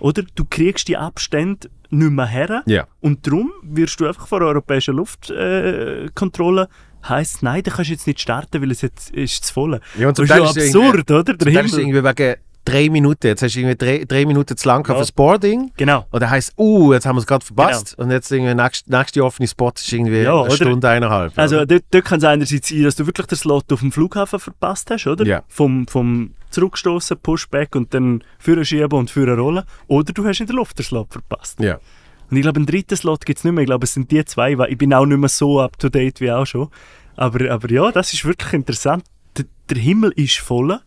Oder? 0.00 0.24
Du 0.34 0.44
kriegst 0.44 0.88
die 0.88 0.96
Abstände 0.96 1.70
nicht 1.90 2.10
mehr 2.10 2.26
her. 2.26 2.62
Ja. 2.66 2.86
Und 3.00 3.26
darum 3.26 3.52
wirst 3.62 4.00
du 4.00 4.06
einfach 4.06 4.26
von 4.26 4.40
der 4.40 4.48
europäischen 4.48 4.96
Luftkontrolle 4.96 6.62
äh, 6.62 7.08
heisst, 7.08 7.42
nein, 7.42 7.62
da 7.62 7.70
kannst 7.70 7.90
du 7.90 7.94
jetzt 7.94 8.06
nicht 8.06 8.20
starten, 8.20 8.60
weil 8.60 8.70
es 8.70 8.82
jetzt 8.82 9.10
ist 9.10 9.44
zu 9.44 9.54
voll. 9.54 9.80
Ja, 9.98 10.08
und 10.08 10.18
das 10.18 10.24
ist 10.24 10.30
ja 10.30 10.44
ist 10.44 10.56
absurd, 10.56 11.10
oder? 11.10 11.24
Der 11.24 11.36
Dann 11.36 11.64
ist 11.64 11.76
Himmel. 11.76 11.80
irgendwie 11.80 12.04
wegen 12.04 12.36
drei 12.66 12.90
Minuten, 12.90 13.26
jetzt 13.28 13.42
hast 13.42 13.54
du 13.54 13.60
irgendwie 13.60 13.76
drei, 13.76 14.04
drei 14.06 14.26
Minuten 14.26 14.56
zu 14.56 14.68
lang 14.68 14.86
Ja. 14.86 14.94
für 14.94 15.00
das 15.00 15.12
Boarding. 15.12 15.72
Genau. 15.78 16.04
Und 16.10 16.20
dann 16.22 16.28
heisst 16.30 16.52
uh, 16.58 16.92
jetzt 16.92 17.06
haben 17.06 17.16
wir 17.16 17.20
es 17.20 17.26
gerade 17.26 17.44
verpasst. 17.44 17.98
Und 17.98 18.10
jetzt 18.10 18.30
irgendwie 18.30 18.54
nächste, 18.54 18.90
nächste 18.90 19.24
offene 19.24 19.48
Spot 19.48 19.72
ist 19.74 19.90
irgendwie 19.92 20.22
Ja, 20.22 20.42
eine? 20.42 20.50
Stunde, 20.50 20.88
eineinhalb. 20.88 21.32
Also 21.38 21.64
dort, 21.64 21.84
dort 21.90 22.04
kann 22.04 22.18
es 22.18 22.24
einerseits 22.24 22.68
sein, 22.68 22.82
dass 22.82 22.96
du 22.96 23.06
wirklich 23.06 23.26
den 23.26 23.38
Slot 23.38 23.72
auf 23.72 23.80
dem 23.80 23.92
Flughafen 23.92 24.38
verpasst 24.38 24.90
hast, 24.90 25.06
oder? 25.06 25.24
Ja. 25.24 25.42
Vom, 25.48 25.86
vom 25.86 26.34
Zurückstoßen, 26.50 27.16
Pushback 27.22 27.74
und 27.76 27.92
dann 27.94 28.22
Führer 28.38 28.64
schieben 28.64 28.98
und 28.98 29.10
Führer 29.10 29.36
rollen. 29.38 29.64
Oder 29.86 30.12
du 30.12 30.24
hast 30.26 30.40
in 30.40 30.46
der 30.46 30.56
Luft 30.56 30.78
den 30.78 30.84
Slot 30.84 31.12
verpasst. 31.12 31.58
ja. 31.60 31.78
Und 32.28 32.36
ich 32.38 32.42
glaube, 32.42 32.56
einen 32.56 32.66
dritten 32.66 32.96
Slot 32.96 33.24
gibt 33.24 33.38
es 33.38 33.44
nicht 33.44 33.52
mehr. 33.52 33.62
Ich 33.62 33.68
glaube, 33.68 33.84
es 33.84 33.94
sind 33.94 34.10
die 34.10 34.24
zwei, 34.24 34.58
weil 34.58 34.72
ich 34.72 34.76
bin 34.78 34.92
auch 34.92 35.06
nicht 35.06 35.16
mehr 35.18 35.28
so 35.28 35.60
up-to-date 35.60 36.20
wie 36.20 36.32
auch 36.32 36.44
schon. 36.44 36.68
Aber, 37.14 37.48
aber 37.52 37.70
ja, 37.70 37.92
das 37.92 38.12
ist 38.12 38.24
wirklich 38.24 38.52
interessant. 38.52 39.04
Der, 39.38 39.78
Himmel 39.78 40.12
ist 40.16 40.38
voll. 40.38 40.78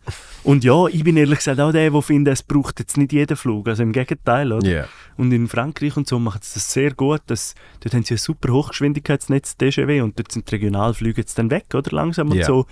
Und 0.42 0.64
ja, 0.64 0.86
ich 0.86 1.04
bin 1.04 1.16
ehrlich 1.16 1.38
gesagt 1.38 1.60
auch 1.60 1.70
der, 1.72 1.90
der 1.90 2.02
findet, 2.02 2.32
es 2.34 2.42
braucht 2.42 2.78
jetzt 2.80 2.96
nicht 2.96 3.12
jeden 3.12 3.36
Flug. 3.36 3.68
Also 3.68 3.82
im 3.82 3.92
Gegenteil, 3.92 4.52
oder? 4.52 4.66
Ja. 4.66 4.84
Und 5.18 5.32
in 5.32 5.48
Frankreich 5.48 5.96
und 5.96 6.08
so 6.08 6.18
machen 6.18 6.40
sie 6.42 6.54
das 6.54 6.72
sehr 6.72 6.92
gut. 6.94 7.20
Das, 7.26 7.54
dort 7.80 7.94
haben 7.94 8.04
sie 8.04 8.14
ein 8.14 8.18
super 8.18 8.52
Hochgeschwindigkeitsnetz, 8.52 9.56
DGW, 9.58 10.00
und 10.00 10.18
dort 10.18 10.32
sind 10.32 10.50
die 10.50 10.54
Regionalflüge 10.54 11.20
jetzt 11.20 11.38
dann 11.38 11.50
weg, 11.50 11.66
oder? 11.74 11.90
Langsam 11.94 12.30
und 12.30 12.38
Ja. 12.38 12.46
so. 12.46 12.66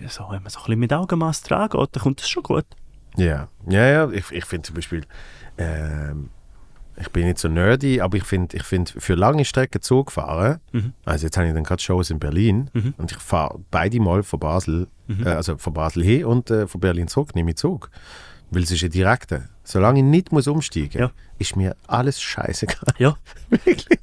Äh, 0.00 0.08
So, 0.08 0.24
wenn 0.30 0.42
man 0.42 0.50
so 0.50 0.58
ein 0.58 0.64
bisschen 0.64 0.80
mit 0.80 0.92
Augenmaß 0.92 1.42
dran 1.42 1.68
geht, 1.70 1.88
dann 1.92 2.02
kommt 2.02 2.20
das 2.20 2.28
schon 2.28 2.42
gut. 2.42 2.66
Ja, 3.16 3.48
ja, 3.68 3.86
ja. 3.86 4.10
Ich, 4.10 4.30
ich 4.32 4.44
finde 4.44 4.62
zum 4.66 4.74
Beispiel, 4.74 5.04
ähm, 5.58 6.30
ich 7.00 7.08
bin 7.10 7.26
nicht 7.26 7.38
so 7.38 7.48
nerdy, 7.48 8.00
aber 8.00 8.16
ich 8.18 8.24
finde, 8.24 8.56
ich 8.56 8.62
find, 8.62 8.94
für 8.98 9.14
lange 9.14 9.44
Strecken 9.44 9.80
Zug 9.82 10.12
fahren, 10.12 10.60
Mhm. 10.72 10.92
also 11.04 11.26
jetzt 11.26 11.36
habe 11.36 11.48
ich 11.48 11.54
dann 11.54 11.64
gerade 11.64 11.82
Shows 11.82 12.10
in 12.10 12.18
Berlin 12.18 12.70
Mhm. 12.72 12.94
und 12.98 13.10
ich 13.12 13.18
fahre 13.18 13.58
beide 13.70 13.98
Mal 14.00 14.22
von 14.22 14.38
Basel, 14.40 14.86
Mhm. 15.08 15.26
äh, 15.26 15.30
also 15.30 15.56
von 15.58 15.72
Basel 15.72 16.02
hin 16.04 16.24
und 16.24 16.50
äh, 16.50 16.66
von 16.66 16.80
Berlin 16.80 17.08
zurück, 17.08 17.34
nehme 17.34 17.50
ich 17.50 17.56
Zug. 17.56 17.90
Weil 18.50 18.62
es 18.64 18.70
ist 18.72 18.82
ein 18.82 18.90
direkter. 18.90 19.44
Solange 19.70 20.00
ich 20.00 20.04
nicht 20.04 20.32
muss 20.32 20.48
umsteigen 20.48 21.00
Ja. 21.00 21.10
ist 21.38 21.54
mir 21.56 21.76
alles 21.86 22.20
scheißegal. 22.20 22.94
Ja. 22.98 23.16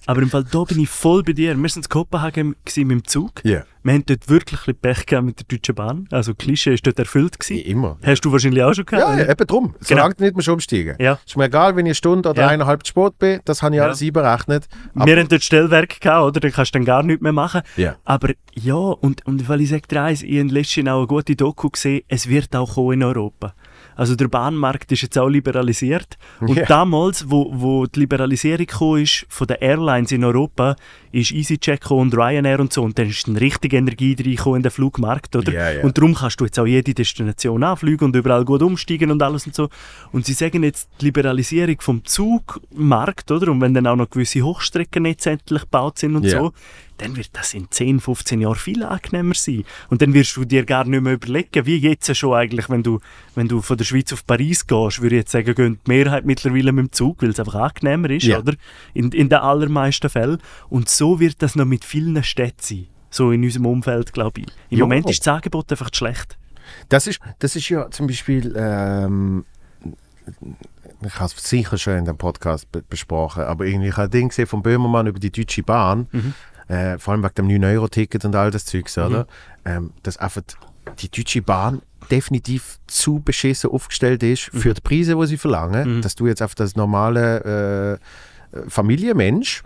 Aber 0.06 0.22
im 0.22 0.30
Fall, 0.30 0.46
da 0.50 0.64
bin 0.64 0.80
ich 0.80 0.88
voll 0.90 1.24
bei 1.24 1.34
dir. 1.34 1.56
Wir 1.58 1.70
sind 1.70 1.86
in 1.86 1.90
Kopenhagen 1.90 2.56
mit 2.66 2.76
dem 2.78 3.04
Zug. 3.06 3.42
Ja. 3.44 3.64
Wir 3.84 3.94
haben 3.94 4.06
dort 4.06 4.28
wirklich 4.30 4.66
ein 4.68 4.76
Pech 4.76 5.06
gehabt 5.06 5.26
mit 5.26 5.40
der 5.40 5.46
Deutschen 5.48 5.76
Bahn. 5.76 6.08
Also 6.12 6.34
Klischee 6.34 6.74
ist 6.74 6.88
dort 6.88 6.98
erfüllt 7.00 7.38
gewesen. 7.40 7.66
Immer. 7.66 7.98
Hast 8.04 8.22
du 8.24 8.32
wahrscheinlich 8.32 8.64
auch 8.64 8.74
schon 8.74 8.86
gehabt? 8.86 9.18
Ja, 9.18 9.26
ja, 9.26 9.30
eben 9.32 9.48
drum. 9.48 9.76
Solange 9.82 10.16
du 10.16 10.24
nicht 10.24 10.36
musst 10.36 10.48
umsteigen 10.50 10.96
Ja. 11.00 11.20
Ist 11.26 11.36
mir 11.38 11.46
egal, 11.46 11.76
wenn 11.76 11.86
ich 11.86 11.90
eine 11.92 11.96
Stunde 11.96 12.30
oder 12.30 12.48
eineinhalb 12.48 12.86
zu 12.86 12.92
spät 12.92 13.20
bin, 13.20 13.40
das 13.46 13.62
habe 13.62 13.76
ich 13.76 13.82
alles 13.82 14.02
einberechnet. 14.02 14.68
Aber, 14.96 15.06
Wir 15.06 15.18
haben 15.18 15.28
dort 15.28 15.44
Stellwerk 15.44 16.00
gehabt, 16.00 16.24
oder? 16.26 16.40
Dann 16.40 16.52
kannst 16.52 16.74
du 16.74 16.80
dann 16.80 16.86
gar 16.86 17.04
nichts 17.04 17.22
mehr 17.22 17.34
machen. 17.34 17.62
Ja. 17.76 17.96
Aber 18.06 18.30
ja, 18.56 18.76
und, 18.76 19.26
und 19.26 19.48
weil 19.50 19.62
ich 19.62 19.70
sage 19.70 19.84
dir 19.90 20.02
eins, 20.04 20.24
ich 20.24 20.40
habe 20.40 20.50
letztens 20.50 20.90
auch 20.90 20.98
eine 21.00 21.08
gute 21.08 21.36
Doku 21.36 21.70
gesehen, 21.70 22.02
es 22.08 22.28
wird 22.30 22.56
auch 22.56 22.76
kommen 22.76 22.94
in 22.94 23.04
Europa. 23.04 23.54
Also 23.98 24.16
der 24.16 24.28
Bahnmarkt 24.28 24.92
ist 24.92 25.02
jetzt 25.02 25.18
auch 25.18 25.28
liberalisiert. 25.28 26.18
Und 26.40 26.56
Ja. 26.56 26.66
damals, 26.66 27.30
wo, 27.30 27.52
wo 27.54 27.86
die 27.88 28.02
Liberalisierung 28.02 28.98
ist 29.02 29.26
von 29.28 29.48
den 29.48 29.58
Airlines 29.60 30.12
in 30.12 30.24
Europa, 30.24 30.76
ist 31.12 31.32
EasyJet 31.32 31.90
und 31.90 32.16
Ryanair 32.16 32.60
und 32.60 32.72
so. 32.72 32.84
Und 32.84 33.00
dann 33.00 33.10
ist 33.10 33.28
eine 33.28 33.42
richtige 33.42 33.78
Energie 33.78 34.16
reingekommen 34.18 34.58
in 34.58 34.64
den 34.64 34.72
Flugmarkt, 34.72 35.36
oder? 35.36 35.52
Ja, 35.52 35.72
ja. 35.72 35.84
Und 35.84 35.98
darum 35.98 36.14
kannst 36.14 36.40
du 36.40 36.46
jetzt 36.46 36.60
auch 36.60 36.68
jede 36.68 36.94
Destination 36.94 37.64
anfliegen 37.64 38.06
und 38.06 38.16
überall 38.16 38.46
gut 38.46 38.62
umsteigen 38.62 39.10
und 39.10 39.22
alles 39.24 39.48
und 39.48 39.56
so. 39.56 39.68
Und 40.12 40.26
sie 40.28 40.34
sagen 40.34 40.64
jetzt 40.64 40.90
die 41.02 41.06
Liberalisierung 41.06 41.78
vom 41.82 42.06
Zugmarkt, 42.06 43.32
oder? 43.32 43.52
Und 43.52 43.62
wenn 43.62 43.74
dann 43.74 43.88
auch 43.88 43.96
noch 43.96 44.10
gewisse 44.10 44.42
Hochstreckennetze 44.44 45.32
endlich 45.32 45.62
gebaut 45.64 45.98
sind 45.98 46.16
und 46.16 46.30
so, 46.30 46.52
dann 46.98 47.16
wird 47.16 47.30
das 47.34 47.54
in 47.54 47.70
10, 47.70 48.00
15 48.00 48.42
Jahren 48.42 48.56
viel 48.56 48.84
angenehmer 48.84 49.34
sein. 49.36 49.64
Und 49.90 50.02
dann 50.02 50.14
wirst 50.14 50.36
du 50.36 50.46
dir 50.46 50.66
gar 50.66 50.86
nicht 50.86 51.02
mehr 51.02 51.14
überlegen, 51.14 51.66
wie 51.66 51.78
jetzt 51.78 52.16
schon 52.16 52.34
eigentlich, 52.34 52.70
wenn 52.70 52.84
du, 52.84 53.00
wenn 53.36 53.48
du 53.48 53.62
von 53.62 53.78
der 53.78 53.86
Schweiz 53.86 54.12
auf 54.14 54.26
Paris 54.26 54.66
gehst, 54.68 55.02
würde 55.02 55.16
ich 55.16 55.22
jetzt 55.22 55.32
sagen, 55.32 55.54
gehen 55.56 55.80
die 55.86 55.92
Mehrheit 55.92 56.26
mittlerweile 56.26 56.72
mit 56.72 56.86
dem 56.88 56.92
Zug, 56.92 57.22
weil 57.22 57.30
es 57.30 57.40
einfach 57.40 57.56
angenehmer 57.56 58.10
ist, 58.10 58.24
Ja. 58.26 58.40
oder? 58.40 58.54
In, 58.94 59.12
in 59.12 59.30
den 59.30 59.40
allermeisten 59.40 60.10
Fällen. 60.10 60.40
Und 60.70 60.90
so 60.90 61.20
wird 61.20 61.42
das 61.42 61.56
noch 61.56 61.66
mit 61.66 61.86
vielen 61.86 62.22
Städten 62.24 62.58
sein. 62.62 62.88
So 63.10 63.32
in 63.32 63.44
unserem 63.44 63.66
Umfeld, 63.68 64.12
glaube 64.14 64.42
ich. 64.42 64.48
Im 64.70 64.80
Ja. 64.80 64.86
Moment 64.86 65.10
ist 65.10 65.26
das 65.26 65.34
Angebot 65.36 65.72
einfach 65.72 65.90
zu 65.92 66.00
schlecht. 66.00 66.38
Das 66.90 67.08
ist, 67.08 67.20
das 67.40 67.56
ist 67.56 67.70
ja 67.70 67.90
zum 67.90 68.08
Beispiel, 68.08 68.54
ähm, 68.58 69.46
ich 71.06 71.16
habe 71.16 71.32
es 71.36 71.44
sicher 71.50 71.78
schon 71.78 71.98
in 71.98 72.06
dem 72.06 72.18
Podcast 72.18 72.70
be 72.72 72.84
besprochen, 72.88 73.44
aber 73.44 73.66
irgendwie, 73.66 73.88
ich 73.90 73.98
habe 73.98 74.08
ein 74.08 74.12
Ding 74.12 74.30
gesehen 74.30 74.48
von 74.48 74.62
Böhmermann 74.62 75.08
über 75.08 75.20
die 75.20 75.32
Deutsche 75.32 75.64
Bahn, 75.64 76.08
äh, 76.68 76.98
vor 76.98 77.14
allem 77.14 77.24
wegen 77.24 77.36
dem 77.36 77.48
9-Euro-Ticket 77.48 78.26
und 78.26 78.36
all 78.36 78.52
das 78.52 78.66
Zeugs, 78.66 78.98
oder? 78.98 79.28
Ähm, 79.66 79.92
dass 80.04 80.18
einfach 80.18 80.42
die 81.00 81.10
Deutsche 81.10 81.42
Bahn 81.42 81.82
definitiv 82.10 82.80
zu 82.88 83.20
beschissen 83.20 83.70
aufgestellt 83.70 84.24
ist 84.24 84.44
für 84.54 84.74
die 84.74 84.82
Preise, 84.82 85.16
die 85.16 85.28
sie 85.28 85.38
verlangen, 85.38 86.02
dass 86.02 86.16
du 86.16 86.28
jetzt 86.28 86.42
auf 86.42 86.56
das 86.56 86.76
normale 86.76 88.00
äh, 88.54 88.70
Familienmensch 88.70 89.64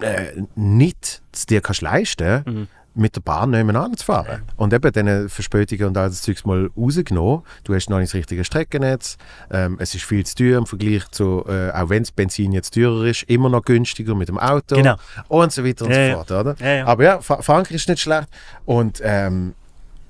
äh, 0.00 0.42
nicht 0.54 1.22
dir 1.48 1.60
kannst 1.60 1.82
leisten 1.82 2.68
mit 2.94 3.16
der 3.16 3.20
Bahn 3.22 3.50
nebenan 3.50 3.96
zu 3.96 4.04
fahren. 4.04 4.42
Und 4.56 4.72
eben 4.74 4.92
diese 4.92 5.28
Verspätungen 5.28 5.86
und 5.86 5.96
all 5.96 6.08
das 6.08 6.22
Zeugs 6.22 6.44
mal 6.44 6.68
rausgenommen. 6.76 7.42
Du 7.64 7.74
hast 7.74 7.88
noch 7.88 7.98
nicht 7.98 8.10
das 8.10 8.14
richtige 8.18 8.44
Streckennetz. 8.44 9.16
Ähm, 9.50 9.76
es 9.80 9.94
ist 9.94 10.04
viel 10.04 10.24
zu 10.26 10.34
teuer 10.34 10.58
im 10.58 10.66
Vergleich 10.66 11.08
zu, 11.10 11.44
äh, 11.48 11.70
auch 11.70 11.88
wenn 11.88 12.02
das 12.02 12.12
Benzin 12.12 12.52
jetzt 12.52 12.74
teurer 12.74 13.04
ist, 13.06 13.22
immer 13.24 13.48
noch 13.48 13.64
günstiger 13.64 14.14
mit 14.14 14.28
dem 14.28 14.38
Auto. 14.38 14.76
Genau. 14.76 14.96
Und 15.28 15.52
so 15.52 15.64
weiter 15.64 15.86
und 15.86 15.90
Ja, 15.92 15.96
so 15.96 16.02
ja. 16.02 16.14
fort. 16.16 16.30
Oder? 16.32 16.54
Ja, 16.60 16.72
ja. 16.74 16.86
Aber 16.86 17.04
ja, 17.04 17.20
Fra 17.20 17.40
Frankreich 17.40 17.76
ist 17.76 17.88
nicht 17.88 18.00
schlecht. 18.00 18.28
Und, 18.66 19.00
ähm, 19.02 19.54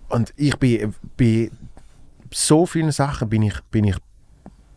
und 0.08 0.32
ich 0.36 0.56
bin 0.58 0.94
bei 1.16 1.50
so 2.32 2.66
vielen 2.66 2.90
Sachen 2.92 3.28
bin 3.28 3.42
ich, 3.42 3.60
bin 3.70 3.84
ich 3.84 3.96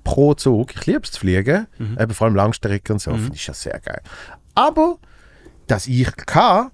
pro 0.04 0.34
Zug. 0.36 0.76
Ich 0.76 0.86
liebe 0.86 1.02
es 1.04 1.12
zu 1.12 1.22
fliegen, 1.22 1.66
Mhm. 1.80 1.98
eben 2.00 2.14
vor 2.14 2.28
allem 2.28 2.36
Langstrecke 2.36 2.94
und 2.94 3.00
so, 3.00 3.12
finde 3.16 3.34
ich 3.34 3.46
das 3.46 3.62
sehr 3.62 3.80
geil. 3.80 4.02
Aber, 4.54 4.98
dass 5.68 5.88
ich 5.88 6.16
kann, 6.16 6.70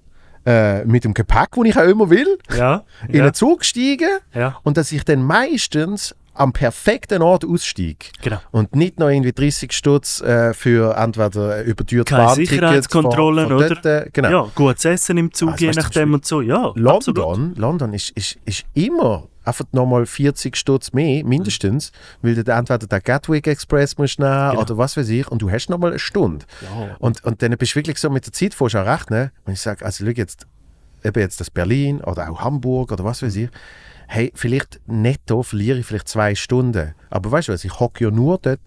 äh, 0.46 0.84
mit 0.84 1.04
dem 1.04 1.14
Gepäck, 1.14 1.50
das 1.56 1.64
ich 1.64 1.76
auch 1.76 1.84
immer 1.88 2.10
will, 2.10 2.38
Ja. 2.56 2.84
in 3.08 3.16
ja. 3.16 3.22
einen 3.24 3.34
Zug 3.34 3.64
steigen 3.64 4.08
ja. 4.34 4.58
und 4.62 4.76
dass 4.76 4.92
ich 4.92 5.04
dann 5.04 5.22
meistens 5.22 6.14
am 6.34 6.52
perfekten 6.52 7.20
Ort 7.20 7.44
aussteige 7.44 8.06
Genau. 8.22 8.38
und 8.52 8.74
nicht 8.74 8.98
noch 8.98 9.08
irgendwie 9.08 9.32
30 9.32 9.70
Stutz 9.72 10.20
äh, 10.22 10.54
für 10.54 10.96
entweder 10.96 11.62
überteuerte 11.62 12.14
Keine 12.14 12.24
Bahntickets 12.26 12.50
Sicherheitskontrollen, 12.52 13.48
von, 13.48 13.58
von 13.68 13.76
oder? 13.78 14.06
äh, 14.06 14.10
genau. 14.12 14.30
Ja, 14.30 14.50
gutes 14.54 14.84
Essen 14.86 15.18
im 15.18 15.32
Zug, 15.32 15.52
Also, 15.52 15.64
je 15.66 15.72
nachdem 15.72 16.14
und 16.14 16.24
so. 16.24 16.40
Ja, 16.40 16.72
absolut. 16.86 17.18
London, 17.18 17.54
London 17.56 17.92
ist, 17.92 18.10
ist, 18.10 18.38
ist 18.46 18.64
immer 18.72 19.28
einfach 19.44 19.64
nochmal 19.72 20.06
40 20.06 20.56
Stutz 20.56 20.92
mehr, 20.92 21.24
mindestens, 21.24 21.92
weil 22.22 22.34
du 22.34 22.52
entweder 22.52 22.86
den 22.86 23.00
Gatwick 23.02 23.46
Express 23.46 23.98
musst 23.98 24.18
nehmen 24.18 24.50
Genau. 24.50 24.60
oder 24.60 24.78
was 24.78 24.96
weiß 24.96 25.08
ich 25.08 25.28
und 25.28 25.42
du 25.42 25.50
hast 25.50 25.68
nochmal 25.68 25.90
eine 25.90 25.98
Stunde. 25.98 26.44
Ja. 26.62 26.96
Und, 26.98 27.24
und 27.24 27.42
dann 27.42 27.56
bist 27.56 27.72
du 27.72 27.76
wirklich 27.76 27.98
so 27.98 28.10
mit 28.10 28.26
der 28.26 28.32
Zeit 28.32 28.54
vorher 28.54 28.86
rechnen, 28.86 29.30
wenn 29.44 29.54
ich 29.54 29.60
sage, 29.60 29.84
also 29.84 30.04
schau 30.04 30.10
jetzt, 30.10 30.46
eben 31.04 31.20
jetzt 31.20 31.40
das 31.40 31.50
Berlin 31.50 32.00
oder 32.00 32.30
auch 32.30 32.40
Hamburg 32.40 32.92
oder 32.92 33.04
was 33.04 33.22
weiß 33.22 33.34
ich, 33.36 33.50
hey, 34.08 34.30
vielleicht 34.34 34.80
netto 34.86 35.42
verliere 35.42 35.78
ich 35.78 35.86
vielleicht 35.86 36.08
zwei 36.08 36.34
Stunden. 36.34 36.94
Aber 37.10 37.32
weißt 37.32 37.48
du 37.48 37.52
was, 37.52 37.64
ich 37.64 37.80
hocke 37.80 38.04
ja 38.04 38.10
nur 38.10 38.38
dort, 38.38 38.60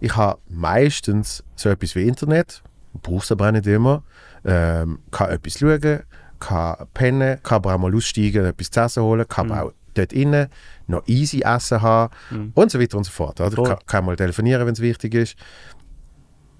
ich 0.00 0.14
habe 0.16 0.38
meistens 0.48 1.42
so 1.56 1.68
etwas 1.68 1.94
wie 1.96 2.06
Internet, 2.06 2.62
brauch's 3.02 3.32
aber 3.32 3.48
auch 3.48 3.52
nicht 3.52 3.66
immer, 3.66 4.02
ähm, 4.44 5.00
kann 5.10 5.30
etwas 5.30 5.58
schauen, 5.58 6.00
kann 6.38 6.76
pennen, 6.94 7.40
kann 7.42 7.56
aber 7.56 7.74
auch 7.74 7.78
mal 7.78 7.94
aussteigen, 7.94 8.44
etwas 8.44 8.70
zu 8.70 8.80
essen 8.80 9.02
holen, 9.02 9.26
kann 9.26 9.50
aber 9.50 9.64
auch 9.64 9.72
dort 9.98 10.12
innen 10.12 10.48
noch 10.86 11.02
easy 11.06 11.42
Essen 11.44 11.82
haben 11.82 12.12
und 12.54 12.70
so 12.70 12.80
weiter 12.80 12.96
und 12.98 13.04
so 13.04 13.10
fort. 13.10 13.40
Oder? 13.40 13.62
Kann, 13.62 13.78
kann 13.86 14.04
mal 14.04 14.16
telefonieren, 14.16 14.66
wenn 14.66 14.72
es 14.74 14.80
wichtig 14.80 15.14
ist. 15.14 15.36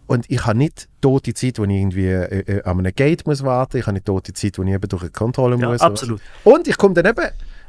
Und 0.09 0.31
ich 0.31 0.47
habe 0.47 0.57
nicht 0.57 0.89
tote 1.01 1.35
Zeit, 1.35 1.59
wo 1.59 1.65
ich 1.65 1.71
irgendwie 1.71 2.07
äh, 2.07 2.59
äh, 2.59 2.63
an 2.63 2.79
einem 2.79 2.95
Gate 2.95 3.27
muss 3.27 3.43
warten. 3.43 3.77
Ich 3.79 3.87
habe 3.87 3.95
nicht 3.95 4.07
tote 4.07 4.33
Zeit, 4.33 4.57
wo 4.57 4.63
ich 4.63 4.69
eben 4.71 4.89
durch 4.89 5.03
eine 5.03 5.11
Kontrolle 5.11 5.57
Ja, 5.59 5.69
muss. 5.69 5.81
absolut. 5.81 6.21
Und 6.45 6.69
ich 6.69 6.77
komme 6.77 6.95
dann 6.95 7.07
eben 7.07 7.27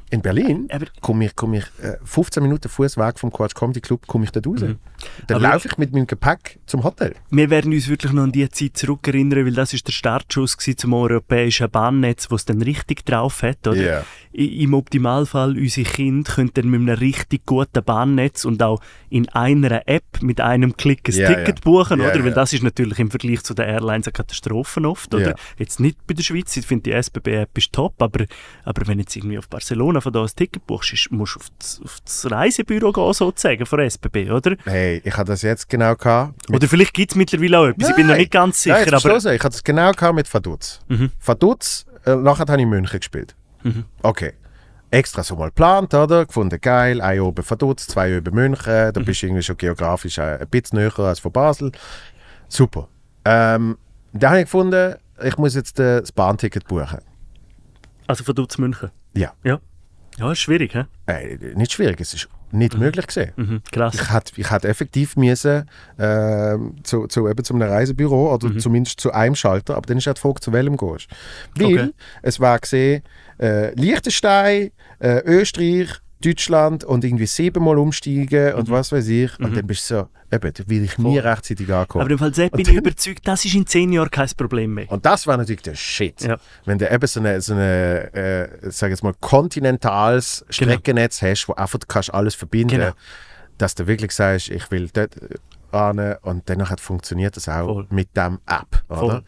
in 0.09 0.21
Berlin, 0.21 0.67
Aber- 0.71 0.85
komme 1.01 1.25
ich, 1.25 1.35
komm 1.35 1.53
ich 1.55 1.65
äh, 1.81 1.97
15 2.03 2.41
Minuten 2.41 2.69
Fußweg 2.69 3.19
vom 3.19 3.31
Quatsch 3.31 3.53
Comedy 3.55 3.81
Club, 3.81 4.07
komme 4.07 4.23
ich 4.25 4.31
dort 4.31 4.47
raus. 4.47 4.59
Dann 4.61 4.69
Mhm. 4.69 4.77
Aber- 5.29 5.39
laufe 5.39 5.67
ich 5.67 5.77
mit 5.77 5.93
meinem 5.93 6.07
Gepäck 6.07 6.59
zum 6.65 6.83
Hotel. 6.83 7.13
Wir 7.29 7.49
werden 7.49 7.73
uns 7.73 7.87
wirklich 7.87 8.11
noch 8.13 8.23
an 8.23 8.31
die 8.31 8.49
Zeit 8.49 8.77
zurückerinnern, 8.77 9.45
weil 9.45 9.53
das 9.53 9.73
ist 9.73 9.85
der 9.87 9.91
Startschuss 9.91 10.55
zum 10.57 10.93
europäischen 10.93 11.69
Bahnnetz, 11.69 12.31
wo 12.31 12.35
es 12.35 12.45
dann 12.45 12.61
richtig 12.61 13.05
drauf 13.05 13.41
hat, 13.43 13.67
oder? 13.67 14.05
I- 14.33 14.63
Im 14.63 14.73
Optimalfall, 14.75 15.57
unsere 15.57 15.89
Kinder 15.89 16.31
können 16.31 16.51
dann 16.53 16.69
mit 16.69 16.79
einem 16.81 16.89
richtig 16.99 17.45
guten 17.45 17.83
Bahnnetz 17.83 18.45
und 18.45 18.61
auch 18.63 18.81
in 19.09 19.27
einer 19.29 19.87
App 19.87 20.03
mit 20.21 20.39
einem 20.41 20.77
Klick 20.77 21.09
ein 21.09 21.15
Ja, 21.15 21.27
Ticket 21.27 21.59
ja. 21.59 21.63
buchen, 21.63 22.01
oder? 22.01 22.23
Weil 22.23 22.33
das 22.33 22.53
ist 22.53 22.63
natürlich 22.63 22.99
im 22.99 23.09
Vergleich 23.09 23.41
zu 23.43 23.53
den 23.53 23.65
Airlines 23.65 24.07
eine 24.07 24.13
Katastrophe 24.13 24.81
oft, 24.87 25.13
oder? 25.13 25.35
Jetzt 25.57 25.79
nicht 25.79 25.97
bei 26.07 26.13
der 26.13 26.23
Schweiz, 26.23 26.55
ich 26.55 26.65
finde 26.65 26.83
die 26.83 26.91
SBB-App 26.91 27.57
ist 27.57 27.73
top, 27.73 28.01
aber, 28.01 28.25
aber 28.63 28.87
wenn 28.87 28.99
jetzt 28.99 29.15
irgendwie 29.15 29.37
auf 29.39 29.49
Barcelona 29.49 29.96
von 30.01 30.13
da 30.13 30.21
ein 30.21 30.29
Ticket 30.35 30.65
buchst, 30.65 31.11
musst 31.11 31.35
du 31.35 31.39
auf 31.39 31.47
das, 31.57 31.81
auf 31.83 31.99
das 32.03 32.31
Reisebüro 32.31 32.91
gehen, 32.91 33.13
sozusagen, 33.13 33.65
von 33.65 33.79
SBB, 33.79 34.31
oder? 34.31 34.55
Hey, 34.65 35.01
ich 35.03 35.15
hatte 35.15 35.31
das 35.31 35.41
jetzt 35.41 35.69
genau 35.69 35.95
gehabt. 35.95 36.33
Oder 36.51 36.67
vielleicht 36.67 36.93
gibt 36.93 37.11
es 37.11 37.15
mittlerweile 37.15 37.59
auch 37.59 37.67
etwas, 37.67 37.89
ich 37.89 37.95
bin 37.95 38.07
noch 38.07 38.13
Nein. 38.13 38.21
nicht 38.21 38.31
ganz 38.31 38.65
Nein, 38.65 38.85
sicher, 38.85 38.91
jetzt 38.91 39.05
aber... 39.05 39.17
ich 39.17 39.43
hatte 39.43 39.55
das 39.55 39.63
genau 39.63 39.91
gehabt 39.91 40.15
mit 40.15 40.33
Vaduz. 40.33 40.79
Mhm. 40.87 41.11
Vaduz, 41.19 41.85
äh, 42.05 42.15
nachher 42.15 42.45
habe 42.47 42.57
ich 42.57 42.63
in 42.63 42.69
München 42.69 42.99
gespielt. 42.99 43.35
Okay. 44.01 44.33
Extra 44.89 45.21
so 45.21 45.35
mal 45.35 45.47
geplant, 45.47 45.93
oder? 45.93 46.25
Gefunden, 46.25 46.61
geil, 46.61 47.01
ein 47.01 47.19
oben 47.19 47.43
Vaduz, 47.47 47.87
zwei 47.87 48.17
oben 48.17 48.33
München, 48.33 48.93
da 48.93 49.01
bist 49.01 49.21
du 49.21 49.25
irgendwie 49.27 49.43
schon 49.43 49.57
geografisch 49.57 50.17
äh, 50.17 50.37
ein 50.39 50.47
bisschen 50.47 50.79
näher 50.79 50.97
als 50.99 51.19
von 51.19 51.31
Basel. 51.31 51.71
Super. 52.47 52.87
Ähm, 53.25 53.77
da 54.13 54.29
habe 54.29 54.39
ich 54.39 54.45
gefunden, 54.45 54.95
ich 55.21 55.37
muss 55.37 55.55
jetzt 55.55 55.79
äh, 55.79 55.99
das 55.99 56.13
Bahnticket 56.13 56.67
buchen. 56.67 56.99
Also 58.07 58.23
von 58.23 58.35
Dutz 58.35 58.57
München. 58.57 58.91
Ja. 59.13 59.33
Ja. 59.43 59.59
Ja, 60.17 60.31
ist 60.31 60.39
schwierig, 60.39 60.73
hä? 60.73 60.85
Äh, 61.05 61.37
nicht 61.55 61.71
schwierig, 61.71 61.99
es 62.01 62.13
ist 62.13 62.27
nicht 62.51 62.77
möglich 62.77 63.07
gewesen. 63.07 63.33
Mhm. 63.35 63.61
Krass. 63.71 63.93
Ich 63.93 64.11
hätte 64.13 64.31
ich 64.35 64.51
effektiv 64.69 65.15
müssen, 65.15 65.69
ähm, 65.99 66.75
zu, 66.83 67.07
zu, 67.07 67.27
eben 67.27 67.43
zu 67.43 67.53
einem 67.53 67.69
Reisebüro 67.69 68.33
oder 68.33 68.47
Mhm. 68.49 68.59
zumindest 68.59 68.99
zu 68.99 69.11
einem 69.11 69.35
Schalter, 69.35 69.75
aber 69.75 69.85
dann 69.85 69.97
ist 69.97 70.07
auch 70.07 70.13
die 70.13 70.21
Frage, 70.21 70.39
zu 70.39 70.53
welchem 70.53 70.77
gehst. 70.77 71.07
Weil 71.55 71.65
Okay. 71.65 71.89
es 72.23 72.39
war 72.39 72.57
gesehen, 72.59 73.03
äh, 73.39 73.73
Liechtenstein, 73.75 74.71
äh, 74.99 75.21
Österreich, 75.25 75.89
Deutschland 76.23 76.83
und 76.83 77.03
irgendwie 77.03 77.25
siebenmal 77.27 77.77
umsteigen 77.77 78.53
Mhm. 78.53 78.59
und 78.59 78.69
was 78.69 78.91
weiß 78.91 79.07
ich. 79.07 79.39
Und 79.39 79.55
dann 79.55 79.67
bist 79.67 79.89
du 79.91 79.95
so, 79.95 80.35
eben, 80.35 80.51
da 80.53 80.63
will 80.67 80.83
ich 80.83 80.97
nie 80.97 81.19
rechtzeitig 81.19 81.71
ankommen. 81.71 82.01
Aber 82.03 82.11
im 82.11 82.17
Fall 82.19 82.33
Sepp 82.33 82.51
bin 82.53 82.61
ich 82.67 82.73
überzeugt, 82.73 83.27
das 83.27 83.45
ist 83.45 83.53
in 83.55 83.65
zehn 83.67 83.91
Jahren 83.93 84.09
kein 84.11 84.27
Problem 84.35 84.73
mehr. 84.73 84.91
Und 84.91 85.05
das 85.05 85.27
war 85.27 85.37
natürlich 85.37 85.61
der 85.61 85.75
Shit. 85.75 86.21
Ja. 86.21 86.37
Wenn 86.65 86.77
du 86.79 86.89
eben 86.91 87.07
so 87.07 87.19
eine, 87.19 87.39
so 87.41 87.53
eine 87.53 88.13
äh, 88.13 88.71
sag 88.71 88.89
jetzt 88.89 89.03
mal, 89.03 89.13
kontinentales 89.19 90.45
Streckennetz 90.49 91.21
hast, 91.21 91.47
wo 91.47 91.53
einfach 91.53 91.79
du 91.79 91.87
kannst 91.87 92.13
alles 92.13 92.35
verbinden, 92.35 92.77
Genau. 92.77 92.91
dass 93.57 93.75
du 93.75 93.87
wirklich 93.87 94.11
sagst, 94.11 94.49
ich 94.49 94.69
will 94.71 94.89
dort 94.91 95.15
an 95.71 96.15
und 96.21 96.49
dann 96.49 96.59
nachher 96.59 96.77
funktioniert 96.77 97.35
das 97.35 97.49
auch 97.49 97.65
Voll. 97.67 97.87
mit 97.89 98.15
dem 98.15 98.39
App, 98.47 98.83
oder? 98.89 98.99
Voll. 98.99 99.23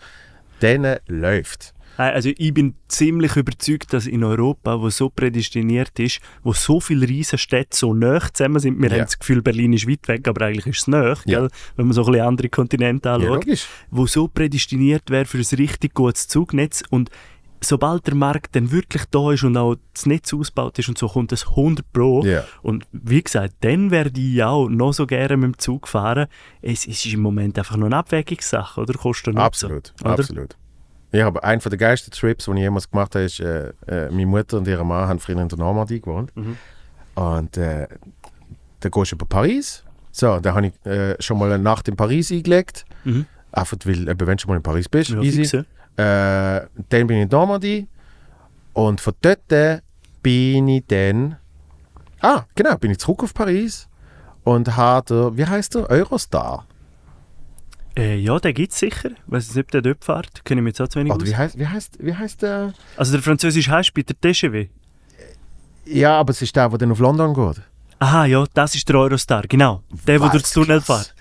Dann 0.62 0.98
läuft. 1.08 1.74
Also 2.00 2.30
ich 2.38 2.54
bin 2.54 2.76
ziemlich 2.88 3.36
überzeugt, 3.36 3.91
dass 3.93 4.08
in 4.08 4.24
Europa, 4.24 4.80
wo 4.80 4.89
so 4.89 5.10
prädestiniert 5.10 6.00
ist, 6.00 6.22
wo 6.43 6.54
so 6.54 6.80
viele 6.80 7.08
Riesenstädte 7.08 7.76
so 7.76 7.93
nah 7.93 8.22
zusammen 8.34 8.60
sind, 8.60 8.82
wir 8.82 8.89
Ja. 8.89 8.95
haben 9.00 9.06
das 9.06 9.20
Gefühl, 9.20 9.41
Berlin 9.41 9.74
ist 9.74 9.88
weit 9.88 10.08
weg, 10.08 10.28
aber 10.28 10.45
eigentlich 10.45 10.68
ist 10.68 10.80
es 10.82 10.88
nah, 10.88 11.14
Ja. 11.26 11.47
wenn 11.76 11.86
man 11.88 11.91
so 11.93 12.06
ein 12.06 12.12
bisschen 12.12 12.26
andere 12.26 12.50
Kontinente 12.50 13.10
Ja, 13.10 13.16
anschaut, 13.16 13.45
logisch. 13.45 13.68
wo 13.91 14.06
so 14.08 14.28
prädestiniert 14.28 15.10
wäre 15.10 15.26
für 15.26 15.39
ein 15.39 15.56
richtig 15.58 15.93
gutes 15.93 16.28
Zugnetz 16.30 16.84
und 16.89 17.10
sobald 17.62 18.08
der 18.08 18.16
Markt 18.16 18.56
dann 18.56 18.72
wirklich 18.72 19.04
da 19.12 19.34
ist 19.34 19.43
und 19.43 19.58
auch 19.58 19.76
das 19.93 20.06
Netz 20.06 20.34
ausgebaut 20.34 20.80
ist 20.80 20.88
und 20.88 20.97
so, 20.97 21.10
kommt 21.10 21.34
es 21.34 21.45
100 21.50 21.91
Pro. 21.91 22.24
Ja. 22.24 22.45
Und 22.62 22.86
wie 22.93 23.22
gesagt, 23.22 23.56
dann 23.60 23.91
werde 23.91 24.18
ich 24.22 24.41
auch 24.41 24.70
noch 24.70 24.93
so 24.93 25.06
gerne 25.06 25.36
mit 25.36 25.56
dem 25.56 25.60
Zug 25.60 25.89
fahren. 25.89 26.28
Es 26.62 26.86
ist 26.86 27.06
im 27.08 27.20
Moment 27.20 27.58
einfach 27.60 27.76
nur 27.76 27.88
eine 27.88 27.97
Abwägungssache, 27.97 28.80
oder? 28.80 28.93
Kosten 28.93 29.38
Absolut, 29.38 29.93
oder? 30.02 30.12
absolut. 30.12 30.56
Ja, 31.12 31.28
aber 31.28 31.43
einer 31.43 31.60
der 31.62 31.78
geilsten 31.78 32.12
Trips, 32.12 32.45
die 32.45 32.51
ich 32.51 32.57
jemals 32.57 32.89
gemacht 32.89 33.16
habe, 33.16 33.26
ist, 33.26 33.39
äh, 33.39 33.70
äh, 33.88 34.10
meine 34.12 34.26
Mutter 34.28 34.57
und 34.57 34.68
ihre 34.68 34.86
Mann 34.86 35.07
haben 35.07 35.20
früher 35.20 35.39
in 35.39 35.47
der 35.49 35.57
Normandie 35.57 35.99
gewohnt. 35.99 36.36
Mhm. 36.36 36.57
Und 37.16 37.57
äh, 37.57 37.88
dann 38.80 38.91
gehst 38.91 39.12
du 39.12 39.16
über 39.16 39.26
Paris. 39.26 39.84
So, 40.12 40.39
dann 40.39 40.55
habe 40.55 40.68
ich 40.68 40.86
äh, 40.86 41.16
schon 41.22 41.39
mal 41.39 41.51
eine 41.51 41.62
Nacht 41.64 41.88
in 41.88 41.95
Paris 41.95 42.32
eingelegt. 42.32 42.86
Mhm. 43.03 43.26
Einfach 43.51 43.78
weil, 43.86 44.07
eben, 44.07 44.28
wenn 44.28 44.38
du 44.38 44.41
schon 44.41 44.49
mal 44.49 44.57
in 44.57 44.64
Paris 44.64 44.88
bist, 44.88 45.10
Ja, 45.10 45.22
easy. 45.22 45.45
fix, 45.45 45.51
ja. 45.97 46.57
Äh, 46.57 46.68
dann 46.89 47.07
bin 47.07 47.18
ich 47.18 47.24
in 47.24 47.30
Normandie. 47.30 47.88
Und 48.74 49.01
von 49.01 49.14
dort 49.22 49.82
bin 50.22 50.68
ich 50.68 50.86
dann. 50.88 51.38
Ah, 52.22 52.43
genau, 52.55 52.76
bin 52.78 52.91
ich 52.91 52.99
zurück 52.99 53.24
auf 53.24 53.34
Paris. 53.34 53.88
Und 54.43 54.78
habe, 54.78 55.36
wie 55.36 55.45
heißt 55.45 55.76
der? 55.76 55.89
Eurostar. 55.89 56.66
Äh, 57.98 58.18
ja, 58.18 58.40
den 58.40 58.54
gibt 58.54 58.72
es 58.72 58.80
sicher. 58.80 59.10
Ich 59.12 59.18
weiß 59.32 59.56
nicht, 59.56 59.66
ob 59.66 59.72
der 59.72 59.82
dort 59.82 60.04
fährt. 60.06 60.46
Kenne 60.46 60.62
ich 60.62 60.64
mich 60.64 60.72
jetzt 60.72 60.82
auch 60.82 60.88
zu 60.88 61.00
wenig 61.00 61.12
Oder 61.14 61.26
wie 61.26 61.36
heißt, 61.36 61.58
wie 61.58 61.68
heißt, 61.68 61.98
wie 62.00 62.14
heißt 62.16 62.42
der? 62.42 62.74
Also 62.98 63.12
der 63.14 63.22
französische 63.22 63.72
heißt 63.72 63.94
bei 63.94 64.04
der 64.04 64.20
TGW. 64.20 64.68
Ja, 65.86 66.20
aber 66.20 66.32
es 66.32 66.42
ist 66.42 66.56
der, 66.56 66.70
der 66.70 66.78
dann 66.78 66.92
auf 66.92 67.00
London 67.00 67.34
geht. 67.34 67.64
Aha, 68.00 68.26
ja, 68.26 68.46
das 68.54 68.76
ist 68.76 68.88
der 68.88 68.96
Eurostar, 68.96 69.44
genau. 69.48 69.82
Der, 70.08 70.20
der 70.20 70.30
durch 70.30 70.44
das 70.44 70.54
Tunnel 70.54 70.70
Weltklasse. 70.70 71.06
fährt. 71.06 71.16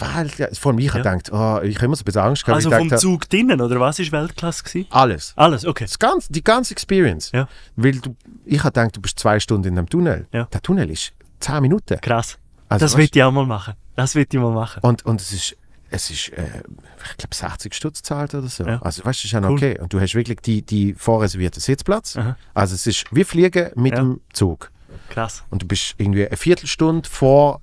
Weil, 0.00 0.54
vor 0.54 0.70
allem, 0.72 0.78
ich 0.78 0.86
Ja. 0.86 0.98
gedacht, 0.98 1.30
oh, 1.32 1.60
ich 1.62 1.74
habe 1.76 1.86
immer 1.86 1.96
so 1.96 2.02
ein 2.02 2.04
bisschen 2.04 2.22
Angst 2.22 2.44
gehabt. 2.44 2.56
Also 2.56 2.70
vom 2.70 2.88
dachte, 2.88 3.00
Zug 3.02 3.28
drinnen, 3.28 3.60
oder 3.60 3.80
was 3.80 3.98
ist 3.98 4.12
Weltklasse 4.12 4.62
gewesen? 4.64 4.86
Alles. 4.90 5.32
Alles, 5.36 5.66
okay. 5.66 5.84
Das 5.84 5.98
ganze, 5.98 6.32
die 6.32 6.42
ganze 6.42 6.72
Experience. 6.72 7.32
Ja. 7.32 7.48
Weil 7.76 7.98
du, 7.98 8.14
ich 8.44 8.58
habe 8.62 8.72
gedacht, 8.72 8.96
du 8.96 9.00
bist 9.00 9.18
zwei 9.18 9.40
Stunden 9.40 9.68
in 9.68 9.74
dem 9.76 9.88
Tunnel. 9.88 10.26
Ja. 10.32 10.44
Der 10.52 10.62
Tunnel 10.62 10.88
ist 10.90 11.12
zehn 11.40 11.60
Minuten. 11.62 12.00
Krass. 12.00 12.38
Also, 12.68 12.84
das 12.84 12.96
will 12.96 13.08
ich 13.12 13.22
auch 13.22 13.32
mal 13.32 13.46
machen. 13.46 13.74
Das 13.96 14.14
will 14.14 14.26
ich 14.30 14.38
mal 14.38 14.52
machen. 14.52 14.80
Und, 14.82 15.04
und 15.04 15.20
es 15.20 15.32
ist, 15.32 15.56
es 15.90 16.10
ist 16.10 16.28
äh, 16.30 16.62
ich 17.10 17.16
glaube, 17.16 17.34
60 17.34 17.74
Stutz 17.74 18.02
zahlt 18.02 18.34
oder 18.34 18.48
so. 18.48 18.64
Ja. 18.64 18.80
Also, 18.82 19.04
weißt 19.04 19.22
du, 19.22 19.26
ist 19.26 19.32
ja 19.32 19.40
noch 19.40 19.50
Cool. 19.50 19.56
okay. 19.56 19.78
Und 19.80 19.92
du 19.92 20.00
hast 20.00 20.14
wirklich 20.14 20.40
die, 20.40 20.62
die 20.62 20.94
vorreservierten 20.94 21.60
Sitzplatz. 21.60 22.16
Aha. 22.16 22.36
Also, 22.54 22.74
es 22.74 22.86
ist 22.86 23.04
wie 23.10 23.24
Fliegen 23.24 23.70
mit 23.74 23.92
Ja. 23.94 24.00
dem 24.00 24.20
Zug. 24.32 24.70
Krass. 25.10 25.44
Und 25.50 25.62
du 25.62 25.66
bist 25.66 25.94
irgendwie 25.98 26.26
eine 26.26 26.36
Viertelstunde 26.36 27.08
vor 27.08 27.60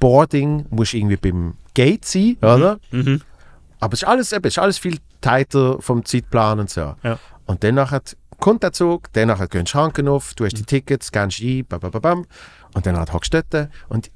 Boarding, 0.00 0.66
musst 0.70 0.92
du 0.92 0.96
irgendwie 0.98 1.16
beim 1.16 1.54
Gate 1.74 2.04
sein, 2.04 2.36
oder? 2.40 2.78
Mhm. 2.90 3.20
Aber 3.80 3.94
es 3.94 4.02
ist 4.02 4.08
alles, 4.08 4.32
eben, 4.32 4.46
es 4.46 4.54
ist 4.54 4.58
alles 4.58 4.78
viel 4.78 4.98
tighter 5.20 5.80
vom 5.80 6.04
Zeitplan 6.04 6.60
und 6.60 6.70
so. 6.70 6.94
Ja. 7.02 7.18
Und 7.46 7.62
dann 7.64 7.74
nachher 7.74 8.00
kommt 8.40 8.62
der 8.62 8.72
Zug, 8.72 9.12
dann 9.12 9.28
nachher 9.28 9.46
gehen 9.48 9.64
die 9.64 9.70
Schranken 9.70 10.08
auf, 10.08 10.34
du 10.34 10.44
hast 10.44 10.54
die 10.56 10.62
Mhm. 10.62 10.66
Tickets, 10.66 11.06
scannst 11.08 11.40
ein, 11.42 11.64
bam, 11.66 11.80
bam, 11.80 11.90
bam, 11.90 12.26
und 12.72 12.86
dann 12.86 12.98
hockst 13.12 13.34
du 13.34 13.42
dort. 13.42 13.68
Und 13.88 14.10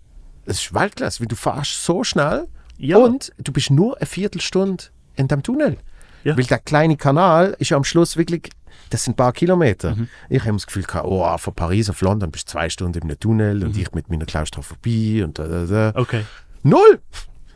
es 0.46 0.62
ist 0.62 0.74
Weltklasse, 0.74 1.20
weil 1.20 1.28
du 1.28 1.36
fährst 1.36 1.84
so 1.84 2.02
schnell 2.02 2.48
Ja. 2.78 2.96
und 2.98 3.32
du 3.38 3.52
bist 3.52 3.70
nur 3.70 3.96
eine 3.98 4.06
Viertelstunde 4.06 4.84
in 5.16 5.28
dem 5.28 5.42
Tunnel. 5.42 5.76
Ja. 6.24 6.36
Weil 6.36 6.44
der 6.44 6.58
kleine 6.58 6.96
Kanal 6.96 7.54
ist 7.58 7.70
ja 7.70 7.76
am 7.76 7.84
Schluss 7.84 8.16
wirklich, 8.16 8.50
das 8.90 9.04
sind 9.04 9.14
ein 9.14 9.16
paar 9.16 9.32
Kilometer. 9.32 9.94
Mhm. 9.94 10.08
Ich 10.28 10.40
habe 10.42 10.52
das 10.52 10.66
Gefühl, 10.66 10.82
gehabt, 10.84 11.06
oh, 11.06 11.36
von 11.38 11.54
Paris 11.54 11.90
auf 11.90 12.00
London 12.00 12.30
bist 12.30 12.48
du 12.48 12.52
zwei 12.52 12.68
Stunden 12.68 13.08
im 13.08 13.20
Tunnel 13.20 13.56
Mhm. 13.56 13.62
und 13.64 13.76
ich 13.76 13.92
mit 13.92 14.08
meiner 14.10 14.26
Klaustrophobie 14.26 15.22
und 15.22 15.38
da, 15.38 15.46
da, 15.46 15.64
da. 15.66 15.92
Okay. 15.94 16.24
Null! 16.62 17.00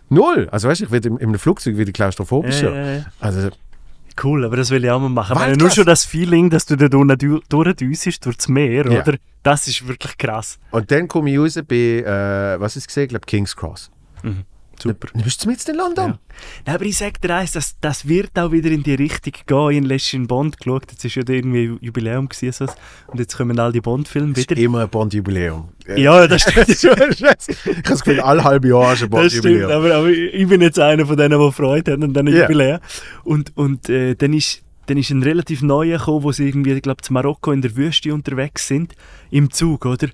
Null! 0.09 0.49
Also 0.51 0.69
weißt 0.69 0.81
du, 0.83 0.85
ich 0.87 0.91
werde 0.91 1.09
im, 1.09 1.19
im 1.19 1.39
Flugzeug 1.39 1.77
wieder 1.77 1.91
klaustrophobisch. 1.93 2.63
Ja, 2.63 2.75
ja. 2.97 3.05
Also 3.21 3.49
Cool, 4.23 4.45
aber 4.45 4.57
das 4.57 4.69
will 4.71 4.85
ich 4.85 4.91
auch 4.91 5.01
mal 5.01 5.09
machen. 5.09 5.35
Weltklasse. 5.37 5.59
nur 5.59 5.71
schon 5.71 5.87
das 5.87 6.05
Feeling, 6.05 6.51
dass 6.51 6.67
du 6.67 6.77
da 6.77 6.87
durchdüsst 6.89 8.27
durch 8.27 8.37
das 8.37 8.49
Meer, 8.49 8.87
Ja. 8.91 9.01
oder? 9.03 9.17
Das 9.43 9.67
ist 9.69 9.89
wirklich 9.89 10.19
krass. 10.19 10.59
Und 10.71 10.91
dann 10.91 11.09
komme 11.09 11.31
ich 11.33 11.39
raus 11.39 11.59
bei, 11.67 11.75
äh, 11.77 12.61
was 12.61 12.77
ist 12.77 12.83
es 12.83 12.87
gesehen? 12.89 13.05
Ich 13.05 13.09
glaube 13.09 13.25
King's 13.27 13.57
Cross. 13.57 13.91
Super. 14.83 15.09
Du 15.15 15.23
bist 15.23 15.47
mit 15.47 15.69
in 15.69 15.77
London. 15.77 16.11
Ja. 16.11 16.19
Nein, 16.67 16.75
aber 16.75 16.85
ich 16.85 16.97
sag 16.99 17.21
dir 17.21 17.35
eins, 17.37 17.53
das, 17.53 17.77
das 17.81 18.09
wird 18.09 18.37
auch 18.39 18.51
wieder 18.51 18.71
in 18.71 18.83
die 18.83 18.95
Richtung 18.95 19.33
gehen. 19.47 19.71
Ich 19.71 19.77
habe 19.79 19.87
letztens 19.87 20.13
in 20.15 20.27
Bond 20.27 20.59
geschaut, 20.59 20.91
jetzt 20.91 21.05
ist 21.05 21.15
ja 21.15 21.23
irgendwie 21.27 21.77
Jubiläum 21.81 22.29
gewesen, 22.29 22.67
so. 22.67 22.73
und 23.07 23.21
jetzt 23.21 23.37
kommen 23.37 23.59
all 23.59 23.71
die 23.73 23.81
Bond-Filme 23.81 24.35
wieder. 24.37 24.57
immer 24.57 24.81
ein 24.81 24.89
Bond-Jubiläum. 24.89 25.69
Ja, 25.97 26.27
das 26.27 26.43
stimmt. 26.43 26.69
ich 26.69 26.85
habe 26.85 27.37
das 27.85 28.03
Gefühl, 28.05 28.21
alle 28.21 28.43
halbe 28.43 28.69
Jahr 28.69 28.95
ist 28.95 29.03
ein 29.05 29.11
Das 29.11 29.33
stimmt, 29.33 29.45
Bond-Jubiläum. 29.45 29.71
aber, 29.71 29.95
aber 29.95 30.09
ich 30.11 30.49
bin 30.49 30.61
jetzt 30.61 30.79
einer 30.79 31.07
von 31.07 31.17
denen, 31.17 31.39
der 31.39 31.53
Freude 31.53 31.93
hat 31.93 32.03
an 32.03 32.13
diesen 32.13 32.27
Ja. 32.29 32.43
Jubiläen. 32.43 32.79
Und, 33.25 33.57
und 33.57 33.89
äh, 33.89 34.15
dann, 34.17 34.33
ist, 34.33 34.63
dann 34.87 34.97
ist 34.99 35.11
ein 35.11 35.23
relativ 35.23 35.63
neuer 35.63 35.99
gekommen, 35.99 36.25
wo 36.25 36.33
sie 36.33 36.49
irgendwie, 36.49 36.73
ich 36.73 36.83
glaube, 36.83 37.03
zu 37.03 37.13
Marokko 37.13 37.53
in 37.53 37.63
der 37.63 37.77
Wüste 37.77 38.13
unterwegs 38.13 38.67
sind, 38.67 38.95
im 39.31 39.51
Zug, 39.51 39.87
oder? 39.87 40.09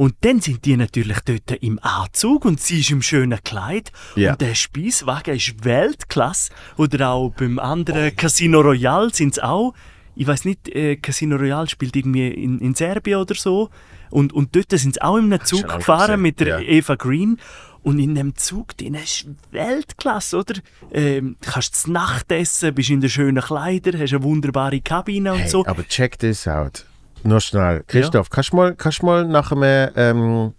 Und 0.00 0.14
dann 0.22 0.40
sind 0.40 0.64
die 0.64 0.78
natürlich 0.78 1.18
dort 1.26 1.50
im 1.60 1.78
Anzug 1.82 2.46
und 2.46 2.58
sie 2.58 2.80
ist 2.80 2.90
im 2.90 3.02
schönen 3.02 3.38
Kleid. 3.44 3.92
Ja. 4.16 4.32
Und 4.32 4.40
der 4.40 4.54
Speiswagen 4.54 5.34
ist 5.36 5.62
Weltklasse. 5.62 6.52
Oder 6.78 7.10
auch 7.10 7.34
beim 7.34 7.58
anderen 7.58 8.16
Casino 8.16 8.62
Royale 8.62 9.12
sind 9.12 9.34
es 9.34 9.40
auch. 9.40 9.74
Ich 10.16 10.26
weiß 10.26 10.46
nicht, 10.46 10.70
äh, 10.70 10.96
Casino 10.96 11.36
Royale 11.36 11.68
spielt 11.68 11.96
irgendwie 11.96 12.28
in, 12.28 12.60
in 12.60 12.74
Serbien 12.74 13.18
oder 13.18 13.34
so. 13.34 13.68
Und, 14.08 14.32
und 14.32 14.56
dort 14.56 14.70
sind 14.70 14.94
sie 14.94 15.02
auch 15.02 15.18
in 15.18 15.30
einem 15.34 15.44
Zug 15.44 15.68
gefahren 15.68 16.06
gesehen, 16.06 16.22
mit 16.22 16.40
der 16.40 16.46
ja. 16.46 16.58
Eva 16.60 16.94
Green. 16.94 17.38
Und 17.82 17.98
in 17.98 18.14
dem 18.14 18.34
Zug, 18.36 18.78
den 18.78 18.94
ist 18.94 19.26
Weltklasse, 19.50 20.38
oder? 20.38 20.54
Ähm, 20.94 21.36
du 21.42 21.50
kannst 21.50 21.76
zu 21.76 21.92
Nacht 21.92 22.32
essen, 22.32 22.74
bist 22.74 22.88
in 22.88 23.02
den 23.02 23.10
schönen 23.10 23.42
Kleidern, 23.42 24.00
hast 24.00 24.14
eine 24.14 24.22
wunderbare 24.22 24.80
Kabine 24.80 25.34
und 25.34 25.40
Hey, 25.40 25.48
so. 25.48 25.66
aber 25.66 25.86
check 25.86 26.18
this 26.18 26.48
out. 26.48 26.86
Nur 27.22 27.40
schnell. 27.40 27.84
Christoph, 27.86 28.30
kannst 28.30 28.52
du 28.52 28.56
mal, 28.56 28.74
kannst 28.74 29.02
du 29.02 29.06
mal 29.06 29.24
nach 29.24 29.52
einem 29.52 29.90
ähm, 29.96 30.54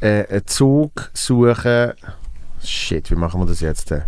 äh, 0.00 0.26
einen 0.26 0.46
Zug 0.46 1.10
suchen? 1.12 1.92
Shit, 2.62 3.10
wie 3.10 3.16
machen 3.16 3.40
wir 3.40 3.46
das 3.46 3.60
jetzt? 3.60 3.90
Äh? 3.90 4.02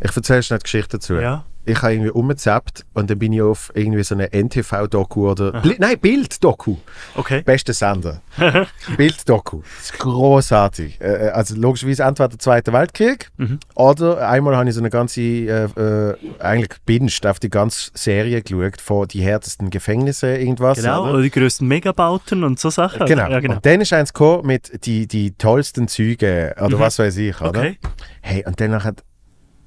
Ich 0.00 0.16
erzähle 0.16 0.42
schnell 0.42 0.58
die 0.58 0.64
Geschichte 0.64 0.98
dazu. 0.98 1.14
Mhm. 1.14 1.20
Ja. 1.20 1.44
Ich 1.64 1.80
habe 1.82 1.92
irgendwie 1.94 2.10
umgezappt 2.10 2.84
und 2.94 3.08
dann 3.10 3.18
bin 3.18 3.32
ich 3.32 3.42
auf 3.42 3.70
irgendwie 3.74 4.02
so 4.02 4.14
eine 4.14 4.32
NTV-Doku 4.32 5.30
oder. 5.30 5.52
Bli 5.62 5.76
nein, 5.78 5.98
Bild-Doku. 5.98 6.76
Okay. 7.14 7.42
Beste 7.42 7.72
Sender. 7.72 8.20
Bild-Doku. 8.96 9.60
Das 9.76 9.90
ist 9.90 9.98
großartig. 9.98 11.00
Äh, 11.00 11.30
also 11.32 11.54
logischerweise 11.56 12.02
entweder 12.02 12.28
der 12.30 12.38
Zweite 12.38 12.72
Weltkrieg 12.72 13.30
Mhm. 13.36 13.58
oder 13.74 14.28
einmal 14.28 14.56
habe 14.56 14.68
ich 14.68 14.74
so 14.74 14.80
eine 14.80 14.90
ganze, 14.90 15.20
äh, 15.20 15.64
äh, 15.64 16.14
eigentlich 16.38 16.68
gebinged 16.70 17.26
auf 17.26 17.38
die 17.38 17.50
ganze 17.50 17.90
Serie 17.94 18.42
geschaut 18.42 18.80
von 18.80 19.08
die 19.08 19.22
härtesten 19.22 19.70
Gefängnisse, 19.70 20.36
irgendwas. 20.36 20.78
Genau, 20.78 21.02
oder? 21.04 21.12
oder 21.14 21.22
die 21.22 21.30
grössten 21.30 21.66
Megabauten 21.66 22.44
und 22.44 22.58
so 22.58 22.70
Sachen. 22.70 23.06
Genau. 23.06 23.28
Ja, 23.30 23.40
genau. 23.40 23.54
Und 23.56 23.66
dann 23.66 23.80
ist 23.80 23.92
eins 23.92 24.12
gekommen 24.12 24.46
mit 24.46 24.84
die, 24.86 25.06
die 25.06 25.32
tollsten 25.32 25.88
Züge 25.88 26.54
oder 26.60 26.78
was 26.78 26.98
weiß 26.98 27.16
ich. 27.18 27.40
Oder? 27.40 27.62
Mhm. 27.62 27.66
Okay. 27.68 27.78
Hey, 28.20 28.44
und 28.46 28.60
dann 28.60 28.82
hat, 28.84 29.02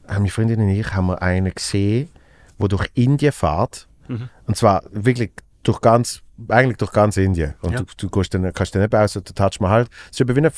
haben 0.08 0.24
meine 0.24 0.30
Freundin 0.30 0.62
und 0.62 0.70
ich 0.70 0.94
haben 0.94 1.08
wir 1.08 1.22
einen 1.22 1.54
gesehen, 1.54 2.10
der 2.60 2.68
durch 2.68 2.88
Indien 2.94 3.32
fährt. 3.32 3.88
Mhm. 4.08 4.30
Und 4.48 4.56
zwar 4.58 4.84
wirklich 4.92 5.32
durch 5.64 5.82
ganz, 5.82 6.22
eigentlich 6.48 6.78
durch 6.78 6.92
ganz 6.92 7.18
Indien. 7.18 7.56
Und 7.62 7.74
Ja. 7.74 7.80
du, 7.98 8.08
du 8.10 8.22
dann, 8.34 8.54
kannst 8.54 8.76
dann 8.76 8.84
nicht 8.84 8.94
aus, 8.94 9.14
touchst 9.36 9.60
man 9.62 9.72
halt. 9.72 9.90
Es 10.06 10.12
ist 10.12 10.22
eben 10.22 10.36
wie 10.36 10.40
eine 10.40 10.52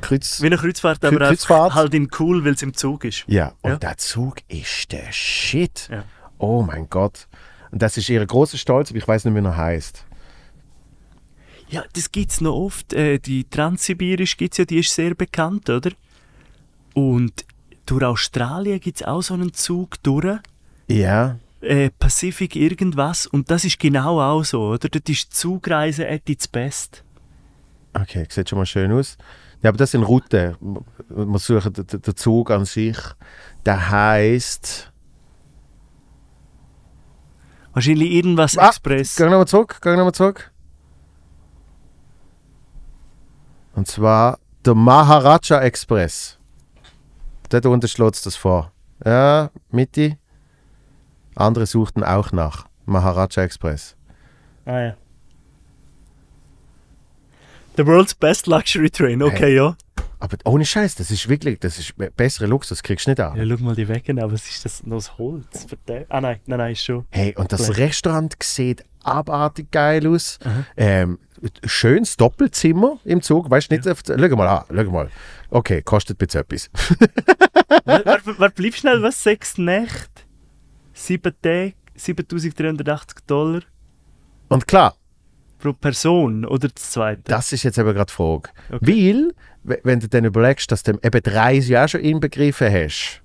Kreuz. 0.00 0.42
Wie 0.42 0.46
eine 0.46 0.56
Kreuzfahrt, 0.56 1.04
aber 1.04 1.16
Kreuzfahrt. 1.18 1.74
halt 1.74 1.94
in 1.94 2.08
cool, 2.18 2.44
weil 2.44 2.54
es 2.54 2.62
im 2.62 2.74
Zug 2.74 3.04
ist. 3.04 3.24
Ja, 3.28 3.52
und 3.62 3.70
Ja. 3.70 3.76
der 3.76 3.96
Zug 3.98 4.38
ist 4.48 4.90
der 4.92 5.12
Shit. 5.12 5.88
Ja. 5.90 6.04
Oh 6.38 6.62
mein 6.62 6.88
Gott. 6.90 7.28
Und 7.70 7.80
das 7.82 7.96
ist 7.96 8.08
ihr 8.08 8.24
großer 8.26 8.58
Stolz, 8.58 8.90
aber 8.90 8.98
ich 8.98 9.06
weiß 9.06 9.24
nicht, 9.24 9.34
wie 9.34 9.46
er 9.46 9.56
heißt. 9.56 10.04
Ja, 11.68 11.84
das 11.92 12.10
gibt 12.10 12.32
es 12.32 12.40
noch 12.40 12.54
oft. 12.56 12.92
Äh, 12.92 13.18
die 13.20 13.44
Transsibirisch 13.44 14.36
gibt's 14.36 14.56
ja, 14.58 14.64
die 14.64 14.78
ist 14.80 14.92
sehr 14.92 15.14
bekannt, 15.14 15.70
oder? 15.70 15.90
Und 16.94 17.44
durch 17.90 18.04
Australien 18.04 18.78
gibt 18.80 19.00
es 19.00 19.06
auch 19.06 19.20
so 19.22 19.34
einen 19.34 19.52
Zug 19.52 20.02
durch. 20.02 20.38
Ja. 20.86 21.36
Äh, 21.60 21.90
Pacific 21.90 22.54
irgendwas. 22.56 23.26
Und 23.26 23.50
das 23.50 23.64
ist 23.64 23.78
genau 23.80 24.20
auch 24.20 24.44
so, 24.44 24.68
oder? 24.68 24.88
Dort 24.88 24.96
ist 24.96 25.08
die 25.08 25.28
Zugreise 25.30 26.08
at 26.08 26.28
its 26.28 26.46
best. 26.46 27.04
Okay, 27.92 28.26
sieht 28.28 28.48
schon 28.48 28.58
mal 28.58 28.66
schön 28.66 28.92
aus. 28.92 29.18
Ja, 29.62 29.70
aber 29.70 29.78
das 29.78 29.90
sind 29.90 30.04
Routen. 30.04 30.56
Wir 31.08 31.38
suchen 31.38 31.72
den, 31.72 31.86
den 31.86 32.16
Zug 32.16 32.50
an 32.50 32.64
sich. 32.64 32.96
Der 33.66 33.90
heißt. 33.90 34.92
Wahrscheinlich 37.72 38.12
irgendwas 38.12 38.56
Ah, 38.56 38.68
Express. 38.68 39.16
Geh 39.16 39.24
nochmal 39.24 39.46
zurück, 39.48 39.78
geh 39.82 39.96
nochmal 39.96 40.14
zurück. 40.14 40.50
Und 43.74 43.86
zwar 43.86 44.38
der 44.64 44.74
Maharaja 44.74 45.60
Express. 45.60 46.39
Dort 47.50 47.66
unten 47.66 47.86
schlägt 47.88 48.24
das 48.24 48.36
vor. 48.36 48.72
Ja, 49.04 49.50
Mitte. 49.70 50.16
Andere 51.36 51.66
suchten 51.66 52.02
auch 52.02 52.32
nach. 52.32 52.66
Maharaja 52.86 53.42
Express. 53.42 53.96
Ah 54.64 54.80
ja. 54.80 54.96
The 57.76 57.86
world's 57.86 58.14
best 58.14 58.46
luxury 58.46 58.90
train, 58.90 59.22
okay, 59.22 59.54
ja. 59.54 59.76
Aber 60.18 60.36
ohne 60.44 60.66
Scheiß, 60.66 60.96
das 60.96 61.10
ist 61.10 61.28
wirklich, 61.30 61.60
das 61.60 61.78
ist 61.78 61.96
be- 61.96 62.10
bessere 62.14 62.46
Luxus, 62.46 62.82
kriegst 62.82 63.06
du 63.06 63.12
nicht 63.12 63.20
an. 63.20 63.36
Ja, 63.36 63.44
schau 63.56 63.64
mal 63.64 63.74
die 63.74 63.88
Wegen 63.88 64.20
an, 64.20 64.30
was 64.30 64.46
ist 64.48 64.64
das? 64.64 64.84
Noch 64.84 64.96
das 64.98 65.16
Holz? 65.16 65.66
Ah 66.10 66.20
nein, 66.20 66.40
nein, 66.46 66.58
nein, 66.58 66.72
ist 66.72 66.84
schon. 66.84 67.06
Hey, 67.10 67.34
und 67.36 67.50
das. 67.52 67.76
Restaurant 67.78 68.34
sieht 68.42 68.84
abartig 69.02 69.70
geil 69.70 70.06
aus. 70.06 70.38
Ähm, 70.76 71.18
schönes 71.64 72.16
Doppelzimmer 72.16 72.98
im 73.04 73.22
Zug. 73.22 73.50
Weißt 73.50 73.70
du 73.70 73.76
nicht, 73.76 73.88
auf- 73.88 74.02
schau 74.06 74.36
mal 74.36 74.48
an, 74.48 74.64
schau 74.74 74.90
mal. 74.90 75.08
Okay, 75.50 75.82
kostet 75.82 76.20
jetzt 76.20 76.34
etwas. 76.34 76.70
Warte, 77.84 78.04
warte, 78.06 78.38
warte, 78.38 78.54
bleib 78.56 78.74
schnell, 78.74 79.02
was? 79.02 79.22
Sechs 79.22 79.58
Nächte? 79.58 80.22
Sieben 80.92 81.32
Tage? 81.42 81.74
7380 81.96 83.18
Dollar 83.26 83.60
Und 84.48 84.66
klar, 84.66 84.96
pro 85.58 85.72
Person 85.72 86.44
oder 86.46 86.68
das 86.68 86.90
zweite? 86.92 87.22
das 87.24 87.52
ist 87.52 87.62
jetzt 87.62 87.78
eben 87.78 87.92
gerade 87.92 88.06
die 88.06 88.12
Frage. 88.14 88.50
Okay. 88.70 89.14
Weil, 89.62 89.80
wenn 89.84 90.00
du 90.00 90.08
dann 90.08 90.24
überlegst, 90.24 90.70
dass 90.72 90.82
du 90.82 90.92
eben 91.02 91.22
die 91.22 91.30
Reise 91.30 91.72
ja 91.72 91.84
auch 91.84 91.88
schon 91.88 92.00
inbegriffen 92.00 92.72
hast. 92.72 93.22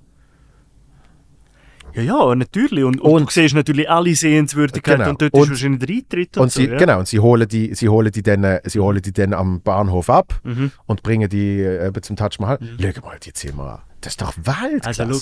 Ja, 1.95 2.01
ja, 2.03 2.35
natürlich. 2.35 2.83
Und, 2.83 2.99
und, 3.01 3.11
Und- 3.11 3.27
du 3.29 3.31
siehst 3.33 3.55
natürlich 3.55 3.89
alle 3.89 4.13
Sehenswürdigkeiten 4.15 4.99
Genau. 4.99 5.09
und 5.11 5.21
dort 5.21 5.33
Und- 5.33 5.43
ist 5.43 5.49
wahrscheinlich 5.51 5.79
der 5.79 5.95
Eintritt 5.95 6.37
und, 6.37 6.43
Und 6.43 6.51
so. 6.51 6.59
sie, 6.61 6.67
ja. 6.67 6.77
genau, 6.77 6.99
und 6.99 7.07
sie 7.07 7.19
holen 7.19 7.47
die, 7.47 7.73
sie 7.75 7.89
holen 7.89 8.11
die 8.11 8.21
dann, 8.23 8.43
äh, 8.43 8.61
sie 8.65 8.79
holen 8.79 9.01
die 9.01 9.13
dann 9.13 9.33
am 9.33 9.61
Bahnhof 9.61 10.09
ab 10.09 10.39
Mhm. 10.43 10.71
und 10.85 11.03
bringen 11.03 11.29
die 11.29 11.61
äh, 11.61 11.87
eben 11.87 12.03
zum 12.03 12.15
Taj 12.15 12.29
Mahal. 12.39 12.59
Schau 12.61 13.05
mal 13.05 13.17
die 13.23 13.33
Zimmer 13.33 13.63
an. 13.75 13.79
Das 14.01 14.13
ist 14.13 14.21
doch 14.21 14.33
Weltklasse. 14.37 15.03
Also, 15.03 15.19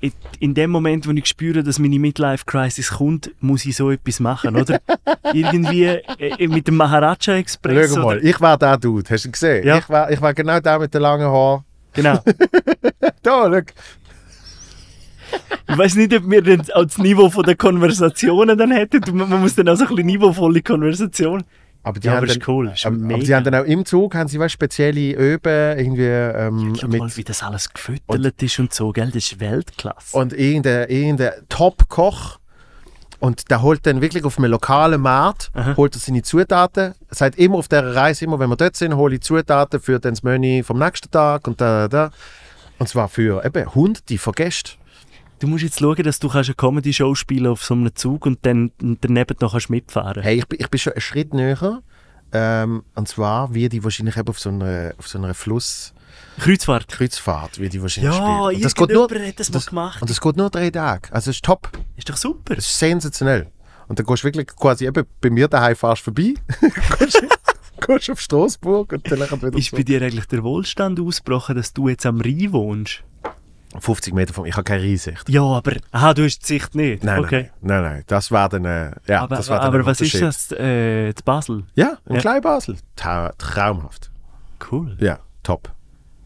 schau, 0.00 0.08
in- 0.40 0.54
dem 0.54 0.70
Moment, 0.70 1.06
wo 1.08 1.10
ich 1.12 1.26
spüre, 1.26 1.62
dass 1.64 1.78
meine 1.78 1.98
Midlife-Crisis 1.98 2.90
kommt, 2.90 3.30
muss 3.40 3.64
ich 3.64 3.74
so 3.76 3.90
etwas 3.90 4.20
machen, 4.20 4.54
oder? 4.56 4.78
Irgendwie 5.32 5.84
äh, 5.84 6.46
mit 6.48 6.66
dem 6.68 6.76
Maharaja 6.76 7.34
Express. 7.36 7.94
Schau 7.94 8.00
mal, 8.02 8.16
Oder? 8.18 8.24
ich 8.24 8.40
war 8.40 8.56
der 8.58 8.76
Dude, 8.76 9.08
hast 9.10 9.24
du 9.24 9.28
ihn 9.28 9.32
gesehen? 9.32 9.66
Ja. 9.66 9.78
Ich, 9.78 9.88
war, 9.88 10.10
ich 10.10 10.20
war 10.20 10.34
genau 10.34 10.60
der 10.60 10.78
mit 10.78 10.92
den 10.92 11.02
langen 11.02 11.26
Haaren. 11.28 11.64
Genau. 11.92 12.18
Da, 13.22 13.50
schau. 13.52 13.60
Ich 15.68 15.78
weiß 15.78 15.94
nicht, 15.96 16.14
ob 16.14 16.28
wir 16.28 16.42
dann 16.42 16.60
auch 16.74 16.84
das 16.84 16.98
Niveau 16.98 17.30
von 17.30 17.44
der 17.44 17.54
Konversationen 17.56 18.58
dann 18.58 18.72
hätten. 18.72 19.02
Man 19.16 19.40
muss 19.40 19.54
dann 19.54 19.68
auch 19.68 19.76
so 19.76 19.84
ein 19.84 19.88
bisschen 19.90 20.06
niveauvolle 20.06 20.62
Konversation. 20.62 21.44
Aber 21.82 21.98
die, 21.98 22.06
Ja, 22.06 22.12
haben 22.12 22.18
aber 22.18 22.26
ist 22.26 22.36
dann, 22.36 22.54
cool, 22.54 22.70
ist 22.74 22.84
aber, 22.84 22.96
aber 22.96 23.18
die 23.18 23.34
haben 23.34 23.44
dann 23.44 23.54
auch 23.54 23.64
im 23.64 23.86
Zug 23.86 24.14
haben 24.14 24.28
sie 24.28 24.38
weißt, 24.38 24.52
spezielle 24.52 25.14
Öben 25.14 25.78
irgendwie 25.78 26.02
ähm, 26.04 26.76
Schau 26.78 26.88
mit 26.88 26.98
mal, 27.00 27.16
wie 27.16 27.24
das 27.24 27.42
alles 27.42 27.72
gefüttert 27.72 28.42
ist 28.42 28.58
und 28.58 28.74
so, 28.74 28.92
gell? 28.92 29.06
Das 29.06 29.16
ist 29.16 29.40
Weltklasse. 29.40 30.16
und 30.16 30.34
irgendein, 30.34 30.90
irgendein 30.90 31.32
Top-Koch 31.48 32.38
und 33.18 33.50
der 33.50 33.62
holt 33.62 33.86
dann 33.86 34.00
wirklich 34.00 34.24
auf 34.24 34.38
einem 34.38 34.50
lokalen 34.50 35.00
Markt 35.00 35.50
Aha. 35.54 35.74
holt 35.76 35.94
er 35.94 36.00
seine 36.00 36.22
Zutaten. 36.22 36.94
Sagt 37.10 37.38
immer 37.38 37.56
auf 37.56 37.68
der 37.68 37.94
Reise, 37.94 38.24
immer 38.24 38.38
wenn 38.38 38.50
wir 38.50 38.56
dort 38.56 38.76
sind, 38.76 38.94
hole 38.96 39.14
ich 39.14 39.22
Zutaten 39.22 39.80
für 39.80 39.98
das 40.00 40.22
Menü 40.22 40.62
vom 40.62 40.78
nächsten 40.78 41.10
Tag 41.10 41.46
und 41.46 41.60
da, 41.60 41.88
da. 41.88 42.10
Und 42.78 42.88
zwar 42.88 43.08
für 43.08 43.44
eben 43.44 43.74
Hunderte 43.74 44.18
von 44.18 44.32
Gästen. 44.34 44.79
Du 45.40 45.46
musst 45.46 45.64
jetzt 45.64 45.78
schauen, 45.80 46.02
dass 46.02 46.18
du 46.18 46.28
eine 46.30 46.54
Comedy-Show 46.54 47.14
spielen 47.14 47.46
auf 47.46 47.64
so 47.64 47.74
einem 47.74 47.94
Zug 47.94 48.26
und 48.26 48.44
dann 48.44 48.72
daneben 48.78 49.36
noch 49.40 49.52
kannst 49.52 49.70
mitfahren 49.70 50.22
Hey, 50.22 50.36
ich, 50.38 50.46
bin- 50.46 50.60
ich 50.60 50.68
bin 50.68 50.78
schon 50.78 50.92
einen 50.92 51.00
Schritt 51.00 51.32
näher. 51.34 51.82
Ähm, 52.32 52.84
und 52.94 53.08
zwar 53.08 53.52
wie 53.54 53.68
die 53.68 53.82
wahrscheinlich 53.82 54.16
eben 54.16 54.28
auf 54.28 54.38
so 54.38 54.50
einer, 54.50 54.92
auf 54.98 55.08
so 55.08 55.18
einer 55.18 55.34
Flusskreuzfahrt, 55.34 56.86
Kreuzfahrt. 56.88 57.58
wie 57.58 57.68
die 57.68 57.82
wahrscheinlich 57.82 58.12
Ja, 58.14 58.20
spielen. 58.20 58.56
Und 58.56 58.64
das 58.64 58.74
geht 58.74 58.88
nur, 58.90 59.02
irgendjemand 59.10 59.28
hat 59.30 59.40
das 59.40 59.50
mal 59.50 59.64
gemacht. 59.68 60.02
und 60.02 60.10
das 60.10 60.20
geht 60.20 60.36
nur 60.36 60.50
drei 60.50 60.70
Tage. 60.70 61.12
Also 61.12 61.30
es 61.30 61.36
ist 61.38 61.44
top. 61.44 61.70
Ist 61.96 62.08
doch 62.08 62.16
super. 62.16 62.54
Das 62.54 62.66
ist 62.66 62.78
sensationell. 62.78 63.50
Und 63.88 63.98
dann 63.98 64.06
gehst 64.06 64.22
du 64.22 64.26
wirklich 64.28 64.46
quasi 64.54 64.86
eben 64.86 65.04
bei 65.20 65.30
mir 65.30 65.48
daheim 65.48 65.74
fährst 65.74 66.02
vorbei, 66.02 66.34
gehst, 67.00 67.20
gehst 67.86 68.10
auf 68.10 68.20
Straßburg 68.20 68.92
und 68.92 69.10
dann 69.10 69.18
wieder 69.20 69.58
Ist 69.58 69.72
bei 69.72 69.82
dir 69.82 70.00
eigentlich 70.02 70.26
der 70.26 70.44
Wohlstand 70.44 71.00
ausgebrochen, 71.00 71.56
dass 71.56 71.72
du 71.72 71.88
jetzt 71.88 72.06
am 72.06 72.20
Rhein 72.20 72.52
wohnst? 72.52 73.02
50 73.78 74.12
Meter 74.14 74.34
von 74.34 74.42
mir. 74.42 74.48
Ich 74.50 74.56
habe 74.56 74.64
keine 74.64 74.82
Einsicht. 74.82 75.28
Ja, 75.28 75.42
aber, 75.42 75.72
aha, 75.92 76.12
du 76.14 76.24
hast 76.24 76.40
die 76.40 76.46
Sicht 76.46 76.74
nicht. 76.74 77.04
Nein, 77.04 77.20
okay. 77.20 77.50
nein, 77.60 77.82
nein, 77.82 77.92
nein. 77.92 78.04
Das 78.06 78.30
war 78.30 78.48
dann, 78.48 78.64
äh, 78.64 78.92
ja, 79.06 79.22
aber 79.22 79.36
das 79.36 79.48
war 79.48 79.60
aber 79.60 79.78
ein 79.78 79.86
was 79.86 80.00
ist 80.00 80.20
das, 80.20 80.50
äh, 80.52 81.12
Basel? 81.24 81.64
Ja, 81.74 81.98
in 82.06 82.16
Ja. 82.16 82.20
Kleinbasel. 82.20 82.76
Ta 82.96 83.32
traumhaft. 83.38 84.10
Cool. 84.70 84.96
Ja, 85.00 85.20
top. 85.42 85.70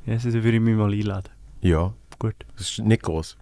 Ja, 0.06 0.14
also 0.14 0.32
würde 0.32 0.52
ich 0.56 0.60
mich 0.60 0.74
mal 0.76 0.92
einladen. 0.92 1.28
Ja, 1.60 1.92
Gut. 2.18 2.34
es 2.56 2.70
ist 2.70 2.78
nicht 2.80 3.02
groß. 3.02 3.36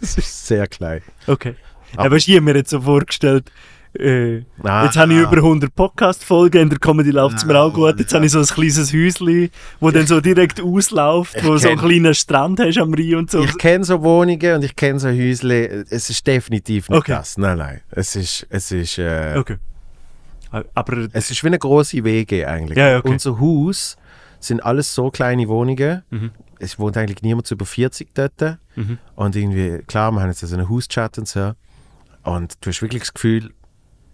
es 0.00 0.18
ist 0.18 0.46
sehr 0.46 0.66
klein. 0.66 1.02
Okay. 1.26 1.54
Aber- 1.96 2.06
Aber 2.06 2.16
ich 2.16 2.28
habe 2.28 2.40
mir 2.40 2.56
jetzt 2.56 2.70
so 2.70 2.80
vorgestellt, 2.80 3.50
äh, 3.98 4.42
Ah, 4.62 4.84
jetzt 4.84 4.96
habe 4.96 5.12
ich 5.14 5.20
über 5.20 5.36
100 5.36 5.74
Podcast-Folgen, 5.74 6.62
in 6.62 6.70
der 6.70 6.78
Comedy 6.78 7.10
läuft 7.10 7.38
es 7.38 7.44
mir 7.44 7.58
auch 7.58 7.72
gut. 7.72 7.98
Jetzt 7.98 8.12
habe 8.14 8.26
ich 8.26 8.32
so 8.32 8.40
ein 8.40 8.44
kleines 8.46 8.92
Häuschen, 8.92 9.50
wo 9.80 9.90
dann 9.90 10.06
so 10.06 10.20
direkt 10.20 10.60
ausläuft, 10.60 11.36
Ich 11.36 11.44
wo 11.44 11.56
so 11.56 11.68
einen 11.68 11.78
kenn- 11.78 11.86
kleinen 11.88 12.14
Strand 12.14 12.60
hast 12.60 12.78
am 12.78 12.92
Rhein 12.94 13.14
und 13.16 13.30
so. 13.30 13.42
Ich 13.44 13.56
kenne 13.58 13.84
so 13.84 14.02
Wohnungen 14.02 14.54
und 14.56 14.64
ich 14.64 14.74
kenne 14.76 14.98
so 14.98 15.08
Häusle. 15.08 15.84
Es 15.90 16.10
ist 16.10 16.26
definitiv 16.26 16.88
nicht 16.88 16.98
Okay. 16.98 17.12
das. 17.12 17.38
Nein, 17.38 17.58
nein. 17.58 17.80
Es 17.90 18.16
ist, 18.16 18.46
es 18.50 18.70
ist, 18.72 18.98
äh, 18.98 19.34
Okay. 19.36 19.56
Aber 20.74 21.08
es 21.12 21.30
ist 21.30 21.42
wie 21.42 21.48
eine 21.48 21.58
große 21.58 22.04
WG 22.04 22.44
eigentlich. 22.44 22.78
Ja, 22.78 22.90
ja, 22.90 22.98
okay. 22.98 23.08
Unser 23.10 23.40
Haus 23.40 23.96
sind 24.38 24.64
alles 24.64 24.94
so 24.94 25.10
kleine 25.10 25.48
Wohnungen. 25.48 26.02
Mhm. 26.10 26.30
Es 26.60 26.78
wohnt 26.78 26.96
eigentlich 26.96 27.22
niemand 27.22 27.50
über 27.50 27.66
40 27.66 28.14
dort. 28.14 28.58
Mhm. 28.76 28.98
Und 29.16 29.34
irgendwie, 29.34 29.78
klar, 29.86 30.12
wir 30.12 30.20
haben 30.20 30.28
jetzt 30.28 30.40
so 30.40 30.54
einen 30.56 30.68
Hauschat 30.68 31.18
und 31.18 31.26
so. 31.26 31.52
Und 32.22 32.54
du 32.60 32.70
hast 32.70 32.82
wirklich 32.82 33.02
das 33.02 33.12
Gefühl, 33.14 33.50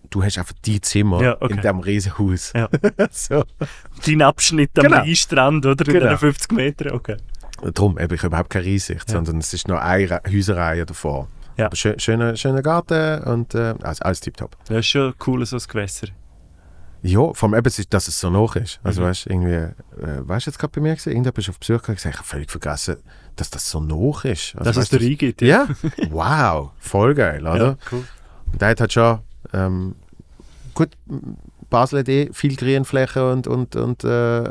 du 0.09 0.23
hast 0.23 0.39
einfach 0.39 0.55
die 0.65 0.81
Zimmer 0.81 1.23
Ja, 1.23 1.37
okay. 1.41 1.55
in 1.55 1.61
diesem 1.61 1.81
riesen 1.81 2.19
Haus. 2.19 2.53
Ja. 2.55 2.69
so. 3.11 3.45
dein 4.07 4.23
Abschnitt 4.23 4.71
am 4.79 4.85
Genau. 4.85 4.97
Rheinstrand, 4.99 5.67
oder? 5.67 5.87
In 5.87 5.93
Genau. 5.93 6.09
den 6.09 6.19
50 6.19 6.53
Metern, 6.53 6.93
okay. 6.93 7.17
Darum 7.75 7.99
habe 7.99 8.15
ich 8.15 8.23
überhaupt 8.23 8.49
keine 8.51 8.67
Einsicht, 8.67 9.09
Ja. 9.09 9.15
sondern 9.17 9.39
es 9.39 9.53
ist 9.53 9.69
noch 9.69 9.79
eine 9.79 10.11
Re- 10.11 10.23
Häuserreihe 10.27 10.87
davor. 10.87 11.29
Ja. 11.57 11.67
Aber 11.67 11.77
schön, 11.77 11.99
schöner, 12.01 12.35
schöner 12.37 12.63
Garten 12.63 13.23
und 13.25 13.55
äh, 13.55 13.75
also 13.83 14.03
alles 14.03 14.21
tiptop. 14.21 14.57
Das 14.67 14.79
ist 14.79 14.87
schon 14.87 15.13
cool, 15.27 15.45
so 15.45 15.57
ein 15.57 15.63
Gewässer. 15.69 16.09
Ja, 17.03 17.33
vor 17.33 17.49
allem 17.49 17.59
eben, 17.59 17.67
es 17.67 17.89
dass 17.89 18.09
es 18.09 18.21
so 18.21 18.29
noch 18.31 18.57
ist. 18.57 18.79
Also 18.83 19.01
Mhm. 19.03 19.07
weißt 19.07 19.27
du, 19.27 19.31
irgendwie, 19.31 19.53
äh, 19.55 19.73
weißt 20.29 20.47
du 20.47 20.51
jetzt 20.51 20.59
gerade 20.59 20.73
bei 20.75 20.81
mir 20.83 20.95
gesehen, 20.95 21.13
irgendjemand 21.13 21.39
ist 21.39 21.49
auf 21.51 21.59
Besuch 21.59 21.79
gekommen 21.83 21.99
ich 21.99 22.05
habe 22.05 22.25
völlig 22.25 22.51
vergessen, 22.51 22.97
dass 23.37 23.49
das 23.51 23.71
so 23.71 23.81
noch 23.81 24.25
ist. 24.25 24.55
Also, 24.57 24.65
Dass 24.65 24.77
es 24.77 24.83
weißt 24.85 24.93
du, 24.93 24.99
da 24.99 25.05
reingeht. 25.05 25.43
Ja, 25.43 25.69
wow, 26.11 26.71
voll 26.79 27.15
geil, 27.15 27.41
oder? 27.47 27.57
Ja, 27.67 27.77
cool. 27.93 28.05
Und 28.53 28.61
der 28.61 28.69
hat 28.71 28.81
halt 28.81 28.93
schon, 28.93 29.19
ähm, 29.53 29.95
gut, 30.75 30.91
Basel 31.71 32.01
hat 32.01 32.09
eh 32.09 32.31
viel 32.33 32.57
Grünfläche 32.57 33.31
und, 33.31 33.47
und, 33.47 33.77
und 33.77 34.05
äh, 34.05 34.51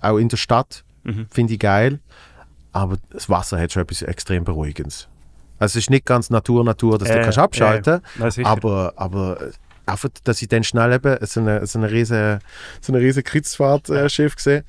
auch 0.00 0.16
in 0.18 0.28
der 0.28 0.36
Stadt, 0.36 0.84
Mhm. 1.02 1.26
finde 1.30 1.54
ich 1.54 1.58
geil. 1.58 1.98
Aber 2.72 2.98
das 3.10 3.28
Wasser 3.30 3.58
hat 3.58 3.72
schon 3.72 3.82
etwas 3.82 4.02
extrem 4.02 4.44
Beruhigendes. 4.44 5.08
Also 5.58 5.78
es 5.78 5.84
ist 5.84 5.90
nicht 5.90 6.04
ganz 6.04 6.28
Natur, 6.30 6.62
Natur, 6.64 6.98
dass 6.98 7.08
du 7.08 7.14
Äh, 7.18 7.22
kannst 7.22 7.38
abschalten 7.38 7.94
äh, 7.94 8.00
nein, 8.18 8.30
sicher. 8.30 8.46
aber, 8.48 8.92
aber 8.96 9.40
äh, 9.40 9.50
einfach, 9.86 10.10
dass 10.24 10.40
ich 10.42 10.48
dann 10.48 10.62
schnell 10.62 10.92
eben 10.92 11.16
so 11.26 11.40
eine, 11.40 11.66
so 11.66 11.78
eine 11.78 11.90
riesen, 11.90 12.38
so 12.82 12.92
eine 12.92 13.00
riesen 13.02 13.24
Kreuzfahrtschiff 13.24 14.36
gesehen 14.36 14.62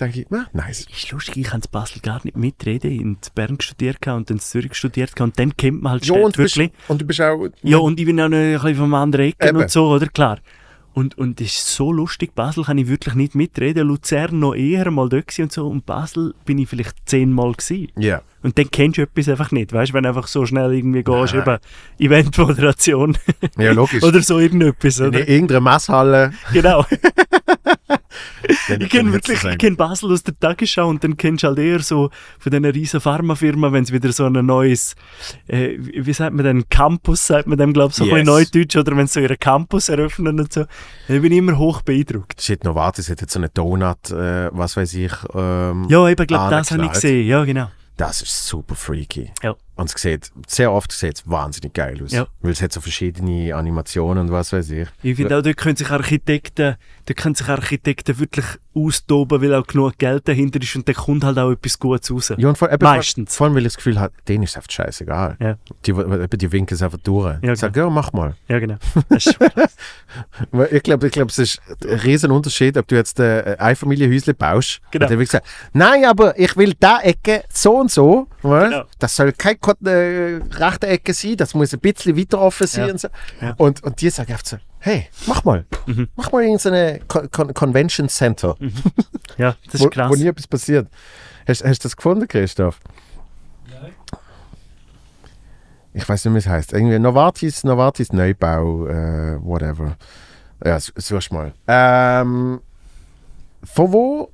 denke 0.00 0.20
ich, 0.20 0.26
na, 0.30 0.46
nice. 0.52 0.86
ist 0.90 1.10
lustig, 1.10 1.36
ich 1.38 1.44
kann 1.44 1.60
in 1.60 1.70
Basel 1.70 2.00
gar 2.00 2.20
nicht 2.24 2.36
mitreden. 2.36 2.90
In 2.90 3.16
Bern 3.34 3.60
studiert 3.60 4.06
und 4.06 4.30
dann 4.30 4.36
in 4.36 4.40
Zürich 4.40 4.74
studiert 4.74 5.20
und 5.20 5.38
dann 5.38 5.56
kennt 5.56 5.82
man 5.82 5.92
halt 5.92 6.06
Ja, 6.06 6.14
Städte 6.14 6.26
und 6.26 6.36
du, 6.36 6.42
bist, 6.42 6.56
wirklich. 6.56 6.72
und 6.88 7.00
du 7.00 7.04
bist 7.06 7.20
auch... 7.20 7.48
Ja, 7.62 7.78
und 7.78 7.98
ich 7.98 8.06
bin 8.06 8.20
auch 8.20 8.28
noch 8.28 8.36
ein 8.36 8.52
bisschen 8.52 8.76
vom 8.76 8.94
anderen 8.94 9.26
Ecken 9.26 9.48
Eben. 9.48 9.58
und 9.58 9.70
so, 9.70 9.88
oder? 9.88 10.06
Klar. 10.06 10.38
Und, 10.94 11.18
und 11.18 11.40
es 11.40 11.48
ist 11.48 11.74
so 11.74 11.90
lustig, 11.92 12.36
Basel 12.36 12.62
kann 12.62 12.78
ich 12.78 12.86
wirklich 12.86 13.14
nicht 13.14 13.34
mitreden. 13.34 13.88
Luzern 13.88 14.38
noch 14.38 14.54
eher 14.54 14.92
mal 14.92 15.08
dort 15.08 15.36
und 15.40 15.50
so. 15.50 15.66
Und 15.66 15.84
Basel 15.84 16.34
bin 16.44 16.58
ich 16.58 16.68
vielleicht 16.68 16.94
zehnmal 17.04 17.52
gewesen. 17.52 17.88
Ja. 17.98 18.22
Und 18.44 18.56
dann 18.58 18.70
kennst 18.70 18.98
du 18.98 19.02
etwas 19.02 19.28
einfach 19.28 19.50
nicht, 19.50 19.72
weißt 19.72 19.90
du, 19.90 19.94
wenn 19.94 20.04
du 20.04 20.10
einfach 20.10 20.28
so 20.28 20.46
schnell 20.46 20.72
irgendwie 20.72 21.02
gehst, 21.02 21.34
Nein. 21.34 21.42
eben 21.42 21.58
Eventmoderation 21.98 23.18
ja, 23.58 23.72
logisch. 23.72 24.02
oder 24.04 24.22
so 24.22 24.38
irgendetwas, 24.38 25.00
in 25.00 25.06
oder? 25.08 25.28
irgendeiner 25.28 25.60
Messhalle. 25.60 26.32
Genau. 26.52 26.86
Ich 28.48 28.88
kenne 28.90 29.12
wirklich, 29.12 29.42
ich 29.44 29.58
kenne 29.58 29.76
Basel 29.76 30.12
aus 30.12 30.22
der 30.22 30.38
Tagesschau 30.38 30.88
und 30.88 31.02
dann 31.04 31.16
kennst 31.16 31.42
du 31.42 31.48
halt 31.48 31.58
eher 31.58 31.80
so 31.80 32.10
von 32.38 32.50
diesen 32.50 32.64
riesen 32.64 33.00
Pharmafirmen, 33.00 33.72
wenn 33.72 33.84
es 33.84 33.92
wieder 33.92 34.12
so 34.12 34.26
ein 34.26 34.32
neues, 34.46 34.94
äh, 35.48 35.76
wie 35.78 36.12
sagt 36.12 36.34
man 36.34 36.44
denn, 36.44 36.68
Campus, 36.68 37.26
sagt 37.26 37.46
man 37.46 37.58
dem, 37.58 37.72
glaube 37.72 37.90
ich, 37.90 37.96
so 37.96 38.04
Yes. 38.04 38.14
ein 38.14 38.26
Neudeutsch, 38.26 38.76
oder 38.76 38.96
wenn 38.96 39.06
sie 39.06 39.14
so 39.14 39.20
ihren 39.20 39.38
Campus 39.38 39.88
eröffnen 39.88 40.38
und 40.40 40.52
so, 40.52 40.64
dann 41.08 41.22
bin 41.22 41.32
ich 41.32 41.38
immer 41.38 41.56
hoch 41.58 41.82
beeindruckt. 41.82 42.40
Shit, 42.40 42.64
Novartis 42.64 43.08
hat 43.10 43.20
jetzt 43.20 43.32
so 43.32 43.38
einen 43.38 43.50
Donut, 43.54 44.10
äh, 44.10 44.50
was 44.52 44.76
weiß 44.76 44.94
ich. 44.94 45.12
Ähm, 45.34 45.86
Ja, 45.88 46.08
eben, 46.08 46.26
glaube 46.26 46.50
das 46.50 46.70
habe 46.70 46.84
ich 46.86 46.92
gesehen, 46.92 47.26
ja, 47.26 47.44
genau. 47.44 47.68
Das 47.96 48.22
ist 48.22 48.46
super 48.46 48.74
freaky. 48.74 49.30
Ja. 49.42 49.54
Und 49.76 49.92
es 49.92 50.00
sieht, 50.00 50.30
sehr 50.46 50.70
oft 50.72 50.92
sieht 50.92 51.16
es 51.16 51.28
wahnsinnig 51.28 51.74
geil 51.74 52.00
aus. 52.02 52.12
Ja. 52.12 52.26
Weil 52.40 52.52
es 52.52 52.62
hat 52.62 52.72
so 52.72 52.80
verschiedene 52.80 53.54
Animationen 53.54 54.26
und 54.26 54.32
was 54.32 54.52
weiß 54.52 54.70
ich. 54.70 54.88
Ich 55.02 55.16
finde 55.16 55.36
auch, 55.36 55.42
dort 55.42 55.56
können 55.56 55.76
sich 55.76 55.90
Architekten, 55.90 56.76
dort 57.06 57.18
können 57.18 57.34
sich 57.34 57.48
Architekten 57.48 58.18
wirklich 58.18 58.46
austoben, 58.74 59.40
weil 59.40 59.54
auch 59.54 59.66
genug 59.66 59.98
Geld 59.98 60.26
dahinter 60.28 60.60
ist 60.60 60.74
und 60.76 60.86
dann 60.88 60.94
kommt 60.94 61.24
halt 61.24 61.38
auch 61.38 61.50
etwas 61.50 61.78
Gutes 61.78 62.10
raus. 62.10 62.32
Ja, 62.36 62.48
und 62.48 62.58
vor, 62.58 62.70
eben, 62.72 62.84
Meistens. 62.84 63.36
Vor 63.36 63.46
allem, 63.46 63.54
weil 63.54 63.62
ich 63.62 63.68
das 63.72 63.76
Gefühl 63.76 63.98
habe, 64.00 64.12
denen 64.28 64.44
ist 64.44 64.50
es 64.50 64.56
einfach 64.56 64.70
scheißegal. 64.70 65.36
Ja. 65.40 65.56
Die, 65.86 65.90
eben, 65.90 66.28
die 66.30 66.52
winken 66.52 66.74
es 66.74 66.82
einfach 66.82 66.98
durch. 66.98 67.36
Ja, 67.42 67.52
ich 67.52 67.58
sage, 67.58 67.80
ja, 67.80 67.90
mach 67.90 68.12
mal. 68.12 68.34
Ja, 68.48 68.58
genau. 68.58 68.76
Ich 70.70 70.82
glaube, 70.82 71.06
ich 71.06 71.12
glaub, 71.12 71.28
es 71.28 71.38
ist 71.38 71.60
ein 71.82 71.98
riesen 72.00 72.30
Unterschied, 72.30 72.76
ob 72.76 72.86
du 72.86 72.94
jetzt 72.94 73.18
äh, 73.18 73.56
ein 73.58 73.60
Einfamilienhäusle 73.60 74.34
baust. 74.34 74.80
Genau. 74.90 75.04
Und 75.04 75.10
dann 75.10 75.18
wird 75.18 75.28
gesagt, 75.28 75.46
nein, 75.72 76.04
aber 76.04 76.38
ich 76.38 76.56
will 76.56 76.74
da 76.78 77.00
Ecke 77.00 77.42
so 77.48 77.78
und 77.78 77.90
so. 77.90 78.28
Weil 78.42 78.70
Genau. 78.70 78.84
Das 78.98 79.16
soll 79.16 79.32
keine 79.32 79.56
Ko- 79.64 79.88
äh, 79.88 80.40
rechte 80.52 80.86
Ecke 80.86 81.14
sein, 81.14 81.36
das 81.36 81.54
muss 81.54 81.72
ein 81.72 81.80
bisschen 81.80 82.16
weiter 82.16 82.40
offen 82.40 82.66
sein. 82.66 82.86
Ja. 82.86 82.92
Und, 82.92 83.00
so. 83.00 83.08
Ja. 83.40 83.54
und, 83.56 83.82
und 83.82 84.00
die 84.00 84.10
sagen 84.10 84.32
einfach 84.32 84.44
so, 84.46 84.56
hey, 84.78 85.08
mach 85.26 85.42
mal. 85.44 85.64
Mhm. 85.86 86.08
Mach 86.16 86.30
mal 86.32 86.42
in 86.44 86.58
so 86.58 86.68
eine 86.68 87.00
Con 87.08 87.30
Con 87.30 87.54
Convention 87.54 88.08
Center, 88.08 88.56
ja, 89.38 89.56
das 89.72 89.80
wo, 89.80 89.86
ist 89.86 89.92
krass. 89.92 90.10
wo 90.10 90.14
nie 90.16 90.26
etwas 90.26 90.46
passiert. 90.46 90.88
Hast, 91.48 91.64
hast 91.64 91.78
du 91.82 91.86
das 91.88 91.96
gefunden, 91.96 92.28
Christoph? 92.28 92.78
Ich 95.92 96.08
weiß 96.08 96.24
nicht, 96.24 96.34
wie 96.34 96.38
es 96.38 96.46
heißt. 96.48 96.72
Irgendwie 96.72 96.98
Novartis, 96.98 97.62
Novartis 97.64 98.12
Neubau, 98.12 98.86
äh, 98.88 99.38
whatever. 99.44 99.96
Ja, 100.64 100.76
s- 100.76 100.92
suchst 100.96 101.32
mal. 101.32 101.52
Ähm, 101.68 102.60
von 103.62 103.92
wo? 103.92 104.30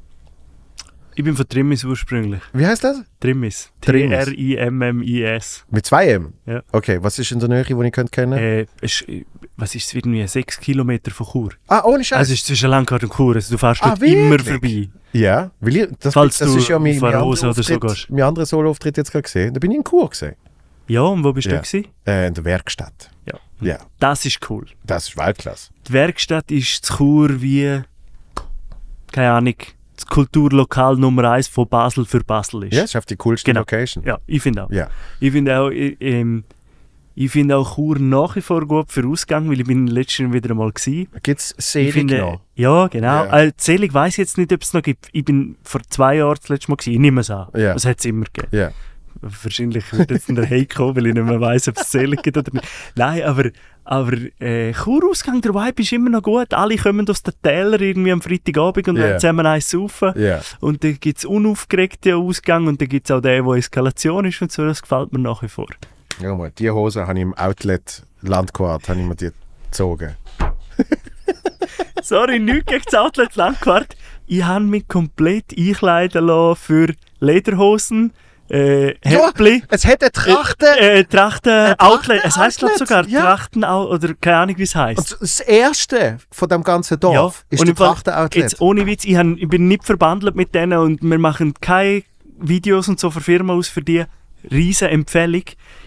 Ich 1.21 1.25
bin 1.25 1.37
von 1.37 1.47
Trimmis 1.47 1.85
ursprünglich. 1.85 2.41
Wie 2.55 2.67
heißt 2.67 2.83
das? 2.83 3.03
Trimmis. 3.21 3.71
Trimmis. 3.83 4.25
T-R-I-M-M-I-S. 4.25 5.67
Mit 5.71 5.85
zwei 5.85 6.07
M? 6.13 6.33
Ja. 6.47 6.63
Okay, 6.73 6.97
was 7.03 7.19
ist 7.19 7.31
in 7.31 7.39
der 7.41 7.51
Nähe, 7.51 7.67
wo 7.77 7.83
ich 7.83 7.93
könnte 7.93 8.11
kennen? 8.11 8.33
Äh, 8.39 8.65
es 8.81 9.05
was 9.59 9.75
ist 9.75 9.89
es, 9.89 9.93
irgendwie 9.95 10.27
sechs 10.27 10.59
Kilometer 10.59 11.11
von 11.11 11.27
Chur. 11.27 11.51
ah, 11.69 11.83
ohne 11.85 12.03
Scheiß. 12.03 12.21
Also 12.21 12.33
es 12.33 12.39
ist 12.39 12.47
zwischen 12.47 12.71
Langkart 12.71 13.03
und 13.05 13.13
Chur, 13.13 13.35
also 13.35 13.53
du 13.53 13.59
fährst 13.59 13.83
Ah, 13.83 13.91
dort 13.91 14.03
immer 14.03 14.39
vorbei. 14.39 14.89
ja, 15.13 15.51
weil 15.61 15.77
ich, 15.77 15.89
das, 16.01 16.15
Falls 16.15 16.39
das 16.39 16.53
du 16.53 16.57
ist 16.59 16.69
ja 16.69 16.79
mein, 16.79 16.99
mein 17.01 17.15
anderer 17.15 17.37
so 17.37 18.25
anderer 18.25 18.47
Solo-Auftritt 18.47 18.97
jetzt 18.97 19.13
gerade 19.13 19.25
gesehen. 19.25 19.53
Da 19.53 19.61
bin 19.61 19.73
ich 19.73 19.77
in 19.77 19.85
Chur 19.85 20.09
gesehen. 20.09 20.37
Ja, 20.89 21.03
und 21.03 21.23
wo 21.23 21.35
bist 21.35 21.49
Ja. 21.49 21.57
du 21.57 21.59
gewesen? 21.59 21.87
Äh, 22.07 22.29
in 22.29 22.33
der 22.35 22.45
Werkstatt. 22.47 23.11
Ja. 23.27 23.39
Ja, 23.61 23.79
Das 23.99 24.25
ist 24.25 24.39
cool. 24.49 24.65
das 24.85 25.09
ist 25.09 25.19
Weltklasse. 25.19 25.71
Die 25.87 25.93
Werkstatt 25.93 26.51
ist 26.51 26.87
zu 26.87 26.95
Chur 26.97 27.43
wie, 27.43 27.83
keine 29.13 29.33
Ahnung, 29.33 29.55
das 30.01 30.07
Kulturlokal 30.07 30.97
Nummer 30.97 31.31
eins 31.31 31.49
von 31.49 31.69
Basel 31.69 32.05
für 32.05 32.21
Basel 32.25 32.65
ist. 32.65 32.75
Ja, 32.75 32.83
das 32.83 32.91
ist 32.91 32.97
auf 32.97 33.07
die 33.07 33.17
coolste 33.17 33.47
Genau. 33.51 33.61
Location. 33.61 34.05
Ja, 34.05 34.19
ich 34.27 34.43
finde 34.43 34.65
auch. 34.65 34.71
Ja. 34.71 34.89
Ich 35.21 35.33
finde 35.33 35.59
auch, 35.61 35.69
ich, 35.71 35.97
ähm, 36.01 36.45
ich 37.15 37.31
finde 37.31 37.57
auch 37.57 37.75
Chur 37.75 37.99
nach 37.99 38.37
wie 38.37 38.41
vor 38.41 38.67
gut 38.67 38.91
für 38.91 39.07
Ausgang, 39.07 39.51
weil 39.51 39.61
ich 39.61 39.67
bin 39.67 39.87
letztens 39.89 40.33
wieder 40.33 40.51
einmal 40.51 40.71
gewesen. 40.73 41.09
Gibt 41.23 41.41
es 41.41 41.55
Ich 41.59 41.65
Selig 41.65 41.93
finde, 41.93 42.19
noch? 42.19 42.41
ja, 42.55 42.87
genau. 42.87 43.25
Ja. 43.25 43.41
Äh, 43.43 43.53
Zelig 43.57 43.93
weiß 43.93 44.15
ich 44.15 44.19
jetzt 44.19 44.39
nicht, 44.39 44.53
ob 44.53 44.63
es 44.63 44.73
noch 44.73 44.83
gibt. 44.83 45.09
Ich 45.13 45.25
bin 45.25 45.57
vor 45.63 45.81
zwei 45.91 46.17
Jahren 46.17 46.37
das 46.41 46.49
letzte 46.49 46.71
Mal 46.71 46.77
gewesen. 46.77 46.93
Ich 46.95 46.99
nehme 47.01 47.21
es 47.21 47.31
an. 47.31 47.49
Ja. 47.55 47.75
Das 47.75 47.85
hat 47.85 47.99
es 47.99 48.05
immer 48.07 48.25
gegeben. 48.33 48.49
Ja. 48.57 48.71
Wahrscheinlich 49.21 49.93
wird 49.93 50.11
jetzt 50.11 50.29
der 50.29 50.45
Hey 50.45 50.67
kommen, 50.67 50.97
weil 50.97 51.07
ich 51.09 51.15
nicht 51.15 51.25
mehr 51.25 51.41
weiss, 51.41 51.69
ob 51.69 51.77
es 51.77 51.91
Zelig 51.91 52.23
gibt 52.23 52.37
oder 52.37 52.51
nicht. 52.53 52.67
Nein, 52.95 53.23
aber, 53.23 53.51
aber 53.85 54.13
äh, 54.41 54.73
Churausgang, 54.73 55.41
der 55.41 55.55
Vibe 55.55 55.83
ist 55.83 55.93
immer 55.93 56.11
noch 56.11 56.23
gut. 56.23 56.55
Alle 56.55 56.77
kommen 56.77 57.09
aus 57.09 57.23
den 57.23 57.35
Tälern 57.43 57.81
irgendwie 57.81 58.13
am 58.13 58.23
Freitagabend 58.23 58.89
und 58.89 58.99
wollen 58.99 59.19
zusammen 59.19 59.45
eins 59.47 59.71
saufen. 59.71 60.13
Ja. 60.17 60.41
Und 60.61 60.85
dann 60.85 60.99
gibt 60.99 61.19
es 61.19 61.25
unaufgeregte 61.25 62.17
Ausgang 62.17 62.67
und 62.67 62.81
dann 62.81 62.89
gibt 62.89 63.11
es 63.11 63.15
auch 63.15 63.21
den, 63.21 63.45
wo 63.45 63.55
Eskalation 63.55 64.25
ist 64.25 64.41
und 64.41 64.51
so. 64.51 64.65
Das 64.65 64.81
gefällt 64.81 65.13
mir 65.13 65.19
nach 65.19 65.43
wie 65.43 65.49
vor. 65.49 65.69
Ja, 66.21 66.35
mal, 66.35 66.51
die 66.51 66.71
Hose 66.71 67.07
habe 67.07 67.19
ich 67.19 67.23
im 67.23 67.35
Outlet 67.35 68.03
Landquart 68.23 68.89
habe 68.89 69.01
ich 69.01 69.07
mir 69.07 69.17
die 69.17 69.31
gezogen. 69.71 70.17
Sorry, 72.03 72.39
nichts 72.39 72.67
gegen 72.67 72.83
das 72.85 72.95
Outlet 72.95 73.37
Landquart. 73.37 73.97
Ich 74.27 74.43
habe 74.45 74.65
mich 74.65 74.87
komplett 74.89 75.57
einkleiden 75.57 76.27
lassen 76.27 76.57
für 76.57 76.95
Lederhosen, 77.21 78.13
äh, 78.51 78.95
Hemdli. 79.03 79.63
es 79.69 79.85
hat 79.87 80.03
eine 80.03 80.13
Trachte. 80.13 80.67
Äh, 80.79 81.05
Trachten 81.05 81.75
Outlet. 81.79 82.21
Es 82.25 82.37
heisst 82.37 82.59
glaube 82.59 82.75
Outlet, 82.75 82.89
sogar 82.89 83.07
ja. 83.09 83.21
Trachten 83.21 83.65
oder 83.65 84.15
keine 84.21 84.37
Ahnung 84.39 84.59
wie 84.59 84.63
es 84.65 84.75
heisst. 84.75 85.13
und 85.13 85.23
das 85.23 85.41
erste 85.41 86.19
von 86.31 86.49
dem 86.49 86.63
ganzen 86.63 86.99
Dorf 87.01 87.45
ist 87.51 87.61
und 87.61 87.77
Fall- 87.77 87.89
Trachten-Outlet. 87.89 88.43
Jetzt 88.43 88.61
ohne 88.61 88.87
Witz, 88.87 89.05
ich, 89.05 89.17
han, 89.17 89.37
ich 89.39 89.49
bin 89.49 89.69
nicht 89.69 89.85
verbandelt 89.85 90.35
mit 90.37 90.55
denen 90.55 90.79
und 90.79 91.01
wir 91.03 91.19
machen 91.19 91.55
keine 91.61 92.03
Videos 92.39 92.89
und 92.89 92.99
so 92.99 93.11
für 93.11 93.21
Firmen 93.21 93.57
aus 93.57 93.69
für 93.69 93.83
die. 93.83 94.05
riesen 94.51 94.89
Empfehlung. 94.89 95.43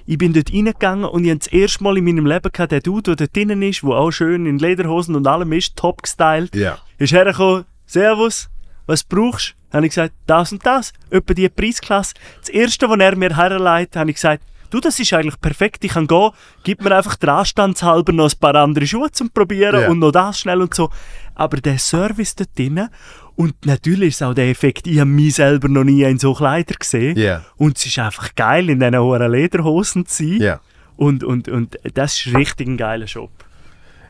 Ich 0.05 0.17
bin 0.19 0.31
dort 0.33 0.53
reingegangen 0.53 1.05
und 1.05 1.23
ich 1.23 1.31
habe 1.31 1.39
das 1.39 1.47
erste 1.47 1.83
Mal 1.83 1.97
in 1.97 2.05
meinem 2.05 2.25
Leben 2.27 2.51
gehabt, 2.51 2.71
der 2.71 2.81
Dude, 2.81 3.15
der 3.15 3.27
dort 3.27 3.35
drinnen 3.35 3.61
ist, 3.63 3.81
der 3.81 3.89
auch 3.91 4.11
schön 4.11 4.45
in 4.45 4.59
Lederhosen 4.59 5.15
und 5.15 5.25
allem 5.25 5.51
ist, 5.53 5.75
top 5.75 6.03
gestylt, 6.03 6.55
Ja. 6.55 6.77
ist 6.99 7.13
hergekommen, 7.13 7.65
Servus, 7.87 8.49
was 8.85 9.03
brauchst 9.03 9.51
du? 9.51 9.62
Habe 9.73 9.85
ich 9.85 9.91
gesagt, 9.91 10.13
das 10.27 10.51
und 10.51 10.65
das, 10.65 10.93
etwa 11.09 11.33
die 11.33 11.49
Preisklasse. 11.49 12.13
Das 12.39 12.49
erste, 12.49 12.87
was 12.89 12.99
er 12.99 13.15
mir 13.15 13.35
herleitet, 13.35 13.95
habe 13.95 14.09
ich 14.11 14.15
gesagt, 14.17 14.43
du, 14.69 14.79
das 14.79 14.99
ist 14.99 15.11
eigentlich 15.13 15.39
perfekt, 15.41 15.83
ich 15.83 15.91
kann 15.93 16.07
gehen, 16.07 16.29
gib 16.63 16.81
mir 16.83 16.95
einfach 16.95 17.15
der 17.15 17.33
Anstandshalber 17.33 18.13
noch 18.13 18.31
ein 18.31 18.39
paar 18.39 18.55
andere 18.55 18.87
Schuhe 18.87 19.11
zum 19.11 19.29
Probieren 19.29 19.81
Ja. 19.81 19.89
und 19.89 19.99
noch 19.99 20.11
das 20.11 20.39
schnell 20.39 20.61
und 20.61 20.73
so. 20.73 20.89
Aber 21.35 21.57
der 21.57 21.77
Service 21.79 22.35
dort 22.35 22.57
drinnen 22.57 22.89
und 23.35 23.65
natürlich 23.65 24.09
ist 24.09 24.21
auch 24.23 24.35
der 24.35 24.49
Effekt, 24.49 24.85
ich 24.85 24.99
habe 24.99 25.09
mich 25.09 25.35
selber 25.35 25.67
noch 25.67 25.83
nie 25.83 26.03
in 26.03 26.19
so 26.19 26.33
Kleider 26.35 26.75
gesehen. 26.75 27.17
Ja. 27.17 27.43
Und 27.57 27.77
es 27.77 27.85
ist 27.87 27.97
einfach 27.97 28.35
geil, 28.35 28.69
in 28.69 28.79
diesen 28.79 28.97
hohen 28.97 29.31
Lederhosen 29.31 30.05
zu 30.05 30.23
sein. 30.23 30.41
Ja. 30.41 30.59
Und, 30.95 31.23
und, 31.23 31.49
und 31.49 31.77
das 31.95 32.15
ist 32.23 32.35
richtig 32.35 32.67
ein 32.67 32.77
geiler 32.77 33.07
Shop. 33.07 33.31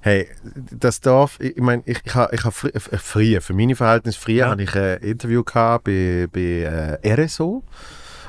Hey, 0.06 0.28
das 0.54 1.00
Dorf, 1.00 1.40
ich, 1.40 1.56
meine, 1.56 1.82
ich, 1.86 1.98
ich 2.04 2.14
habe 2.14 2.36
ich 2.36 2.44
ha 2.44 2.52
fr 2.52 2.68
äh, 2.76 2.98
früher, 2.98 3.40
für 3.40 3.54
meine 3.54 3.74
Verhältnisse 3.74 4.20
früher, 4.20 4.36
Ja. 4.36 4.50
habe 4.50 4.64
ich 4.64 4.76
ein 4.76 4.98
Interview 4.98 5.44
gehabt 5.46 5.86
bei, 5.86 6.28
bei 6.30 7.00
äh, 7.02 7.14
RSO. 7.14 7.64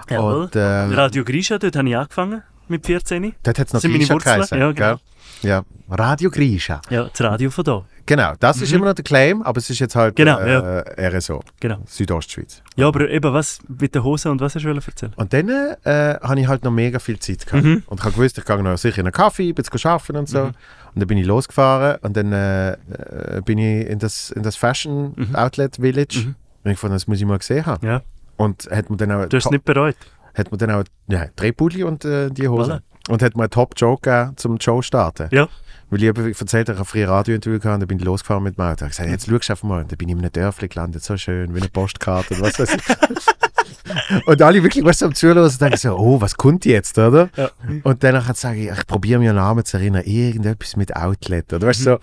Jawohl. 0.08 0.44
Und, 0.44 0.52
ähm, 0.54 0.92
Radio 0.92 1.24
Grisha, 1.24 1.58
dort 1.58 1.74
habe 1.74 1.88
ich 1.88 1.96
angefangen 1.96 2.42
mit 2.68 2.86
14. 2.86 3.34
Dort 3.42 3.58
hat 3.58 3.66
es 3.66 3.72
noch 3.72 3.82
Grisha 3.82 4.14
geheißen, 4.14 4.56
Ja, 4.56 4.70
genau. 4.70 4.96
gell? 4.96 4.98
Ja, 5.44 5.62
Radio 5.90 6.30
Grisha. 6.30 6.80
Ja, 6.90 7.04
das 7.04 7.20
Radio 7.20 7.50
von 7.50 7.64
da. 7.64 7.84
Genau, 8.06 8.32
das 8.38 8.60
ist 8.60 8.72
immer 8.72 8.86
noch 8.86 8.94
der 8.94 9.04
Claim, 9.04 9.42
aber 9.42 9.58
es 9.58 9.70
ist 9.70 9.78
jetzt 9.78 9.94
halt 9.96 10.12
Mhm. 10.18 10.24
Genau, 10.24 10.38
äh, 10.38 11.06
RSO, 11.16 11.42
Genau. 11.60 11.78
Südostschweiz. 11.86 12.62
Ja, 12.76 12.88
aber 12.88 13.08
eben, 13.08 13.32
was 13.32 13.60
mit 13.68 13.94
der 13.94 14.02
Hose 14.04 14.30
und 14.30 14.40
was 14.40 14.54
hast 14.54 14.62
du 14.64 14.68
erzählen? 14.68 15.12
Und 15.16 15.32
dann 15.32 15.48
äh, 15.48 16.18
habe 16.20 16.40
ich 16.40 16.46
halt 16.48 16.64
noch 16.64 16.70
mega 16.70 16.98
viel 16.98 17.18
Zeit 17.18 17.46
gehabt. 17.46 17.64
Mhm. 17.64 17.82
Und 17.86 18.00
ich 18.00 18.04
habe 18.04 18.14
gewusst, 18.14 18.36
ich 18.38 18.44
gehe 18.44 18.62
noch 18.62 18.76
sicher 18.76 18.98
in 18.98 19.06
einen 19.06 19.12
Kaffee, 19.12 19.52
bin 19.52 19.64
zu 19.64 19.88
arbeiten 19.88 20.16
und 20.16 20.28
so. 20.28 20.38
Mhm. 20.40 20.46
Und 20.94 21.00
dann 21.00 21.06
bin 21.06 21.18
ich 21.18 21.26
losgefahren 21.26 21.98
und 22.02 22.16
dann 22.16 22.32
äh, 22.32 22.72
äh, 22.72 23.40
bin 23.44 23.58
ich 23.58 23.86
in 23.88 23.98
das, 23.98 24.30
in 24.30 24.42
das 24.42 24.56
Fashion 24.56 25.12
Mhm. 25.16 25.34
Outlet 25.34 25.76
Village. 25.76 26.24
Mhm. 26.26 26.34
Und 26.64 26.70
ich 26.70 26.78
fand, 26.78 26.94
das 26.94 27.06
muss 27.06 27.18
ich 27.20 27.26
mal 27.26 27.38
gesehen 27.38 27.64
haben. 27.66 27.86
Ja. 27.86 28.02
Und 28.36 28.68
hat 28.70 28.90
mir 28.90 28.96
dann 28.96 29.12
auch, 29.12 29.26
Du 29.28 29.36
hast 29.36 29.46
es 29.46 29.50
nicht 29.50 29.64
bereut. 29.64 29.96
hat 30.34 30.50
mir 30.52 30.58
dann 30.58 30.70
auch 30.72 30.84
ja, 31.08 31.26
drei 31.36 31.52
Pulli 31.52 31.84
und 31.84 32.04
äh, 32.04 32.30
die 32.30 32.48
Hose. 32.48 32.74
Voilà. 32.74 32.80
Und 33.08 33.22
hat 33.22 33.36
mir 33.36 33.42
einen 33.42 33.50
Top-Joke 33.50 34.10
gegeben, 34.10 34.36
zum 34.36 34.60
Show 34.60 34.80
starten. 34.82 35.28
Ja. 35.30 35.48
Weil 35.90 36.02
ich 36.02 36.08
eben 36.08 36.26
erzählt 36.26 36.68
habe, 36.68 36.72
ich 36.72 36.78
habe 36.78 36.88
früher 36.88 37.08
Radio-Interview 37.08 37.58
gehabt 37.58 37.74
und 37.74 37.80
dann 37.80 37.88
bin 37.88 37.98
ich 37.98 38.04
losgefahren 38.04 38.42
mit 38.42 38.56
dem 38.56 38.64
Auto. 38.64 38.74
Ich 38.76 38.80
habe 38.80 38.90
gesagt, 38.90 39.10
jetzt 39.10 39.26
schaust 39.28 39.48
du 39.48 39.52
einfach 39.52 39.68
mal. 39.68 39.82
Und 39.82 39.92
dann 39.92 39.98
bin 39.98 40.08
ich 40.08 40.14
in 40.14 40.20
einem 40.20 40.32
Dörfli 40.32 40.68
gelandet, 40.68 41.04
so 41.04 41.16
schön, 41.16 41.54
wie 41.54 41.60
eine 41.60 41.68
Postkarte 41.68 42.34
und 42.34 42.40
was 42.40 42.58
weiß 42.58 42.74
ich. 42.74 44.26
und 44.26 44.42
alle 44.42 44.62
wirklich 44.62 44.84
was 44.84 45.02
am 45.02 45.14
Zuhören 45.14 45.44
und 45.44 45.60
denken 45.60 45.76
so, 45.76 45.96
oh, 45.96 46.20
was 46.20 46.36
kommt 46.36 46.64
jetzt, 46.64 46.98
oder? 46.98 47.28
Ja. 47.36 47.50
Und 47.82 48.02
danach 48.02 48.34
sage 48.34 48.60
ich, 48.64 48.70
ich 48.70 48.86
probiere 48.86 49.20
mir 49.20 49.30
einen 49.30 49.38
Namen 49.38 49.64
zu 49.64 49.76
erinnern, 49.76 50.02
irgendetwas 50.04 50.76
mit 50.76 50.96
Outlet. 50.96 51.52
Oder 51.52 51.66
weißt 51.66 51.80
du, 51.80 51.84
so, 51.84 51.98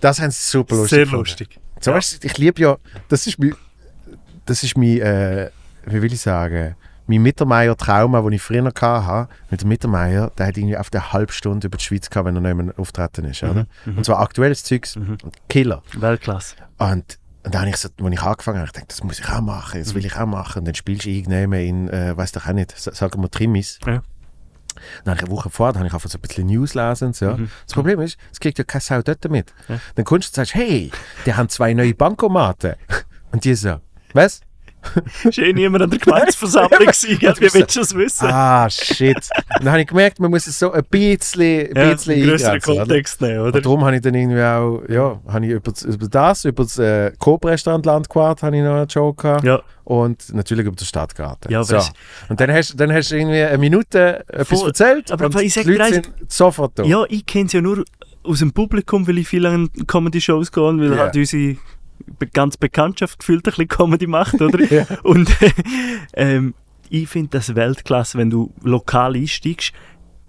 das 0.00 0.20
haben 0.20 0.30
sie 0.30 0.40
super 0.40 0.76
lustig 0.76 0.90
Sehr 0.90 1.04
gefunden. 1.04 1.24
lustig. 1.24 1.60
So, 1.80 1.92
weißt 1.92 2.22
du, 2.22 2.26
ich 2.26 2.38
liebe 2.38 2.60
ja, 2.60 2.76
das 3.08 3.26
ist 3.26 3.38
mein, 3.38 3.54
das 4.44 4.62
ist 4.62 4.76
mein, 4.76 5.00
äh, 5.00 5.50
wie 5.86 6.02
will 6.02 6.12
ich 6.12 6.20
sagen, 6.20 6.76
mein 7.06 7.22
Mittermeier-Trauma, 7.22 8.20
den 8.22 8.32
ich 8.32 8.42
früher 8.42 8.64
hatte. 8.64 9.28
Mit 9.50 9.62
dem 9.62 9.68
Mittermeier, 9.68 10.30
der 10.38 10.46
hat 10.46 10.56
irgendwie 10.56 10.76
auf 10.76 10.90
der 10.90 11.12
halbe 11.12 11.32
Stunde 11.32 11.66
über 11.66 11.76
die 11.78 11.84
Schweiz 11.84 12.08
gehabt, 12.10 12.26
wenn 12.26 12.36
er 12.36 12.40
nicht 12.54 12.56
mehr 12.66 12.74
auftreten 12.78 13.24
ist. 13.24 13.42
Oder? 13.42 13.66
Und 13.86 14.04
zwar 14.04 14.20
aktuelles 14.20 14.64
Zeugs 14.64 14.96
und 14.96 15.18
Killer. 15.48 15.82
Weltklasse. 15.96 16.56
Und, 16.78 17.18
und 17.44 17.54
dann 17.54 17.62
habe 17.62 17.70
ich 17.70 17.76
so, 17.76 17.88
als 17.88 18.12
ich 18.12 18.22
angefangen 18.22 18.58
habe, 18.58 18.66
ich 18.66 18.72
gedacht, 18.72 18.90
das 18.90 19.02
muss 19.02 19.18
ich 19.18 19.28
auch 19.28 19.40
machen, 19.40 19.80
das 19.80 19.94
will 19.94 20.06
ich 20.06 20.16
auch 20.16 20.26
machen. 20.26 20.60
Und 20.60 20.64
dann 20.66 20.74
spielst 20.74 21.04
du 21.04 21.10
irgendjemand 21.10 21.62
in, 21.62 21.88
äh, 21.88 22.16
weiß 22.16 22.32
doch 22.32 22.46
auch 22.46 22.52
nicht, 22.52 22.76
sa- 22.78 22.92
sagen 22.94 23.20
wir 23.20 23.30
Trimis. 23.30 23.78
Ja. 23.86 24.02
Dann 25.04 25.14
habe 25.14 25.16
ich 25.18 25.22
eine 25.24 25.30
Woche 25.36 25.50
vorher, 25.50 25.74
habe 25.74 25.86
ich 25.86 25.92
einfach 25.92 26.08
so 26.08 26.16
ein 26.16 26.20
bisschen 26.22 26.46
News 26.46 26.72
lesen 26.74 27.12
so. 27.12 27.36
Mhm. 27.36 27.50
Das 27.66 27.74
Problem 27.74 28.00
ist, 28.00 28.16
es 28.32 28.40
kriegt 28.40 28.56
ja 28.58 28.64
keine 28.64 28.80
Sau 28.80 29.02
dort 29.02 29.28
mit. 29.28 29.52
Ja. 29.68 29.78
Dann 29.96 30.04
kommst 30.04 30.28
du 30.28 30.40
und 30.40 30.46
sagst, 30.46 30.54
hey, 30.54 30.90
die 31.26 31.34
haben 31.34 31.48
zwei 31.50 31.74
neue 31.74 31.94
Bankomaten. 31.94 32.74
Und 33.32 33.44
die 33.44 33.54
so, 33.54 33.76
was? 34.14 34.40
Ist 35.24 35.38
eh 35.38 35.52
niemand 35.52 35.82
an 35.84 35.90
der 35.90 35.98
Gemeinsversammlung 35.98 36.70
gewesen, 36.80 37.18
wie 37.20 37.54
willst 37.54 37.76
du 37.76 37.80
das 37.80 37.94
wissen? 37.94 38.28
Ah, 38.28 38.68
shit. 38.68 39.16
Und 39.16 39.64
dann 39.64 39.70
habe 39.70 39.82
ich 39.82 39.86
gemerkt, 39.86 40.18
man 40.20 40.30
muss 40.30 40.46
es 40.46 40.58
so 40.58 40.72
ein 40.72 40.82
bisschen, 40.90 41.68
ein 41.70 41.76
ja, 41.76 41.92
bisschen 41.94 42.22
größeren? 42.22 42.60
Kontext 42.60 43.20
nehmen, 43.20 43.40
oder? 43.40 43.54
Und 43.56 43.64
darum 43.66 43.84
habe 43.84 43.96
ich 43.96 44.02
dann 44.02 44.14
irgendwie 44.14 44.42
auch, 44.42 44.82
ja, 44.88 45.20
habe 45.28 45.46
ich 45.46 45.52
über, 45.52 45.70
das- 45.72 45.82
über 45.82 46.08
das, 46.08 46.44
über 46.44 46.62
das 46.64 46.78
äh, 46.78 47.12
Coop-Restaurant 47.18 47.86
Landquart 47.86 48.42
habe 48.42 48.56
ich 48.56 48.62
noch 48.62 48.74
einen 48.74 48.86
Joke 48.88 49.22
gehabt. 49.22 49.44
Ja, 49.44 49.60
Und 49.84 50.32
natürlich 50.34 50.66
über 50.66 50.76
den 50.76 50.84
Stadtgarten. 50.84 51.50
Ja, 51.50 51.62
so. 51.62 51.76
weißt- 51.76 51.92
Und 52.28 52.40
dann 52.40 52.50
hast, 52.50 52.78
dann 52.78 52.92
hast 52.92 53.10
du 53.10 53.16
irgendwie 53.16 53.42
eine 53.42 53.58
Minute 53.58 54.24
etwas 54.28 54.48
Voll. 54.60 54.68
erzählt 54.68 55.10
Aber 55.12 55.26
und 55.26 55.40
ich 55.40 55.54
die 55.54 55.62
Leute 55.62 55.88
dir 55.88 55.94
sind 55.94 56.10
sofort 56.28 56.78
da. 56.78 56.82
ja 56.84 57.04
ich 57.08 57.24
kenne 57.26 57.46
es 57.46 57.52
ja 57.52 57.60
nur 57.60 57.84
aus 58.24 58.38
dem 58.40 58.52
Publikum, 58.52 59.06
weil 59.08 59.18
ich 59.18 59.28
viel 59.28 59.44
an 59.46 59.68
Comedy-Shows 59.86 60.52
gehe, 60.52 60.62
weil 60.62 60.92
Ja. 60.92 60.96
halt 60.98 61.16
unsere 61.16 61.56
ganz 62.32 62.56
Bekanntschaft 62.56 63.18
gefühlt 63.20 63.40
ein 63.46 63.50
bisschen 63.50 63.68
Comedy 63.68 64.06
macht, 64.06 64.40
oder? 64.40 64.58
Ja. 64.72 64.86
Und 65.02 65.30
ähm, 66.14 66.54
ich 66.88 67.08
finde 67.08 67.30
das 67.30 67.54
Weltklasse, 67.54 68.18
wenn 68.18 68.30
du 68.30 68.52
lokal 68.62 69.16
einsteigst. 69.16 69.72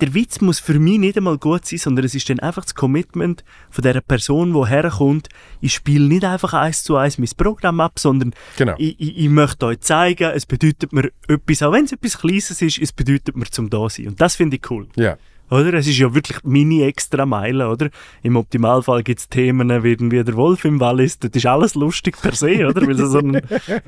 Der 0.01 0.13
Witz 0.13 0.41
muss 0.41 0.59
für 0.59 0.79
mich 0.79 0.97
nicht 0.97 1.15
einmal 1.17 1.37
gut 1.37 1.65
sein, 1.65 1.79
sondern 1.79 2.03
es 2.03 2.15
ist 2.15 2.27
dann 2.29 2.39
einfach 2.39 2.63
das 2.63 2.75
Commitment 2.75 3.43
von 3.69 3.83
der 3.83 4.01
Person, 4.01 4.51
die 4.53 4.67
herkommt. 4.67 5.29
Ich 5.61 5.73
spiele 5.75 6.05
nicht 6.07 6.25
einfach 6.25 6.53
eins 6.53 6.83
zu 6.83 6.97
eins 6.97 7.17
mein 7.17 7.29
Programm 7.37 7.79
ab, 7.79 7.99
sondern 7.99 8.33
Genau. 8.57 8.73
ich, 8.77 8.99
ich, 8.99 9.17
ich 9.17 9.29
möchte 9.29 9.65
euch 9.67 9.79
zeigen, 9.81 10.31
es 10.31 10.45
bedeutet 10.45 10.91
mir 10.91 11.11
etwas, 11.27 11.61
auch 11.63 11.71
wenn 11.71 11.85
es 11.85 11.91
etwas 11.93 12.17
Kleines 12.17 12.61
ist, 12.61 12.79
es 12.79 12.91
bedeutet 12.91 13.37
mir 13.37 13.45
zum 13.45 13.69
da 13.69 13.87
sein. 13.89 14.07
Und 14.09 14.19
das 14.19 14.35
finde 14.35 14.57
ich 14.57 14.69
cool. 14.71 14.87
Ja. 14.95 15.17
Oder? 15.53 15.73
Es 15.75 15.87
ist 15.87 15.97
ja 15.97 16.13
wirklich 16.13 16.39
meine 16.43 16.83
extra 16.85 17.25
Meile, 17.25 17.69
oder? 17.69 17.89
Im 18.23 18.35
Optimalfall 18.37 19.03
gibt 19.03 19.19
es 19.19 19.29
Themen 19.29 19.83
wie 19.83 19.95
der 20.23 20.35
Wolf 20.35 20.65
im 20.65 20.79
Wallis. 20.79 21.19
Das 21.19 21.31
ist 21.33 21.45
alles 21.45 21.75
lustig 21.75 22.15
per 22.21 22.33
se, 22.33 22.65
oder? 22.67 22.81
Weil 22.81 22.99
es 22.99 23.11
so 23.11 23.19
ein, 23.19 23.41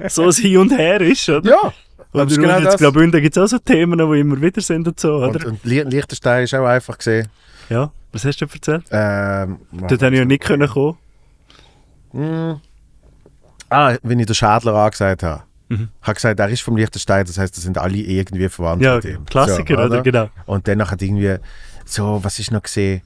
so 0.09 0.23
ein 0.25 0.31
Hin 0.31 0.57
und 0.57 0.77
Her 0.77 1.01
ist, 1.01 1.27
oder? 1.29 1.49
Ja. 1.49 1.73
Und 2.11 2.29
genau 2.29 2.59
jetzt. 2.59 2.77
Graubünden 2.77 3.21
gibt 3.21 3.35
es 3.35 3.43
auch 3.43 3.47
so 3.47 3.57
Themen, 3.59 3.97
die 3.97 4.19
immer 4.19 4.39
wieder 4.41 4.61
sind 4.61 4.87
und 4.87 4.99
so, 4.99 5.15
oder? 5.15 5.27
Und, 5.27 5.45
und 5.45 5.63
Lie- 5.65 5.83
Liechtenstein 5.83 6.43
ist 6.43 6.53
auch 6.53 6.65
einfach 6.65 6.97
gesehen. 6.97 7.27
ja, 7.69 7.91
was 8.11 8.23
hast 8.23 8.39
du 8.39 8.45
erzählt? 8.45 8.83
Ähm, 8.91 9.57
Dort 9.71 9.91
hätte 9.91 10.07
ich 10.13 10.19
ja 10.19 10.25
nicht 10.25 10.43
können 10.43 10.69
kommen. 10.69 10.97
Mm. 12.13 12.53
Ah, 13.69 13.95
wenn 14.03 14.19
ich 14.19 14.25
den 14.27 14.35
Schadler 14.35 14.75
angesagt 14.75 15.23
habe. 15.23 15.43
Mhm. 15.69 15.89
Ich 16.01 16.07
habe 16.07 16.15
gesagt, 16.15 16.39
er 16.39 16.49
ist 16.49 16.61
vom 16.61 16.77
Liechtenstein, 16.77 17.25
das 17.25 17.37
heißt, 17.37 17.55
das 17.55 17.63
sind 17.63 17.77
alle 17.77 17.97
irgendwie 17.97 18.49
verwandt 18.49 18.83
Ja, 18.83 18.95
mit 18.95 19.05
ihm. 19.05 19.25
Klassiker, 19.25 19.75
So, 19.75 19.83
oder? 19.83 20.01
Genau. 20.03 20.29
Und 20.45 20.67
dann 20.67 20.89
hat 20.89 21.01
irgendwie 21.01 21.37
so, 21.85 22.19
was 22.23 22.39
ist 22.39 22.51
noch 22.51 22.61
gesehen? 22.63 23.01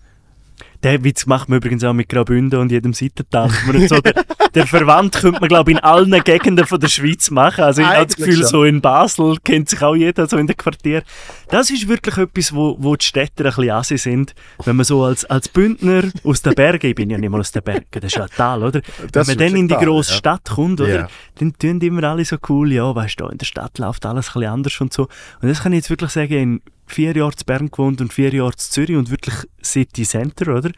Der 0.83 1.03
Witz 1.03 1.25
macht 1.25 1.49
man 1.49 1.57
übrigens 1.57 1.83
auch 1.83 1.93
mit 1.93 2.07
Graubünden 2.07 2.59
und 2.59 2.71
jedem 2.71 2.93
Seitentanz. 2.93 3.53
So, 3.87 3.99
der, 3.99 4.13
der 4.53 4.67
Verwandt 4.67 5.17
könnte 5.17 5.39
man, 5.41 5.49
glaube 5.49 5.71
ich, 5.71 5.77
in 5.77 5.83
allen 5.83 6.11
Gegenden 6.23 6.65
von 6.65 6.79
der 6.79 6.87
Schweiz 6.87 7.29
machen. 7.31 7.63
Also 7.63 7.81
ich 7.81 7.87
habe 7.87 8.05
das 8.05 8.15
Gefühl, 8.15 8.37
schon. 8.37 8.45
so 8.45 8.63
in 8.63 8.81
Basel 8.81 9.37
kennt 9.43 9.69
sich 9.69 9.81
auch 9.81 9.95
jeder 9.95 10.27
so 10.27 10.37
in 10.37 10.47
den 10.47 10.55
Quartier. 10.55 11.03
Das 11.49 11.69
ist 11.69 11.87
wirklich 11.87 12.17
etwas, 12.17 12.53
wo, 12.53 12.77
wo 12.79 12.95
die 12.95 13.05
Städter 13.05 13.45
ein 13.45 13.49
bisschen 13.49 13.71
assi 13.71 13.97
sind. 13.97 14.35
Wenn 14.63 14.77
man 14.77 14.85
so 14.85 15.03
als, 15.03 15.25
als 15.25 15.49
Bündner 15.49 16.03
aus 16.23 16.41
den 16.41 16.55
Bergen, 16.55 16.87
ich 16.87 16.95
bin 16.95 17.09
ja 17.09 17.17
nicht 17.17 17.29
mal 17.29 17.39
aus 17.39 17.51
den 17.51 17.63
Bergen, 17.63 17.85
das 17.91 18.05
ist 18.05 18.15
ja 18.15 18.23
ein 18.23 18.29
Tal, 18.35 18.63
oder? 18.63 18.81
Das 19.11 19.27
Wenn 19.27 19.37
man 19.37 19.47
dann 19.47 19.59
in 19.59 19.67
die 19.67 19.75
grosse 19.75 20.11
ja. 20.11 20.17
Stadt 20.17 20.49
kommt, 20.49 20.81
oder? 20.81 20.99
Ja. 20.99 21.07
Dann 21.39 21.53
tun 21.57 21.81
immer 21.81 22.03
alle 22.05 22.25
so 22.25 22.37
cool, 22.47 22.71
ja, 22.71 22.93
weißt 22.93 23.19
du, 23.19 23.27
in 23.27 23.37
der 23.37 23.45
Stadt 23.45 23.77
läuft 23.79 24.05
alles 24.05 24.29
ein 24.29 24.33
bisschen 24.33 24.49
anders 24.49 24.81
und 24.81 24.93
so. 24.93 25.03
Und 25.41 25.49
das 25.49 25.61
kann 25.61 25.73
ich 25.73 25.77
jetzt 25.77 25.89
wirklich 25.89 26.11
sagen, 26.11 26.33
in 26.33 26.61
vier 26.89 27.15
Jahren 27.15 27.35
zu 27.35 27.45
Bern 27.45 27.69
gewohnt 27.71 28.01
und 28.01 28.13
vier 28.13 28.33
Jahren 28.33 28.57
zu 28.57 28.71
Zürich 28.71 28.95
und 28.95 29.09
wirklich 29.09 29.35
City 29.63 30.03
Center, 30.03 30.55
oder? 30.55 30.71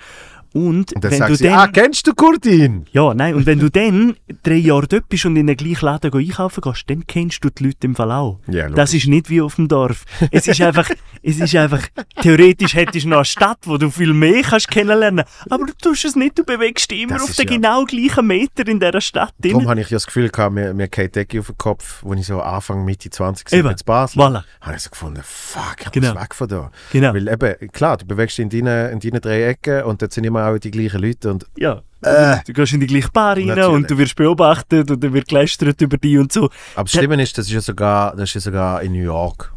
Und, 0.53 0.91
dann 1.01 1.11
wenn 1.11 1.19
sagt 1.19 1.31
du 1.31 1.35
sie, 1.35 1.43
dann, 1.45 1.53
ah, 1.59 1.67
kennst 1.67 2.05
du 2.07 2.13
Kurdin? 2.13 2.85
ja, 2.91 3.13
nein, 3.13 3.35
und 3.35 3.45
wenn 3.45 3.59
du 3.59 3.69
dann 3.69 4.15
drei 4.43 4.55
Jahre 4.55 4.85
dort 4.87 5.07
bist 5.07 5.25
und 5.25 5.35
in 5.37 5.47
den 5.47 5.55
gleichen 5.55 5.85
Laden 5.85 6.13
einkaufen 6.13 6.61
gehst, 6.61 6.83
dann 6.89 7.07
kennst 7.07 7.43
du 7.43 7.49
die 7.49 7.65
Leute 7.67 7.87
im 7.87 7.95
Fall 7.95 8.11
auch. 8.11 8.39
Ja, 8.47 8.67
das 8.69 8.93
ist 8.93 9.07
nicht 9.07 9.29
wie 9.29 9.39
auf 9.41 9.55
dem 9.55 9.67
Dorf. 9.69 10.03
Es 10.29 10.47
ist 10.47 10.59
einfach, 10.61 10.89
es 11.23 11.39
ist 11.39 11.55
einfach, 11.55 11.81
theoretisch 12.21 12.73
hättest 12.75 13.05
du 13.05 13.09
noch 13.09 13.17
eine 13.17 13.25
Stadt, 13.25 13.59
wo 13.63 13.77
du 13.77 13.89
viel 13.89 14.13
mehr 14.13 14.41
kannst 14.43 14.67
kennenlernen. 14.69 15.23
Aber 15.49 15.65
du 15.65 15.73
tust 15.81 16.03
es 16.05 16.15
nicht, 16.15 16.37
du 16.37 16.43
bewegst 16.43 16.91
dich 16.91 17.01
immer 17.03 17.13
Das 17.13 17.23
auf 17.23 17.35
den 17.35 17.47
ja- 17.47 17.53
genau 17.55 17.85
gleichen 17.85 18.27
Meter 18.27 18.67
in 18.67 18.79
dieser 18.79 18.99
Stadt. 19.01 19.33
Darum 19.39 19.69
habe 19.69 19.79
ich 19.81 19.89
ja 19.89 19.95
das 19.95 20.05
Gefühl 20.05 20.29
gehabt, 20.29 20.53
mir, 20.53 20.73
mir 20.73 20.87
geht 20.89 21.15
Decke 21.15 21.39
auf 21.39 21.47
den 21.47 21.57
Kopf, 21.57 22.03
als 22.05 22.19
ich 22.19 22.25
so 22.27 22.41
Anfang, 22.41 22.83
Mitte 22.83 23.09
20 23.09 23.51
war 23.63 23.71
in 23.71 23.75
Basel. 23.85 24.21
Voilà. 24.21 24.43
Habe 24.59 24.75
ich 24.75 24.81
so 24.81 24.89
gefunden, 24.89 25.21
fuck, 25.23 25.75
ich 25.85 25.91
Genau. 25.91 26.13
muss 26.13 26.21
weg 26.23 26.35
von 26.35 26.47
da. 26.49 26.71
Genau. 26.91 27.13
Weil 27.13 27.27
eben, 27.27 27.71
klar, 27.71 27.97
du 27.97 28.05
bewegst 28.05 28.37
dich 28.37 28.43
in 28.43 28.49
deinen, 28.65 28.91
in 28.93 28.99
deinen 28.99 29.21
drei 29.21 29.43
Ecken 29.43 29.83
und 29.83 30.01
dort 30.01 30.11
sind 30.11 30.25
immer 30.25 30.40
auch 30.41 30.57
die 30.57 30.71
gleichen 30.71 31.01
Leute. 31.01 31.31
Und 31.31 31.45
Ja. 31.57 31.81
Äh. 32.03 32.37
Du 32.47 32.53
gehst 32.53 32.73
in 32.73 32.79
die 32.79 32.87
gleiche 32.87 33.09
Bar 33.11 33.37
rein 33.37 33.45
Natürlich. 33.45 33.69
und 33.69 33.91
du 33.91 33.97
wirst 33.97 34.15
beobachtet 34.15 34.89
und 34.89 35.03
dann 35.03 35.13
wird 35.13 35.27
gelästert 35.27 35.79
über 35.81 35.97
dich 35.97 36.17
und 36.17 36.31
so. 36.31 36.49
Aber 36.75 36.85
das 36.85 36.91
Schlimme 36.93 37.21
ist, 37.21 37.37
das 37.37 37.45
ist 37.45 37.53
ja 37.53 37.61
sogar, 37.61 38.15
das 38.15 38.29
ist 38.29 38.33
ja 38.33 38.41
sogar 38.41 38.81
in 38.81 38.93
New 38.93 39.03
York. 39.03 39.53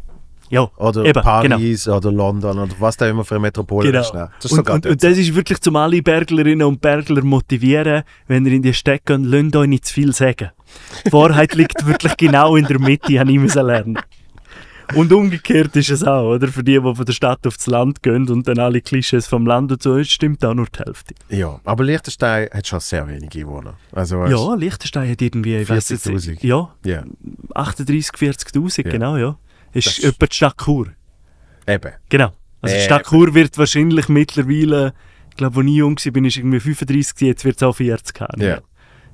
Ja, 0.51 0.69
Oder 0.77 1.01
eben, 1.05 1.13
genau. 1.13 1.23
Paris 1.23 1.87
oder 1.87 2.11
London 2.11 2.59
oder 2.59 2.71
was 2.77 2.95
da 2.97 3.07
immer 3.09 3.25
für 3.25 3.35
eine 3.35 3.41
Metropole 3.41 3.87
Genau. 3.91 4.01
ist. 4.01 4.13
Ne? 4.13 4.29
Das 4.39 4.51
ist 4.51 4.57
und, 4.57 4.69
und, 4.69 4.85
und 4.85 5.03
das 5.03 5.17
ist 5.17 5.33
wirklich 5.33 5.59
zum 5.59 5.75
alle 5.75 6.03
Berglerinnen 6.03 6.67
und 6.67 6.79
Bergler 6.81 7.23
motivieren, 7.23 8.03
wenn 8.27 8.45
ihr 8.45 8.53
in 8.53 8.61
die 8.61 8.73
Stadt 8.73 9.05
geht, 9.05 9.21
lasst 9.21 9.55
euch 9.55 9.67
nicht 9.67 9.85
zu 9.85 9.93
viel 9.95 10.13
sagen. 10.13 10.51
Die 11.05 11.11
Wahrheit 11.11 11.55
liegt 11.55 11.87
wirklich 11.87 12.15
genau 12.15 12.55
in 12.57 12.65
der 12.65 12.79
Mitte, 12.79 13.19
habe 13.19 13.31
ich 13.31 13.55
lernen. 13.55 13.97
Und 14.93 15.11
umgekehrt 15.11 15.75
ist 15.75 15.89
es 15.89 16.03
auch, 16.03 16.35
oder? 16.35 16.47
Für 16.47 16.63
die, 16.63 16.73
die 16.73 16.81
von 16.95 17.05
der 17.05 17.13
Stadt 17.13 17.45
aufs 17.47 17.65
Land 17.67 18.03
gehen 18.03 18.29
und 18.29 18.47
dann 18.47 18.59
alle 18.59 18.81
Klischees 18.81 19.25
vom 19.27 19.45
Land 19.47 19.71
und 19.71 19.81
so, 19.81 20.03
stimmt 20.03 20.43
auch 20.45 20.53
nur 20.53 20.67
die 20.67 20.79
Hälfte. 20.83 21.15
Ja, 21.29 21.59
aber 21.63 21.83
Liechtenstein 21.83 22.49
hat 22.53 22.67
schon 22.67 22.79
sehr 22.79 23.07
wenige 23.07 23.39
Einwohner. 23.39 23.75
Also, 23.91 24.25
Ja, 24.25 24.53
Liechtenstein 24.55 25.09
hat 25.09 25.21
irgendwie, 25.21 25.55
ich 25.57 25.69
weiss 25.69 25.89
jetzt, 25.89 26.05
40'000. 26.07 26.45
ja, 26.45 26.69
ja, 26.85 27.03
38, 27.53 28.11
40'000, 28.17 28.85
Ja. 28.85 28.91
genau, 28.91 29.17
ja. 29.17 29.37
Das 29.73 29.87
Ist 29.87 29.99
ist- 29.99 30.05
etwa 30.05 30.25
die 30.27 30.35
Stadt 30.35 30.57
Chur. 30.63 30.87
eben. 31.67 31.91
Genau. 32.09 32.31
Also 32.61 32.75
die 32.75 32.81
Äh, 32.81 32.85
Stadt 32.85 33.05
Chur 33.07 33.33
wird 33.33 33.57
wahrscheinlich 33.57 34.07
mittlerweile, 34.09 34.93
ich 35.31 35.35
glaube, 35.37 35.59
als 35.59 35.67
ich 35.67 35.75
jung 35.75 35.97
war, 35.97 36.11
bin 36.11 36.25
ich 36.25 36.37
irgendwie 36.37 36.59
35, 36.59 37.21
jetzt 37.27 37.43
wird 37.45 37.57
es 37.57 37.63
auch 37.63 37.75
40 37.75 38.21
haben. 38.21 38.41
Ja. 38.41 38.59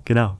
Genau. 0.06 0.38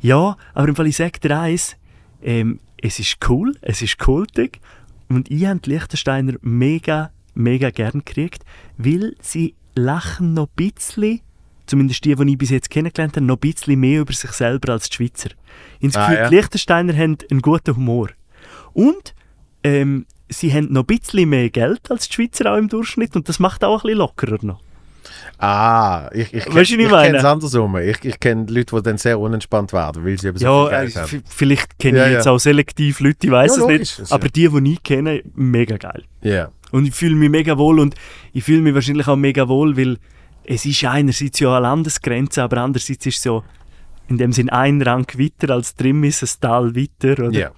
Ja, 0.00 0.36
aber 0.52 0.68
im 0.68 0.76
Fall, 0.76 0.86
ich 0.86 0.96
sage 0.96 1.18
dir 1.20 1.38
eins, 1.38 1.76
ähm, 2.22 2.60
es 2.86 2.98
ist 2.98 3.16
cool, 3.28 3.56
es 3.62 3.80
ist 3.80 3.98
kultig 3.98 4.60
und 5.08 5.30
ich 5.30 5.46
habe 5.46 5.58
die 5.60 5.70
Liechtensteiner 5.70 6.34
mega, 6.42 7.10
mega 7.34 7.70
gern 7.70 8.02
gekriegt, 8.04 8.44
weil 8.76 9.14
sie 9.22 9.54
lachen 9.74 10.34
noch 10.34 10.48
ein 10.58 10.72
bisschen, 10.74 11.20
zumindest 11.66 12.04
die, 12.04 12.14
die 12.14 12.32
ich 12.32 12.38
bis 12.38 12.50
jetzt 12.50 12.68
kennengelernt 12.70 13.16
habe, 13.16 13.24
noch 13.24 13.36
ein 13.36 13.40
bisschen 13.40 13.80
mehr 13.80 14.02
über 14.02 14.12
sich 14.12 14.30
selber 14.32 14.72
als 14.74 14.90
die 14.90 14.96
Schweizer. 14.96 15.30
Ich 15.80 15.94
habe 15.94 15.98
Ah, 15.98 16.06
Gefühl, 16.08 16.22
ja. 16.24 16.28
die 16.28 16.34
Liechtensteiner 16.36 16.92
haben 16.94 17.16
einen 17.30 17.40
guten 17.40 17.74
Humor. 17.74 18.10
Und 18.74 19.14
ähm, 19.62 20.04
sie 20.28 20.52
haben 20.52 20.70
noch 20.70 20.82
ein 20.82 20.86
bisschen 20.98 21.28
mehr 21.28 21.48
Geld 21.48 21.90
als 21.90 22.08
die 22.08 22.14
Schweizer 22.14 22.52
auch 22.52 22.58
im 22.58 22.68
Durchschnitt 22.68 23.16
und 23.16 23.28
das 23.30 23.38
macht 23.38 23.64
auch 23.64 23.78
ein 23.78 23.82
bisschen 23.82 23.98
lockerer 23.98 24.38
noch. 24.44 24.60
Ah, 25.38 26.08
ich, 26.12 26.32
ich, 26.32 26.46
Weißt 26.46 26.70
du, 26.70 26.76
ich 26.76 26.80
ich 26.84 26.88
kenne 26.90 27.18
es 27.18 27.24
andersrum. 27.24 27.76
Ich, 27.78 28.04
ich 28.04 28.18
kenne 28.20 28.46
Leute, 28.48 28.76
die 28.76 28.82
dann 28.82 28.98
sehr 28.98 29.18
unentspannt 29.18 29.72
werden, 29.72 30.04
weil 30.04 30.18
sie 30.18 30.28
eben 30.28 30.38
so 30.38 30.44
Ja, 30.46 30.68
viel 30.68 30.78
Geld 30.78 30.96
haben. 30.96 31.22
vielleicht 31.26 31.78
kenne 31.78 31.98
Ja, 31.98 32.06
ich 32.06 32.12
jetzt 32.12 32.26
ja. 32.26 32.32
auch 32.32 32.38
selektiv 32.38 33.00
Leute, 33.00 33.26
ich 33.26 33.30
weiß 33.32 33.56
es 33.58 33.66
nicht. 33.66 33.98
das 33.98 34.12
Aber 34.12 34.28
die, 34.28 34.48
die 34.48 34.72
ich 34.72 34.82
kenne, 34.82 35.22
mega 35.34 35.76
geil. 35.76 36.04
Ja. 36.22 36.50
Und 36.70 36.86
ich 36.86 36.94
fühle 36.94 37.14
mich 37.14 37.30
mega 37.30 37.56
wohl 37.58 37.78
und 37.78 37.94
ich 38.32 38.44
fühle 38.44 38.60
mich 38.62 38.74
wahrscheinlich 38.74 39.06
auch 39.06 39.16
mega 39.16 39.48
wohl, 39.48 39.76
weil 39.76 39.98
es 40.44 40.64
ist 40.66 40.84
einerseits 40.84 41.38
ja 41.40 41.50
eine 41.52 41.60
Landesgrenze, 41.60 42.42
aber 42.42 42.58
andererseits 42.58 43.06
ist 43.06 43.16
es 43.16 43.22
so 43.22 43.44
in 44.08 44.18
dem 44.18 44.32
Sinn 44.32 44.50
ein 44.50 44.82
Rang 44.82 45.06
weiter 45.18 45.54
als 45.54 45.74
drin 45.76 46.02
ist 46.04 46.22
ein 46.22 46.40
Tal 46.40 46.74
weiter. 46.76 47.24
Oder? 47.28 47.38
Ja. 47.38 47.50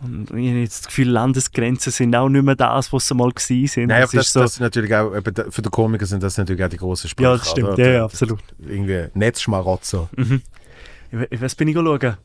Und 0.00 0.30
ich 0.30 0.48
habe 0.50 0.60
jetzt 0.60 0.80
das 0.80 0.86
Gefühl, 0.86 1.08
Landesgrenzen 1.08 1.90
sind 1.90 2.14
auch 2.14 2.28
nicht 2.28 2.44
mehr 2.44 2.54
das, 2.54 2.92
was 2.92 3.08
sie 3.08 3.14
mal 3.14 3.30
gewesen 3.30 3.66
sind. 3.66 3.88
Nein, 3.88 4.02
das 4.02 4.12
das, 4.12 4.26
ist 4.28 4.32
so, 4.32 4.40
das 4.40 4.54
sind 4.54 4.62
natürlich 4.62 4.94
auch, 4.94 5.10
für 5.50 5.62
die 5.62 5.68
Komiker 5.70 6.06
sind 6.06 6.22
das 6.22 6.36
natürlich 6.38 6.62
auch 6.64 6.68
die 6.68 6.76
grossen 6.76 7.08
Sprüche. 7.08 7.28
ja, 7.30 7.36
das 7.36 7.50
stimmt, 7.50 7.68
oder? 7.70 7.84
ja, 7.86 7.92
ja, 7.94 8.04
absolut. 8.04 8.38
Irgendwie 8.60 9.06
Netzschmarotzer. 9.14 10.08
Ich, 10.16 11.18
we- 11.18 11.28
was 11.40 11.54
bin 11.56 11.68
ich 11.68 11.74
schauen? 11.74 12.16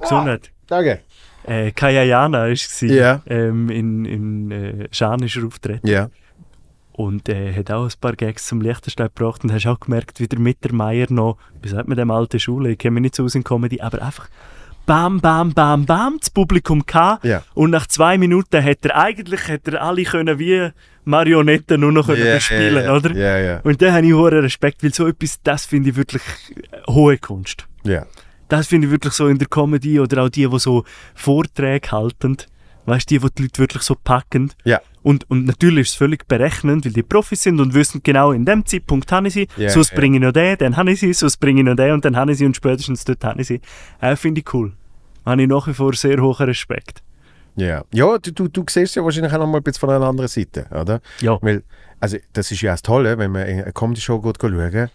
Gesundheit. 0.00 0.50
Danke. 0.68 1.00
Äh, 1.44 1.72
Kayayana 1.72 2.42
war 2.42 2.48
es. 2.50 2.80
Ja. 2.82 3.20
Ähm, 3.26 3.68
in 3.68 4.04
in 4.04 4.50
äh, 4.52 4.88
Schaan 4.92 5.22
ist 5.24 5.34
er 5.36 5.44
auftreten. 5.46 5.86
Ja. 5.86 6.08
Und 6.92 7.28
äh, 7.28 7.52
hat 7.52 7.70
auch 7.72 7.84
ein 7.84 7.92
paar 8.00 8.12
Gags 8.14 8.46
zum 8.46 8.60
Liechtenstein 8.60 9.08
gebracht. 9.12 9.42
Und 9.42 9.52
hast 9.52 9.66
auch 9.66 9.80
gemerkt, 9.80 10.20
wie 10.20 10.28
der 10.28 10.38
Mittermeier 10.38 11.06
noch, 11.10 11.38
wie 11.62 11.68
sagt 11.68 11.88
man 11.88 11.96
dem 11.96 12.10
alten 12.12 12.38
Schule, 12.38 12.70
ich 12.70 12.78
kenne 12.78 12.92
mich 12.94 13.02
nicht 13.02 13.16
so 13.16 13.24
aus 13.24 13.34
in 13.34 13.42
Comedy, 13.42 13.80
aber 13.80 14.02
einfach 14.02 14.28
bam, 14.86 15.20
bam, 15.20 15.52
bam, 15.52 15.84
bam, 15.84 16.18
das 16.18 16.30
Publikum 16.30 16.84
gehabt. 16.84 17.24
Ja. 17.24 17.42
Und 17.54 17.70
nach 17.70 17.86
zwei 17.86 18.18
Minuten 18.18 18.62
hat 18.62 18.84
er 18.84 18.96
eigentlich 18.96 19.48
hat 19.48 19.68
er 19.68 19.82
alle 19.82 20.04
können 20.04 20.38
wie 20.38 20.70
Marionetten 21.04 21.80
nur 21.80 21.92
noch 21.92 22.06
können 22.06 22.26
Ja, 22.26 22.34
bespielen, 22.34 22.84
ja, 22.84 22.94
oder? 22.94 23.12
Ja, 23.12 23.38
ja. 23.38 23.60
Und 23.62 23.82
da 23.82 23.92
habe 23.92 24.06
ich 24.06 24.12
hohen 24.12 24.38
Respekt, 24.38 24.82
weil 24.82 24.94
so 24.94 25.06
etwas, 25.06 25.40
das 25.42 25.66
finde 25.66 25.90
ich 25.90 25.96
wirklich 25.96 26.22
äh, 26.50 26.90
hohe 26.90 27.18
Kunst. 27.18 27.66
Das 28.48 28.66
finde 28.66 28.86
ich 28.86 28.92
wirklich 28.92 29.14
so 29.14 29.28
in 29.28 29.38
der 29.38 29.48
Comedy 29.48 29.98
oder 29.98 30.24
auch 30.24 30.28
die, 30.28 30.46
die 30.46 30.58
so 30.58 30.84
Vorträge 31.14 31.90
halten. 31.90 32.36
Weißt 32.84 33.10
du, 33.10 33.18
die, 33.18 33.24
die 33.24 33.34
die 33.34 33.42
Leute 33.42 33.58
wirklich 33.58 33.82
so 33.82 33.94
packen. 33.94 34.52
Und, 35.02 35.28
und 35.30 35.44
natürlich 35.46 35.82
ist 35.88 35.90
es 35.90 35.94
völlig 35.96 36.26
berechnend, 36.28 36.84
weil 36.84 36.92
die 36.92 37.02
Profis 37.02 37.42
sind 37.42 37.60
und 37.60 37.74
wissen 37.74 38.00
genau, 38.02 38.32
in 38.32 38.44
dem 38.44 38.64
Zeitpunkt 38.64 39.10
habe 39.10 39.28
ich 39.28 39.34
sie, 39.34 39.48
Ja, 39.56 39.68
sonst 39.70 39.90
ja. 39.90 39.96
bringe 39.98 40.18
ich 40.18 40.22
noch 40.22 40.32
den, 40.32 40.56
dann 40.58 40.76
habe 40.76 40.92
ich 40.92 41.00
sie, 41.00 41.12
sonst 41.12 41.38
bringe 41.38 41.60
ich 41.60 41.66
noch 41.66 41.74
den 41.76 41.92
und 41.92 42.04
dann 42.04 42.16
habe 42.16 42.32
ich 42.32 42.38
sie 42.38 42.46
und 42.46 42.54
spätestens 42.56 43.04
dort 43.04 43.24
habe 43.24 43.40
ich 43.40 43.48
sie. 43.48 43.60
Äh, 44.00 44.16
finde 44.16 44.40
ich 44.40 44.54
cool. 44.54 44.72
Habe 45.26 45.42
ich 45.42 45.48
nach 45.48 45.66
wie 45.66 45.74
vor 45.74 45.92
sehr 45.94 46.20
hohen 46.20 46.46
Respekt. 46.46 47.02
Ja, 47.56 47.84
ja 47.92 48.18
du, 48.18 48.32
du, 48.32 48.48
du 48.48 48.64
siehst 48.68 48.96
ja 48.96 49.04
wahrscheinlich 49.04 49.32
auch 49.32 49.38
noch 49.38 49.46
mal 49.46 49.58
ein 49.58 49.62
bisschen 49.62 49.80
von 49.80 49.90
einer 49.90 50.06
anderen 50.06 50.28
Seite, 50.28 50.66
oder? 50.70 51.00
Ja. 51.20 51.38
Weil, 51.42 51.62
also 52.00 52.16
das 52.32 52.50
ist 52.50 52.62
ja 52.62 52.72
das 52.72 52.82
Tolle, 52.82 53.18
wenn 53.18 53.30
man 53.32 53.42
eine 53.42 53.72
Comedy-Show 53.72 54.22
schauen, 54.40 54.88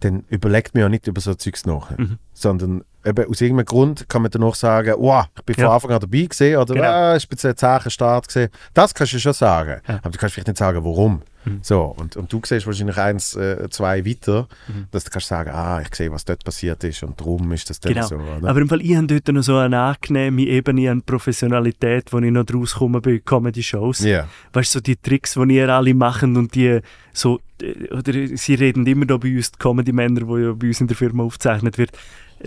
dann 0.00 0.24
überlegt 0.28 0.74
man 0.74 0.82
ja 0.82 0.88
nicht 0.88 1.06
über 1.06 1.20
so 1.20 1.34
Zeugs 1.34 1.66
nach, 1.66 1.90
Mhm. 1.96 2.18
sondern 2.32 2.84
eben 3.04 3.28
aus 3.28 3.40
irgendeinem 3.40 3.66
Grund 3.66 4.08
kann 4.08 4.22
man 4.22 4.30
danach 4.30 4.54
sagen, 4.54 4.94
wow, 4.98 5.26
ich 5.36 5.42
bin 5.44 5.56
Ja. 5.58 5.64
von 5.66 5.74
Anfang 5.74 5.90
an 5.92 6.00
dabei 6.00 6.22
gewesen, 6.22 6.56
oder 6.56 6.74
Genau. 6.74 6.86
ah, 6.88 7.16
ich 7.16 7.28
bin 7.28 7.38
ein 7.42 7.56
zäher 7.56 7.90
Start 7.90 8.28
gewesen. 8.28 8.50
Das 8.74 8.94
kannst 8.94 9.12
du 9.12 9.18
schon 9.20 9.32
sagen, 9.32 9.80
Ja. 9.86 9.94
Mhm. 9.94 9.98
aber 10.02 10.10
du 10.10 10.18
kannst 10.18 10.34
vielleicht 10.34 10.48
nicht 10.48 10.58
sagen, 10.58 10.84
warum. 10.84 11.22
So, 11.60 11.94
und, 11.98 12.16
und 12.16 12.32
du 12.32 12.40
siehst 12.42 12.66
wahrscheinlich 12.66 12.96
eins, 12.96 13.36
äh, 13.36 13.68
zwei 13.68 14.06
weiter, 14.06 14.48
Mhm. 14.66 14.86
dass 14.90 15.04
du 15.04 15.10
kannst 15.10 15.28
sagen, 15.28 15.50
ah, 15.50 15.78
ich 15.82 15.94
sehe, 15.94 16.10
was 16.10 16.24
dort 16.24 16.42
passiert 16.42 16.82
ist 16.84 17.02
und 17.02 17.20
darum 17.20 17.52
ist 17.52 17.68
das 17.68 17.82
Genau. 17.82 18.06
so, 18.06 18.14
oder? 18.16 18.48
Aber 18.48 18.60
im 18.62 18.66
Fall, 18.70 18.80
ich 18.80 18.96
habe 18.96 19.06
dort 19.06 19.28
noch 19.28 19.42
so 19.42 19.58
eine 19.58 19.78
angenehme 19.78 20.40
Ebene 20.40 20.90
an 20.90 21.02
Professionalität, 21.02 22.10
wo 22.14 22.18
ich 22.20 22.30
noch 22.30 22.44
draus 22.44 22.74
komme 22.76 23.02
bei 23.02 23.18
Comedy-Shows. 23.18 24.00
Ja. 24.04 24.26
weißt 24.54 24.74
du, 24.74 24.78
so 24.78 24.80
die 24.82 24.96
Tricks, 24.96 25.34
die 25.34 25.54
ihr 25.56 25.68
alle 25.68 25.92
machen 25.92 26.36
und 26.38 26.54
die 26.54 26.80
so, 27.12 27.40
äh, 27.60 27.92
oder 27.92 28.12
sie 28.36 28.54
reden 28.54 28.86
immer 28.86 29.04
da 29.04 29.18
bei 29.18 29.36
uns, 29.36 29.52
die 29.52 29.58
Comedy-Männer, 29.58 30.20
die 30.22 30.42
ja 30.44 30.52
bei 30.54 30.68
uns 30.68 30.80
in 30.80 30.86
der 30.86 30.96
Firma 30.96 31.24
aufgezeichnet 31.24 31.76
wird, 31.76 31.90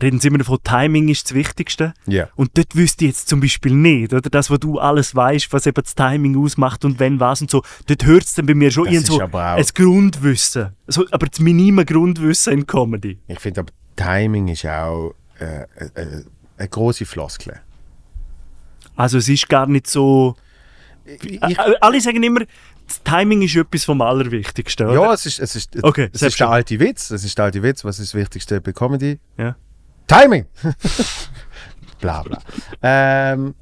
reden 0.01 0.19
sie 0.19 0.27
immer 0.27 0.37
davon, 0.37 0.59
Timing 0.63 1.07
ist 1.09 1.25
das 1.25 1.33
Wichtigste. 1.33 1.93
Ja. 2.05 2.29
Und 2.35 2.57
dort 2.57 2.75
wüsste 2.75 3.05
ich 3.05 3.11
jetzt 3.11 3.29
zum 3.29 3.39
Beispiel 3.39 3.73
nicht, 3.73 4.13
oder? 4.13 4.29
Das, 4.29 4.49
wo 4.51 4.57
du 4.57 4.79
alles 4.79 5.15
weißt, 5.15 5.51
was 5.53 5.65
eben 5.65 5.81
das 5.81 5.95
Timing 5.95 6.37
ausmacht 6.37 6.85
und 6.85 6.99
wenn 6.99 7.19
was 7.19 7.41
und 7.41 7.49
so, 7.51 7.63
dort 7.87 8.05
hört 8.05 8.23
es 8.23 8.33
dann 8.35 8.45
bei 8.45 8.53
mir 8.53 8.69
schon 8.71 8.85
Das 8.85 8.93
irgend 8.93 9.09
ist 9.09 9.15
so 9.15 9.21
aber 9.21 9.53
auch- 9.53 9.57
ein 9.57 9.65
Grundwissen. 9.73 10.73
So, 10.87 11.05
aber 11.11 11.27
das 11.27 11.39
minime 11.39 11.85
Grundwissen 11.85 12.53
in 12.53 12.67
Comedy. 12.67 13.17
Ich 13.27 13.39
finde 13.39 13.61
aber, 13.61 13.71
Timing 13.95 14.47
ist 14.49 14.65
auch 14.65 15.13
äh, 15.39 15.61
äh, 15.63 16.23
eine 16.57 16.67
große 16.69 17.05
Floskel. 17.05 17.59
Also 18.95 19.17
es 19.19 19.29
ist 19.29 19.47
gar 19.49 19.67
nicht 19.67 19.87
so... 19.87 20.35
Ich, 21.05 21.41
Äh, 21.41 21.55
alle 21.81 22.01
sagen 22.01 22.21
immer, 22.21 22.41
das 22.87 23.01
Timing 23.03 23.41
ist 23.41 23.55
etwas 23.55 23.83
vom 23.85 24.01
Allerwichtigsten, 24.01 24.87
oder? 24.87 24.95
ja, 25.01 25.13
es 25.13 25.25
ist, 25.25 25.39
es 25.39 25.55
ist, 25.55 25.83
Okay, 25.83 26.09
es 26.13 26.21
ist 26.21 26.39
der 26.39 26.49
alte 26.49 26.79
Witz. 26.79 27.11
Es 27.11 27.23
ist 27.23 27.37
der 27.37 27.45
alte 27.45 27.61
Witz. 27.63 27.83
Was 27.83 27.99
ist 27.99 28.13
das 28.13 28.19
Wichtigste 28.19 28.59
bei 28.61 28.71
Comedy? 28.73 29.19
Ja. 29.37 29.55
Timing! 30.07 30.45
bla 31.99 32.23
bla. 32.23 32.39
Ähm, 32.81 33.53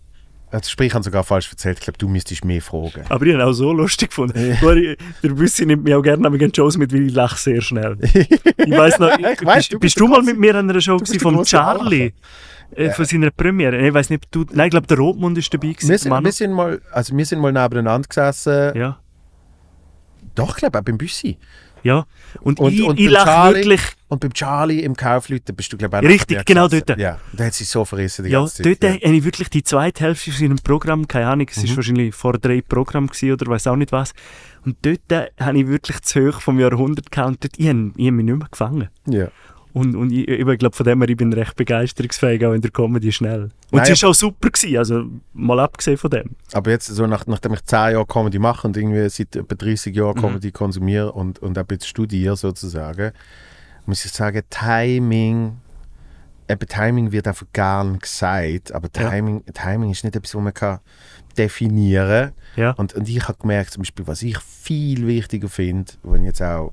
das 0.52 0.70
Sprich 0.70 0.94
haben 0.94 1.04
sogar 1.04 1.24
falsch 1.24 1.50
erzählt. 1.52 1.80
Ich 1.80 1.84
glaube, 1.84 1.98
du 1.98 2.08
müsstest 2.08 2.46
mehr 2.46 2.62
fragen. 2.62 3.04
Aber 3.10 3.26
ich 3.26 3.34
habe 3.34 3.46
auch 3.46 3.52
so 3.54 3.74
lustig 3.74 4.10
gefunden. 4.10 4.52
Ich- 4.54 4.98
Der 5.24 5.30
Büssi 5.30 5.66
nimmt 5.66 5.84
mich 5.84 5.94
auch 5.94 6.02
gerne 6.02 6.26
an 6.28 6.54
Shows 6.56 6.78
mit, 6.78 6.94
weil 6.94 7.08
ich 7.08 7.14
lache 7.14 7.38
sehr 7.38 7.62
schnell. 7.62 7.98
Ich 8.58 8.72
weiß 8.72 9.00
noch, 9.00 9.18
Ich 9.20 9.46
weiss, 9.46 9.56
bist, 9.58 9.74
du 9.74 9.80
bist 9.80 10.00
du 10.00 10.08
mal 10.08 10.22
mit 10.22 10.40
mir 10.40 10.56
an 10.56 10.70
einer 10.70 10.80
Show 10.82 10.98
grosse 10.98 11.44
Charlie? 11.44 12.14
Äh, 12.76 12.90
von 12.92 13.06
seiner 13.06 13.30
Premiere. 13.32 13.78
Ich 13.88 13.94
weiß 13.94 14.10
nicht, 14.10 14.26
ob 14.26 14.32
du. 14.32 14.46
Nein, 14.56 14.68
ich 14.68 14.72
glaube, 14.72 14.88
der 14.88 14.98
Rotmund 14.98 15.38
ist 15.38 15.54
dabei. 15.54 15.74
Gewesen, 15.74 15.90
Wir 15.90 15.98
sind, 16.00 16.24
wir, 16.24 16.32
sind 16.32 16.52
mal, 16.54 16.82
also 16.92 17.16
wir 17.16 17.26
sind 17.26 17.40
mal 17.40 17.52
nebeneinander 17.52 18.08
gesessen. 18.08 18.76
ja. 18.78 19.00
Doch, 20.34 20.50
ich 20.50 20.56
glaube, 20.58 20.80
auch 20.80 20.84
beim 20.84 20.98
Büssi. 20.98 21.38
Ja. 21.86 22.06
Und, 22.42 22.60
Und- 22.60 22.74
ich, 22.74 22.84
und 22.84 23.00
ich 23.00 23.10
lache 23.10 23.54
wirklich. 23.56 23.82
Und 24.08 24.20
beim 24.20 24.34
Charlie 24.34 24.82
im 24.82 24.96
Kaufleuten 24.96 25.56
bist 25.56 25.74
du, 25.74 25.78
glaube 25.78 25.98
ich, 25.98 26.06
auch 26.06 26.10
Richtig, 26.10 26.46
genau 26.46 26.68
dort. 26.68 26.90
Ja, 27.00 27.20
der 27.34 27.46
hat 27.48 27.54
sich 27.54 27.68
so 27.68 27.84
verrissen 27.86 28.24
die 28.26 28.32
Ja, 28.32 28.40
ganze 28.42 28.62
dort 28.64 28.82
Zeit. 28.82 29.04
habe 29.04 29.16
ich 29.16 29.24
wirklich 29.24 29.50
die 29.50 29.64
zweite 29.64 30.04
Hälfte 30.04 30.32
von 30.32 30.40
seinem 30.40 30.58
Programm, 30.58 31.08
keine 31.08 31.28
Ahnung, 31.28 31.48
es 31.50 31.58
Mhm. 31.58 31.64
ist 31.66 31.76
wahrscheinlich 31.76 32.14
vor 32.16 32.34
drei 32.38 32.62
Programm 32.62 33.10
oder 33.10 33.48
weiß 33.48 33.68
auch 33.68 33.76
nicht 33.76 33.92
was. 33.92 34.14
Und 34.64 34.78
dort 34.84 35.12
äh, 35.12 35.28
habe 35.40 35.60
ich 35.60 35.68
wirklich 35.68 36.02
zu 36.02 36.28
hoch 36.28 36.42
vom 36.42 36.60
Jahrhundert 36.60 37.12
gehabt 37.12 37.28
und 37.30 37.44
dort, 37.44 37.54
ich 37.58 37.68
habe 37.68 37.92
ich 37.96 38.06
habe 38.08 38.12
mich 38.16 38.26
nicht 38.26 38.38
mehr 38.38 38.48
gefangen. 38.50 38.90
Ja. 39.08 39.28
Und, 39.76 39.94
und 39.94 40.10
ich, 40.12 40.26
ich 40.26 40.58
glaube, 40.58 40.74
von 40.74 40.86
dem 40.86 41.02
her, 41.02 41.10
ich 41.10 41.18
bin 41.18 41.34
recht 41.34 41.54
begeisterungsfähig, 41.58 42.46
auch 42.46 42.54
in 42.54 42.62
der 42.62 42.72
Comedy 42.72 43.12
schnell. 43.12 43.44
Und 43.44 43.52
Nein, 43.74 43.84
es 43.84 43.90
ist 43.90 44.06
auch 44.06 44.14
super 44.16 44.50
gewesen, 44.50 44.78
also 44.78 45.04
mal 45.34 45.60
abgesehen 45.60 45.98
von 45.98 46.10
dem. 46.12 46.30
Aber 46.54 46.72
jetzt, 46.72 46.88
so 46.88 47.06
nach, 47.08 47.28
nachdem 47.28 47.54
ich 47.56 47.66
10 47.66 47.78
Jahre 47.92 48.06
Comedy 48.06 48.40
mache 48.40 48.66
und 48.68 48.78
irgendwie 48.78 49.10
seit 49.10 49.36
etwa 49.36 49.54
30 49.54 49.94
Mhm. 49.94 49.98
Jahren 50.00 50.16
Comedy 50.16 50.52
konsumiere 50.52 51.12
und, 51.12 51.40
und 51.40 51.58
ein 51.58 51.66
bisschen 51.66 51.90
studiere 51.90 52.38
sozusagen, 52.38 53.12
muss 53.86 54.06
ich 54.06 54.12
sagen, 54.14 54.44
Timing, 54.50 55.58
eben 56.50 56.68
Timing 56.70 57.12
wird 57.12 57.28
einfach 57.28 57.46
gern 57.52 58.00
gesagt, 58.00 58.72
aber 58.72 58.88
Ja. 58.96 59.10
Timing, 59.10 59.44
Timing 59.54 59.92
ist 59.92 60.06
nicht 60.06 60.16
etwas, 60.16 60.36
was 60.36 60.42
man 60.42 60.54
kann 60.54 60.80
definieren 61.38 62.32
Ja. 62.56 62.72
und, 62.72 62.94
und 62.94 63.10
ich 63.10 63.28
habe 63.28 63.38
gemerkt, 63.40 63.72
zum 63.72 63.82
Beispiel, 63.82 64.08
was 64.08 64.22
ich 64.22 64.38
viel 64.40 65.06
wichtiger 65.06 65.50
finde, 65.50 65.92
wenn 66.04 66.22
ich 66.22 66.28
jetzt 66.28 66.42
auch 66.42 66.72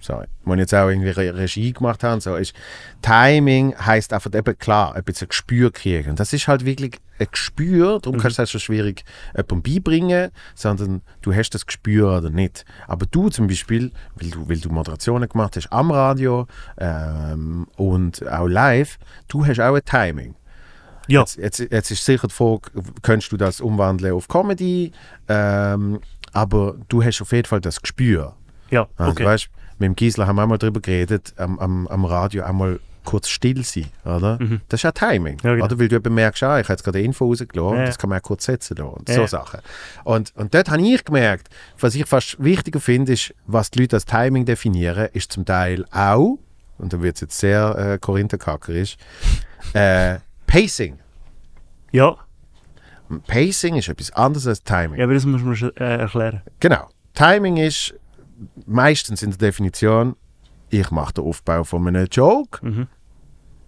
sorry, 0.00 0.26
wenn 0.44 0.58
ich 0.58 0.62
jetzt 0.62 0.74
auch 0.74 0.88
irgendwie 0.88 1.10
Re 1.10 1.34
Regie 1.36 1.72
gemacht 1.72 2.02
habe, 2.04 2.20
so 2.20 2.36
ist 2.36 2.54
Timing 3.02 3.74
heißt 3.76 4.12
einfach 4.12 4.32
eben 4.34 4.58
klar, 4.58 4.94
ein 4.94 5.04
bisschen 5.04 5.28
Gespür 5.28 5.72
kriegen. 5.72 6.10
Und 6.10 6.20
das 6.20 6.32
ist 6.32 6.48
halt 6.48 6.64
wirklich 6.64 6.98
ein 7.18 7.26
Gespür, 7.30 8.00
darum 8.00 8.18
kannst 8.18 8.38
du 8.38 8.42
es 8.42 8.50
so 8.50 8.58
schwierig 8.58 9.04
jemandem 9.36 9.62
beibringen, 9.62 10.30
sondern 10.54 11.02
du 11.22 11.34
hast 11.34 11.50
das 11.50 11.66
Gespür 11.66 12.18
oder 12.18 12.30
nicht. 12.30 12.64
Aber 12.86 13.06
du 13.06 13.28
zum 13.28 13.46
Beispiel, 13.46 13.92
weil 14.14 14.30
du, 14.30 14.48
weil 14.48 14.58
du 14.58 14.70
Moderationen 14.70 15.28
gemacht 15.28 15.56
hast 15.56 15.72
am 15.72 15.90
Radio 15.90 16.46
ähm, 16.78 17.66
und 17.76 18.26
auch 18.28 18.46
live, 18.46 18.98
du 19.28 19.46
hast 19.46 19.60
auch 19.60 19.74
ein 19.74 19.84
Timing. 19.84 20.34
Ja. 21.08 21.20
Jetzt, 21.20 21.38
jetzt, 21.38 21.58
jetzt 21.58 21.90
ist 21.90 22.04
sicher 22.04 22.28
die 22.28 22.34
Frage, 22.34 22.70
könntest 23.02 23.32
du 23.32 23.36
das 23.36 23.60
umwandeln 23.60 24.12
auf 24.12 24.28
Comedy? 24.28 24.92
Ähm, 25.26 26.00
aber 26.32 26.76
du 26.88 27.02
hast 27.02 27.22
auf 27.22 27.32
jeden 27.32 27.48
Fall 27.48 27.60
das 27.60 27.80
Gespür. 27.80 28.34
Ja, 28.70 28.86
Also, 28.96 29.12
okay. 29.12 29.24
weißt, 29.24 29.48
mit 29.78 29.86
dem 29.86 29.96
Gisela 29.96 30.26
haben 30.26 30.36
wir 30.36 30.42
einmal 30.42 30.58
darüber 30.58 30.80
geredet, 30.80 31.34
am, 31.36 31.58
am, 31.58 31.86
am 31.88 32.04
Radio 32.04 32.44
einmal 32.44 32.80
kurz 33.04 33.28
still 33.30 33.64
sein, 33.64 33.86
oder? 34.04 34.38
Das 34.68 34.80
ist 34.80 34.82
ja 34.84 34.92
Timing, 34.92 35.36
Mhm. 35.36 35.40
Ja, 35.48 35.52
genau. 35.54 35.64
oder? 35.64 35.78
Weil 35.78 35.88
du 35.88 35.96
eben 35.96 36.14
merkst, 36.14 36.42
ah, 36.42 36.60
ich 36.60 36.64
habe 36.66 36.74
jetzt 36.74 36.84
gerade 36.84 36.98
eine 36.98 37.06
Info 37.06 37.24
rausgelassen, 37.26 37.78
Ja, 37.78 37.84
das 37.86 37.96
kann 37.96 38.10
man 38.10 38.18
auch 38.18 38.22
kurz 38.22 38.44
setzen 38.44 38.76
lassen 38.76 38.90
und 38.90 39.08
Ja, 39.08 39.14
so. 39.14 39.26
Sachen. 39.26 39.60
Und, 40.04 40.32
und 40.36 40.52
dort 40.54 40.68
habe 40.70 40.82
ich 40.82 41.04
gemerkt, 41.04 41.48
was 41.80 41.94
ich 41.94 42.04
fast 42.06 42.36
wichtiger 42.42 42.80
finde, 42.80 43.12
ist, 43.14 43.34
was 43.46 43.70
die 43.70 43.80
Leute 43.80 43.96
als 43.96 44.04
Timing 44.04 44.44
definieren, 44.44 45.08
ist 45.14 45.32
zum 45.32 45.46
Teil 45.46 45.86
auch, 45.90 46.38
und 46.76 46.92
da 46.92 47.00
wird 47.00 47.14
es 47.14 47.22
jetzt 47.22 47.38
sehr 47.38 47.76
äh, 47.94 47.98
korintherkackerisch, 47.98 48.96
äh, 49.72 50.18
Pacing. 50.46 50.98
Ja. 51.92 52.16
Pacing 53.26 53.76
ist 53.76 53.88
etwas 53.88 54.10
anderes 54.12 54.46
als 54.46 54.62
Timing. 54.62 54.98
ja, 54.98 55.04
aber 55.04 55.14
das 55.14 55.24
muss 55.24 55.42
man 55.42 55.56
schon 55.56 55.74
äh, 55.78 55.96
erklären. 55.98 56.42
Genau. 56.60 56.88
Timing 57.14 57.56
ist 57.56 57.94
meistens 58.66 59.22
in 59.22 59.30
der 59.30 59.38
Definition, 59.38 60.16
ich 60.70 60.90
mache 60.90 61.14
den 61.14 61.24
Aufbau 61.24 61.64
von 61.64 61.86
einem 61.88 62.06
Joke. 62.10 62.86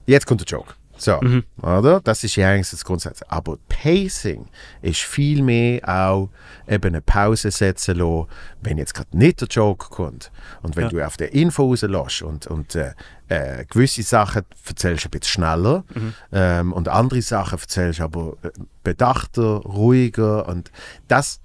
Jetzt 0.06 0.26
kommt 0.26 0.40
der 0.40 0.46
Joke. 0.46 0.74
So, 0.96 1.18
oder? 1.62 2.00
Das 2.02 2.24
ist 2.24 2.36
ja 2.36 2.50
eigentlich 2.50 2.68
das 2.68 2.84
Grundsatz. 2.84 3.22
Aber 3.28 3.56
Pacing 3.70 4.44
ist 4.82 5.00
viel 5.00 5.42
mehr 5.42 5.80
auch 5.88 6.28
eben 6.68 6.88
eine 6.88 7.00
Pause 7.00 7.50
setzen 7.50 7.96
lassen, 7.96 8.26
wenn 8.60 8.76
jetzt 8.76 8.92
gerade 8.92 9.16
nicht 9.16 9.40
der 9.40 9.48
Joke 9.48 9.88
kommt. 9.88 10.30
Und 10.60 10.76
wenn 10.76 10.84
Ja. 10.84 10.88
du 10.90 11.06
auf 11.06 11.16
der 11.16 11.32
Info 11.32 11.64
rauslässt 11.68 12.20
und, 12.20 12.46
und 12.48 12.74
äh, 12.74 12.92
äh, 13.28 13.64
gewisse 13.64 14.02
Sachen 14.02 14.42
erzählst 14.66 15.06
ein 15.06 15.10
bisschen 15.10 15.32
schneller 15.42 15.84
ähm, 16.32 16.74
und 16.74 16.88
andere 16.88 17.22
Sachen 17.22 17.58
erzählst 17.58 18.02
aber 18.02 18.36
äh, 18.42 18.50
bedachter, 18.82 19.42
ruhiger 19.62 20.46
und 20.48 20.70
das 21.08 21.40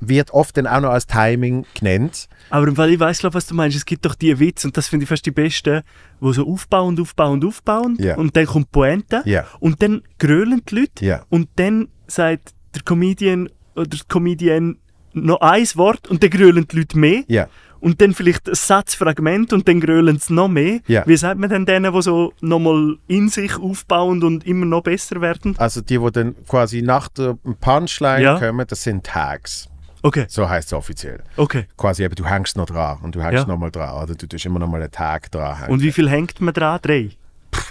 wird 0.00 0.30
oft 0.32 0.56
dann 0.56 0.66
auch 0.66 0.80
noch 0.80 0.90
als 0.90 1.06
Timing 1.06 1.64
genannt. 1.74 2.28
Aber 2.50 2.72
Fall, 2.74 2.90
ich 2.90 3.00
weiß, 3.00 3.24
was 3.24 3.46
du 3.46 3.54
meinst. 3.54 3.76
Es 3.76 3.84
gibt 3.86 4.04
doch 4.04 4.14
die 4.14 4.38
Witze, 4.38 4.68
und 4.68 4.76
das 4.76 4.88
finde 4.88 5.04
ich 5.04 5.08
fast 5.08 5.24
die 5.26 5.30
besten, 5.30 5.82
wo 6.20 6.32
so 6.32 6.46
aufbauend, 6.46 7.00
aufbauend, 7.00 7.44
aufbauend, 7.44 8.00
Ja. 8.00 8.16
und 8.16 8.36
dann 8.36 8.46
kommt 8.46 8.70
Pointe, 8.72 9.22
Ja. 9.24 9.44
und 9.60 9.82
dann 9.82 10.02
grölen 10.18 10.62
die 10.68 10.74
Leute, 10.74 11.04
Ja. 11.04 11.24
und 11.28 11.48
dann 11.56 11.88
sagt 12.06 12.54
der 12.74 12.82
Comedian 12.82 13.48
oder 13.74 13.86
die 13.86 13.98
Comedian 14.08 14.78
noch 15.12 15.40
ein 15.40 15.66
Wort, 15.74 16.08
und 16.08 16.22
dann 16.22 16.30
grölen 16.30 16.66
die 16.70 16.76
Leute 16.76 16.98
mehr. 16.98 17.22
Ja. 17.28 17.48
Und 17.80 18.00
dann 18.00 18.12
vielleicht 18.12 18.48
ein 18.48 18.56
Satzfragment 18.56 19.52
und 19.52 19.68
dann 19.68 19.80
grölen 19.80 20.18
sie 20.18 20.32
noch 20.32 20.48
mehr. 20.48 20.80
Ja. 20.88 21.06
Wie 21.06 21.16
sagt 21.16 21.38
man 21.38 21.48
denn 21.48 21.64
denen, 21.64 21.92
die 21.92 22.02
so 22.02 22.32
nochmal 22.40 22.96
in 23.06 23.28
sich 23.28 23.56
aufbauen 23.56 24.24
und 24.24 24.44
immer 24.48 24.66
noch 24.66 24.82
besser 24.82 25.20
werden? 25.20 25.54
Also 25.58 25.80
die, 25.80 25.96
die 25.98 26.10
dann 26.10 26.34
quasi 26.48 26.82
nach 26.82 27.06
der 27.06 27.38
Punchline 27.60 28.22
Ja. 28.24 28.38
kommen, 28.40 28.66
das 28.66 28.82
sind 28.82 29.04
Tags. 29.04 29.68
Okay, 30.02 30.26
So 30.28 30.48
heißt 30.48 30.68
es 30.68 30.72
offiziell. 30.72 31.22
okay. 31.36 31.66
Quasi 31.76 32.04
eben, 32.04 32.14
du 32.14 32.24
hängst 32.24 32.56
noch 32.56 32.66
dran 32.66 32.98
und 33.02 33.14
du 33.14 33.20
hängst 33.22 33.34
Ja. 33.34 33.44
noch 33.46 33.58
mal 33.58 33.70
dran 33.70 34.02
oder 34.02 34.14
du 34.14 34.26
tust 34.26 34.46
immer 34.46 34.58
noch 34.58 34.68
mal 34.68 34.80
einen 34.80 34.90
Tag 34.90 35.30
dran. 35.30 35.58
hängen. 35.58 35.70
Und 35.72 35.82
wie 35.82 35.92
viel 35.92 36.08
hängt 36.08 36.40
man 36.40 36.54
dran? 36.54 36.78
Drei. 36.82 37.10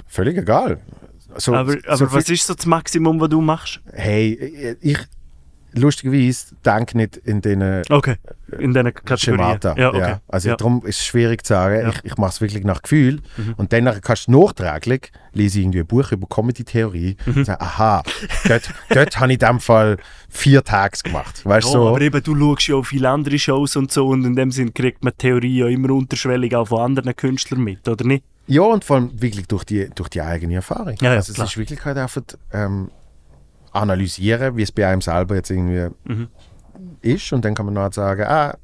Völlig 0.08 0.38
egal. 0.38 0.80
So, 1.38 1.54
Aber, 1.54 1.74
so 1.74 1.78
aber 2.06 2.14
was 2.14 2.26
viel- 2.26 2.36
ist 2.36 2.48
so 2.48 2.54
das 2.56 2.66
Maximum, 2.66 3.20
was 3.20 3.30
du 3.30 3.42
machst? 3.42 3.80
Hey, 3.94 4.76
ich 4.82 4.98
lustigerweise 5.78 6.56
denke 6.66 6.98
nicht 6.98 7.18
in 7.18 7.42
den 7.42 7.84
Okay, 7.90 8.16
in 8.60 8.74
diesen 8.74 8.94
Kategorien. 8.94 9.60
Ja, 9.78 9.90
okay. 9.90 10.16
Also 10.28 10.50
ja. 10.50 10.56
darum 10.56 10.82
ist 10.86 10.98
es 11.00 11.06
schwierig 11.06 11.46
zu 11.46 11.54
sagen. 11.54 11.76
Ja. 11.80 11.84
Mhm. 11.88 11.94
Ich, 12.04 12.12
ich 12.12 12.18
mache 12.18 12.32
es 12.32 12.42
wirklich 12.42 12.64
nach 12.64 12.82
Gefühl. 12.82 13.22
Und 13.58 13.74
dann 13.74 13.86
kannst 14.02 14.28
du 14.28 14.32
nachträglich 14.40 15.12
lese 15.34 15.60
ich 15.60 15.66
irgendwie 15.66 15.80
ein 15.82 15.88
Buch 15.88 16.12
über 16.12 16.28
Comedy-Theorie 16.28 17.16
Mhm. 17.26 17.34
und 17.38 17.46
sage, 17.46 17.62
aha, 17.62 18.04
dort, 18.48 18.74
dort 18.90 19.20
habe 19.20 19.32
ich 19.34 19.42
in 19.42 19.48
dem 19.48 19.60
Fall 19.60 19.98
vier 20.30 20.64
Tags 20.64 21.04
gemacht. 21.04 21.46
Weißt 21.46 21.68
Ja, 21.68 21.74
so? 21.74 21.88
aber 21.90 22.02
eben, 22.02 22.22
du 22.24 22.36
schaust 22.36 22.68
ja 22.68 22.76
auch 22.76 22.84
viele 22.86 23.10
andere 23.10 23.38
Shows 23.38 23.76
und 23.76 23.92
so 23.92 24.08
und 24.08 24.26
in 24.26 24.36
dem 24.36 24.52
Sinn 24.52 24.74
kriegt 24.74 25.04
man 25.04 25.14
Theorie 25.18 25.60
ja 25.60 25.68
immer 25.68 25.92
unterschwellig 25.92 26.56
auch 26.56 26.68
von 26.70 26.80
anderen 26.80 27.16
Künstlern 27.16 27.62
mit, 27.64 27.88
oder 27.88 28.04
nicht? 28.06 28.24
Ja, 28.48 28.62
und 28.62 28.84
vor 28.86 28.96
allem 28.96 29.22
wirklich 29.22 29.46
durch 29.48 29.66
die, 29.66 29.90
durch 29.94 30.10
die 30.10 30.22
eigene 30.22 30.56
Erfahrung. 30.56 30.96
Ja, 31.02 31.10
ja, 31.12 31.18
also 31.18 31.32
es 31.32 31.36
klar. 31.36 31.48
ist 31.48 31.58
wirklich 31.58 31.84
halt 31.84 31.98
einfach 31.98 32.22
ähm, 32.54 32.90
analysieren, 33.82 34.56
wie 34.58 34.64
es 34.64 34.72
bei 34.72 34.88
einem 34.88 35.02
selber 35.02 35.36
jetzt 35.36 35.50
irgendwie 35.50 35.90
Mhm. 36.06 36.28
ist. 37.02 37.32
Und 37.34 37.44
dann 37.46 37.56
kann 37.56 37.66
man 37.66 37.76
noch 37.76 37.92
sagen, 37.94 38.24
ah, 38.28 38.56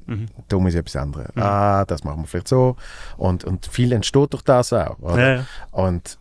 da 0.48 0.60
muss 0.60 0.73
ich 0.73 0.80
etwas 0.80 0.95
anderes. 0.95 1.35
Mhm. 1.35 1.41
Ah, 1.41 1.85
das 1.85 2.03
machen 2.03 2.22
wir 2.23 2.27
vielleicht 2.27 2.48
so. 2.48 2.76
Und, 3.18 3.44
und 3.44 3.65
viel 3.68 3.91
entsteht 3.91 4.34
durch 4.34 4.44
das 4.44 4.73
auch. 4.73 4.98
Ja, 5.18 5.35
ja. 5.35 5.45
Und 5.72 6.18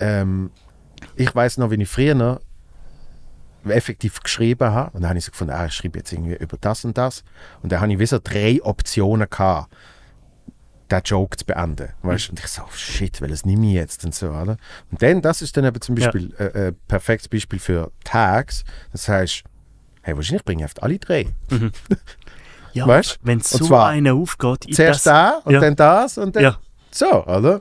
ähm, 0.00 0.50
ich 1.16 1.34
weiß 1.34 1.58
noch, 1.58 1.70
wenn 1.70 1.80
ich 1.80 1.88
früher 1.88 2.14
noch 2.14 2.40
effektiv 3.66 4.20
geschrieben 4.20 4.70
habe, 4.70 4.90
und 4.92 5.02
dann 5.02 5.10
habe 5.10 5.18
ich 5.18 5.24
so 5.24 5.30
gefunden, 5.30 5.54
ah, 5.54 5.66
ich 5.66 5.72
schreibe 5.72 5.98
jetzt 5.98 6.12
irgendwie 6.12 6.34
über 6.34 6.56
das 6.60 6.84
und 6.84 6.98
das. 6.98 7.24
Und 7.62 7.72
dann 7.72 7.80
habe 7.80 7.92
ich 7.92 7.98
wie 7.98 8.06
so 8.06 8.18
drei 8.22 8.60
Optionen 8.62 9.28
gehabt, 9.28 9.74
den 10.90 11.00
Joke 11.04 11.36
zu 11.36 11.44
beenden. 11.44 11.88
Weißt? 12.02 12.30
Und 12.30 12.38
ich 12.40 12.46
so, 12.46 12.62
oh, 12.62 12.72
shit, 12.74 13.20
welches 13.20 13.44
nehme 13.46 13.66
ich 13.66 13.72
jetzt 13.74 14.04
und 14.04 14.14
so, 14.14 14.28
oder? 14.28 14.56
Und 14.90 15.00
dann, 15.02 15.22
das 15.22 15.42
ist 15.42 15.56
dann 15.56 15.64
eben 15.64 15.80
zum 15.80 15.96
Ja. 15.96 16.06
Beispiel 16.10 16.34
äh, 16.38 16.68
ein 16.68 16.76
perfektes 16.88 17.28
Beispiel 17.28 17.58
für 17.58 17.90
Tags. 18.04 18.64
Das 18.92 19.08
heißt, 19.08 19.42
hey, 20.02 20.16
wahrscheinlich 20.16 20.44
bringe 20.44 20.64
ich 20.66 20.82
alle 20.82 20.98
drei. 20.98 21.26
Ja, 22.74 22.88
Weißt? 22.88 23.20
wenn 23.22 23.38
so 23.38 23.76
einer 23.76 24.14
aufgeht, 24.14 24.64
Zuerst 24.74 25.06
das, 25.06 25.12
da 25.12 25.40
und 25.44 25.52
ja. 25.54 25.60
dann 25.60 25.76
das 25.76 26.18
und 26.18 26.34
dann 26.34 26.42
Ja. 26.42 26.58
so, 26.90 27.24
oder? 27.24 27.60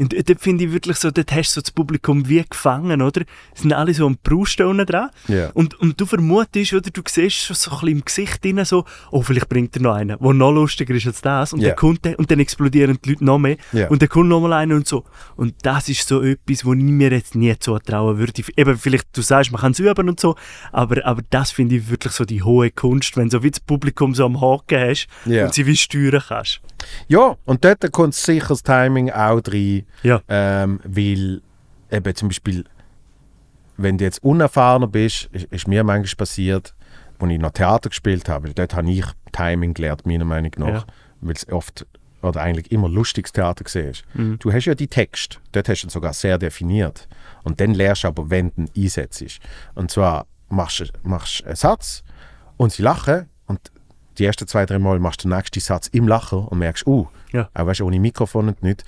Und 0.00 0.14
dort 0.28 0.40
finde 0.40 0.64
ich 0.64 0.72
wirklich 0.72 0.96
so, 0.96 1.10
dort 1.10 1.30
hast 1.32 1.50
du 1.50 1.54
so 1.56 1.60
das 1.60 1.70
Publikum 1.70 2.26
wie 2.28 2.42
gefangen, 2.48 3.02
oder? 3.02 3.20
Sie 3.54 3.62
sind 3.62 3.72
alle 3.74 3.92
so 3.92 4.06
am 4.06 4.16
Brust 4.22 4.60
unten 4.62 4.86
dran. 4.86 5.10
Ja. 5.28 5.50
Und, 5.52 5.78
und 5.78 6.00
du 6.00 6.06
vermutest, 6.06 6.72
oder 6.72 6.90
du 6.90 7.02
siehst 7.06 7.36
schon 7.36 7.54
so 7.56 7.70
ein 7.70 7.76
bisschen 7.80 7.88
im 7.98 8.04
Gesicht 8.04 8.42
drin, 8.44 8.64
so, 8.64 8.84
oh, 9.10 9.20
vielleicht 9.22 9.48
bringt 9.50 9.76
er 9.76 9.82
noch 9.82 9.94
einen, 9.94 10.18
der 10.18 10.32
noch 10.32 10.52
lustiger 10.52 10.94
ist 10.94 11.06
als 11.06 11.20
das. 11.20 11.52
Und, 11.52 11.60
Ja. 11.60 11.68
dann, 11.68 11.76
kommt 11.76 12.04
der, 12.04 12.18
und 12.18 12.30
dann 12.30 12.40
explodieren 12.40 12.98
die 13.04 13.10
Leute 13.10 13.24
noch 13.24 13.38
mehr. 13.38 13.56
Ja. 13.72 13.88
Und 13.88 14.00
dann 14.00 14.08
kommt 14.08 14.28
noch 14.30 14.40
mal 14.40 14.52
einer 14.54 14.74
und 14.74 14.88
so. 14.88 15.04
Und 15.36 15.54
das 15.62 15.88
ist 15.90 16.08
so 16.08 16.22
etwas, 16.22 16.64
wo 16.64 16.72
ich 16.72 16.82
mir 16.82 17.10
jetzt 17.10 17.34
nie 17.34 17.54
zutrauen 17.58 18.16
würde. 18.18 18.42
Eben, 18.56 18.78
vielleicht, 18.78 19.14
du 19.16 19.20
sagst, 19.20 19.52
man 19.52 19.60
kann 19.60 19.72
es 19.72 19.80
üben 19.80 20.08
und 20.08 20.18
so, 20.18 20.34
aber, 20.72 21.04
aber 21.04 21.22
das 21.28 21.50
finde 21.50 21.76
ich 21.76 21.90
wirklich 21.90 22.14
so 22.14 22.24
die 22.24 22.42
hohe 22.42 22.70
Kunst, 22.70 23.16
wenn 23.16 23.28
du 23.28 23.36
so 23.38 23.42
wie 23.42 23.50
das 23.50 23.60
Publikum 23.60 24.14
so 24.14 24.24
am 24.24 24.40
Haken 24.40 24.80
hast 24.80 25.08
und 25.44 25.52
sie 25.54 25.66
wie 25.66 25.76
steuern 25.76 26.22
kannst. 26.26 26.60
Ja, 27.08 27.36
und 27.44 27.64
dort 27.64 27.90
kommt 27.92 28.14
sicher 28.14 28.48
das 28.48 28.62
Timing 28.62 29.10
auch 29.10 29.40
rein, 29.46 29.84
Ja. 30.02 30.20
ähm, 30.28 30.80
weil 30.84 31.42
eben 31.90 32.14
zum 32.14 32.28
Beispiel, 32.28 32.64
wenn 33.76 33.98
du 33.98 34.04
jetzt 34.04 34.22
unerfahrener 34.22 34.86
bist, 34.86 35.28
ist, 35.32 35.44
ist 35.46 35.68
mir 35.68 35.84
manchmal 35.84 36.16
passiert, 36.16 36.74
als 37.18 37.30
ich 37.32 37.38
noch 37.38 37.50
Theater 37.50 37.88
gespielt 37.90 38.28
habe, 38.28 38.52
dort 38.54 38.74
habe 38.74 38.90
ich 38.90 39.04
Timing 39.32 39.74
gelernt, 39.74 40.06
meiner 40.06 40.24
Meinung 40.24 40.52
nach, 40.58 40.68
Ja. 40.68 40.84
weil 41.20 41.34
es 41.34 41.48
oft 41.48 41.86
oder 42.22 42.42
eigentlich 42.42 42.70
immer 42.70 42.88
lustiges 42.88 43.32
Theater 43.32 43.64
gesehen 43.64 43.90
ist. 43.90 44.04
Mhm. 44.12 44.38
Du 44.38 44.52
hast 44.52 44.66
ja 44.66 44.74
die 44.74 44.88
Text, 44.88 45.40
dort 45.52 45.68
hast 45.70 45.82
du 45.82 45.86
ihn 45.86 45.90
sogar 45.90 46.12
sehr 46.12 46.36
definiert. 46.36 47.08
Und 47.44 47.60
dann 47.60 47.72
lernst 47.72 48.04
du 48.04 48.08
aber, 48.08 48.28
wenn 48.28 48.50
du 48.54 48.62
ihn 48.74 48.84
einsetzt. 48.84 49.24
Und 49.74 49.90
zwar 49.90 50.26
machst 50.50 50.80
du 50.80 50.84
machst 51.02 51.44
einen 51.46 51.56
Satz 51.56 52.02
und 52.58 52.72
sie 52.72 52.82
lachen 52.82 53.26
die 54.20 54.26
ersten 54.26 54.46
zwei, 54.46 54.66
drei 54.66 54.78
Mal 54.78 54.98
machst 55.00 55.24
du 55.24 55.28
den 55.28 55.36
nächsten 55.36 55.60
Satz 55.60 55.88
im 55.88 56.06
Lachen 56.06 56.46
und 56.46 56.58
merkst, 56.58 56.86
uh, 56.86 57.08
Ja. 57.32 57.48
auch 57.54 57.66
weißt, 57.66 57.80
du, 57.80 57.86
ohne 57.86 57.98
Mikrofon 57.98 58.48
und 58.48 58.62
nicht, 58.62 58.84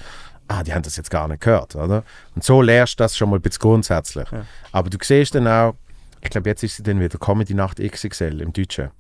ah, 0.49 0.63
die 0.63 0.73
haben 0.75 0.83
das 0.83 0.97
jetzt 0.97 1.11
gar 1.11 1.27
nicht 1.27 1.41
gehört, 1.41 1.75
oder? 1.75 2.05
Und 2.35 2.45
so 2.45 2.61
lernst 2.63 3.01
du 3.01 3.05
das 3.05 3.17
schon 3.17 3.31
mal 3.31 3.37
ein 3.37 3.43
bisschen 3.43 3.61
grundsätzlich. 3.61 4.29
Aber 4.71 4.91
du 4.91 4.99
siehst 5.03 5.35
dann 5.35 5.49
auch, 5.49 5.75
ich 6.21 6.31
glaube, 6.31 6.51
jetzt 6.51 6.63
ist 6.63 6.77
sie 6.77 6.83
dann 6.83 7.01
wieder 7.01 7.19
Comedy 7.19 7.55
Nacht 7.55 7.79
XXL 7.79 8.41
im 8.41 8.53
Deutschen. 8.53 8.91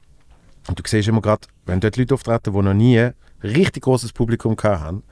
Und 0.69 0.79
du 0.79 0.83
siehst 0.87 1.09
immer 1.09 1.21
gerade, 1.21 1.47
wenn 1.67 1.81
dort 1.81 1.97
Leute 1.97 2.15
auftreten, 2.15 2.53
die 2.53 2.63
noch 2.63 2.75
nie 2.75 2.99
ein 2.99 3.15
richtig 3.43 3.83
großes 3.85 4.13
Publikum 4.13 4.57
hatten, 4.63 5.03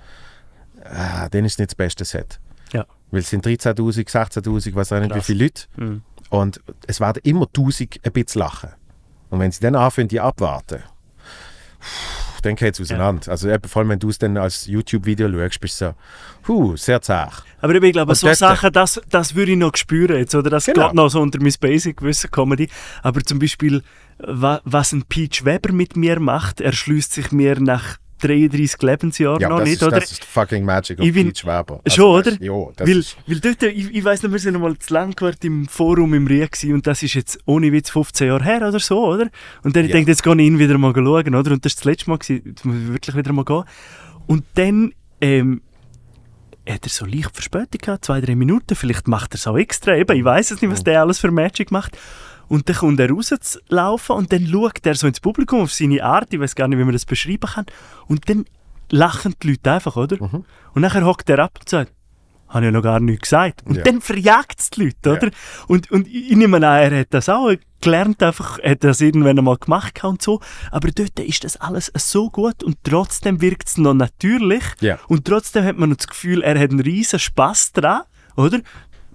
ah, 0.85 1.29
dann 1.29 1.45
ist 1.45 1.53
es 1.53 1.59
nicht 1.59 1.71
das 1.71 1.75
beste 1.77 2.05
Set. 2.05 2.41
Ja. 2.73 2.87
Weil 3.11 3.21
es 3.21 3.31
sind 3.31 3.45
13'000, 3.45 4.09
16'000, 4.09 4.75
weiß 4.75 4.93
auch 4.93 5.01
nicht 5.01 5.15
wie 5.15 5.21
viele 5.21 5.45
Leute. 5.45 5.65
Mhm. 5.77 6.03
Und 6.31 6.61
es 6.87 7.01
werden 7.01 7.21
immer 7.25 7.47
1000 7.47 8.01
ein 8.05 8.13
bisschen 8.13 8.39
lachen. 8.41 8.71
Und 9.31 9.41
wenn 9.41 9.51
sie 9.53 9.61
dann 9.61 9.75
anfangen, 9.75 10.09
die 10.09 10.21
abwarten, 10.21 10.83
dann 12.43 12.55
geht 12.57 12.75
es 12.75 12.81
auseinander. 12.81 13.31
Also 13.31 13.49
eben, 13.51 13.69
vor 13.69 13.81
allem, 13.81 13.91
wenn 13.91 13.99
du 13.99 14.09
es 14.09 14.19
dann 14.19 14.37
als 14.37 14.67
YouTube-Video 14.67 15.29
schaust, 15.31 15.61
bist 15.61 15.81
du 15.81 15.87
so, 15.87 15.95
huh, 16.49 16.77
sehr 16.77 17.03
zart. 17.03 17.45
Aber 17.61 17.75
ich 17.75 17.93
glaube, 17.93 18.11
Und 18.11 18.17
so 18.17 18.27
dort- 18.29 18.39
Sachen, 18.39 18.73
das, 18.73 19.01
das 19.11 19.35
würde 19.35 19.53
ich 19.53 19.59
noch 19.59 19.77
spüren 19.77 20.17
jetzt, 20.17 20.35
oder? 20.35 20.49
Das 20.51 20.67
Genau. 20.67 20.87
geht 20.87 20.95
noch 20.95 21.09
so 21.11 21.21
unter 21.21 21.39
mein 21.43 21.53
Basic-Wissen 21.61 22.31
Comedy. 22.31 22.69
Aber 23.03 23.23
zum 23.23 23.39
Beispiel, 23.39 23.83
wa, 24.19 24.61
was 24.65 24.93
ein 24.93 25.03
Peach 25.05 25.45
Weber 25.45 25.73
mit 25.73 25.97
mir 25.97 26.19
macht, 26.21 26.61
erschließt 26.61 27.13
sich 27.13 27.33
mir 27.33 27.61
nach 27.61 27.99
33 28.21 28.81
Lebensjahren 28.83 29.41
Ja, 29.41 29.49
noch 29.49 29.59
das, 29.59 29.69
nicht, 29.69 29.77
ist, 29.81 29.87
oder? 29.87 30.01
das 30.01 30.13
ist 30.13 30.25
fucking 30.25 30.65
Magic 30.65 30.99
Ich 31.01 31.13
bin- 31.13 31.27
Weber. 31.29 31.81
Schon, 31.87 32.17
Also, 32.17 32.31
oder? 32.31 32.33
Ja, 32.41 32.69
das 32.77 32.89
weil, 32.89 32.97
ist, 32.99 33.17
weil 33.27 33.41
dort, 33.41 33.63
ich, 33.65 33.91
ich 33.95 34.05
weiss 34.05 34.23
noch, 34.23 34.31
wir 34.33 34.39
sind 34.39 34.55
einmal 34.55 34.79
zu 34.79 34.95
Langquart 34.95 35.45
im 35.45 35.67
Forum 35.67 36.15
im 36.15 36.27
Rie 36.27 36.47
und 36.73 36.87
das 36.87 37.03
ist 37.03 37.15
jetzt 37.15 37.39
ohne 37.47 37.73
Witz 37.73 37.91
15 37.91 38.29
Jahre 38.29 38.45
her 38.45 38.69
oder 38.69 38.79
so, 38.81 39.05
oder? 39.07 39.29
Und 39.63 39.75
dann 39.77 39.83
Ja. 39.85 39.87
ich 39.89 39.93
denke 39.93 40.11
jetzt 40.11 40.23
gehe 40.23 40.35
ich 40.35 40.41
ihn 40.41 40.59
wieder 40.59 40.79
mal 40.79 40.93
schauen, 40.95 41.35
oder? 41.35 41.51
Und 41.53 41.65
das 41.65 41.73
war 41.73 41.77
das 41.77 41.85
letzte 41.85 42.11
Mal, 42.11 42.19
gewesen, 42.19 42.43
jetzt 42.47 42.65
muss 42.65 42.77
ich 42.77 42.89
wirklich 42.89 43.17
wieder 43.17 43.33
mal 43.33 43.45
gehen. 43.45 43.65
Und 44.27 44.45
dann 44.55 44.93
ähm, 45.21 45.61
hat 46.69 46.85
er 46.85 46.89
so 46.91 47.05
leicht 47.05 47.31
Verspätung 47.35 47.81
gehabt, 47.81 48.05
zwei, 48.05 48.21
drei 48.21 48.37
Minuten. 48.37 48.77
Vielleicht 48.77 49.09
macht 49.09 49.33
er 49.35 49.37
es 49.37 49.47
auch 49.47 49.57
extra. 49.59 49.97
Eben, 49.97 50.17
ich 50.17 50.25
weiß 50.25 50.51
es 50.53 50.63
nicht, 50.63 50.71
was 50.71 50.85
der 50.85 51.01
alles 51.01 51.19
für 51.19 51.31
Magic 51.31 51.71
macht. 51.73 51.97
Und 52.51 52.69
dann 52.69 52.77
kommt 52.77 52.99
er 53.01 53.09
rauszulaufen 53.11 54.17
und 54.17 54.33
dann 54.33 54.47
schaut 54.47 54.85
er 54.85 54.95
so 54.97 55.07
ins 55.07 55.21
Publikum 55.21 55.61
auf 55.63 55.73
seine 55.73 56.03
Art, 56.05 56.35
ich 56.35 56.41
weiß 56.41 56.55
gar 56.57 56.67
nicht, 56.69 56.79
wie 56.79 56.85
man 56.85 56.93
das 56.93 57.07
beschreiben 57.07 57.49
kann. 57.49 57.65
Und 58.09 58.29
dann 58.29 58.45
lachen 58.91 59.35
die 59.41 59.51
Leute 59.53 59.71
einfach, 59.73 59.95
oder? 59.97 60.17
Mhm. 60.21 60.45
Und 60.75 60.83
nachher 60.83 61.05
hockt 61.07 61.31
er 61.31 61.39
ab 61.39 61.53
und 61.61 61.69
sagt, 61.69 61.93
habe 62.49 62.65
ich 62.65 62.67
ja 62.67 62.71
noch 62.73 62.83
gar 62.83 62.99
nichts 62.99 63.23
gesagt. 63.23 63.63
Und 63.65 63.77
Ja. 63.77 63.85
dann 63.85 64.01
verjagt 64.01 64.59
es 64.59 64.71
die 64.71 64.87
Leute, 64.87 65.13
oder? 65.13 65.31
Und, 65.69 65.93
und 65.93 66.09
ich 66.09 66.35
nehme 66.35 66.57
an, 66.57 66.65
er 66.65 66.99
hat 67.01 67.07
das 67.15 67.29
auch 67.29 67.53
gelernt, 67.81 68.21
einfach, 68.25 68.59
er 68.59 68.73
hat 68.73 68.83
das 68.83 69.01
irgendwann 69.01 69.39
einmal 69.39 69.57
gemacht 69.57 70.03
und 70.03 70.21
so. 70.21 70.41
Aber 70.73 70.91
dort 70.91 71.21
ist 71.21 71.45
das 71.45 71.57
alles 71.57 71.93
so 71.95 72.29
gut 72.31 72.65
und 72.65 72.79
trotzdem 72.83 73.41
wirkt 73.41 73.69
es 73.69 73.79
noch 73.79 73.95
natürlich. 73.95 74.65
Ja. 74.81 74.99
Und 75.07 75.25
trotzdem 75.25 75.65
hat 75.65 75.79
man 75.79 75.97
das 75.97 76.09
Gefühl, 76.09 76.43
er 76.43 76.59
hat 76.59 76.71
einen 76.73 76.81
riesen 76.81 77.21
Spass 77.21 77.71
dran, 77.71 78.03
oder? 78.37 78.59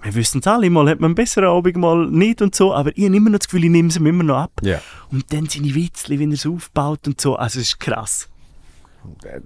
Wir 0.06 0.15
wissen 0.15 0.40
es 0.40 0.48
alle, 0.48 0.69
mal 0.69 0.88
hat 0.90 0.99
man 0.99 1.10
einen 1.10 1.15
besseren 1.15 1.49
Abend, 1.49 1.76
mal 1.77 2.06
nicht 2.07 2.41
und 2.41 2.53
so, 2.56 2.73
aber 2.73 2.95
ich 2.95 3.03
habe 3.06 3.15
immer 3.15 3.30
noch 3.32 3.40
das 3.40 3.48
Gefühl, 3.48 3.64
ich 3.65 3.69
nehme 3.72 3.90
es 3.90 3.98
ihm 3.98 4.06
immer 4.06 4.23
noch 4.23 4.38
ab. 4.38 4.52
Ja. 4.61 4.80
Und 5.11 5.32
dann 5.34 5.48
seine 5.49 5.73
Witzli, 5.73 6.19
wie 6.19 6.26
er 6.26 6.32
es 6.34 6.45
aufbaut 6.45 7.07
und 7.07 7.19
so, 7.19 7.36
also 7.36 7.60
es 7.60 7.68
ist 7.69 7.80
krass. 7.80 8.30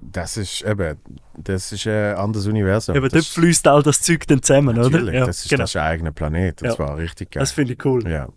Das 0.02 0.38
ist 0.38 0.62
eben, 0.64 0.98
das 1.38 1.72
ist 1.72 1.86
ein 1.88 2.16
anderes 2.16 2.46
Universum. 2.48 2.96
Aber 2.96 3.10
dort 3.10 3.26
fließt 3.26 3.68
all 3.68 3.84
das 3.84 4.02
Zeug 4.02 4.26
dann 4.28 4.42
zusammen, 4.44 4.76
Natürlich, 4.76 5.16
oder? 5.16 5.26
das, 5.28 5.44
ist, 5.44 5.50
genau. 5.50 5.64
das 5.64 5.72
ist 5.72 5.76
ein 5.78 5.84
eigener 5.84 6.12
Planet. 6.12 6.62
Das 6.62 6.78
Ja. 6.78 6.80
war 6.80 6.98
richtig 6.98 7.32
geil. 7.32 7.42
Das 7.42 7.52
finde 7.52 7.74
ich 7.74 7.86
cool. 7.86 8.08
ja. 8.10 8.28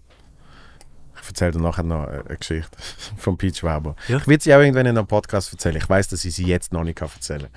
Ich 1.21 1.29
erzähle 1.29 1.53
dir 1.53 1.61
nachher 1.61 1.85
noch 1.85 2.05
eine 2.09 2.25
Geschichte 2.37 2.77
von 3.17 3.39
Peach 3.39 3.63
Weber. 3.63 3.95
Ja. 4.09 4.17
Ich 4.19 4.27
werde 4.27 4.43
sie 4.43 4.53
auch 4.55 4.59
irgendwann 4.61 4.87
in 4.87 4.99
einem 4.99 5.07
Podcast 5.07 5.53
erzählen. 5.53 5.77
Ich 5.77 5.89
weiß, 5.89 6.09
dass 6.09 6.25
ich 6.25 6.35
sie 6.35 6.45
jetzt 6.47 6.73
noch 6.73 6.83
nicht 6.83 7.01
erzählen 7.01 7.43
kann. 7.43 7.51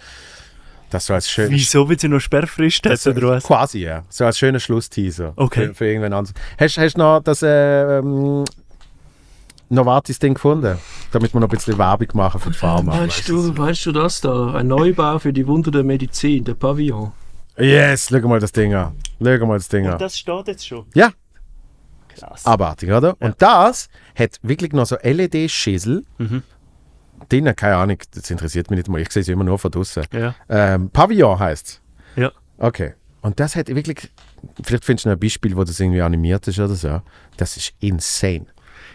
Das 0.95 1.07
so 1.07 1.13
als 1.13 1.29
schön. 1.29 1.51
Wieso, 1.51 1.89
weil 1.89 1.99
sie 1.99 2.07
noch 2.07 2.21
Sperrfrist 2.21 2.85
hat, 2.85 3.05
oder 3.05 3.31
was? 3.31 3.43
Quasi, 3.43 3.79
ja. 3.79 4.03
So 4.07 4.23
als 4.23 4.39
schöner 4.39 4.61
Schlussteaser. 4.61 5.33
Okay. 5.35 5.67
Für, 5.67 5.73
für 5.73 5.87
irgendwann 5.87 6.13
anderes. 6.13 6.33
Hast 6.57 6.95
du 6.95 6.99
noch 6.99 7.19
das 7.19 7.43
äh, 7.43 7.97
ähm, 7.97 8.45
Novartis-Ding 9.67 10.35
gefunden? 10.35 10.77
Damit 11.11 11.33
wir 11.33 11.41
noch 11.41 11.49
ein 11.49 11.51
bisschen 11.51 11.77
Werbung 11.77 12.07
machen 12.13 12.39
für 12.39 12.51
die 12.51 12.57
Pharma. 12.57 12.95
Meinst 12.95 13.27
du, 13.27 13.51
meinst 13.57 13.85
du 13.85 13.91
das 13.91 14.21
da? 14.21 14.53
Ein 14.53 14.67
Neubau 14.67 15.19
für 15.19 15.33
die 15.33 15.45
Wunder 15.45 15.69
der 15.69 15.83
Medizin, 15.83 16.45
der 16.45 16.53
Pavillon. 16.53 17.11
Yes, 17.57 18.07
schau 18.09 18.25
mal 18.29 18.39
das 18.39 18.53
Ding 18.53 18.73
an. 18.73 18.95
Schau 19.21 19.45
mal 19.45 19.57
das 19.57 19.67
Ding 19.67 19.87
an. 19.87 19.93
Und 19.93 20.01
das 20.01 20.17
steht 20.17 20.47
jetzt 20.47 20.65
schon. 20.65 20.85
Ja, 20.93 21.11
Krass. 22.17 22.45
abartig, 22.45 22.89
oder? 22.89 23.17
Und 23.19 23.35
das 23.39 23.89
hat 24.17 24.39
wirklich 24.43 24.71
noch 24.71 24.85
so 24.85 24.95
LED-Schissel. 25.03 26.05
Mhm. 26.19 26.43
Drinnen, 27.29 27.55
keine 27.55 27.75
Ahnung, 27.77 27.97
das 28.11 28.29
interessiert 28.29 28.69
mich 28.69 28.77
nicht 28.77 28.89
mal. 28.89 29.01
Ich 29.01 29.11
sehe 29.11 29.23
sie 29.23 29.31
immer 29.31 29.43
nur 29.43 29.59
von 29.59 29.71
draußen. 29.71 30.03
Ja. 30.13 30.35
Ähm, 30.49 30.89
Pavillon 30.89 31.37
heißt 31.39 31.81
Ja. 32.15 32.31
Okay. 32.57 32.93
Und 33.21 33.39
das 33.39 33.55
hat 33.55 33.67
wirklich, 33.69 34.11
vielleicht 34.63 34.85
findest 34.85 35.05
du 35.05 35.09
noch 35.09 35.15
ein 35.15 35.19
Beispiel, 35.19 35.55
wo 35.55 35.63
das 35.63 35.79
irgendwie 35.79 36.01
animiert 36.01 36.47
ist 36.47 36.59
oder 36.59 36.75
so. 36.75 37.01
Das 37.37 37.57
ist 37.57 37.73
insane. 37.79 38.45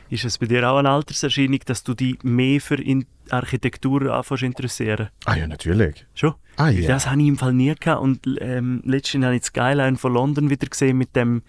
Ist 0.09 0.25
es 0.25 0.39
bei 0.39 0.47
dir 0.47 0.69
auch 0.69 0.79
eine 0.79 0.91
Alterserscheinung, 0.91 1.61
dass 1.67 1.85
du 1.85 1.95
dich 1.95 2.23
mehr 2.23 2.61
für 2.61 2.81
in 2.81 3.07
Architektur 3.31 4.13
anfängst 4.13 4.43
interessieren? 4.43 5.09
Ah 5.25 5.37
ja, 5.37 5.47
natürlich. 5.47 6.07
Schon? 6.15 6.35
Ah 6.57 6.69
ja. 6.69 6.89
Das 6.89 7.09
habe 7.09 7.21
ich 7.21 7.29
im 7.29 7.39
Fall 7.39 7.53
nie 7.53 7.75
gehabt. 7.75 8.03
Und 8.03 8.21
ähm, 8.41 8.83
letztens 8.85 9.25
habe 9.25 9.37
ich 9.37 9.43
das 9.43 9.49
Skyline 9.49 9.97
von 9.97 10.13
London 10.13 10.51
wieder 10.51 10.67
gesehen 10.67 10.99
mit 10.99 11.15
dem, 11.15 11.43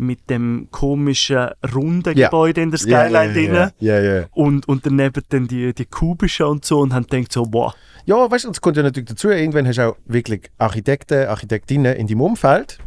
mit 0.00 0.28
dem 0.30 0.68
komischen 0.70 1.48
runden 1.74 2.16
Ja. 2.16 2.28
Gebäude 2.28 2.60
in 2.62 2.70
der 2.70 2.78
Skyline 2.78 3.32
drin. 3.32 3.54
ja, 3.54 3.70
ja, 3.78 4.00
ja. 4.00 4.24
Und, 4.32 4.66
und 4.68 4.84
daneben 4.86 5.22
dann 5.28 5.46
die, 5.46 5.72
die 5.74 5.84
kubischen 5.86 6.46
und 6.46 6.64
so 6.64 6.80
und 6.80 6.92
haben 6.94 7.06
gedacht 7.06 7.32
so, 7.32 7.46
wow, 7.52 7.74
Ja, 8.06 8.30
weißt 8.30 8.44
du, 8.44 8.48
und 8.48 8.56
es 8.56 8.60
kommt 8.60 8.76
ja 8.76 8.82
natürlich 8.82 9.08
dazu, 9.08 9.28
irgendwann 9.28 9.66
hast 9.66 9.76
du 9.76 9.90
auch 9.90 9.96
wirklich 10.06 10.50
Architekten, 10.58 11.26
Architektinnen 11.28 11.94
in 11.96 12.06
deinem 12.06 12.20
Umfeld 12.22 12.78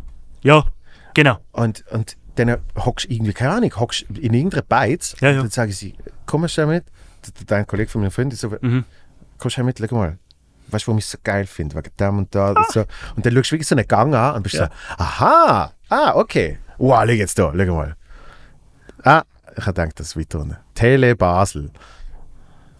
ja, 0.41 0.65
genau. 1.13 1.37
und, 1.51 1.85
und 1.91 2.17
dann 2.35 2.57
hockst 2.75 3.05
du 3.07 3.13
irgendwie, 3.13 3.33
keine 3.33 3.51
Ahnung, 3.51 3.71
hockst 3.79 4.01
in 4.09 4.33
irgendeiner 4.33 4.63
Beiz 4.63 5.15
Ja, 5.21 5.29
ja. 5.29 5.35
und 5.37 5.43
dann 5.43 5.51
sagen 5.51 5.71
sie, 5.71 5.93
komm 6.25 6.47
schnell 6.47 6.65
mit. 6.67 6.85
Dein 7.47 7.65
Kollege 7.67 7.89
von 7.89 8.01
meiner 8.01 8.11
Freundin 8.11 8.37
so, 8.37 8.49
Mhm. 8.61 8.83
komm 9.37 9.51
schnell 9.51 9.65
mit, 9.65 9.77
schau 9.79 9.95
mal. 9.95 10.17
Weißt 10.69 10.85
du, 10.85 10.87
warum 10.87 10.97
ich 10.97 11.05
es 11.05 11.11
so 11.11 11.17
geil 11.23 11.45
finde? 11.45 11.75
Wegen 11.75 11.91
dem 11.99 12.17
und 12.17 12.33
da 12.33 12.49
und 12.49 12.65
so. 12.71 12.81
Und 13.15 13.23
dann 13.25 13.33
schaust 13.33 13.51
du 13.51 13.53
wirklich 13.53 13.67
so 13.67 13.75
einen 13.75 13.87
Gang 13.87 14.15
an 14.15 14.35
und 14.37 14.43
bist 14.43 14.55
Ja. 14.55 14.65
so, 14.65 15.03
aha, 15.03 15.71
ah, 15.89 16.11
okay. 16.15 16.57
Wow, 16.77 17.03
schau 17.05 17.11
jetzt 17.11 17.37
da, 17.39 17.53
schau 17.55 17.75
mal. 17.75 17.95
Ah, 19.03 19.23
ich 19.55 19.65
habe 19.65 19.73
gedacht, 19.73 19.99
das 19.99 20.07
ist 20.07 20.17
weiter 20.17 20.39
unten. 20.39 20.57
Tele 20.75 21.15
Basel. 21.15 21.71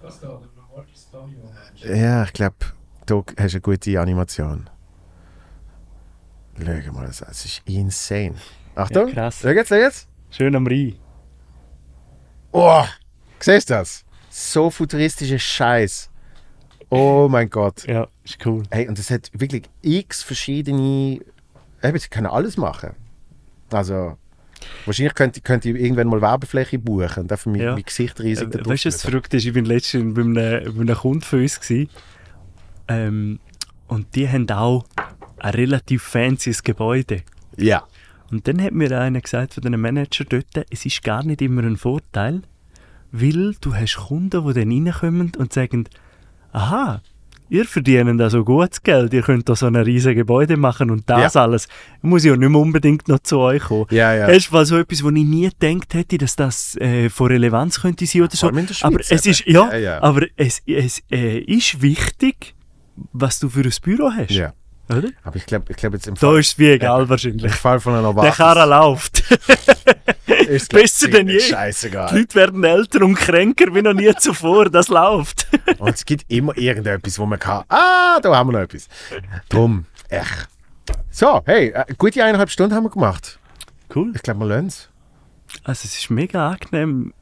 Was 0.02 0.20
da? 0.20 0.28
Der 0.28 0.38
Novartis 0.56 1.07
Pavillon. 1.11 1.52
Ja, 2.02 2.24
ich 2.24 2.34
glaube, 2.34 2.56
da 3.06 3.15
hast 3.38 3.53
du 3.53 3.57
eine 3.57 3.61
gute 3.61 3.99
Animation. 3.99 4.70
Schau 6.57 6.91
mal, 6.94 7.06
das 7.07 7.18
das 7.20 7.45
ist 7.45 7.61
insane. 7.65 8.36
Achtung, 8.76 9.07
Ja, 9.10 9.14
krass. 9.14 9.40
schau 9.41 9.49
jetzt, 9.49 9.70
schau 9.70 9.76
jetzt. 9.76 10.07
Schön 10.30 10.56
am 10.56 10.65
Rhein. 10.68 10.95
Oh, 12.52 12.84
siehst 13.40 13.70
du 13.70 13.74
das? 13.76 14.06
So 14.30 14.70
futuristischer 14.70 15.40
Scheiß. 15.40 16.10
Oh 16.90 17.28
mein 17.30 17.49
Gott. 17.49 17.86
Ja, 17.88 18.07
ist 18.24 18.44
cool. 18.45 18.64
Hey, 18.72 18.88
und 18.88 18.98
es 18.99 19.10
hat 19.10 19.30
wirklich 19.34 19.64
x 19.82 20.22
verschiedene. 20.24 21.20
Eben, 21.82 21.98
sie 21.99 22.07
können 22.10 22.28
alles 22.28 22.56
machen. 22.57 22.95
Also, 23.74 24.18
wahrscheinlich 24.86 25.14
könnte, 25.16 25.41
könnte 25.41 25.70
ich 25.70 25.76
irgendwann 25.82 26.08
mal 26.08 26.22
Werbefläche 26.22 26.80
buchen 26.80 27.24
und 27.24 27.32
dafür 27.32 27.52
mein, 27.52 27.62
Ja. 27.62 27.74
mein 27.74 27.84
Gesicht 27.84 28.20
riesig 28.22 28.52
da 28.52 28.60
Äh, 28.60 28.66
weißt 28.66 28.86
du, 28.86 28.90
was 28.90 29.02
verrückt 29.02 29.34
ist? 29.34 29.45
Ich 29.45 29.54
bin 29.54 29.66
letztens 29.66 30.14
bei 30.14 30.22
einem, 30.22 30.34
bei 30.34 30.82
einem 30.82 30.95
Kunden 30.95 31.22
von 31.22 31.41
uns. 31.41 31.60
Gewesen. 31.60 31.90
Ähm, 32.88 33.40
und 33.88 34.16
die 34.16 34.28
haben 34.30 34.50
auch 34.50 34.86
ein 35.40 35.54
relativ 35.54 36.04
fancyes 36.04 36.64
Gebäude. 36.64 37.24
Ja. 37.58 37.84
Und 38.32 38.48
dann 38.48 38.62
hat 38.62 38.74
mir 38.74 38.98
einer 39.00 39.22
gesagt 39.22 39.54
von 39.54 39.64
den 39.64 39.80
Manager 39.80 40.26
dort, 40.26 40.66
es 40.70 40.86
ist 40.86 41.04
gar 41.04 41.24
nicht 41.24 41.41
immer 41.41 41.64
ein 41.64 41.78
Vorteil, 41.78 42.41
weil 43.12 43.54
du 43.62 43.76
hast 43.76 43.95
Kunden, 44.08 44.48
die 44.48 44.54
dann 44.54 44.72
reinkommen 44.72 45.32
und 45.38 45.54
sagen, 45.54 45.86
aha, 46.52 47.02
ihr 47.54 47.66
verdient 47.66 48.20
also 48.20 48.44
gutes 48.44 48.82
Geld, 48.82 49.14
ihr 49.14 49.22
könnt 49.22 49.48
da 49.48 49.56
so 49.56 49.68
ein 49.68 49.76
riesiges 49.76 50.16
Gebäude 50.18 50.58
machen 50.58 50.90
und 50.90 51.08
das 51.10 51.36
alles. 51.36 51.68
Muss 52.02 52.24
ich 52.24 52.32
ja 52.32 52.36
nicht 52.36 52.50
mehr 52.50 52.60
unbedingt 52.60 53.08
noch 53.08 53.20
zu 53.20 53.40
euch 53.40 53.62
kommen. 53.64 53.86
Ja, 53.92 54.14
ja. 54.14 54.28
Ist 54.28 54.52
mal 54.52 54.66
so 54.66 54.78
etwas, 54.78 55.04
wo 55.04 55.10
ich 55.10 55.24
nie 55.24 55.50
gedacht 55.50 55.94
hätte, 55.94 56.18
dass 56.18 56.36
das 56.36 56.76
äh, 56.78 57.10
von 57.10 57.28
Relevanz 57.28 57.80
könnte 57.80 58.06
sein 58.08 58.24
oder 58.24 58.36
so. 58.36 58.50
Schweiz 58.50 58.84
aber 58.84 59.00
es 59.00 59.26
ist, 59.26 59.46
ja, 59.46 59.72
Ja, 59.72 59.78
ja. 59.78 60.04
aber 60.04 60.26
es, 60.36 60.62
es 60.66 61.04
äh, 61.12 61.38
ist 61.40 61.82
wichtig, 61.82 62.56
was 63.12 63.40
du 63.40 63.50
für 63.50 63.62
ein 63.62 63.74
Büro 63.84 64.12
hast. 64.12 64.32
ja. 64.32 64.54
Oder? 64.90 65.10
Aber 65.24 65.36
ich 65.38 65.46
glaube 65.46 65.66
ich 65.72 65.78
glaub 65.78 65.94
jetzt 65.94 66.08
im 66.08 66.16
Da 66.16 66.28
Fall, 66.28 66.40
ist 66.40 66.48
es 66.50 66.60
wie 66.60 66.72
egal 66.72 67.04
im 67.04 67.10
wahrscheinlich. 67.10 67.54
Fall 67.54 67.80
von 67.80 67.94
einer 67.94 68.02
Der 68.02 68.12
Novartis 68.12 68.36
Karren 68.38 68.70
läuft. 68.70 69.24
ist 70.48 70.72
besser 70.72 71.08
denn 71.08 71.28
je. 71.28 71.38
ziemlich 71.38 71.46
Die 71.46 71.50
Scheißegal. 71.54 72.18
Leute 72.18 72.36
werden 72.36 72.64
älter 72.64 73.02
und 73.04 73.16
kränker 73.16 73.74
wie 73.74 73.82
noch 73.82 73.94
nie 73.94 74.14
zuvor. 74.16 74.70
Das 74.70 74.90
läuft. 74.90 75.48
Und 75.80 75.96
es 75.96 76.06
gibt 76.06 76.30
immer 76.30 76.58
irgendetwas, 76.58 77.18
wo 77.18 77.26
man 77.26 77.40
kann. 77.40 77.64
Ah, 77.70 78.20
da 78.22 78.36
haben 78.36 78.50
wir 78.50 78.54
noch 78.54 78.60
etwas. 78.62 78.88
Drum, 79.50 79.86
echt. 80.10 80.50
So, 81.10 81.42
hey, 81.46 81.70
äh, 81.70 81.86
gute 81.98 82.24
eineinhalb 82.24 82.50
Stunden 82.50 82.76
haben 82.76 82.84
wir 82.84 82.90
gemacht. 82.90 83.40
Cool. 83.96 84.12
Ich 84.16 84.22
glaube, 84.22 84.42
wir 84.42 84.48
lernen 84.48 84.68
es. 84.68 84.90
Also 85.64 85.86
es 85.86 85.98
ist 85.98 86.10
mega 86.10 86.50
angenehm, 86.52 87.14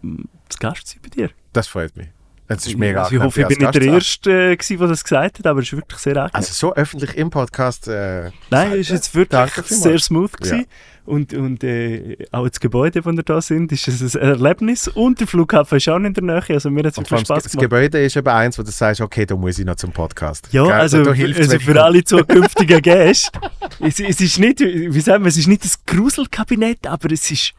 zu 0.49 0.57
Gast 0.59 0.87
zu 0.87 0.93
sein 0.93 1.01
bei 1.03 1.09
dir. 1.09 1.29
Das 1.53 1.67
freut 1.67 1.95
mich. 1.95 2.07
Es 2.57 2.67
ist 2.67 2.77
mega 2.77 3.03
also 3.03 3.15
ich 3.15 3.21
hoffe, 3.21 3.41
ich 3.41 3.47
bin 3.47 3.57
nicht 3.59 3.75
der. 3.75 3.81
Erste, 3.81 4.31
äh, 4.31 4.55
gewesen, 4.55 4.77
der 4.77 4.87
das 4.87 5.03
gesagt 5.03 5.39
hat, 5.39 5.47
aber 5.47 5.59
es 5.61 5.67
ist 5.67 5.73
wirklich 5.73 5.99
sehr 5.99 6.17
angenehm. 6.17 6.31
Also 6.33 6.53
so 6.53 6.73
öffentlich 6.75 7.15
im 7.17 7.29
Podcast. 7.29 7.87
Äh, 7.87 8.31
Nein, 8.49 8.73
es 8.73 8.79
ist 8.79 8.89
jetzt 8.89 9.15
wirklich 9.15 9.53
Danke 9.53 9.63
sehr 9.63 9.99
smooth 9.99 10.37
gewesen. 10.37 10.65
Und, 11.03 11.33
und 11.33 11.63
äh, 11.63 12.17
auch 12.31 12.47
das 12.47 12.59
Gebäude, 12.59 13.03
wo 13.03 13.11
wir 13.11 13.23
da 13.23 13.41
sind, 13.41 13.71
ist 13.71 13.87
es 13.87 14.15
ein 14.15 14.21
Erlebnis. 14.21 14.87
Und 14.87 15.19
der 15.19 15.27
Flughafen 15.27 15.77
ist 15.77 15.89
auch 15.89 15.97
in 15.97 16.13
der 16.13 16.23
Nähe. 16.23 16.43
Also 16.49 16.69
mir 16.69 16.83
hat 16.83 16.91
es 16.91 16.97
wirklich 16.97 17.21
Spaß 17.21 17.43
das 17.43 17.51
gemacht. 17.51 17.63
Gebäude 17.63 18.03
ist 18.03 18.15
eben 18.15 18.27
eins, 18.27 18.59
wo 18.59 18.63
du 18.63 18.71
sagst, 18.71 19.01
okay, 19.01 19.25
da 19.25 19.35
muss 19.35 19.57
ich 19.57 19.65
noch 19.65 19.75
zum 19.75 19.91
Podcast. 19.91 20.47
Ja, 20.51 20.63
Gell? 20.63 20.73
also, 20.73 20.97
also 20.99 21.11
ich 21.13 21.63
für 21.63 21.83
alle 21.83 22.03
zukünftigen 22.03 22.81
Gäste. 22.83 23.39
es, 23.79 23.99
es 23.99 24.21
ist 24.21 24.37
nicht, 24.37 24.59
wie 24.59 25.01
sagen 25.01 25.23
wir, 25.23 25.29
es 25.29 25.37
ist 25.37 25.47
nicht 25.47 25.63
das 25.63 25.83
Gruselkabinett, 25.85 26.85
aber 26.85 27.11
es 27.11 27.31
ist, 27.31 27.53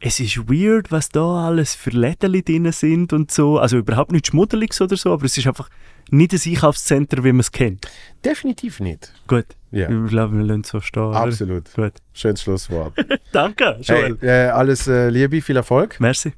es 0.00 0.20
ist 0.20 0.38
weird, 0.48 0.90
was 0.92 1.08
da 1.08 1.46
alles 1.46 1.74
für 1.74 1.90
Läden 1.90 2.32
drin 2.44 2.70
sind 2.72 3.12
und 3.12 3.30
so. 3.30 3.58
Also 3.58 3.78
überhaupt 3.78 4.12
nicht 4.12 4.28
Schmuddeliges 4.28 4.80
oder 4.80 4.96
so, 4.96 5.12
aber 5.12 5.24
es 5.24 5.36
ist 5.36 5.46
einfach 5.46 5.68
nicht 6.10 6.32
ein 6.32 6.40
Einkaufszentrum, 6.44 7.24
wie 7.24 7.32
man 7.32 7.40
es 7.40 7.52
kennt. 7.52 7.86
Definitiv 8.24 8.80
nicht. 8.80 9.12
Gut, 9.26 9.46
Ja. 9.70 9.88
ich 9.90 10.10
glaube, 10.10 10.36
wir 10.38 10.44
lassen 10.44 10.62
es 10.62 10.68
so 10.68 10.80
stehen. 10.80 11.12
Absolut. 11.12 11.72
Gut. 11.74 11.92
Schönes 12.12 12.42
Schlusswort. 12.42 12.94
Danke, 13.32 13.78
hey, 13.84 14.14
äh, 14.22 14.48
alles 14.48 14.86
äh, 14.88 15.10
Liebe, 15.10 15.42
viel 15.42 15.56
Erfolg. 15.56 15.96
Merci. 16.00 16.32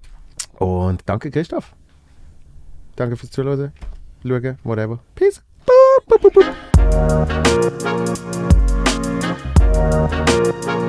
Und 0.59 1.03
danke, 1.07 1.31
Christoph. 1.31 1.73
Danke 2.97 3.16
fürs 3.16 3.31
Zuhören, 3.31 3.73
schauen, 4.27 4.59
whatever. 4.65 4.99
Peace. 5.15 5.43
Boop, 5.65 6.20
boop, 6.20 6.32
boop, 6.35 6.45
boop. 10.55 10.80